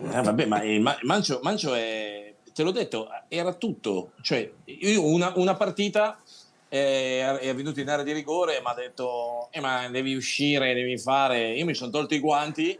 Eh, 0.00 0.22
vabbè, 0.22 0.46
ma 0.46 0.96
Mancio, 1.02 1.40
Mancio 1.42 1.74
è, 1.74 2.34
te 2.52 2.62
l'ho 2.62 2.70
detto, 2.70 3.08
era 3.28 3.52
tutto. 3.54 4.12
Cioè, 4.20 4.50
io 4.64 5.04
una, 5.04 5.32
una 5.36 5.54
partita 5.54 6.20
eh, 6.68 7.38
è 7.38 7.54
venuto 7.54 7.80
in 7.80 7.88
area 7.88 8.04
di 8.04 8.12
rigore 8.12 8.56
e 8.56 8.60
mi 8.60 8.68
ha 8.68 8.74
detto, 8.74 9.48
eh, 9.50 9.60
ma 9.60 9.88
devi 9.88 10.14
uscire, 10.14 10.74
devi 10.74 10.98
fare. 10.98 11.54
Io 11.54 11.64
mi 11.64 11.74
sono 11.74 11.90
tolto 11.90 12.14
i 12.14 12.20
guanti, 12.20 12.78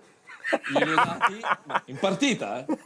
glieli 0.73 0.93
ho 0.93 0.95
dati, 0.95 1.41
in 1.87 1.99
partita, 1.99 2.64
eh. 2.64 2.77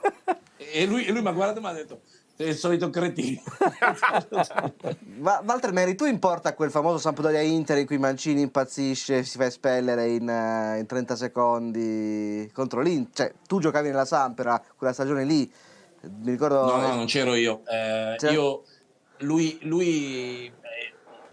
E 0.57 0.87
lui, 0.87 1.07
lui 1.09 1.21
mi 1.21 1.29
ha 1.29 1.33
guardato 1.33 1.59
e 1.59 1.63
mi 1.63 1.69
ha 1.69 1.73
detto, 1.73 2.01
sei 2.43 2.51
il 2.51 2.57
solito 2.57 2.91
cretino. 2.91 3.41
Ma 5.19 5.43
Walter 5.47 5.73
Meri, 5.73 5.95
tu 5.95 6.05
importa 6.05 6.55
quel 6.55 6.71
famoso 6.71 6.99
Sampdoria 6.99 7.41
Inter 7.41 7.79
in 7.79 7.87
cui 7.87 7.99
Mancini 7.99 8.41
impazzisce 8.41 9.23
si 9.25 9.37
fa 9.39 9.45
espellere 9.47 10.09
in, 10.11 10.29
eh, 10.29 10.79
in 10.79 10.87
30 10.87 11.17
secondi 11.17 12.51
contro 12.53 12.81
l'Inter? 12.81 13.27
Cioè, 13.29 13.35
tu 13.47 13.61
giocavi 13.61 13.89
nella 13.89 14.05
Sampera 14.05 14.63
quella 14.77 14.93
stagione 14.93 15.25
lì. 15.25 15.51
Mi 16.03 16.31
ricordo. 16.33 16.65
No, 16.65 16.77
no, 16.81 16.95
non 16.95 17.07
c'ero 17.07 17.35
io. 17.35 17.63
Eh, 17.67 18.17
C'era- 18.19 18.33
io 18.33 18.63
lui, 19.19 19.59
lui 19.63 20.47
eh, 20.47 20.53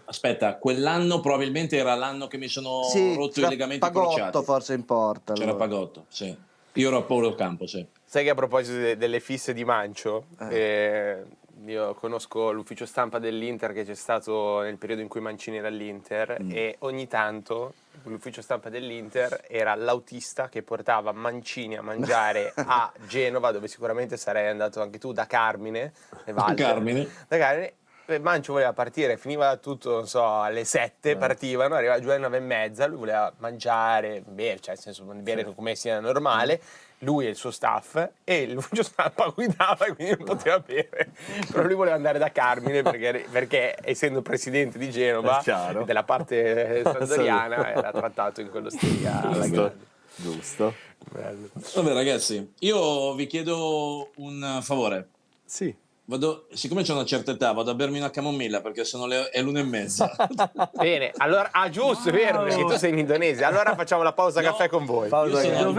aspetta, 0.04 0.56
quell'anno 0.58 1.18
probabilmente 1.20 1.76
era 1.76 1.94
l'anno 1.96 2.28
che 2.28 2.36
mi 2.38 2.46
sono 2.46 2.84
Sì, 2.84 3.14
rotto 3.14 3.30
i 3.30 3.32
c'era 3.34 3.48
legamenti 3.48 3.80
Pagotto 3.80 4.14
crociati. 4.14 4.44
forse 4.44 4.74
in 4.74 4.84
porta. 4.84 5.32
C'era 5.32 5.50
allora. 5.50 5.66
Pagotto, 5.66 6.04
sì. 6.08 6.36
Io 6.74 6.86
ero 6.88 6.98
a 6.98 7.02
Paolo 7.02 7.34
Campo, 7.34 7.66
sì. 7.66 7.84
Sai 8.12 8.24
che 8.24 8.30
a 8.30 8.34
proposito 8.34 8.76
de- 8.76 8.96
delle 8.96 9.20
fisse 9.20 9.54
di 9.54 9.64
Mancio, 9.64 10.24
eh, 10.48 11.22
io 11.64 11.94
conosco 11.94 12.50
l'ufficio 12.50 12.84
stampa 12.84 13.20
dell'Inter 13.20 13.72
che 13.72 13.84
c'è 13.84 13.94
stato 13.94 14.62
nel 14.62 14.78
periodo 14.78 15.00
in 15.00 15.06
cui 15.06 15.20
Mancini 15.20 15.58
era 15.58 15.68
all'Inter 15.68 16.38
e 16.50 16.74
ogni 16.80 17.06
tanto 17.06 17.74
l'ufficio 18.02 18.42
stampa 18.42 18.68
dell'Inter 18.68 19.44
era 19.46 19.76
l'autista 19.76 20.48
che 20.48 20.64
portava 20.64 21.12
Mancini 21.12 21.76
a 21.76 21.82
mangiare 21.82 22.50
a 22.58 22.92
Genova, 23.06 23.52
dove 23.52 23.68
sicuramente 23.68 24.16
sarei 24.16 24.48
andato 24.48 24.82
anche 24.82 24.98
tu, 24.98 25.12
da 25.12 25.28
Carmine. 25.28 25.92
e 26.24 26.32
Walter. 26.32 26.66
Carmine. 26.66 27.08
Da 27.28 27.38
Carmine. 27.38 27.74
Mancio 28.20 28.54
voleva 28.54 28.72
partire, 28.72 29.16
finiva 29.18 29.56
tutto, 29.58 29.92
non 29.92 30.08
so, 30.08 30.40
alle 30.40 30.64
7 30.64 31.14
partivano, 31.14 31.76
arrivava 31.76 32.00
giù 32.00 32.08
alle 32.08 32.18
9 32.18 32.38
e 32.38 32.40
mezza, 32.40 32.86
lui 32.86 32.98
voleva 32.98 33.32
mangiare, 33.38 34.20
bere, 34.26 34.58
cioè 34.58 34.74
nel 34.74 34.82
senso 34.82 35.04
bere 35.04 35.44
come 35.54 35.76
sia 35.76 36.00
normale, 36.00 36.60
lui 37.00 37.26
e 37.26 37.30
il 37.30 37.36
suo 37.36 37.50
staff, 37.50 38.02
e 38.24 38.46
l'ufficio 38.48 38.82
stampa 38.82 39.28
guidava 39.34 39.86
e 39.86 39.94
quindi 39.94 40.16
non 40.16 40.26
poteva 40.26 40.58
bere. 40.60 41.12
Però 41.50 41.62
lui 41.64 41.74
voleva 41.74 41.96
andare 41.96 42.18
da 42.18 42.30
Carmine 42.30 42.82
perché, 42.82 43.26
perché 43.30 43.76
essendo 43.82 44.22
presidente 44.22 44.78
di 44.78 44.90
Genova, 44.90 45.42
della 45.84 46.04
parte 46.04 46.82
sandoriana, 46.84 47.70
era 47.72 47.92
trattato 47.92 48.40
in 48.40 48.50
quello 48.50 48.70
stile 48.70 49.08
alla 49.08 49.46
Giusto. 49.46 49.72
Giusto. 50.16 50.74
Bello. 51.10 51.48
Vabbè 51.74 51.92
ragazzi, 51.94 52.52
io 52.58 53.14
vi 53.14 53.26
chiedo 53.26 54.10
un 54.16 54.58
favore. 54.62 55.08
Sì. 55.44 55.74
Vado, 56.04 56.46
siccome 56.52 56.82
c'è 56.82 56.92
una 56.92 57.04
certa 57.04 57.30
età, 57.30 57.52
vado 57.52 57.70
a 57.70 57.74
bermi 57.74 57.98
una 57.98 58.10
camomilla 58.10 58.60
perché 58.60 58.84
sono 58.84 59.06
le, 59.06 59.28
è 59.30 59.40
l'una 59.40 59.60
e 59.60 59.62
mezza. 59.62 60.12
Bene, 60.74 61.12
allora, 61.18 61.50
ah 61.52 61.70
giusto, 61.70 62.08
è 62.08 62.12
vero, 62.12 62.42
perché 62.42 62.64
tu 62.64 62.76
sei 62.76 62.90
in 62.90 62.98
Indonesia, 62.98 63.46
allora 63.46 63.76
facciamo 63.76 64.02
la 64.02 64.12
pausa 64.12 64.40
No. 64.40 64.48
caffè 64.50 64.68
con 64.68 64.84
voi. 64.84 65.08
Pausa 65.08 65.40
Io 65.42 65.56
sono 65.56 65.72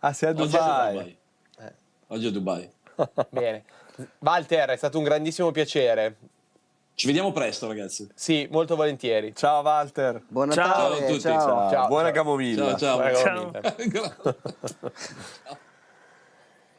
a? 0.00 0.08
Dubai. 0.08 0.08
Ah, 0.08 0.12
sei 0.12 0.28
a 0.28 0.32
Oggi 0.32 0.56
a 0.56 0.58
Dubai. 0.60 0.92
Dubai. 0.92 1.18
Oggi 2.08 2.24
è 2.24 2.28
a 2.28 2.32
Dubai. 2.32 2.70
Bene. 3.30 3.64
Walter, 4.18 4.70
è 4.70 4.76
stato 4.76 4.98
un 4.98 5.04
grandissimo 5.04 5.50
piacere. 5.50 6.16
Ci 6.94 7.06
vediamo 7.06 7.30
presto 7.32 7.66
ragazzi. 7.66 8.08
Sì, 8.14 8.48
molto 8.50 8.74
volentieri. 8.74 9.34
Ciao 9.34 9.60
Walter. 9.62 10.22
Buon 10.28 10.50
Ciao 10.50 10.64
a 10.64 10.88
Natale, 10.88 11.06
tutti. 11.06 11.20
ciao. 11.20 11.40
Ciao. 11.40 11.70
Ciao, 11.70 11.86
Buona 11.88 12.04
ciao. 12.04 12.12
camomilla. 12.12 12.76
Ciao 12.76 13.12
ciao. 13.12 13.52
Ciao. 13.52 14.34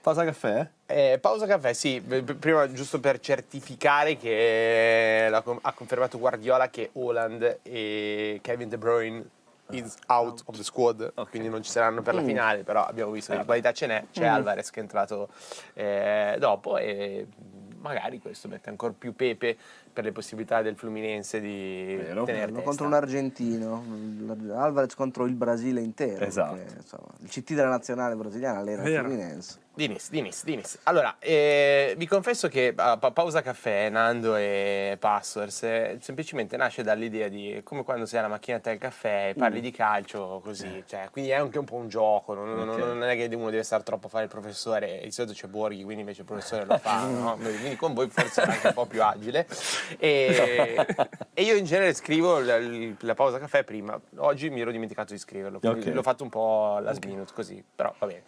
Pausa 0.01 0.23
caffè? 0.23 0.69
Eh, 0.85 1.17
pausa 1.19 1.45
caffè, 1.45 1.73
sì, 1.73 2.01
prima 2.01 2.71
giusto 2.71 2.99
per 3.01 3.19
certificare 3.19 4.15
che 4.15 5.29
ha 5.31 5.73
confermato 5.73 6.17
Guardiola 6.17 6.69
che 6.69 6.91
Holland 6.93 7.59
e 7.61 8.39
Kevin 8.41 8.69
De 8.69 8.77
Bruyne 8.77 9.25
is 9.71 9.97
out 10.07 10.41
of 10.45 10.55
the 10.55 10.63
squad, 10.63 11.13
quindi 11.29 11.49
non 11.49 11.61
ci 11.63 11.71
saranno 11.71 12.01
per 12.01 12.15
la 12.15 12.23
finale, 12.23 12.63
però 12.63 12.85
abbiamo 12.85 13.11
visto 13.11 13.33
che 13.33 13.39
di 13.39 13.45
qualità 13.45 13.71
ce 13.73 13.87
n'è, 13.87 14.05
c'è 14.11 14.25
Alvarez 14.25 14.69
che 14.69 14.79
è 14.79 14.83
entrato 14.83 15.29
eh, 15.73 16.35
dopo 16.39 16.77
e 16.77 17.27
magari 17.79 18.19
questo 18.19 18.47
mette 18.47 18.69
ancora 18.69 18.93
più 18.97 19.15
pepe 19.15 19.57
per 19.97 20.05
le 20.05 20.11
possibilità 20.11 20.61
del 20.61 20.75
Fluminense 20.75 21.41
di 21.41 21.95
Vero. 21.99 22.23
tenere 22.23 22.51
testa. 22.51 22.61
contro 22.61 22.85
un 22.85 22.93
argentino, 22.93 23.83
Alvarez 24.55 24.93
contro 24.93 25.25
il 25.25 25.33
Brasile 25.33 25.81
intero. 25.81 26.23
Esatto. 26.23 26.53
perché, 26.53 26.75
insomma, 26.77 27.07
il 27.23 27.29
CT 27.29 27.53
della 27.55 27.69
nazionale 27.69 28.13
brasiliana 28.15 28.59
allena 28.59 28.83
il 28.83 28.89
Vero. 28.91 29.03
Fluminense. 29.07 29.65
Dinis, 29.77 30.09
Dinis, 30.09 30.43
Dinis. 30.43 30.79
Allora, 30.83 31.17
eh, 31.19 31.93
vi 31.99 32.07
confesso 32.07 32.47
che 32.47 32.73
ah, 32.75 32.97
pa- 32.97 33.11
Pausa 33.11 33.43
Caffè, 33.43 33.89
Nando 33.89 34.35
e 34.35 34.97
Passwords, 34.99 35.61
eh, 35.63 35.97
semplicemente 36.01 36.57
nasce 36.57 36.81
dall'idea 36.81 37.27
di 37.27 37.61
come 37.63 37.83
quando 37.83 38.07
sei 38.07 38.17
alla 38.17 38.27
macchinetta 38.27 38.71
del 38.71 38.79
caffè 38.79 39.29
e 39.29 39.33
parli 39.35 39.61
di 39.61 39.69
calcio 39.69 40.41
così, 40.43 40.83
cioè, 40.87 41.09
quindi 41.11 41.29
è 41.29 41.35
anche 41.35 41.59
un 41.59 41.65
po' 41.65 41.75
un 41.75 41.89
gioco, 41.89 42.33
non, 42.33 42.55
non- 42.55 42.69
Ok. 42.69 42.77
non 42.79 43.03
è 43.03 43.15
che 43.15 43.29
uno 43.35 43.51
deve 43.51 43.61
stare 43.61 43.83
troppo 43.83 44.07
a 44.07 44.09
fare 44.09 44.23
il 44.23 44.31
professore, 44.31 44.99
di 45.03 45.11
solito 45.11 45.33
c'è 45.35 45.45
Borghi, 45.47 45.83
quindi 45.83 45.99
invece 46.01 46.21
il 46.21 46.27
professore 46.27 46.65
lo 46.65 46.77
fa, 46.79 47.05
no? 47.05 47.35
quindi 47.39 47.75
con 47.75 47.93
voi 47.93 48.09
forse 48.09 48.41
è 48.41 48.45
anche 48.49 48.67
un 48.69 48.73
po' 48.73 48.87
più 48.87 49.03
agile. 49.03 49.45
E, 49.97 50.85
e 51.33 51.41
io 51.43 51.55
in 51.55 51.65
genere 51.65 51.93
scrivo 51.93 52.39
la, 52.39 52.57
la 52.99 53.13
pausa 53.13 53.39
caffè 53.39 53.63
prima, 53.63 53.99
oggi 54.17 54.49
mi 54.49 54.61
ero 54.61 54.71
dimenticato 54.71 55.13
di 55.13 55.19
scriverlo, 55.19 55.59
quindi 55.59 55.89
Ok. 55.89 55.93
l'ho 55.93 56.01
fatto 56.01 56.23
un 56.23 56.29
po' 56.29 56.79
last 56.79 57.03
minute 57.05 57.33
così, 57.33 57.63
però 57.75 57.93
va 57.97 58.07
bene. 58.07 58.23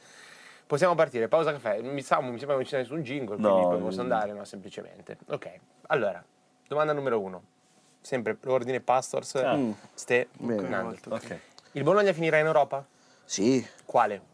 Possiamo 0.66 0.93
partire, 0.93 1.28
pausa 1.28 1.51
caffè. 1.51 1.82
Mi, 1.82 2.01
sa, 2.03 2.22
mi 2.22 2.38
sembra 2.38 2.47
che 2.47 2.53
non 2.53 2.64
ci 2.64 2.70
sia 2.70 2.78
nessun 2.78 3.01
jingle, 3.01 3.38
quindi 3.38 3.62
poi 3.64 3.80
mm. 3.80 3.82
posso 3.82 4.01
andare, 4.01 4.34
no, 4.34 4.45
semplicemente. 4.45 5.18
Ok, 5.30 5.51
allora, 5.88 6.24
domanda 6.68 6.93
numero 6.93 7.20
uno. 7.20 7.41
Sempre 8.01 8.38
l'ordine 8.41 8.80
Pastors, 8.80 9.36
Mm. 9.43 9.72
Ste, 9.93 10.28
Bene. 10.38 10.68
Nando. 10.68 10.95
Ok. 11.10 11.39
Il 11.72 11.84
Bologna 11.84 12.14
finirà 12.14 12.38
in 12.38 12.45
Europa? 12.45 12.86
Sì, 13.26 13.66
Quale? 13.84 14.29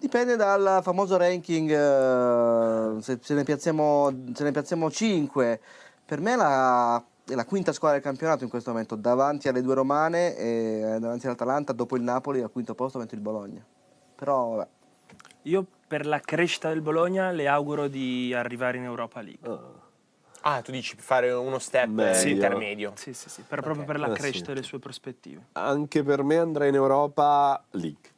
Dipende 0.00 0.34
dal 0.34 0.80
famoso 0.82 1.18
ranking, 1.18 1.70
eh, 1.70 3.02
se, 3.02 3.18
se 3.20 3.34
ne 3.34 3.44
piazziamo, 3.44 4.10
se 4.32 4.44
ne 4.44 4.50
piazziamo 4.50 4.90
5. 4.90 5.60
Per 6.06 6.20
me 6.22 6.36
la, 6.36 7.04
è 7.28 7.34
la 7.34 7.44
quinta 7.44 7.72
squadra 7.74 7.98
del 7.98 8.06
campionato 8.06 8.42
in 8.42 8.48
questo 8.48 8.70
momento, 8.70 8.94
davanti 8.94 9.48
alle 9.48 9.60
due 9.60 9.74
romane 9.74 10.34
e 10.38 10.96
davanti 10.98 11.26
all'Atalanta, 11.26 11.74
dopo 11.74 11.96
il 11.96 12.02
Napoli 12.02 12.40
al 12.40 12.50
quinto 12.50 12.74
posto 12.74 12.98
metto 12.98 13.14
il 13.14 13.20
Bologna. 13.20 13.62
Però 14.16 14.54
vabbè, 14.54 14.68
Io 15.42 15.66
per 15.86 16.06
la 16.06 16.18
crescita 16.20 16.68
del 16.68 16.80
Bologna 16.80 17.30
le 17.30 17.46
auguro 17.46 17.86
di 17.86 18.32
arrivare 18.34 18.78
in 18.78 18.84
Europa 18.84 19.20
League. 19.20 19.58
Ah, 20.42 20.62
tu 20.62 20.70
dici 20.70 20.96
fare 20.96 21.30
uno 21.30 21.58
step 21.58 21.88
Meglio. 21.88 22.18
eh, 22.26 22.30
intermedio. 22.30 22.92
Sì, 22.94 23.12
sì, 23.12 23.28
sì, 23.28 23.42
per- 23.46 23.60
proprio 23.60 23.84
per 23.84 24.00
la 24.00 24.10
Eh, 24.10 24.14
crescita 24.14 24.46
sì. 24.46 24.52
delle 24.54 24.62
sue 24.62 24.78
prospettive. 24.78 25.48
Anche 25.52 26.02
per 26.02 26.22
me 26.22 26.38
andrà 26.38 26.64
in 26.66 26.74
Europa 26.74 27.62
League. 27.72 28.09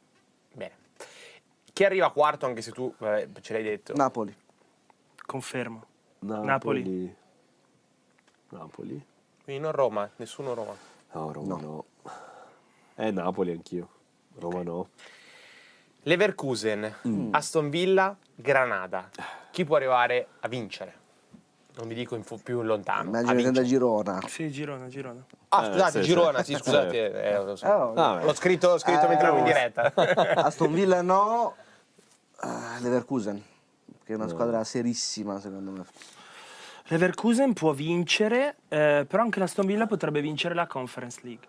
Chi 1.73 1.83
arriva 1.83 2.11
quarto, 2.11 2.45
anche 2.45 2.61
se 2.61 2.71
tu 2.71 2.93
vabbè, 2.97 3.29
ce 3.41 3.53
l'hai 3.53 3.63
detto? 3.63 3.93
Napoli. 3.95 4.35
Confermo. 5.25 5.83
Napoli. 6.19 7.15
Napoli? 8.49 9.05
Quindi 9.43 9.61
non 9.61 9.71
Roma, 9.71 10.07
nessuno 10.17 10.53
Roma. 10.53 10.75
No, 11.13 11.31
Roma 11.31 11.55
no. 11.55 11.61
No. 11.61 11.85
Eh, 12.95 13.09
Napoli 13.11 13.51
anch'io. 13.51 13.89
Roma 14.35 14.61
no. 14.61 14.89
Leverkusen, 16.03 16.95
Mm. 17.07 17.33
Aston 17.33 17.69
Villa, 17.69 18.15
Granada. 18.35 19.09
Chi 19.51 19.63
può 19.65 19.75
arrivare 19.77 20.27
a 20.41 20.47
vincere? 20.47 20.99
Non 21.75 21.87
vi 21.87 21.95
dico 21.95 22.15
in 22.15 22.23
fu- 22.23 22.39
più 22.41 22.61
lontano. 22.61 23.09
Immagino 23.09 23.51
da. 23.51 23.63
Girona. 23.63 24.21
Sì, 24.27 24.51
Girona, 24.51 24.87
Girona. 24.87 25.25
Ah, 25.49 25.63
Eh, 25.65 25.71
scusate, 25.71 26.01
sì, 26.03 26.07
Girona, 26.07 26.43
sì. 26.43 26.53
sì, 26.55 26.61
scusate. 26.61 27.23
eh, 27.23 27.43
lo 27.43 27.55
so. 27.55 27.65
Oh, 27.67 27.93
Ah, 27.95 28.17
beh. 28.17 28.25
L'ho 28.25 28.33
scritto, 28.35 28.69
l'ho 28.69 28.77
scritto 28.77 29.07
mentre 29.07 29.27
ero 29.27 29.37
in 29.37 29.43
Eh, 29.43 29.47
diretta. 29.47 29.93
Aston 30.45 30.71
Villa 30.73 31.01
no, 31.01 31.55
ah, 32.37 32.77
Leverkusen, 32.81 33.41
che 34.05 34.13
è 34.13 34.15
una 34.15 34.27
squadra 34.27 34.63
serissima 34.63 35.39
secondo 35.39 35.71
me. 35.71 35.83
Leverkusen 36.87 37.53
può 37.53 37.71
vincere, 37.71 38.57
eh, 38.67 39.05
però 39.07 39.23
anche 39.23 39.39
la 39.39 39.45
Aston 39.45 39.65
Villa 39.65 39.87
potrebbe 39.87 40.21
vincere 40.21 40.53
la 40.53 40.67
Conference 40.67 41.19
League. 41.23 41.47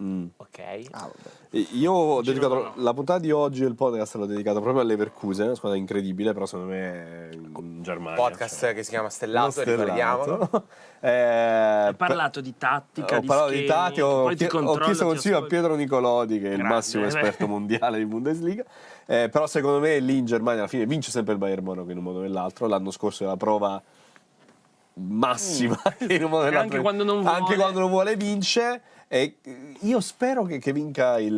Mm. 0.00 0.24
ok. 0.38 0.58
Ah, 0.92 1.10
Io 1.50 1.92
ho 1.92 2.22
Girona 2.22 2.48
dedicato 2.48 2.54
no. 2.54 2.72
la 2.82 2.94
puntata 2.94 3.18
di 3.18 3.30
oggi 3.30 3.60
del 3.60 3.74
podcast 3.74 4.14
l'ho 4.14 4.24
dedicata 4.24 4.58
proprio 4.60 4.80
a 4.82 4.86
Leverkusen, 4.86 5.46
una 5.48 5.54
squadra 5.54 5.76
incredibile, 5.78 6.32
però 6.32 6.46
secondo 6.46 6.70
me 6.72 7.28
è 7.28 7.34
in 7.34 7.82
Germania. 7.82 8.16
Podcast 8.16 8.58
cioè. 8.60 8.74
che 8.74 8.84
si 8.84 8.90
chiama 8.90 9.10
Stellato, 9.10 9.50
Stellato. 9.50 9.82
ricordiamo. 9.82 10.64
Eh, 11.04 11.10
Hai 11.88 11.94
parlato 11.96 12.40
di 12.40 12.54
tattica, 12.56 13.16
ho 13.16 13.20
di 13.20 13.26
parlato 13.26 13.50
di 13.50 13.66
schemi, 13.66 14.00
ho, 14.02 14.28
ti 14.28 14.36
chie- 14.36 14.46
ho 14.46 14.50
controllo, 14.50 14.84
chiesto 14.84 15.04
consiglio 15.04 15.38
a. 15.38 15.42
Pietro 15.46 15.74
Nicolodi, 15.74 16.38
che 16.38 16.46
è 16.46 16.50
il 16.50 16.56
Grande, 16.58 16.74
massimo 16.74 17.02
eh. 17.02 17.06
esperto 17.08 17.48
mondiale 17.48 17.98
di 17.98 18.06
Bundesliga. 18.06 18.62
Eh, 19.06 19.28
però 19.28 19.48
secondo 19.48 19.80
me 19.80 19.98
lì 19.98 20.18
in 20.18 20.26
Germania 20.26 20.60
alla 20.60 20.68
fine 20.68 20.86
vince 20.86 21.10
sempre 21.10 21.32
il 21.32 21.40
Bayern 21.40 21.64
Monaco 21.64 21.90
in 21.90 21.96
un 21.98 22.04
modo 22.04 22.20
o 22.20 22.22
nell'altro. 22.22 22.68
L'anno 22.68 22.92
scorso 22.92 23.24
è 23.24 23.26
la 23.26 23.36
prova 23.36 23.82
massima 24.94 25.76
che 25.98 26.04
in 26.14 26.22
un 26.24 26.30
modo 26.30 26.42
o 26.42 26.44
nell'altro. 26.44 26.60
anche 26.60 26.78
quando 26.80 27.02
non 27.04 27.26
Anche 27.26 27.40
vuole. 27.40 27.56
quando 27.56 27.78
non 27.80 27.90
vuole 27.90 28.16
vince. 28.16 28.82
E 29.14 29.34
eh, 29.42 29.74
io 29.80 30.00
spero 30.00 30.44
che, 30.44 30.58
che 30.58 30.72
vinca 30.72 31.20
il, 31.20 31.34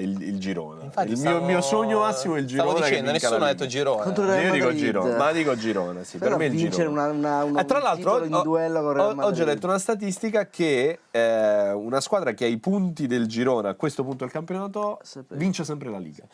il, 0.00 0.22
il 0.22 0.38
Girona. 0.40 0.82
Infatti 0.82 1.12
il 1.12 1.16
stavo- 1.16 1.36
mio, 1.36 1.46
mio 1.46 1.60
sogno 1.60 2.00
massimo 2.00 2.34
è 2.34 2.40
il 2.40 2.46
Girona. 2.48 2.70
Stavo 2.70 2.84
dicendo, 2.84 3.12
nessuno 3.12 3.44
ha 3.44 3.46
detto. 3.46 3.66
Girona. 3.66 4.40
Io 4.40 4.50
dico. 4.52 4.74
Girona, 4.74 5.16
ma 5.16 5.30
dico 5.30 5.54
Girona, 5.56 6.02
sì, 6.02 6.18
Però 6.18 6.30
per 6.36 6.38
me 6.40 6.46
il 6.46 6.50
vincere 6.60 6.88
Girona. 6.88 7.04
una, 7.10 7.12
una, 7.12 7.44
una, 7.44 7.60
Eh, 7.60 7.64
tra 7.64 7.78
l'altro, 7.78 8.14
ho- 8.14 8.42
duello 8.42 8.80
con 8.80 8.90
il 8.90 8.96
Real 8.96 9.18
ho- 9.20 9.24
oggi 9.24 9.40
ho 9.42 9.44
letto 9.44 9.66
una 9.68 9.78
statistica 9.78 10.48
che 10.48 10.98
eh, 11.12 11.70
una 11.70 12.00
squadra 12.00 12.32
che 12.32 12.44
ha 12.44 12.48
i 12.48 12.58
punti 12.58 13.06
del 13.06 13.28
Girona 13.28 13.68
a 13.68 13.74
questo 13.74 14.02
punto 14.02 14.24
del 14.24 14.32
campionato 14.32 14.98
Sempre. 15.04 15.36
vince 15.36 15.62
sempre 15.62 15.90
la 15.90 15.98
Liga. 15.98 16.24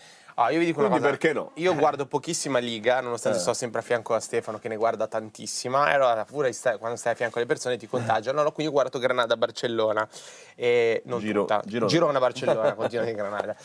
Ah, 0.40 0.52
io 0.52 0.60
vi 0.60 0.66
dico 0.66 0.78
una 0.78 0.88
Quindi 0.88 1.04
cosa. 1.08 1.18
perché 1.18 1.34
no? 1.34 1.50
Io 1.54 1.74
guardo 1.74 2.06
pochissima 2.06 2.60
Liga, 2.60 3.00
nonostante 3.00 3.38
Eh. 3.38 3.40
sto 3.40 3.54
sempre 3.54 3.80
a 3.80 3.82
fianco 3.82 4.14
a 4.14 4.20
Stefano 4.20 4.60
che 4.60 4.68
ne 4.68 4.76
guarda 4.76 5.08
tantissima. 5.08 5.90
E 5.90 5.94
allora, 5.94 6.24
pure 6.24 6.52
stai- 6.52 6.78
quando 6.78 6.96
stai 6.96 7.14
a 7.14 7.16
fianco 7.16 7.38
alle 7.38 7.46
persone 7.48 7.76
ti 7.76 7.88
contagiano. 7.88 8.40
No, 8.40 8.52
quindi 8.52 8.66
io 8.66 8.70
guardo 8.70 9.00
Granada-Barcellona. 9.00 10.08
E 10.54 10.77
non 11.04 11.20
Giro- 11.20 11.40
tutta. 11.42 11.62
Girona. 11.64 11.90
Girona-Barcellona, 11.90 12.74
continua 12.74 13.04
di 13.04 13.12
Granada. 13.14 13.56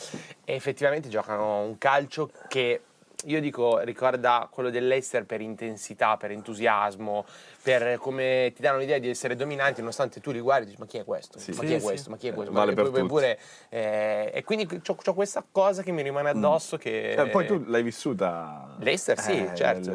E 0.44 0.54
effettivamente 0.54 1.08
giocano 1.08 1.60
un 1.60 1.76
calcio 1.78 2.30
che 2.48 2.80
io 3.24 3.40
dico 3.40 3.78
ricorda 3.80 4.48
quello 4.50 4.70
dell'Eister 4.70 5.24
per 5.24 5.40
intensità, 5.40 6.16
per 6.16 6.30
entusiasmo, 6.30 7.24
per 7.62 7.98
come 7.98 8.52
ti 8.54 8.62
danno 8.62 8.78
l'idea 8.78 8.98
di 8.98 9.08
essere 9.08 9.36
dominanti, 9.36 9.80
nonostante 9.80 10.20
tu 10.20 10.30
li 10.30 10.40
guardi 10.40 10.64
e 10.64 10.66
dici 10.70 10.80
ma 10.80 10.86
chi 10.86 10.98
è 10.98 11.04
questo? 11.04 11.38
Sì. 11.38 11.50
ma 11.52 11.60
Sì, 11.60 11.66
chi 11.66 11.72
è 11.74 11.80
questo? 11.80 12.10
Ma 12.10 12.16
chi 12.16 12.28
è 12.28 12.34
questo? 12.34 12.52
Vale 12.52 12.74
Ma 12.74 12.82
per 12.82 12.90
poi- 12.90 13.00
tutti. 13.00 13.12
pure, 13.12 13.38
eh, 13.68 14.30
e 14.34 14.44
quindi 14.44 14.82
ho 14.86 15.14
questa 15.14 15.44
cosa 15.50 15.82
che 15.82 15.92
mi 15.92 16.02
rimane 16.02 16.30
addosso 16.30 16.76
che... 16.76 17.12
Eh, 17.12 17.28
poi 17.28 17.46
tu 17.46 17.62
l'hai 17.66 17.82
vissuta. 17.82 18.76
L'Eister, 18.78 19.18
sì, 19.20 19.44
Eh, 19.44 19.54
certo. 19.54 19.92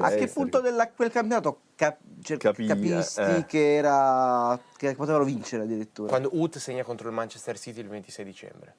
A 0.00 0.10
che 0.10 0.26
punto 0.28 0.60
di 0.60 0.68
quel 0.94 1.10
campionato 1.10 1.60
cap- 1.74 1.98
cioè, 2.22 2.36
Capì, 2.38 2.66
capisti 2.66 3.20
eh. 3.20 3.44
che 3.46 3.74
era 3.76 4.58
che 4.76 4.94
potevano 4.94 5.24
vincere 5.24 5.62
addirittura? 5.62 6.08
Quando 6.08 6.30
Ut 6.32 6.58
segna 6.58 6.82
contro 6.82 7.08
il 7.08 7.14
Manchester 7.14 7.58
City 7.58 7.80
il 7.80 7.88
26 7.88 8.24
dicembre. 8.24 8.74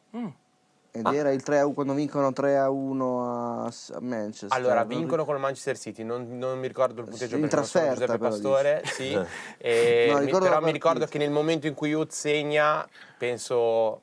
Ed 0.98 1.06
Ah. 1.06 1.14
era 1.14 1.32
il 1.32 1.44
3 1.44 1.60
a 1.60 1.66
1 1.66 1.74
quando 1.74 1.94
vincono 1.94 2.34
3 2.34 2.58
a 2.58 2.70
1 2.70 3.64
a, 3.64 3.66
a 3.66 4.00
Manchester. 4.02 4.52
Allora, 4.52 4.84
vincono 4.84 5.26
con 5.26 5.36
il 5.36 5.42
Manchester 5.42 5.78
City, 5.78 6.04
non, 6.04 6.38
non 6.38 6.58
mi 6.60 6.68
ricordo 6.68 7.02
il 7.02 7.08
punteggio 7.08 7.36
Sì, 7.36 7.42
perché 7.42 7.64
sono 7.64 7.90
Giuseppe 7.94 8.18
Pastore, 8.18 8.82
sì. 8.86 9.20
E 9.58 10.10
No, 10.12 10.20
mi- 10.20 10.32
però 10.32 10.60
mi 10.62 10.72
ricordo 10.72 11.06
che 11.06 11.18
nel 11.18 11.30
momento 11.30 11.68
in 11.68 11.74
cui 11.74 11.94
Ut 11.94 12.12
segna, 12.12 12.88
penso... 13.18 14.02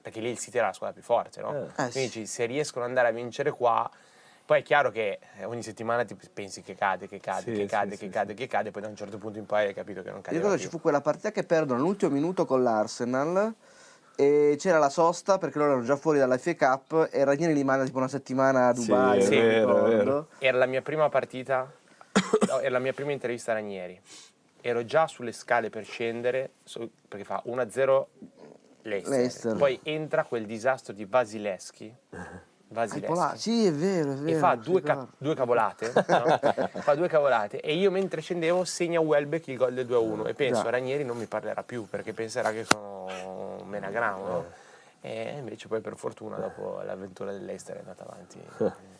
Perché 0.00 0.20
lì 0.20 0.30
il 0.30 0.38
City 0.38 0.56
era 0.58 0.68
la 0.68 0.72
squadra 0.72 0.94
più 0.94 1.04
forte, 1.04 1.40
no? 1.40 1.52
Eh. 1.54 1.62
Eh, 1.84 1.90
Quindi 1.90 2.00
dici, 2.08 2.26
se 2.26 2.46
riescono 2.46 2.84
ad 2.84 2.90
andare 2.90 3.08
a 3.08 3.12
vincere 3.12 3.50
qua... 3.50 3.90
Poi 4.48 4.60
è 4.60 4.62
chiaro 4.62 4.90
che 4.90 5.18
eh, 5.36 5.44
ogni 5.44 5.62
settimana 5.62 6.06
ti 6.06 6.16
pensi 6.32 6.62
che 6.62 6.74
cade, 6.74 7.06
che 7.06 7.20
cade, 7.20 7.42
Sì, 7.42 7.52
che 7.52 7.60
sì, 7.60 7.66
cade, 7.66 7.90
sì, 7.96 7.98
che 7.98 8.08
cade, 8.08 8.32
che 8.32 8.46
cade, 8.46 8.70
poi 8.70 8.80
da 8.80 8.88
un 8.88 8.96
certo 8.96 9.18
punto 9.18 9.38
in 9.38 9.44
poi 9.44 9.66
hai 9.66 9.74
capito 9.74 10.00
che 10.00 10.08
non 10.08 10.16
Io 10.16 10.22
cadeva 10.22 10.40
ricordo 10.44 10.56
più. 10.56 10.64
ci 10.64 10.70
fu 10.70 10.80
quella 10.80 11.02
partita 11.02 11.30
che 11.32 11.44
perdono 11.44 11.78
all'ultimo 11.80 12.10
minuto 12.12 12.46
con 12.46 12.62
l'Arsenal 12.62 13.54
e 14.20 14.56
c'era 14.58 14.78
la 14.78 14.88
sosta 14.88 15.38
perché 15.38 15.58
loro 15.58 15.70
erano 15.70 15.86
già 15.86 15.94
fuori 15.94 16.18
dalla 16.18 16.36
FA 16.38 16.56
Cup 16.56 17.08
e 17.12 17.22
Ranieri 17.22 17.54
li 17.54 17.62
manda 17.62 17.84
tipo 17.84 17.98
una 17.98 18.08
settimana 18.08 18.66
a 18.66 18.74
Sì, 18.74 18.86
Dubai. 18.86 19.20
è 19.20 19.22
non 19.22 19.30
vero, 19.30 19.82
vero. 19.84 20.28
Era 20.38 20.58
la 20.58 20.66
mia 20.66 20.82
prima 20.82 21.08
partita, 21.08 21.72
no, 22.48 22.58
era 22.58 22.70
la 22.70 22.78
mia 22.80 22.92
prima 22.92 23.12
intervista 23.12 23.52
a 23.52 23.54
Ranieri. 23.54 24.00
Ero 24.60 24.84
già 24.84 25.06
sulle 25.06 25.30
scale 25.30 25.70
per 25.70 25.84
scendere, 25.84 26.50
so- 26.64 26.88
perché 27.06 27.24
fa 27.24 27.40
1-0 27.44 28.08
Leicester. 28.82 29.16
Leicester. 29.16 29.56
Poi 29.56 29.78
entra 29.84 30.24
quel 30.24 30.46
disastro 30.46 30.92
di 30.92 31.06
Basileschi. 31.06 31.94
Polacco. 32.68 33.36
Sì, 33.36 33.66
è 33.66 33.72
vero, 33.72 34.12
è 34.12 34.14
vero. 34.16 34.36
E 34.36 34.40
fa 34.40 34.54
due, 34.54 34.82
ca- 34.82 35.06
due 35.16 35.34
cavolate, 35.34 35.92
no? 35.94 36.38
fa 36.82 36.94
due 36.94 37.08
cavolate 37.08 37.60
e 37.60 37.74
io 37.74 37.90
mentre 37.90 38.20
scendevo 38.20 38.64
segna 38.64 39.00
Welbeck 39.00 39.46
il 39.48 39.56
gol 39.56 39.72
del 39.72 39.86
2-1 39.86 40.26
e 40.26 40.34
penso 40.34 40.62
Già. 40.64 40.70
Ranieri 40.70 41.04
non 41.04 41.16
mi 41.16 41.26
parlerà 41.26 41.62
più 41.62 41.86
perché 41.88 42.12
penserà 42.12 42.52
che 42.52 42.64
sono 42.64 43.06
un 43.60 43.68
menagramo 43.68 44.26
no? 44.26 44.44
e 45.00 45.36
invece 45.38 45.68
poi 45.68 45.80
per 45.80 45.96
fortuna 45.96 46.36
dopo 46.36 46.82
l'avventura 46.82 47.32
dell'Eister 47.32 47.76
è 47.76 47.78
andata 47.78 48.04
avanti 48.04 48.40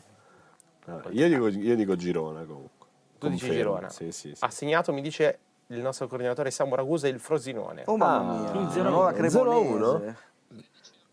Io 1.11 1.29
dico, 1.29 1.49
io 1.49 1.77
dico 1.77 1.97
Girona 1.97 2.45
comunque. 2.45 2.87
Tu 3.19 3.29
dici 3.29 3.47
Confermo, 3.47 3.73
Girona? 3.73 3.91
Sì, 3.91 4.11
sì, 4.11 4.35
sì. 4.35 4.45
Ha 4.45 4.51
segnato, 4.51 4.93
mi 4.93 5.03
dice 5.03 5.39
il 5.67 5.81
nostro 5.81 6.07
coordinatore 6.07 6.51
Samu 6.51 6.75
Ragusa, 6.75 7.09
il 7.09 7.21
Frosinone. 7.21 7.83
Oh 7.87 7.99
mamma 7.99 8.49
Ah, 8.49 8.53
mia, 8.63 8.71
il 8.79 8.81
una 8.81 9.11
0-1. 9.11 10.15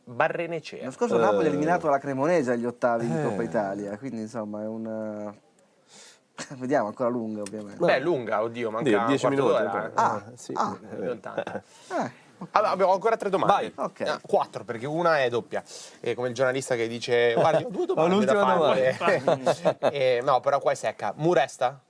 Nuova 0.05 0.25
0-1? 0.25 0.27
Cremonese. 0.27 0.73
Barrenecea. 0.75 0.79
L'anno 0.79 0.91
scorso 0.91 1.15
Eh. 1.15 1.19
Napoli 1.19 1.45
ha 1.45 1.49
eliminato 1.49 1.89
la 1.89 1.97
Cremonese 1.97 2.51
agli 2.51 2.65
ottavi 2.65 3.07
di 3.07 3.17
Eh. 3.19 3.23
Coppa 3.23 3.43
Italia, 3.43 3.97
quindi 3.97 4.21
insomma 4.21 4.61
è 4.63 4.67
una... 4.67 5.33
Vediamo, 6.57 6.87
ancora 6.87 7.09
lunga 7.09 7.41
ovviamente. 7.41 7.83
Beh, 7.83 7.95
è 7.95 7.99
lunga, 7.99 8.41
oddio, 8.41 8.69
manca 8.69 8.89
Die- 8.89 8.97
un 8.97 9.05
10 9.07 9.25
quarto 9.25 9.41
minuti. 9.43 9.63
d'ora. 9.63 9.79
poi. 9.79 9.91
Ah, 9.93 10.23
sì. 10.35 10.51
ah. 10.55 10.77
Eh, 10.91 10.95
Non 10.97 11.19
tanto. 11.21 11.41
Eh, 11.41 12.11
Allora, 12.51 12.71
abbiamo 12.71 12.91
ancora 12.91 13.15
tre 13.15 13.29
domande. 13.29 13.71
Vai. 13.73 13.85
Ok. 13.85 14.01
Ah, 14.01 14.19
quattro, 14.21 14.65
perché 14.65 14.85
una 14.85 15.21
è 15.21 15.29
doppia. 15.29 15.63
È 16.01 16.13
come 16.13 16.27
il 16.27 16.33
giornalista 16.33 16.75
che 16.75 16.89
dice: 16.89 17.33
Guarda, 17.33 17.59
ho 17.65 17.69
due 17.69 17.85
domande 17.87 18.25
da 18.25 18.33
l'ultima 18.33 18.57
fare. 18.97 19.77
Eh, 19.93 20.19
no, 20.25 20.41
però 20.41 20.59
qua 20.59 20.73
è 20.73 20.75
secca. 20.75 21.13
Muresta? 21.15 21.81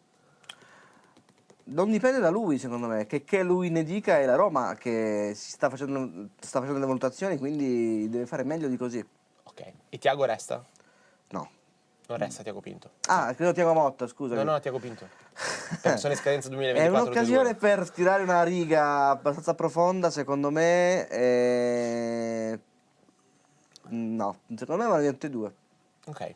Non 1.67 1.89
dipende 1.91 2.19
da 2.19 2.29
lui 2.29 2.57
secondo 2.57 2.87
me, 2.87 3.05
che, 3.05 3.23
che 3.23 3.43
lui 3.43 3.69
ne 3.69 3.83
dica 3.83 4.19
è 4.19 4.25
la 4.25 4.35
Roma 4.35 4.75
che 4.75 5.31
si 5.35 5.51
sta 5.51 5.69
facendo, 5.69 6.29
sta 6.39 6.59
facendo 6.59 6.79
le 6.79 6.85
valutazioni, 6.85 7.37
quindi 7.37 8.07
deve 8.09 8.25
fare 8.25 8.43
meglio 8.43 8.67
di 8.67 8.77
così. 8.77 9.03
Ok. 9.43 9.71
E 9.89 9.97
Tiago 9.97 10.25
resta? 10.25 10.63
No. 11.29 11.49
Non 12.07 12.17
resta 12.19 12.43
Tiago 12.43 12.59
Pinto. 12.61 12.91
Ah, 13.07 13.33
credo 13.33 13.51
Tiago 13.51 13.73
Motta, 13.73 14.05
scusa. 14.05 14.35
No, 14.35 14.43
no, 14.43 14.59
Tiago 14.59 14.77
Pinto. 14.77 15.07
Perché 15.81 15.97
sono 15.97 16.13
in 16.13 16.19
scadenza 16.19 16.47
È 16.49 16.51
2024. 16.51 17.01
un'occasione 17.01 17.49
tutti 17.53 17.65
e 17.65 17.67
due. 17.67 17.75
per 17.75 17.89
tirare 17.89 18.21
una 18.23 18.43
riga 18.43 19.09
abbastanza 19.09 19.55
profonda, 19.55 20.11
secondo 20.11 20.51
me. 20.51 21.07
e- 21.07 22.59
No, 23.87 24.39
secondo 24.55 24.83
me 24.83 24.89
vanno 24.89 25.09
tutti 25.09 25.25
e 25.25 25.29
due. 25.29 25.53
Ok. 26.05 26.33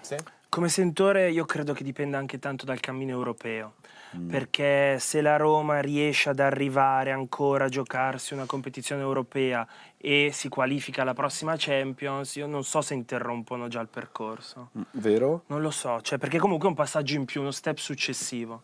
Sì? 0.00 0.16
Come 0.54 0.68
sentore 0.68 1.32
io 1.32 1.46
credo 1.46 1.72
che 1.72 1.82
dipenda 1.82 2.16
anche 2.16 2.38
tanto 2.38 2.64
dal 2.64 2.78
cammino 2.78 3.10
europeo, 3.10 3.72
Mm. 4.16 4.28
perché 4.28 5.00
se 5.00 5.20
la 5.20 5.36
Roma 5.36 5.80
riesce 5.80 6.28
ad 6.28 6.38
arrivare 6.38 7.10
ancora 7.10 7.64
a 7.64 7.68
giocarsi 7.68 8.34
una 8.34 8.44
competizione 8.46 9.02
europea 9.02 9.66
e 9.96 10.30
si 10.32 10.48
qualifica 10.48 11.02
alla 11.02 11.12
prossima 11.12 11.56
Champions, 11.58 12.36
io 12.36 12.46
non 12.46 12.62
so 12.62 12.80
se 12.82 12.94
interrompono 12.94 13.66
già 13.66 13.80
il 13.80 13.88
percorso. 13.88 14.68
Vero? 14.92 15.42
Non 15.46 15.60
lo 15.60 15.72
so, 15.72 16.00
cioè 16.02 16.18
perché 16.18 16.38
comunque 16.38 16.68
è 16.68 16.70
un 16.70 16.76
passaggio 16.76 17.16
in 17.16 17.24
più, 17.24 17.40
uno 17.40 17.50
step 17.50 17.78
successivo. 17.78 18.62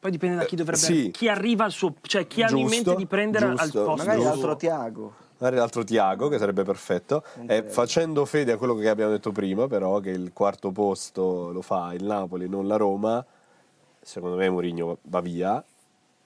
Poi 0.00 0.10
dipende 0.10 0.34
da 0.34 0.44
chi 0.46 0.56
dovrebbe 0.56 0.78
sì. 0.78 1.10
chi 1.12 1.28
arriva 1.28 1.62
al 1.62 1.70
suo, 1.70 1.94
cioè 2.02 2.26
chi 2.26 2.42
ha 2.42 2.50
in 2.50 2.56
Giusto, 2.56 2.74
mente 2.74 2.94
di 2.96 3.06
prendere 3.06 3.46
al 3.46 3.56
giusto. 3.56 3.84
posto 3.84 4.04
Magari 4.04 4.24
altro 4.24 4.56
Tiago. 4.56 5.14
Magari 5.38 5.56
l'altro 5.56 5.84
Tiago, 5.84 6.28
che 6.28 6.38
sarebbe 6.38 6.62
perfetto. 6.62 7.22
E 7.42 7.46
credo. 7.46 7.70
facendo 7.70 8.24
fede 8.24 8.52
a 8.52 8.56
quello 8.56 8.74
che 8.74 8.88
abbiamo 8.88 9.10
detto 9.10 9.32
prima, 9.32 9.66
però, 9.66 10.00
che 10.00 10.10
il 10.10 10.32
quarto 10.32 10.70
posto 10.72 11.50
lo 11.52 11.62
fa 11.62 11.92
il 11.92 12.04
Napoli, 12.04 12.48
non 12.48 12.66
la 12.66 12.76
Roma, 12.76 13.24
secondo 14.00 14.36
me 14.36 14.48
Mourinho 14.48 14.98
va 15.02 15.20
via 15.20 15.62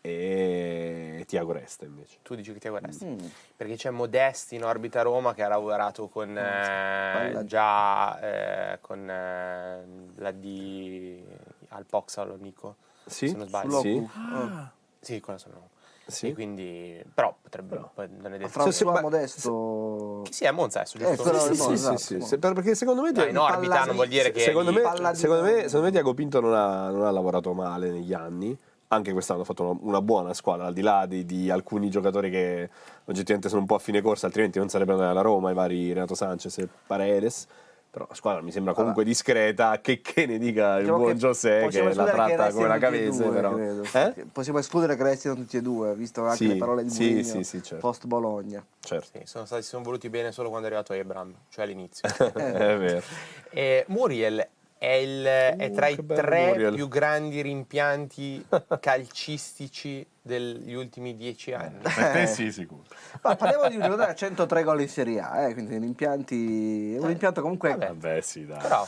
e 0.03 1.25
Tiago 1.27 1.53
resta 1.53 1.85
invece. 1.85 2.19
Tu 2.23 2.35
dici 2.35 2.53
che 2.53 2.59
Tiago 2.59 2.79
resta? 2.79 3.05
Mm. 3.05 3.19
Perché 3.57 3.77
c'è 3.77 3.91
Modesti 3.91 4.55
in 4.55 4.65
orbita 4.65 5.03
Roma 5.03 5.35
che 5.35 5.43
ha 5.43 5.49
lavorato 5.49 6.09
con 6.09 6.37
eh, 6.37 7.43
già 7.45 8.19
eh, 8.21 8.79
con 8.81 9.11
eh, 9.11 9.85
la 10.17 10.31
di 10.31 11.23
al 11.69 11.85
Poxalo 11.85 12.37
Nico. 12.41 12.77
Sì? 13.05 13.29
Se 13.29 13.37
non 13.37 13.47
sbaglio. 13.47 13.81
Sì. 13.81 14.09
Ah, 14.15 14.71
Sì, 15.01 15.21
quello 15.21 15.39
sono. 15.39 15.69
Sì. 16.11 16.29
E 16.29 16.35
quindi 16.35 17.03
però 17.15 17.35
potrebbe 17.41 17.81
poi 17.95 18.09
non 18.21 18.33
è 18.35 18.39
detto. 18.39 18.49
François 18.51 18.69
sì, 18.71 18.85
ma- 18.85 19.01
Modesto. 19.01 20.21
Chi 20.25 20.33
si 20.33 20.45
è 20.45 20.49
a 20.49 20.53
Monza 20.53 20.81
adesso, 20.81 20.97
Eh, 20.99 21.15
giusto? 21.17 21.25
Sì, 21.25 21.31
del 21.31 21.41
sì, 21.41 21.63
Monza, 21.63 21.67
sì, 21.67 21.73
esatto, 21.73 21.97
sì, 21.99 22.21
sì, 22.21 22.39
per- 22.39 22.53
perché 22.53 22.75
secondo 22.75 23.03
me 23.03 23.13
No, 23.13 23.25
in 23.25 23.39
orbita 23.39 23.73
Palla- 23.75 23.85
non 23.87 23.95
vuol 23.95 24.09
dire 24.09 24.31
che 24.33 24.41
secondo, 24.41 24.73
me, 24.73 24.83
secondo, 25.15 25.43
me, 25.43 25.63
secondo 25.65 25.87
me 25.87 25.91
Tiago 25.91 26.15
Pinto 26.15 26.41
non 26.41 26.55
ha, 26.55 26.91
non 26.91 27.05
ha 27.05 27.11
lavorato 27.11 27.53
male 27.53 27.91
negli 27.91 28.13
anni. 28.13 28.57
Anche 28.93 29.13
quest'anno 29.13 29.43
ha 29.43 29.45
fatto 29.45 29.63
una, 29.63 29.79
una 29.83 30.03
buona 30.03 30.35
squadra, 30.35 30.67
al 30.67 30.73
di 30.73 30.81
là 30.81 31.07
di, 31.07 31.25
di 31.25 31.49
alcuni 31.49 31.89
giocatori 31.91 32.29
che 32.29 32.69
oggettivamente 33.05 33.49
sono 33.49 33.61
un 33.61 33.67
po' 33.69 33.77
a 33.77 33.79
fine 33.79 34.01
corsa, 34.03 34.27
altrimenti 34.27 34.59
non 34.59 34.69
sarebbero 34.69 34.97
andati 34.99 35.13
alla 35.17 35.23
Roma, 35.25 35.53
i 35.53 35.55
vari 35.55 35.93
Renato 35.93 36.15
Sanchez 36.17 36.59
e 36.59 36.69
Paredes. 36.87 37.47
Però 37.91 38.07
la 38.09 38.15
squadra 38.15 38.41
mi 38.41 38.53
sembra 38.53 38.73
comunque 38.73 39.03
discreta, 39.03 39.81
che, 39.81 40.01
che 40.01 40.25
ne 40.25 40.39
dica 40.39 40.75
il 40.77 40.83
Diciamo 40.83 40.99
buon 40.99 41.15
José 41.15 41.67
che 41.69 41.83
la 41.83 41.89
escludere 41.91 42.05
che 42.11 42.35
tratta 42.37 42.53
come 42.53 42.77
e 42.77 42.79
cavese. 42.79 43.25
due, 43.25 43.31
però. 43.33 43.59
Eh? 43.59 44.27
Possiamo 44.31 44.59
escludere 44.61 44.97
che 44.97 45.03
restino 45.03 45.35
tutti 45.35 45.57
e 45.57 45.61
due, 45.61 45.95
visto 45.97 46.23
anche 46.23 46.37
Sì, 46.37 46.47
le 46.47 46.57
parole 46.57 46.85
di 46.85 46.91
sì, 46.91 47.03
Mourinho 47.15 47.25
sì, 47.25 47.43
sì, 47.43 47.63
certo. 47.63 47.85
post 47.85 48.07
Bologna. 48.07 48.65
Certo, 48.79 49.09
Sì, 49.19 49.23
sono 49.25 49.45
stati, 49.45 49.63
si 49.63 49.69
sono 49.71 49.83
voluti 49.83 50.09
bene 50.09 50.31
solo 50.31 50.51
quando 50.51 50.69
è 50.69 50.71
arrivato 50.71 50.93
Ebram, 50.93 51.35
cioè 51.49 51.65
all'inizio. 51.65 52.09
è 52.33 52.77
vero. 52.79 53.03
E 53.51 53.85
Muriel 53.89 54.47
è, 54.83 54.93
il- 54.93 55.25
è 55.25 55.69
Uh, 55.69 55.75
tra 55.75 55.89
i 55.89 56.07
tre 56.07 56.47
Muriel. 56.47 56.73
più 56.75 56.89
grandi 56.89 57.43
rimpianti 57.43 58.43
calcistici 58.81 60.07
degli 60.23 60.73
ultimi 60.73 61.15
dieci 61.17 61.53
anni. 61.53 61.81
Per 61.83 62.11
te 62.13 62.27
sì, 62.27 62.51
sicuro. 62.51 62.85
Ma 63.23 63.37
parliamo 63.37 63.69
di 63.69 63.75
un 63.77 63.83
giocatore 63.83 64.11
a 64.11 64.15
103 64.15 64.63
gol 64.63 64.81
in 64.81 64.89
Serie 64.89 65.21
A, 65.21 65.49
eh, 65.49 65.53
quindi 65.53 65.75
impianti, 65.75 66.97
un 66.99 67.11
impianto 67.11 67.43
comunque 67.43 67.71
vabbè. 67.71 67.87
Vabbè, 67.89 68.21
sì, 68.23 68.47
dai. 68.47 68.59
Però 68.59 68.87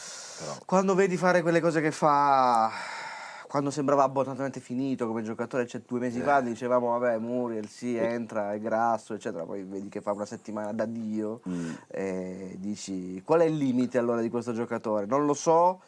quando 0.64 0.94
vedi 0.94 1.18
fare 1.18 1.42
quelle 1.42 1.60
cose 1.60 1.82
che 1.82 1.90
fa 1.90 2.70
quando 3.52 3.70
sembrava 3.70 4.04
abbondantemente 4.04 4.60
finito 4.60 5.06
come 5.06 5.20
giocatore, 5.20 5.66
cioè 5.66 5.82
due 5.86 6.00
mesi 6.00 6.22
fa 6.22 6.40
dicevamo 6.40 6.98
vabbè 6.98 7.18
Muriel 7.18 7.68
sì 7.68 7.94
entra, 7.98 8.54
è 8.54 8.58
grasso 8.58 9.12
eccetera, 9.12 9.44
poi 9.44 9.62
vedi 9.62 9.90
che 9.90 10.00
fa 10.00 10.12
una 10.12 10.24
settimana 10.24 10.72
da 10.72 10.86
Dio 10.86 11.40
Mm. 11.46 11.70
e 11.88 12.54
dici 12.56 13.20
qual 13.22 13.40
è 13.40 13.44
il 13.44 13.58
limite 13.58 13.98
allora 13.98 14.22
di 14.22 14.30
questo 14.30 14.54
giocatore? 14.54 15.04
Non 15.04 15.26
lo 15.26 15.34
so, 15.34 15.82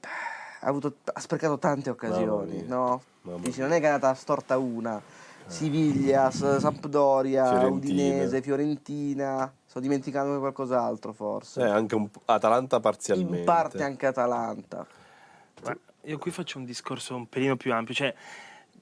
ha, 0.00 0.66
avuto, 0.66 0.96
ha 1.04 1.20
sprecato 1.20 1.58
tante 1.60 1.90
occasioni, 1.90 2.64
no? 2.66 3.02
Dici 3.38 3.60
non 3.60 3.70
è 3.70 3.78
che 3.78 3.84
è 3.86 3.90
andata 3.90 4.12
storta 4.14 4.58
una, 4.58 5.00
Siviglia, 5.46 6.28
S- 6.32 6.56
Sampdoria, 6.56 7.46
Fiorentina. 7.50 8.02
Udinese, 8.02 8.42
Fiorentina, 8.42 9.52
sto 9.64 9.78
dimenticando 9.78 10.40
qualcos'altro 10.40 11.12
forse. 11.12 11.60
Eh, 11.60 11.68
anche 11.68 12.10
Atalanta 12.24 12.80
parzialmente. 12.80 13.38
In 13.38 13.44
parte 13.44 13.84
anche 13.84 14.06
Atalanta. 14.06 14.84
Ma 15.62 15.76
io 16.06 16.18
qui 16.18 16.30
faccio 16.30 16.58
un 16.58 16.64
discorso 16.64 17.16
un 17.16 17.28
pelino 17.28 17.56
più 17.56 17.72
ampio, 17.72 17.94
cioè 17.94 18.14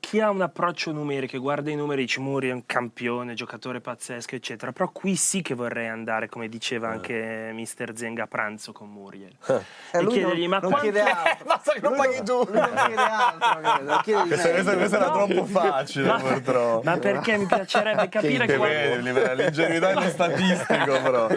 chi 0.04 0.20
ha 0.20 0.28
un 0.30 0.42
approccio 0.42 0.92
numerico, 0.92 1.38
guarda 1.38 1.70
i 1.70 1.74
numeri, 1.76 2.02
dice 2.02 2.20
Muri 2.20 2.48
è 2.48 2.52
un 2.52 2.66
campione, 2.66 3.34
giocatore 3.34 3.80
pazzesco, 3.80 4.34
eccetera. 4.34 4.70
Però 4.72 4.90
qui 4.92 5.16
sì 5.16 5.40
che 5.42 5.54
vorrei 5.54 5.88
andare, 5.88 6.28
come 6.28 6.48
diceva 6.48 6.88
anche 6.88 7.50
Mister 7.52 7.96
Zenga, 7.96 8.24
a 8.24 8.26
pranzo 8.26 8.72
con 8.72 8.88
Muriel. 8.90 9.32
Eh, 9.46 9.60
E 9.92 10.00
lui 10.02 10.12
chiedergli, 10.12 10.40
non, 10.46 10.48
ma 10.50 10.58
non 10.58 10.74
chiede 10.80 11.00
altro. 11.02 11.44
Basta 11.46 11.72
che 11.72 11.80
non 11.80 11.96
paghi 11.96 12.22
tu. 12.22 12.44
Lui 12.44 12.60
non 12.60 12.82
chiede 12.86 13.02
altro, 13.02 14.00
chiede 14.02 14.26
Questa, 14.26 14.50
questa- 14.50 14.76
questa 14.76 14.96
era 14.96 15.06
No. 15.06 15.26
troppo 15.26 15.44
facile, 15.46 16.06
Ma- 16.06 16.18
purtroppo. 16.20 16.82
Ma 16.84 16.98
perché 16.98 17.36
mi 17.38 17.46
piacerebbe 17.46 18.08
capire 18.10 18.46
Che 18.46 18.96
livello- 18.98 19.34
l'ingenuità 19.34 19.88
dello 19.94 20.08
statistico, 20.08 21.00
però. 21.02 21.28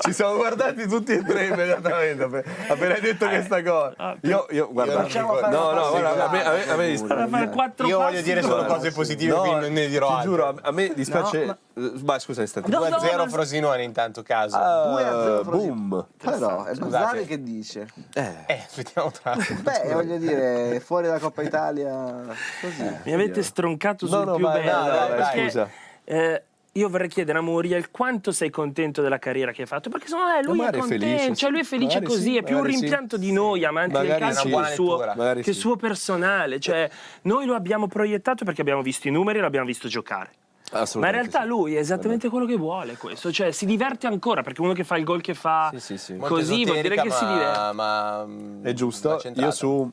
Ci 0.00 0.12
siamo 0.12 0.36
guardati 0.36 0.86
tutti 0.86 1.12
e 1.12 1.22
tre 1.24 1.46
immediatamente. 1.46 2.22
app- 2.24 2.70
Appena 2.70 2.94
hai 2.94 3.00
detto 3.00 3.26
questa 3.28 3.62
cosa. 3.62 3.94
ah, 3.96 4.16
Io, 4.22 4.46
io 4.50 4.68
guarda. 4.70 5.02
Facciamo 5.02 5.34
fare 5.34 5.52
No, 5.54 5.72
no, 5.72 5.90
guarda, 5.90 6.28
a 6.28 6.30
me, 6.30 6.44
a 6.44 6.50
me, 6.52 6.68
a 6.68 6.76
me 6.76 6.86
dispiace. 6.88 7.14
Guarda, 7.14 7.28
fare 7.36 7.48
quattro 7.50 7.86
Io 7.86 7.98
voglio 8.02 8.20
dire 8.22 8.42
solo 8.42 8.64
cose 8.64 8.92
positive, 8.92 9.32
No, 9.34 9.40
quindi 9.40 9.60
non 9.60 9.72
ne 9.72 9.88
dirò 9.88 10.16
ti 10.18 10.22
giuro, 10.24 10.58
a, 10.62 10.70
me 10.72 10.92
dispiace. 10.94 11.44
No, 11.44 11.52
eh, 11.74 11.90
Vai, 11.94 12.20
scusa, 12.20 12.40
un 12.40 12.46
istante. 12.46 12.70
No, 12.70 12.78
no, 12.80 12.96
2-0 12.96 13.16
no, 13.16 13.28
Frosinone 13.28 13.82
intanto 13.82 14.22
caso. 14.22 14.56
Ah, 14.56 14.90
2 14.90 15.02
a 15.04 15.10
0 15.22 15.44
boom. 15.44 16.06
Però 16.18 16.64
è 16.64 16.74
Scusate. 16.74 17.04
Mazzari 17.04 17.24
che 17.26 17.42
dice. 17.42 17.86
Eh, 18.14 18.34
Eh, 18.46 18.62
aspettiamo 18.66 19.10
tra 19.10 19.30
l'altro. 19.34 19.54
Beh, 19.62 19.92
voglio 19.92 20.16
dire, 20.18 20.80
fuori 20.80 21.06
dalla 21.06 21.18
Coppa 21.18 21.42
Italia 21.42 22.24
così. 22.60 22.96
Mi 23.04 23.12
avete 23.12 23.42
stroncato 23.42 24.06
No, 24.06 24.12
sul 24.12 24.24
no, 24.26 24.34
più 24.36 24.44
vai, 24.44 24.62
bello. 24.64 24.78
vai, 24.90 25.08
perché, 25.10 25.42
scusa. 25.44 25.68
eh, 26.04 26.42
io 26.72 26.88
vorrei 26.88 27.08
chiedere 27.08 27.38
a 27.38 27.42
Muriel 27.42 27.90
quanto 27.90 28.32
sei 28.32 28.48
contento 28.48 29.02
della 29.02 29.18
carriera 29.18 29.52
che 29.52 29.62
hai 29.62 29.66
fatto, 29.66 29.90
perché 29.90 30.06
secondo 30.06 30.32
me 30.32 30.42
lui 30.42 30.60
è 30.60 30.70
è 30.70 30.78
contento, 30.78 31.04
felice, 31.04 31.36
cioè 31.36 31.50
lui 31.50 31.60
è 31.60 31.64
felice 31.64 32.02
così, 32.02 32.22
sì, 32.22 32.36
è 32.38 32.42
più 32.42 32.54
un 32.54 32.62
magari 32.62 32.76
sì. 32.76 32.80
rimpianto 32.80 33.16
di 33.18 33.32
noi 33.32 33.64
amanti 33.64 33.92
del 33.92 34.08
Magari 34.08 34.20
calcio 34.20 34.48
sì. 34.48 34.54
che 34.54 34.74
suo, 34.74 34.98
che 35.34 35.42
sì. 35.42 35.52
suo 35.52 35.76
personale, 35.76 36.60
cioè 36.60 36.88
noi 37.22 37.44
lo 37.44 37.54
abbiamo 37.54 37.88
proiettato 37.88 38.44
perché 38.44 38.62
abbiamo 38.62 38.80
visto 38.80 39.08
i 39.08 39.10
numeri 39.10 39.38
e 39.38 39.42
l'abbiamo 39.42 39.66
visto 39.66 39.88
giocare. 39.88 40.30
Ma 40.72 40.80
in 40.80 41.12
realtà 41.12 41.42
sì. 41.42 41.48
lui 41.48 41.74
è 41.74 41.78
esattamente 41.78 42.30
quello 42.30 42.46
che 42.46 42.56
vuole 42.56 42.96
questo, 42.96 43.30
cioè 43.30 43.50
si 43.50 43.66
diverte 43.66 44.06
ancora 44.06 44.40
perché 44.40 44.62
uno 44.62 44.72
che 44.72 44.84
fa 44.84 44.96
il 44.96 45.04
gol 45.04 45.20
che 45.20 45.34
fa 45.34 45.70
Sì, 45.74 45.80
sì, 45.80 45.98
sì. 45.98 46.14
Molto 46.14 46.34
così 46.34 46.64
vuol 46.64 46.80
dire 46.80 46.96
che 46.96 47.10
si 47.10 47.24
ma- 47.24 47.32
diverte. 47.32 47.72
Ma, 47.74 48.24
mm, 48.26 48.64
È 48.64 48.72
giusto. 48.72 49.10
ma 49.10 49.18
centrata. 49.18 49.46
Io 49.46 49.52
su 49.52 49.92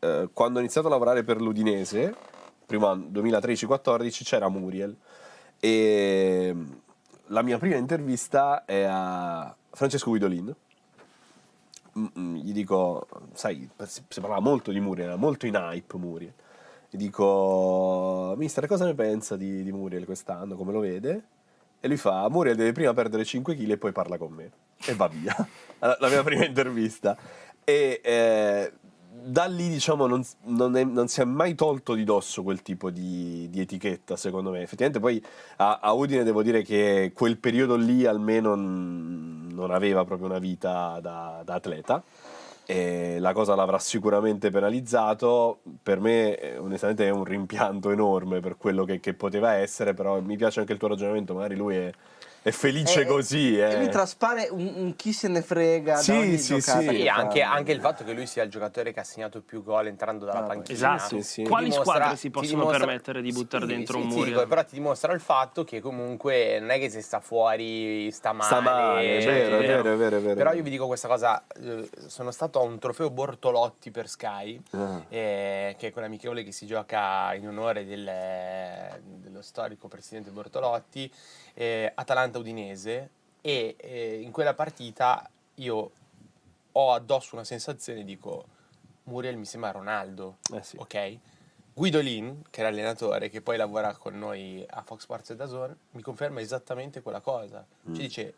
eh, 0.00 0.28
quando 0.32 0.58
ho 0.58 0.62
iniziato 0.62 0.86
a 0.86 0.90
lavorare 0.90 1.24
per 1.24 1.42
l'Udinese, 1.42 2.14
primo 2.64 2.86
anno 2.86 3.08
2013-14, 3.12 4.24
c'era 4.24 4.48
Muriel. 4.48 4.96
E 5.64 6.54
la 7.28 7.40
mia 7.40 7.56
prima 7.56 7.76
intervista 7.76 8.66
è 8.66 8.82
a 8.82 9.56
Francesco 9.70 10.10
Guidolin. 10.10 10.54
Mm, 11.98 12.06
mm, 12.18 12.36
Gli 12.36 12.52
dico, 12.52 13.06
sai, 13.32 13.66
si, 13.86 14.02
parlava 14.20 14.40
molto 14.40 14.72
di 14.72 14.80
Muriel, 14.80 15.08
era 15.08 15.16
molto 15.16 15.46
in 15.46 15.54
hype 15.54 15.96
Muriel. 15.96 16.34
Gli 16.90 16.98
dico, 16.98 18.34
mister, 18.36 18.66
cosa 18.66 18.84
ne 18.84 18.92
pensa 18.92 19.38
di, 19.38 19.62
di 19.62 19.72
Muriel 19.72 20.04
quest'anno? 20.04 20.54
Come 20.54 20.70
lo 20.70 20.80
vede? 20.80 21.24
E 21.80 21.88
lui 21.88 21.96
fa, 21.96 22.28
Muriel 22.28 22.56
deve 22.56 22.72
prima 22.72 22.92
perdere 22.92 23.24
5 23.24 23.56
kg 23.56 23.70
e 23.70 23.78
poi 23.78 23.92
parla 23.92 24.18
con 24.18 24.32
me. 24.32 24.50
E 24.84 24.92
va 24.92 25.08
via. 25.08 25.34
la, 25.80 25.96
la 25.98 26.08
mia 26.08 26.22
prima 26.22 26.44
intervista. 26.44 27.16
E 27.64 28.02
eh, 28.04 28.72
da 29.24 29.46
lì, 29.46 29.68
diciamo, 29.68 30.06
non, 30.06 30.22
non 30.44 30.76
è- 30.76 30.84
non 30.84 31.08
si 31.08 31.20
è 31.20 31.24
mai 31.24 31.54
tolto 31.54 31.94
di 31.94 32.04
dosso 32.04 32.42
quel 32.42 32.62
tipo 32.62 32.90
di, 32.90 33.48
di 33.50 33.60
etichetta, 33.60 34.16
secondo 34.16 34.50
me. 34.50 34.60
Effettivamente 34.62 35.00
poi 35.00 35.22
a, 35.56 35.78
a 35.82 35.92
Udine 35.92 36.24
devo 36.24 36.42
dire 36.42 36.62
che 36.62 37.12
quel 37.14 37.38
periodo 37.38 37.76
lì 37.76 38.04
almeno 38.06 38.54
non 38.54 39.68
aveva 39.70 40.04
proprio 40.04 40.28
una 40.28 40.38
vita 40.38 40.98
da, 41.00 41.42
da 41.44 41.54
atleta. 41.54 42.02
E 42.66 43.18
la 43.20 43.32
cosa 43.34 43.54
l'avrà 43.54 43.78
sicuramente 43.78 44.50
penalizzato. 44.50 45.60
Per 45.82 46.00
me, 46.00 46.36
eh, 46.38 46.58
onestamente, 46.58 47.06
è 47.06 47.10
un 47.10 47.24
rimpianto 47.24 47.90
enorme 47.90 48.40
per 48.40 48.56
quello 48.56 48.84
che, 48.84 49.00
che 49.00 49.12
poteva 49.14 49.52
essere. 49.54 49.92
Però 49.94 50.20
mi 50.20 50.36
piace 50.36 50.60
anche 50.60 50.72
il 50.72 50.78
tuo 50.78 50.88
ragionamento. 50.88 51.34
Magari 51.34 51.56
lui 51.56 51.76
è, 51.76 51.92
è 52.44 52.50
felice 52.50 53.00
Eh, 53.00 53.06
così. 53.06 53.58
E 53.58 53.62
eh. 53.62 53.78
lui 53.78 53.88
traspare 53.88 54.48
un, 54.50 54.70
un 54.76 54.96
chi 54.96 55.14
se 55.14 55.28
ne 55.28 55.40
frega 55.40 55.96
Sì, 55.96 56.12
da 56.12 56.18
ogni 56.18 56.36
sì, 56.38 56.54
giocata 56.58 56.80
sì. 56.92 57.06
fa. 57.06 57.14
anche, 57.14 57.40
anche 57.40 57.72
il 57.72 57.80
fatto 57.80 58.04
che 58.04 58.12
lui 58.12 58.26
sia 58.26 58.42
il 58.42 58.50
giocatore 58.50 58.92
che 58.92 59.00
ha 59.00 59.04
segnato 59.04 59.40
più 59.40 59.62
gol 59.62 59.86
entrando 59.86 60.26
dalla 60.26 60.40
Ah, 60.40 60.42
panchina. 60.42 60.74
Esatto. 60.98 61.16
Sì, 61.16 61.22
sì. 61.22 61.42
Quali 61.44 61.72
squadre 61.72 62.16
si 62.16 62.28
possono 62.30 62.58
dimostra- 62.60 62.84
permettere 62.84 63.22
di 63.22 63.32
buttare 63.32 63.66
Sì, 63.66 63.72
dentro 63.74 63.98
sì, 63.98 64.04
un 64.06 64.24
dico, 64.24 64.46
però 64.46 64.62
ti 64.64 64.74
dimostra 64.74 65.12
il 65.14 65.20
fatto 65.20 65.64
che 65.64 65.80
comunque 65.80 66.58
non 66.60 66.68
è 66.70 66.78
che 66.78 66.90
se 66.90 67.00
sta 67.00 67.20
fuori 67.20 68.10
sta 68.12 68.32
male. 68.32 68.44
Sta 68.44 68.60
male, 68.60 69.16
è 69.18 69.22
cioè, 69.22 69.32
vero, 69.32 69.56
è 69.56 69.66
vero, 69.66 69.92
è 69.92 69.96
vero, 69.96 70.16
è 70.16 70.20
vero. 70.20 70.34
Però 70.34 70.52
io 70.52 70.62
vi 70.62 70.70
dico 70.70 70.86
questa 70.86 71.08
cosa, 71.08 71.42
eh, 71.62 71.88
sono 72.08 72.30
stato 72.30 72.60
a 72.60 72.62
un 72.62 72.78
trofeo 72.78 73.08
Bortolotti 73.08 73.90
per 73.90 74.06
Sky, 74.06 74.60
Ah. 74.72 75.02
eh, 75.08 75.76
che 75.78 75.86
è 75.86 75.92
quella 75.92 76.08
amichevole 76.08 76.42
che 76.44 76.52
si 76.52 76.66
gioca 76.66 77.32
in 77.34 77.48
onore 77.48 77.86
del- 77.86 79.00
dello 79.02 79.40
storico 79.40 79.88
presidente 79.88 80.30
Bortolotti, 80.30 81.10
eh, 81.54 81.90
Atalanta-Udinese, 82.34 83.10
e 83.40 83.76
eh, 83.78 84.20
in 84.20 84.32
quella 84.32 84.54
partita 84.54 85.28
io 85.56 85.90
ho 86.72 86.92
addosso 86.92 87.36
una 87.36 87.44
sensazione, 87.44 88.04
dico, 88.04 88.46
Muriel 89.04 89.36
mi 89.36 89.44
sembra 89.44 89.70
Ronaldo, 89.70 90.38
Eh 90.52 90.62
sì. 90.62 90.76
ok? 90.76 91.18
Guidolin, 91.74 92.42
che 92.50 92.60
era 92.60 92.68
allenatore, 92.68 93.28
che 93.28 93.40
poi 93.40 93.56
lavora 93.56 93.96
con 93.96 94.16
noi 94.18 94.64
a 94.68 94.82
Fox 94.82 95.02
Sports 95.02 95.30
e 95.30 95.36
Dazon, 95.36 95.76
mi 95.92 96.02
conferma 96.02 96.40
esattamente 96.40 97.02
quella 97.02 97.20
cosa. 97.20 97.64
Mm. 97.88 97.94
Ci 97.94 98.00
dice, 98.00 98.34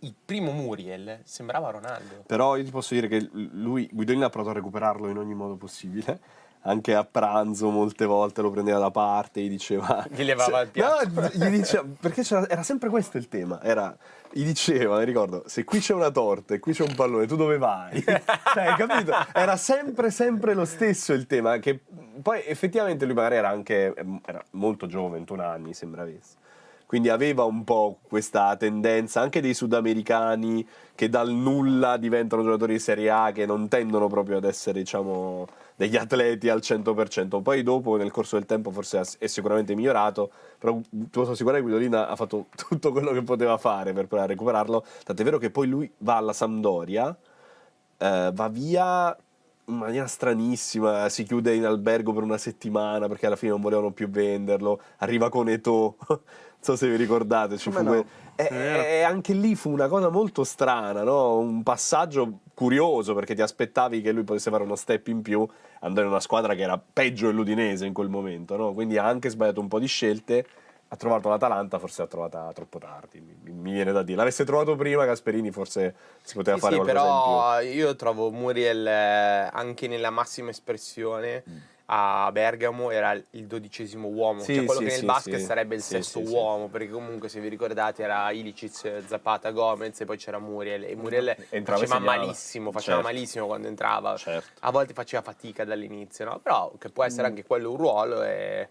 il 0.00 0.14
primo 0.24 0.52
Muriel 0.52 1.20
sembrava 1.24 1.70
Ronaldo. 1.70 2.22
Però 2.26 2.56
io 2.56 2.64
ti 2.64 2.70
posso 2.70 2.94
dire 2.94 3.08
che 3.08 3.28
lui, 3.32 3.88
Guidolin 3.92 4.22
ha 4.22 4.30
provato 4.30 4.50
a 4.50 4.54
recuperarlo 4.54 5.08
in 5.08 5.18
ogni 5.18 5.34
modo 5.34 5.56
possibile. 5.56 6.44
Anche 6.66 6.94
a 6.94 7.04
pranzo 7.04 7.70
molte 7.70 8.06
volte 8.06 8.42
lo 8.42 8.50
prendeva 8.50 8.78
da 8.78 8.90
parte, 8.90 9.40
gli 9.40 9.48
diceva... 9.48 10.04
Gli 10.10 10.24
levava 10.24 10.62
il 10.62 10.68
piatto. 10.68 11.20
No, 11.20 11.28
gli 11.28 11.46
diceva... 11.48 11.84
Perché 12.00 12.22
era 12.48 12.62
sempre 12.64 12.88
questo 12.88 13.18
il 13.18 13.28
tema. 13.28 13.62
Era, 13.62 13.96
gli 14.32 14.44
diceva, 14.44 14.98
mi 14.98 15.04
ricordo, 15.04 15.44
se 15.46 15.62
qui 15.62 15.78
c'è 15.78 15.94
una 15.94 16.10
torta 16.10 16.54
e 16.54 16.58
qui 16.58 16.72
c'è 16.72 16.82
un 16.82 16.94
pallone, 16.96 17.26
tu 17.26 17.36
dove 17.36 17.56
vai? 17.56 18.02
cioè, 18.02 18.66
hai 18.66 18.74
capito? 18.74 19.12
Era 19.32 19.56
sempre, 19.56 20.10
sempre 20.10 20.54
lo 20.54 20.64
stesso 20.64 21.12
il 21.12 21.26
tema. 21.26 21.58
Che 21.58 21.80
poi 22.20 22.42
effettivamente 22.44 23.04
lui 23.04 23.14
magari 23.14 23.36
era 23.36 23.48
anche... 23.48 23.94
Era 24.24 24.42
molto 24.50 24.86
giovane, 24.86 25.18
21 25.18 25.42
anni 25.42 25.72
sembra 25.72 26.02
avesse. 26.02 26.44
Quindi 26.86 27.08
aveva 27.08 27.42
un 27.42 27.64
po' 27.64 27.98
questa 28.06 28.56
tendenza 28.56 29.20
anche 29.20 29.40
dei 29.40 29.54
sudamericani 29.54 30.66
che 30.94 31.08
dal 31.08 31.30
nulla 31.30 31.96
diventano 31.96 32.44
giocatori 32.44 32.74
di 32.74 32.78
Serie 32.78 33.10
A 33.10 33.32
che 33.32 33.44
non 33.44 33.66
tendono 33.66 34.06
proprio 34.06 34.36
ad 34.36 34.44
essere, 34.44 34.78
diciamo, 34.78 35.46
degli 35.74 35.96
atleti 35.96 36.48
al 36.48 36.60
100%. 36.60 37.42
Poi 37.42 37.62
dopo, 37.64 37.96
nel 37.96 38.12
corso 38.12 38.36
del 38.36 38.46
tempo, 38.46 38.70
forse 38.70 39.02
è 39.18 39.26
sicuramente 39.26 39.74
migliorato, 39.74 40.30
però 40.58 40.80
posso 41.10 41.32
assicurare 41.32 41.58
che 41.58 41.64
Guidolina 41.64 42.08
ha 42.08 42.14
fatto 42.14 42.46
tutto 42.54 42.92
quello 42.92 43.10
che 43.10 43.22
poteva 43.22 43.58
fare 43.58 43.92
per 43.92 44.06
provare 44.06 44.30
a 44.30 44.34
recuperarlo. 44.34 44.84
Tant'è 45.04 45.24
vero 45.24 45.38
che 45.38 45.50
poi 45.50 45.66
lui 45.66 45.90
va 45.98 46.16
alla 46.16 46.32
Sampdoria, 46.32 47.14
eh, 47.98 48.30
va 48.32 48.48
via 48.48 49.16
in 49.68 49.76
maniera 49.76 50.06
stranissima, 50.06 51.08
si 51.08 51.24
chiude 51.24 51.54
in 51.54 51.64
albergo 51.64 52.12
per 52.12 52.22
una 52.22 52.38
settimana 52.38 53.08
perché 53.08 53.26
alla 53.26 53.36
fine 53.36 53.50
non 53.50 53.60
volevano 53.60 53.90
più 53.90 54.08
venderlo, 54.08 54.80
arriva 54.98 55.28
con 55.28 55.48
Eto, 55.48 55.96
non 56.06 56.20
so 56.60 56.76
se 56.76 56.88
vi 56.88 56.96
ricordate, 56.96 57.56
no? 57.82 57.90
que- 57.90 58.04
e, 58.36 58.98
e 58.98 59.02
anche 59.02 59.32
lì 59.32 59.54
fu 59.54 59.70
una 59.70 59.88
cosa 59.88 60.08
molto 60.08 60.44
strana, 60.44 61.02
no? 61.02 61.38
un 61.38 61.62
passaggio 61.62 62.40
curioso 62.54 63.14
perché 63.14 63.34
ti 63.34 63.42
aspettavi 63.42 64.02
che 64.02 64.12
lui 64.12 64.24
potesse 64.24 64.50
fare 64.50 64.62
uno 64.62 64.76
step 64.76 65.08
in 65.08 65.22
più, 65.22 65.46
andare 65.80 66.06
in 66.06 66.12
una 66.12 66.20
squadra 66.20 66.54
che 66.54 66.62
era 66.62 66.78
peggio 66.78 67.26
dell'Udinese 67.26 67.86
in 67.86 67.92
quel 67.92 68.08
momento, 68.08 68.56
no? 68.56 68.72
quindi 68.72 68.98
ha 68.98 69.04
anche 69.04 69.30
sbagliato 69.30 69.60
un 69.60 69.68
po' 69.68 69.80
di 69.80 69.86
scelte. 69.86 70.46
Ha 70.88 70.96
trovato 70.96 71.28
l'Atalanta, 71.28 71.80
forse 71.80 72.02
l'ha 72.02 72.08
trovata 72.08 72.52
troppo 72.52 72.78
tardi, 72.78 73.20
mi, 73.20 73.52
mi 73.52 73.72
viene 73.72 73.90
da 73.90 74.02
dire. 74.02 74.18
L'avesse 74.18 74.44
trovato 74.44 74.76
prima 74.76 75.04
Gasperini, 75.04 75.50
forse 75.50 75.94
si 76.22 76.34
poteva 76.34 76.56
Sì, 76.56 76.62
fare 76.62 76.76
sì, 76.76 76.82
qualcosa 76.82 77.56
però 77.56 77.60
io 77.60 77.96
trovo 77.96 78.30
Muriel 78.30 78.86
eh, 78.86 79.50
anche 79.52 79.88
nella 79.88 80.10
massima 80.10 80.50
espressione 80.50 81.42
a 81.86 82.30
Bergamo 82.32 82.90
era 82.90 83.12
il 83.12 83.46
dodicesimo 83.46 84.08
uomo, 84.08 84.40
Sì, 84.40 84.54
cioè 84.54 84.64
quello 84.64 84.80
sì, 84.80 84.86
che 84.86 84.92
nel 84.92 85.04
basket 85.04 85.40
sarebbe 85.40 85.74
il 85.76 85.82
sesto 85.82 86.20
uomo, 86.20 86.68
perché 86.68 86.88
comunque 86.88 87.28
se 87.28 87.40
vi 87.40 87.48
ricordate 87.48 88.02
era 88.02 88.30
Ilicic, 88.32 89.02
Zapata, 89.06 89.50
Gomez 89.50 90.00
e 90.00 90.04
poi 90.04 90.16
c'era 90.16 90.38
Muriel. 90.38 90.84
E 90.84 90.96
Muriel 90.96 91.36
Entrava 91.50 91.80
faceva 91.80 92.04
malissimo, 92.04 92.72
faceva 92.72 92.96
Certo. 92.96 93.12
malissimo 93.12 93.46
quando 93.46 93.68
entrava, 93.68 94.16
Certo. 94.16 94.60
a 94.60 94.70
volte 94.70 94.94
faceva 94.94 95.22
fatica 95.22 95.64
dall'inizio, 95.64 96.24
no? 96.24 96.38
però 96.40 96.72
che 96.78 96.90
può 96.90 97.04
essere 97.04 97.28
anche 97.28 97.44
quello 97.44 97.70
un 97.70 97.76
ruolo 97.76 98.22
e 98.24 98.68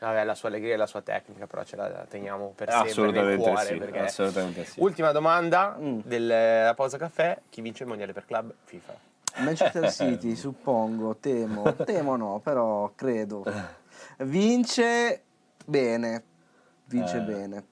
vabbè, 0.00 0.24
la 0.24 0.34
sua 0.34 0.48
allegria 0.48 0.74
e 0.74 0.76
la 0.76 0.86
sua 0.86 1.02
tecnica, 1.02 1.46
però 1.46 1.62
ce 1.64 1.76
la 1.76 2.06
teniamo 2.08 2.52
per 2.54 2.68
sempre 2.70 2.84
nel 2.86 2.90
Assolutamente 2.92 3.42
cuore. 3.50 3.66
sì, 3.66 3.74
perché... 3.76 3.98
assolutamente 4.00 4.64
sì. 4.64 4.80
Ultima 4.80 5.12
domanda 5.12 5.76
Mm. 5.80 6.00
della 6.04 6.72
pausa 6.74 6.98
caffè, 6.98 7.38
chi 7.48 7.60
vince 7.60 7.82
il 7.82 7.88
mondiale 7.88 8.12
per 8.12 8.24
club? 8.26 8.52
FIFA. 8.64 8.94
Manchester 9.38 9.90
City, 9.92 10.34
suppongo, 10.36 11.16
temo, 11.16 11.74
temo 11.74 12.16
no, 12.16 12.40
però 12.42 12.90
credo. 12.94 13.44
Vince 14.18 15.22
bene, 15.64 16.22
vince 16.86 17.16
Eh. 17.16 17.20
bene. 17.20 17.64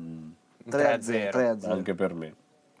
Mm. 0.00 0.30
3 0.68 0.92
a 0.92 1.00
0, 1.00 1.30
3 1.30 1.48
a 1.48 1.58
0. 1.58 1.72
Anche 1.72 1.94
per 1.94 2.14
me. 2.14 2.34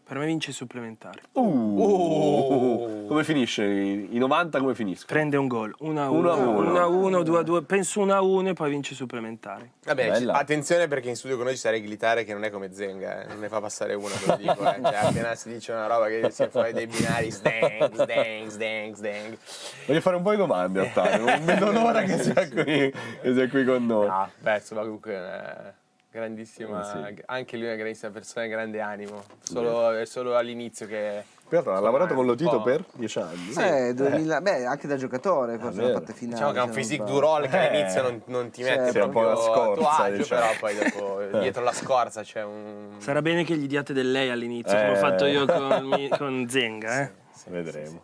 Per 0.08 0.16
me 0.16 0.24
vince 0.24 0.52
i 0.52 0.52
supplementari. 0.54 1.20
Uh. 1.32 3.04
Come 3.06 3.24
finisce? 3.24 3.62
I 3.62 4.08
i 4.12 4.18
90 4.18 4.58
come 4.58 4.74
finiscono? 4.74 5.06
Prende 5.12 5.36
un 5.36 5.46
gol, 5.46 5.74
1 5.80 6.02
a 6.02 6.08
1 6.08 6.18
1, 6.18 6.30
a 6.30 6.34
1. 6.34 6.70
1 6.70 6.78
a 6.78 6.86
1, 6.86 7.22
2 7.22 7.38
a 7.38 7.42
2, 7.42 7.62
penso 7.64 8.00
1 8.00 8.14
a 8.14 8.22
1 8.22 8.48
e 8.48 8.52
poi 8.54 8.70
vince 8.70 8.94
i 8.94 8.96
supplementari. 8.96 9.70
Vabbè, 9.84 10.08
Bella. 10.08 10.32
attenzione 10.32 10.88
perché 10.88 11.10
in 11.10 11.16
studio 11.16 11.36
con 11.36 11.44
noi 11.44 11.54
ci 11.56 11.60
sarà 11.60 11.76
Glitare 11.76 12.24
che 12.24 12.32
non 12.32 12.42
è 12.44 12.50
come 12.50 12.72
Zenga, 12.72 13.22
eh. 13.22 13.26
non 13.26 13.38
ne 13.40 13.50
fa 13.50 13.60
passare 13.60 13.92
una, 13.92 14.14
ve 14.14 14.26
lo 14.26 14.36
dico. 14.36 14.72
Eh. 14.72 14.80
Cioè, 14.88 14.96
appena 14.96 15.34
si 15.34 15.52
dice 15.52 15.72
una 15.72 15.86
roba 15.86 16.06
che 16.06 16.30
si 16.30 16.46
fuori 16.48 16.72
dai 16.72 16.86
binari, 16.86 17.30
sdang, 17.30 17.92
sdang, 17.92 18.48
sdang, 18.48 18.94
sdang. 18.94 19.38
Voglio 19.86 20.00
fare 20.00 20.16
un 20.16 20.22
po' 20.22 20.30
di 20.30 20.36
domande 20.38 20.80
a 20.80 20.82
Ottavio, 20.84 21.24
non 21.26 21.44
vedo 21.44 21.70
l'ora 21.70 22.02
che 22.02 22.18
sia 22.18 22.48
qui, 22.48 22.64
che 22.64 23.34
sia 23.34 23.48
qui 23.48 23.62
con 23.62 23.84
noi. 23.84 24.08
Ah, 24.08 24.30
beh, 24.38 24.56
insomma, 24.56 24.80
comunque 24.80 25.14
eh, 25.14 25.72
grandissima, 26.10 26.80
Eh, 27.08 27.14
sì. 27.14 27.22
anche 27.26 27.56
lui 27.56 27.66
è 27.66 27.68
una 27.68 27.76
grandissima 27.76 28.10
persona, 28.10 28.46
grande 28.46 28.80
animo. 28.80 29.22
Solo, 29.42 29.90
è 29.92 30.04
solo 30.06 30.36
all'inizio 30.36 30.86
che... 30.86 31.22
Peraltro 31.48 31.74
ha 31.74 31.80
lavorato 31.80 32.14
con 32.14 32.26
Lotito 32.26 32.58
po'- 32.58 32.62
per 32.62 32.84
10 32.92 33.18
anni. 33.20 33.52
Eh, 33.56 33.94
2000 33.94 34.40
beh, 34.42 34.66
anche 34.66 34.86
da 34.86 34.96
giocatore, 34.96 35.56
forse 35.58 35.76
vero. 35.78 35.88
la 35.92 35.98
parte 35.98 36.12
finale. 36.12 36.34
Diciamo 36.36 36.52
che 36.52 36.58
è 36.58 36.60
un 36.60 36.66
non 36.68 36.76
physique 36.76 37.06
du 37.06 37.18
roll 37.18 37.48
che 37.48 37.56
Eh, 37.56 37.66
all'inizio 37.68 38.02
non, 38.02 38.22
non 38.26 38.50
ti 38.50 38.62
mette 38.62 38.92
certo. 38.92 39.08
proprio 39.08 39.34
Sì, 39.40 39.48
un 39.48 39.54
po' 39.54 39.60
la 39.62 39.64
scorza, 39.76 40.02
agio, 40.02 40.16
diciamo. 40.18 40.40
però 40.42 40.52
poi 40.60 40.74
dopo 40.76 41.22
dietro 41.40 41.62
la 41.62 41.72
scorza 41.72 42.22
c'è 42.22 42.44
un... 42.44 42.96
Sarà 42.98 43.22
bene 43.22 43.44
che 43.44 43.56
gli 43.56 43.66
diate 43.66 43.94
del 43.94 44.10
lei 44.10 44.28
all'inizio, 44.28 44.76
come 44.76 44.88
Eh. 44.88 44.92
ho 44.92 44.96
fatto 44.96 45.24
io 45.24 45.46
con, 45.46 46.08
con 46.18 46.46
Zenga. 46.50 47.00
Eh. 47.02 47.10
Vedremo. 47.46 48.02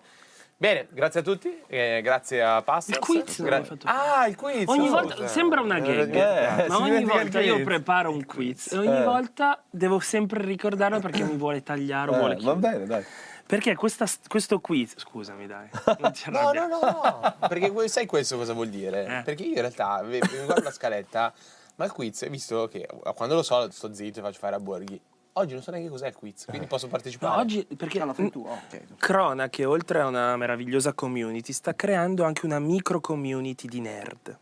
Bene, 0.56 0.86
grazie 0.92 1.20
a 1.20 1.22
tutti, 1.22 1.62
eh, 1.66 2.00
grazie 2.02 2.42
a 2.42 2.62
Pasta. 2.62 2.92
Il 2.92 2.98
quiz 2.98 3.38
non 3.40 3.64
fatto. 3.64 3.86
Ah, 3.86 4.26
il 4.28 4.36
quiz! 4.36 4.66
Ogni 4.68 4.86
oh, 4.88 4.92
volta 4.92 5.14
cioè. 5.16 5.26
sembra 5.26 5.60
una 5.60 5.80
gag, 5.80 6.14
Eh, 6.14 6.68
ma 6.68 6.78
ogni 6.78 7.04
volta 7.04 7.40
io 7.40 7.62
preparo 7.64 8.10
un 8.12 8.24
quiz 8.24 8.72
e 8.72 8.78
ogni 8.78 8.96
Eh. 9.00 9.02
volta 9.04 9.60
devo 9.68 9.98
sempre 9.98 10.42
ricordarlo 10.44 11.00
perché 11.00 11.24
mi 11.24 11.36
vuole 11.36 11.62
tagliare 11.62 12.10
o 12.10 12.14
vuole 12.16 12.34
Eh, 12.34 12.40
va 12.42 12.52
chiudere. 12.52 12.72
bene, 12.74 12.86
dai. 12.86 13.04
Perché 13.46 13.74
questa- 13.74 14.06
questo 14.28 14.60
quiz, 14.60 14.94
scusami 14.96 15.46
dai, 15.46 15.68
non 15.98 16.12
ti 16.12 16.30
No, 16.30 16.38
arrabbiare. 16.38 16.68
no, 16.68 16.78
no, 16.80 17.00
no, 17.02 17.48
perché 17.48 17.88
sai 17.88 18.06
questo 18.06 18.36
cosa 18.38 18.52
vuol 18.54 18.68
dire? 18.68 19.18
Eh. 19.18 19.22
Perché 19.22 19.42
io 19.42 19.50
in 19.50 19.60
realtà 19.60 20.02
mi 20.02 20.18
guardo 20.18 20.62
la 20.62 20.70
scaletta, 20.70 21.32
ma 21.74 21.84
il 21.84 21.90
quiz, 21.92 22.26
visto 22.30 22.68
che 22.68 22.88
quando 23.16 23.34
lo 23.34 23.42
so 23.42 23.68
sto 23.70 23.92
zitto 23.92 24.20
e 24.20 24.22
faccio 24.22 24.38
fare 24.38 24.54
a 24.54 24.60
Borghi, 24.60 24.98
oggi 25.34 25.52
non 25.54 25.62
so 25.62 25.70
neanche 25.70 25.88
cos'è 25.88 26.08
il 26.08 26.14
quiz, 26.14 26.46
quindi 26.46 26.66
posso 26.66 26.86
No, 26.86 26.92
partecipare. 26.92 27.40
oggi 27.40 27.66
perché 27.76 27.98
lo 28.04 28.12
fai 28.12 28.30
tu, 28.30 28.46
ok. 28.46 28.80
Crona 28.98 29.48
che 29.48 29.64
oltre 29.64 30.00
a 30.00 30.06
una 30.06 30.36
meravigliosa 30.36 30.92
community 30.92 31.52
sta 31.52 31.74
creando 31.74 32.24
anche 32.24 32.44
una 32.46 32.58
micro 32.58 33.00
community 33.00 33.68
di 33.68 33.80
nerd 33.80 34.38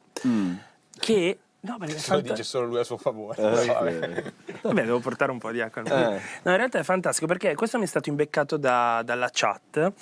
che 0.99 1.39
no, 1.61 1.79
Se 1.87 2.15
lo 2.15 2.21
dice 2.21 2.43
solo 2.43 2.67
lui 2.67 2.79
a 2.79 2.85
suo 2.85 2.97
favore. 2.97 3.41
Eh, 3.43 3.67
vabbè. 3.67 4.23
sì. 4.25 4.59
Vabbè, 4.63 4.85
devo 4.85 4.99
portare 5.01 5.31
un 5.33 5.39
po' 5.39 5.51
di 5.51 5.61
acqua. 5.61 5.83
Eh. 5.83 6.21
No, 6.43 6.51
in 6.51 6.57
realtà 6.57 6.79
è 6.79 6.83
fantastico 6.83 7.27
perché 7.27 7.55
questo 7.55 7.79
mi 7.79 7.85
è 7.85 7.87
stato 7.89 8.09
imbeccato 8.09 8.57
da- 8.57 9.03
dalla 9.05 9.29
chat. 9.33 9.93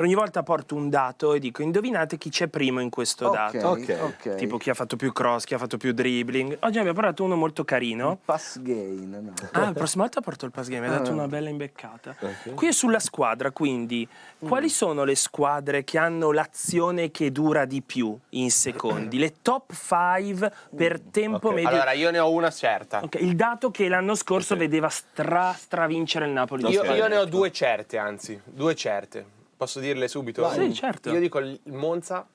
Ogni 0.00 0.14
volta 0.14 0.42
porto 0.42 0.74
un 0.74 0.88
dato 0.88 1.34
e 1.34 1.38
dico 1.38 1.62
indovinate 1.62 2.16
chi 2.16 2.30
c'è 2.30 2.46
primo 2.48 2.80
in 2.80 2.88
questo 2.88 3.26
Ok, 3.28 3.34
dato. 3.34 3.68
Ok. 3.68 3.98
ok. 4.00 4.34
Tipo 4.36 4.56
chi 4.56 4.70
ha 4.70 4.74
fatto 4.74 4.96
più 4.96 5.12
cross, 5.12 5.44
chi 5.44 5.52
ha 5.54 5.58
fatto 5.58 5.76
più 5.76 5.92
dribbling. 5.92 6.56
Oggi 6.60 6.78
abbiamo 6.78 6.94
portato 6.98 7.22
uno 7.24 7.36
molto 7.36 7.64
carino. 7.64 8.18
Pass 8.24 8.60
gain, 8.60 9.10
no. 9.10 9.32
Ah, 9.52 9.64
la 9.66 9.72
prossima 9.72 10.04
volta 10.04 10.20
porto 10.22 10.46
il 10.46 10.52
pass 10.52 10.68
game, 10.68 10.88
mi 10.88 10.94
ha 10.94 10.98
dato 10.98 11.10
Ah. 11.10 11.14
una 11.14 11.28
bella 11.28 11.48
imbeccata. 11.50 12.16
Qui 12.54 12.66
è 12.68 12.72
sulla 12.72 12.98
squadra, 12.98 13.50
quindi 13.50 14.08
quali 14.38 14.68
sono 14.70 15.04
le 15.04 15.14
squadre 15.16 15.84
che 15.84 15.98
hanno 15.98 16.32
l'azione 16.32 17.10
che 17.10 17.30
dura 17.30 17.66
di 17.66 17.82
più 17.82 18.16
in 18.30 18.50
secondi? 18.50 19.18
Le 19.18 19.34
top 19.42 19.72
5 19.74 20.50
per 20.74 21.00
tempo 21.00 21.48
Ok. 21.48 21.54
medio. 21.54 21.68
Allora, 21.68 21.92
io 21.92 22.10
ne 22.10 22.18
ho 22.18 22.30
una 22.30 22.50
certa. 22.50 23.02
Il 23.18 23.36
dato 23.36 23.70
che 23.70 23.86
l'anno 23.88 24.14
scorso 24.14 24.56
vedeva 24.56 24.88
stra 24.88 25.52
stravincere 25.52 26.24
il 26.24 26.32
Napoli. 26.32 26.62
di 26.64 26.70
Io, 26.72 26.84
io 26.84 27.06
ne 27.06 27.16
ho 27.18 27.24
due 27.26 27.52
certe, 27.52 27.98
anzi, 27.98 28.40
due 28.44 28.74
certe. 28.74 29.38
Posso 29.60 29.78
dirle 29.78 30.08
subito? 30.08 30.40
Vai. 30.40 30.70
Sì, 30.70 30.74
certo. 30.74 31.10
Io 31.10 31.20
dico 31.20 31.38
il 31.38 31.60
Monza 31.64 32.26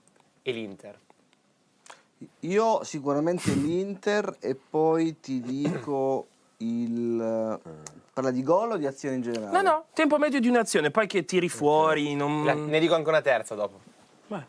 e 0.43 0.51
l'Inter. 0.51 0.99
Io 2.41 2.83
sicuramente 2.83 3.51
l'Inter 3.55 4.37
e 4.39 4.53
poi 4.53 5.19
ti 5.19 5.41
dico 5.41 6.27
il... 6.57 7.59
Parla 8.13 8.29
di 8.29 8.43
gol 8.43 8.73
o 8.73 8.77
di 8.77 8.85
azione 8.85 9.15
in 9.15 9.21
generale? 9.23 9.51
No, 9.51 9.61
no, 9.67 9.85
tempo 9.93 10.19
medio 10.19 10.39
di 10.39 10.47
un'azione, 10.49 10.91
poi 10.91 11.07
che 11.07 11.25
tiri 11.25 11.49
fuori, 11.49 12.13
non... 12.13 12.45
La- 12.45 12.53
ne 12.53 12.79
dico 12.79 12.93
anche 12.93 13.09
una 13.09 13.21
terza 13.21 13.55
dopo. 13.55 13.79
Vai. 14.27 14.43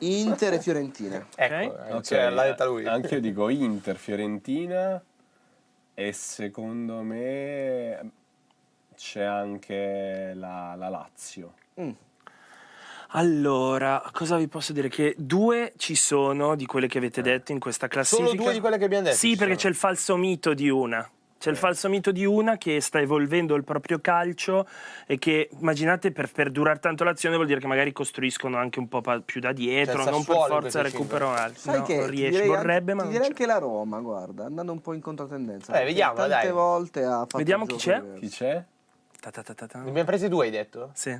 Inter 0.00 0.52
e 0.52 0.60
Fiorentina. 0.60 1.26
Ecco, 1.34 1.54
Ok. 1.54 1.86
eh, 1.88 1.92
Ok, 1.94 2.02
cioè, 2.02 2.28
l'ha 2.28 2.42
detta 2.42 2.66
lui. 2.66 2.84
Anche 2.86 3.14
io 3.14 3.20
dico 3.22 3.48
Inter, 3.48 3.96
Fiorentina 3.96 5.02
e 5.94 6.12
secondo 6.12 7.00
me 7.00 8.10
c'è 8.96 9.22
anche 9.22 10.32
la, 10.34 10.74
la 10.76 10.88
Lazio. 10.90 11.54
Mm. 11.80 11.90
Allora, 13.12 14.02
cosa 14.12 14.36
vi 14.36 14.48
posso 14.48 14.72
dire? 14.72 14.88
Che 14.88 15.14
due 15.16 15.72
ci 15.76 15.94
sono 15.94 16.54
di 16.54 16.66
quelle 16.66 16.88
che 16.88 16.98
avete 16.98 17.22
detto 17.22 17.52
in 17.52 17.58
questa 17.58 17.88
classifica. 17.88 18.28
Solo 18.28 18.42
due 18.42 18.52
di 18.52 18.60
quelle 18.60 18.76
che 18.78 18.84
abbiamo 18.84 19.04
detto. 19.04 19.16
Sì, 19.16 19.30
perché 19.30 19.44
sono. 19.44 19.56
c'è 19.56 19.68
il 19.68 19.74
falso 19.76 20.16
mito 20.16 20.52
di 20.52 20.68
una. 20.68 21.08
C'è 21.38 21.50
il 21.50 21.56
falso 21.56 21.88
mito 21.88 22.10
di 22.10 22.24
una 22.24 22.58
che 22.58 22.80
sta 22.80 22.98
evolvendo 22.98 23.54
il 23.54 23.62
proprio 23.62 24.00
calcio 24.00 24.66
e 25.06 25.18
che, 25.18 25.48
immaginate, 25.60 26.10
per, 26.10 26.28
per 26.32 26.50
durare 26.50 26.80
tanto 26.80 27.04
l'azione 27.04 27.36
vuol 27.36 27.46
dire 27.46 27.60
che 27.60 27.68
magari 27.68 27.92
costruiscono 27.92 28.56
anche 28.56 28.80
un 28.80 28.88
po' 28.88 29.00
pa- 29.00 29.20
più 29.20 29.40
da 29.40 29.52
dietro, 29.52 30.02
il 30.02 30.10
non 30.10 30.24
per 30.24 30.34
forza 30.34 30.82
recuperano 30.82 31.34
altri. 31.34 31.60
Sai 31.60 31.78
No, 31.78 31.84
che 31.84 31.96
non 31.96 32.10
riesce, 32.10 32.42
direi 32.42 32.48
vorrebbe, 32.48 32.90
anche, 32.90 32.94
ma 32.94 33.02
ti 33.02 33.04
non 33.04 33.12
direi 33.12 33.26
anche 33.28 33.46
la 33.46 33.58
Roma, 33.58 34.00
guarda, 34.00 34.46
andando 34.46 34.72
un 34.72 34.80
po' 34.80 34.94
in 34.94 35.00
controtendenza. 35.00 35.80
Eh, 35.80 35.84
vediamo, 35.84 36.14
tante 36.14 36.28
dai. 36.28 36.50
volte 36.50 37.04
ha 37.04 37.18
fatto 37.20 37.38
Vediamo 37.38 37.66
chi 37.66 37.76
c'è? 37.76 38.00
diverso. 38.00 38.20
Chi 38.20 38.28
c'è? 38.30 38.64
Ta 39.20 39.30
ta 39.30 39.42
ta 39.42 39.54
ta 39.54 39.66
ta. 39.68 39.78
Ne 39.78 39.88
abbiamo 39.90 40.08
prese 40.08 40.28
due, 40.28 40.46
hai 40.46 40.50
detto? 40.50 40.90
Sì. 40.94 41.16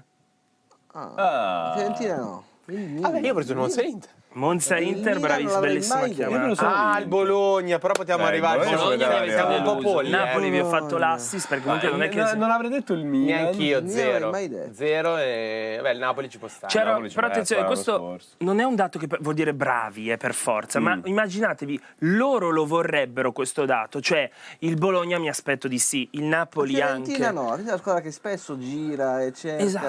Ah, 0.93 1.13
Ah. 1.17 1.73
Fiorentina 1.75 2.17
no. 2.17 2.45
Vabbè, 2.67 3.21
io 3.21 3.31
ho 3.31 3.35
preso 3.35 3.53
il 3.53 3.59
Monza 3.59 3.81
l'Inter. 3.81 4.11
Monza 4.31 4.77
Il 4.77 4.89
Inter, 4.89 5.19
l'avrei 5.19 5.47
bellissima 5.59 6.07
chiamata. 6.07 6.55
so. 6.55 6.67
Ah, 6.67 6.99
il 7.01 7.07
Bologna, 7.07 7.79
però 7.79 7.95
potevamo 7.95 8.25
Eh, 8.25 8.29
arrivare 8.29 8.61
al 8.61 8.77
Bologna 8.77 9.09
Bologna. 9.09 9.33
siamo 9.33 9.57
un 9.57 9.63
po' 9.63 9.77
polli. 9.79 10.11
Napoli 10.11 10.51
vi 10.51 10.61
ho 10.61 10.67
fatto 10.67 10.99
l'assist 10.99 11.49
perché 11.49 11.65
comunque 11.65 11.89
non 11.89 12.03
è 12.03 12.09
che... 12.11 12.21
no, 12.21 12.33
non 12.35 12.51
avrei 12.51 12.69
detto 12.71 12.93
il 12.93 13.05
Milan. 13.07 13.41
Neanch'io, 13.45 13.79
Io 13.81 13.89
zero. 13.89 14.11
l'avrei 14.13 14.31
mai 14.31 14.49
detto. 14.51 14.75
Zero 14.75 15.17
e... 15.17 15.75
Vabbè, 15.79 15.91
il 15.93 15.99
Napoli 15.99 16.29
ci 16.29 16.39
può 16.39 16.47
stare. 16.47 16.71
C'era, 16.73 17.01
però 17.15 17.27
attenzione, 17.27 17.65
questo 17.65 18.19
non 18.39 18.61
è 18.61 18.65
un 18.65 18.75
dato 18.77 18.99
che 18.99 19.07
vuol 19.21 19.35
dire 19.35 19.55
bravi, 19.55 20.11
eh, 20.13 20.19
per 20.19 20.35
forza, 20.35 20.79
ma 20.79 20.95
Mm. 20.95 21.01
immaginatevi, 21.07 21.81
loro 22.01 22.51
lo 22.51 22.67
vorrebbero 22.67 23.33
questo 23.33 23.65
dato, 23.65 24.01
cioè 24.03 24.29
il 24.61 24.77
Bologna 24.77 25.19
mi 25.19 25.31
aspetto 25.31 25.69
di 25.69 25.79
sì, 25.79 26.07
il 26.13 26.25
Napoli 26.25 26.81
anche. 26.83 27.13
Fiorentina 27.15 27.31
no, 27.31 27.55
è 27.57 27.61
una 27.63 27.79
squadra 27.79 28.03
che 28.03 28.11
spesso 28.13 28.59
gira 28.59 29.23
e 29.23 29.33
cerca 29.33 29.65
Esatto. 29.65 29.87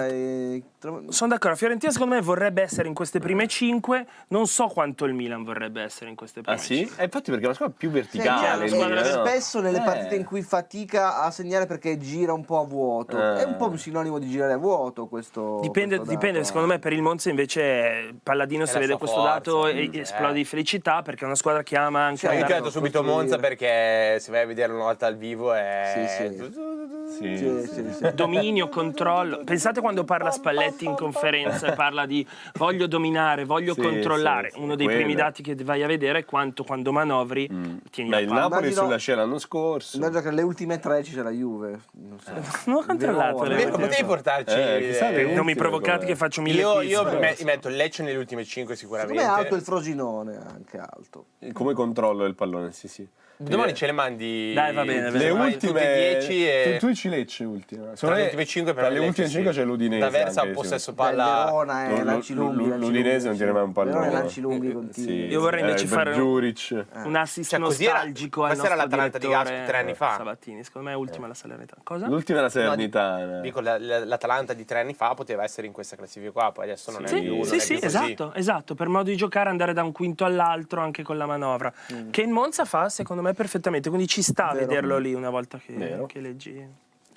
Sono 1.10 1.32
d'accordo, 1.32 1.58
Fiorentina 1.58 1.92
secondo 1.92 2.16
me 2.16 2.22
vorrebbe 2.22 2.62
essere 2.62 2.88
in 2.88 2.94
queste 2.94 3.20
prime 3.20 3.48
cinque, 3.48 4.08
non 4.30 4.48
so 4.48 4.68
quanto 4.68 5.04
il 5.04 5.14
Milan 5.14 5.44
vorrebbe 5.44 5.82
essere 5.82 6.10
in 6.10 6.16
queste 6.16 6.40
prime 6.40 6.56
Ah 6.58 6.62
sì? 6.62 6.90
Eh, 6.96 7.04
infatti 7.04 7.32
perché 7.32 7.42
è 7.42 7.46
una 7.48 7.54
squadra 7.54 7.76
più 7.78 7.90
Sì, 7.90 7.96
verticale. 7.96 8.56
una 8.56 8.64
il 8.64 8.70
squadra 8.72 9.02
Milan, 9.02 9.20
no? 9.20 9.26
spesso 9.26 9.60
nelle 9.60 9.78
Eh. 9.80 9.84
partite 9.84 10.16
in 10.16 10.24
cui 10.24 10.42
fatica 10.42 11.22
a 11.22 11.32
segnare 11.32 11.66
perché 11.66 11.98
gira 11.98 12.32
un 12.32 12.46
po' 12.46 12.62
a 12.62 12.66
vuoto. 12.66 13.18
Eh. 13.18 13.42
È 13.42 13.44
un 13.44 13.58
po' 13.58 13.68
un 13.68 13.78
sinonimo 13.78 14.20
di 14.20 14.30
girare 14.30 14.54
a 14.54 14.58
vuoto 14.58 15.08
questo. 15.08 15.60
Dipende, 15.62 15.98
questo 15.98 16.14
dipende, 16.16 16.46
secondo 16.46 16.68
me 16.68 16.80
per 16.80 16.94
il 16.94 17.02
Monza 17.02 17.30
invece 17.30 17.62
eh, 17.62 18.16
Palladino 18.24 18.64
È 18.64 18.68
se 18.68 18.74
la 18.76 18.80
vede 18.80 18.98
questo 18.98 19.18
forza, 19.18 19.34
dato 19.34 19.68
e 19.68 19.90
esplode 19.92 20.32
eh. 20.32 20.36
di 20.36 20.46
felicità 20.46 21.02
perché 21.02 21.24
è 21.24 21.26
una 21.26 21.36
squadra 21.36 21.62
che 21.62 21.76
ama 21.76 22.06
anche 22.06 22.20
Cioè, 22.20 22.30
Io 22.30 22.36
ti 22.38 22.40
ho 22.40 22.46
andare- 22.46 22.62
detto 22.62 22.72
subito. 22.72 23.04
Monza 23.04 23.38
perché 23.38 24.18
se 24.22 24.32
vai 24.32 24.44
a 24.44 24.46
vederlo 24.46 24.76
una 24.76 24.86
volta 24.86 25.08
al 25.08 25.18
vivo 25.18 25.52
è... 25.52 26.08
Sì, 26.08 26.30
sì. 26.30 26.68
Sì, 27.20 27.38
Sì, 27.38 27.38
sì. 27.38 27.74
sì, 27.74 27.94
sì. 27.96 28.14
dominio, 28.14 28.70
controllo. 28.70 29.42
Pensate 29.44 29.82
quando 29.82 30.06
parla 30.06 30.32
Spalletti 30.32 30.68
in 30.80 30.96
conferenza 30.96 31.68
e 31.68 31.74
parla 31.74 32.06
di 32.06 32.26
voglio 32.54 32.88
dominare, 32.88 33.46
voglio 33.46 33.74
Sì, 33.74 33.82
controllare. 33.82 34.50
sì, 34.50 34.56
sì, 34.58 34.62
Uno 34.64 34.76
dei 34.76 34.86
quello. 34.86 35.02
primi 35.02 35.16
dati 35.16 35.42
che 35.44 35.56
vai 35.56 35.84
a 35.84 35.88
vedere 35.88 36.20
è 36.20 36.26
quanto 36.26 36.64
quando 36.64 36.92
manovri 36.92 37.48
tieni 37.90 38.10
Beh, 38.10 38.16
la 38.16 38.20
il 38.22 38.28
palla. 38.28 38.40
Napoli 38.42 38.72
sulla 38.74 38.98
scena 38.98 39.22
l'anno 39.22 39.40
scorso. 39.40 39.98
Immagino 39.98 40.22
che 40.22 40.28
alle 40.30 40.42
ultime 40.42 40.80
tre 40.80 41.04
ci 41.04 41.12
sia 41.12 41.24
la 41.24 41.32
Juve. 41.32 41.80
Non 41.94 42.20
so. 42.20 42.32
Non 42.66 42.78
ho 42.78 42.86
controllato 42.86 43.38
Verona. 43.40 43.50
le 43.50 43.56
Vero, 43.56 43.68
ultime. 43.70 43.88
potevi 43.88 44.08
portarci. 44.08 44.56
Eh, 44.56 44.80
le 44.80 45.22
eh, 45.32 45.34
Non 45.36 45.46
mi 45.46 45.56
provocate 45.56 46.06
che 46.06 46.16
faccio 46.16 46.42
mille 46.42 46.60
io 46.62 46.74
quiz. 46.76 46.90
io 46.90 47.04
me- 47.04 47.36
metto 47.44 47.68
il 47.68 47.76
Lecce 47.76 48.04
nelle 48.04 48.18
ultime 48.18 48.44
5 48.44 48.76
Secondo 48.76 49.02
sicuramente. 49.04 49.30
me 49.34 49.36
è 49.38 49.42
alto 49.44 49.56
il 49.56 49.62
Frosinone, 49.62 50.38
anche 50.38 50.78
alto. 50.78 51.26
Come 51.54 51.74
controllo 51.74 52.26
il 52.26 52.36
pallone, 52.36 52.72
sì, 52.72 52.88
sì. 52.88 53.08
Domani 53.42 53.72
Eh, 53.72 53.74
ce 53.74 53.86
le 53.86 53.94
mandi. 53.94 54.52
Dai, 54.54 54.74
va 54.74 54.84
bene, 54.84 55.12
le. 55.12 55.28
Domani 55.30 55.54
ultime 55.54 55.72
tutti 56.20 56.28
10 56.28 56.46
e. 56.50 56.72
tu, 56.74 56.80
tu 56.80 56.88
dici 56.88 57.08
Lecce 57.08 57.46
ultima. 57.46 57.96
Secondo 57.96 58.16
le 58.16 58.20
me, 58.20 58.24
ultime 58.26 58.46
5 58.46 58.74
per 58.74 58.92
le 58.92 59.00
ultime 59.00 59.28
sì. 59.28 59.34
5 59.36 59.52
c'è 59.54 59.64
l'Udinese. 59.64 60.00
D'Aversa 60.02 60.42
anche, 60.42 60.52
ha 60.52 60.54
possesso 60.56 60.94
palla. 60.94 61.44
Verona 61.46 61.86
è 61.86 61.98
Lu- 62.00 62.04
lanci 62.04 62.34
lu- 62.34 62.42
lunghi, 62.44 62.64
lu- 62.64 62.70
lanci 62.72 62.86
l'Udinese 62.86 63.28
non 63.30 63.38
tiene 63.38 63.52
mai 63.54 63.64
un 63.64 63.72
pallone. 63.72 63.98
Verona 63.98 64.12
è 64.12 64.22
lanci 64.22 64.42
lunghi 64.42 64.68
Eh, 64.68 64.74
continui. 64.74 65.26
Io 65.28 65.40
vorrei 65.40 65.62
invece 65.62 65.86
eh, 65.86 65.88
fare 65.88 66.10
un- 66.10 66.16
Giuric. 66.18 66.86
Un 67.06 67.16
assist 67.16 67.50
Cioè, 67.52 67.60
nostalgico 67.60 68.42
al 68.44 68.48
questa 68.50 68.66
era 68.66 68.76
nostro 68.76 68.98
l'Atalanta 68.98 69.18
di 69.18 69.28
Gaspi 69.30 69.66
tre 69.68 69.78
anni 69.78 69.94
fa. 69.94 70.16
Sabatini, 70.18 70.64
secondo 70.66 70.88
me 70.90 70.94
è 70.94 70.98
ultima 70.98 71.28
la 71.28 71.34
Salernitana. 71.34 71.82
Cosa? 71.86 72.08
L'ultima 72.08 72.40
è 72.40 72.42
la 72.42 72.50
Salernitana. 72.50 73.40
Dico, 73.40 73.62
la- 73.62 73.80
la- 73.80 74.04
l'Atalanta 74.04 74.52
di 74.52 74.66
tre 74.66 74.82
anni 74.82 74.94
fa 74.94 75.14
poteva 75.14 75.44
essere 75.44 75.66
in 75.66 75.72
questa 75.72 75.96
classifica 75.96 76.32
qua, 76.32 76.52
poi 76.52 76.66
adesso 76.66 76.92
non 76.92 77.06
è 77.06 77.22
più. 77.22 77.42
sì, 77.46 77.62
sì, 77.62 77.80
esatto, 77.82 78.34
esatto, 78.34 78.76
per 78.76 78.90
modo 78.90 79.10
di 79.10 79.16
giocare 79.16 79.48
andare 79.50 79.72
da 79.72 79.82
un 79.82 79.94
quinto 79.94 80.26
all'altro 80.26 80.82
anche 80.82 81.04
con 81.04 81.18
la 81.18 81.26
manovra, 81.26 81.72
che 82.12 82.22
il 82.22 82.28
Monza 82.28 82.66
fa 82.66 82.90
secondo 82.90 83.22
me 83.22 83.28
perfettamente, 83.34 83.90
quindi 83.90 84.08
ci 84.08 84.22
sta 84.22 84.50
a 84.50 84.54
Vero. 84.54 84.66
vederlo 84.68 84.98
lì 84.98 85.14
una 85.14 85.30
volta 85.30 85.58
che, 85.58 86.04
che 86.08 86.20
leggi 86.20 86.68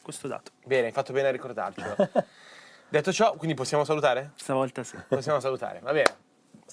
questo 0.02 0.28
dato. 0.28 0.52
Bene, 0.64 0.86
hai 0.86 0.92
fatto 0.92 1.12
bene 1.12 1.28
a 1.28 1.30
ricordarcelo. 1.30 1.96
Detto 2.88 3.12
ciò, 3.12 3.34
quindi 3.36 3.54
possiamo 3.54 3.84
salutare? 3.84 4.32
Stavolta 4.34 4.82
sì. 4.84 4.98
Possiamo 5.08 5.40
salutare, 5.40 5.80
va 5.80 5.92
bene. 5.92 6.30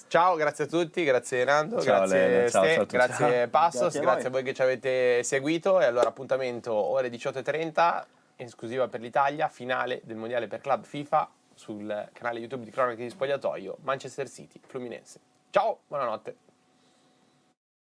Ciao, 0.08 0.34
grazie 0.36 0.64
a 0.64 0.66
tutti, 0.66 1.04
grazie 1.04 1.44
Nando, 1.44 1.80
Ciao, 1.80 1.98
grazie 2.06 2.28
Lena, 2.28 2.48
ciao, 2.48 2.62
Ste, 2.62 2.72
ciao 2.72 2.82
a 2.82 2.84
tutti. 2.84 2.96
grazie 2.96 3.48
Passos, 3.48 3.80
Grazie 3.80 3.98
a 3.98 4.02
grazie, 4.02 4.22
voi. 4.22 4.26
a 4.28 4.30
voi 4.30 4.42
che 4.42 4.54
ci 4.54 4.62
avete 4.62 5.22
seguito 5.22 5.80
e 5.80 5.84
allora 5.84 6.08
appuntamento 6.08 6.72
ore 6.72 7.08
18.30, 7.10 8.04
in 8.36 8.46
esclusiva 8.46 8.88
per 8.88 9.00
l'Italia, 9.00 9.48
finale 9.48 10.00
del 10.04 10.16
mondiale 10.16 10.46
per 10.46 10.60
club 10.60 10.84
FIFA 10.84 11.30
sul 11.54 12.08
canale 12.12 12.38
YouTube 12.38 12.64
di 12.64 12.70
Cronache 12.70 13.02
di 13.02 13.10
Spogliatoio, 13.10 13.76
Manchester 13.82 14.28
City, 14.28 14.60
Fluminense. 14.66 15.20
Ciao, 15.50 15.80
buonanotte. 15.86 16.49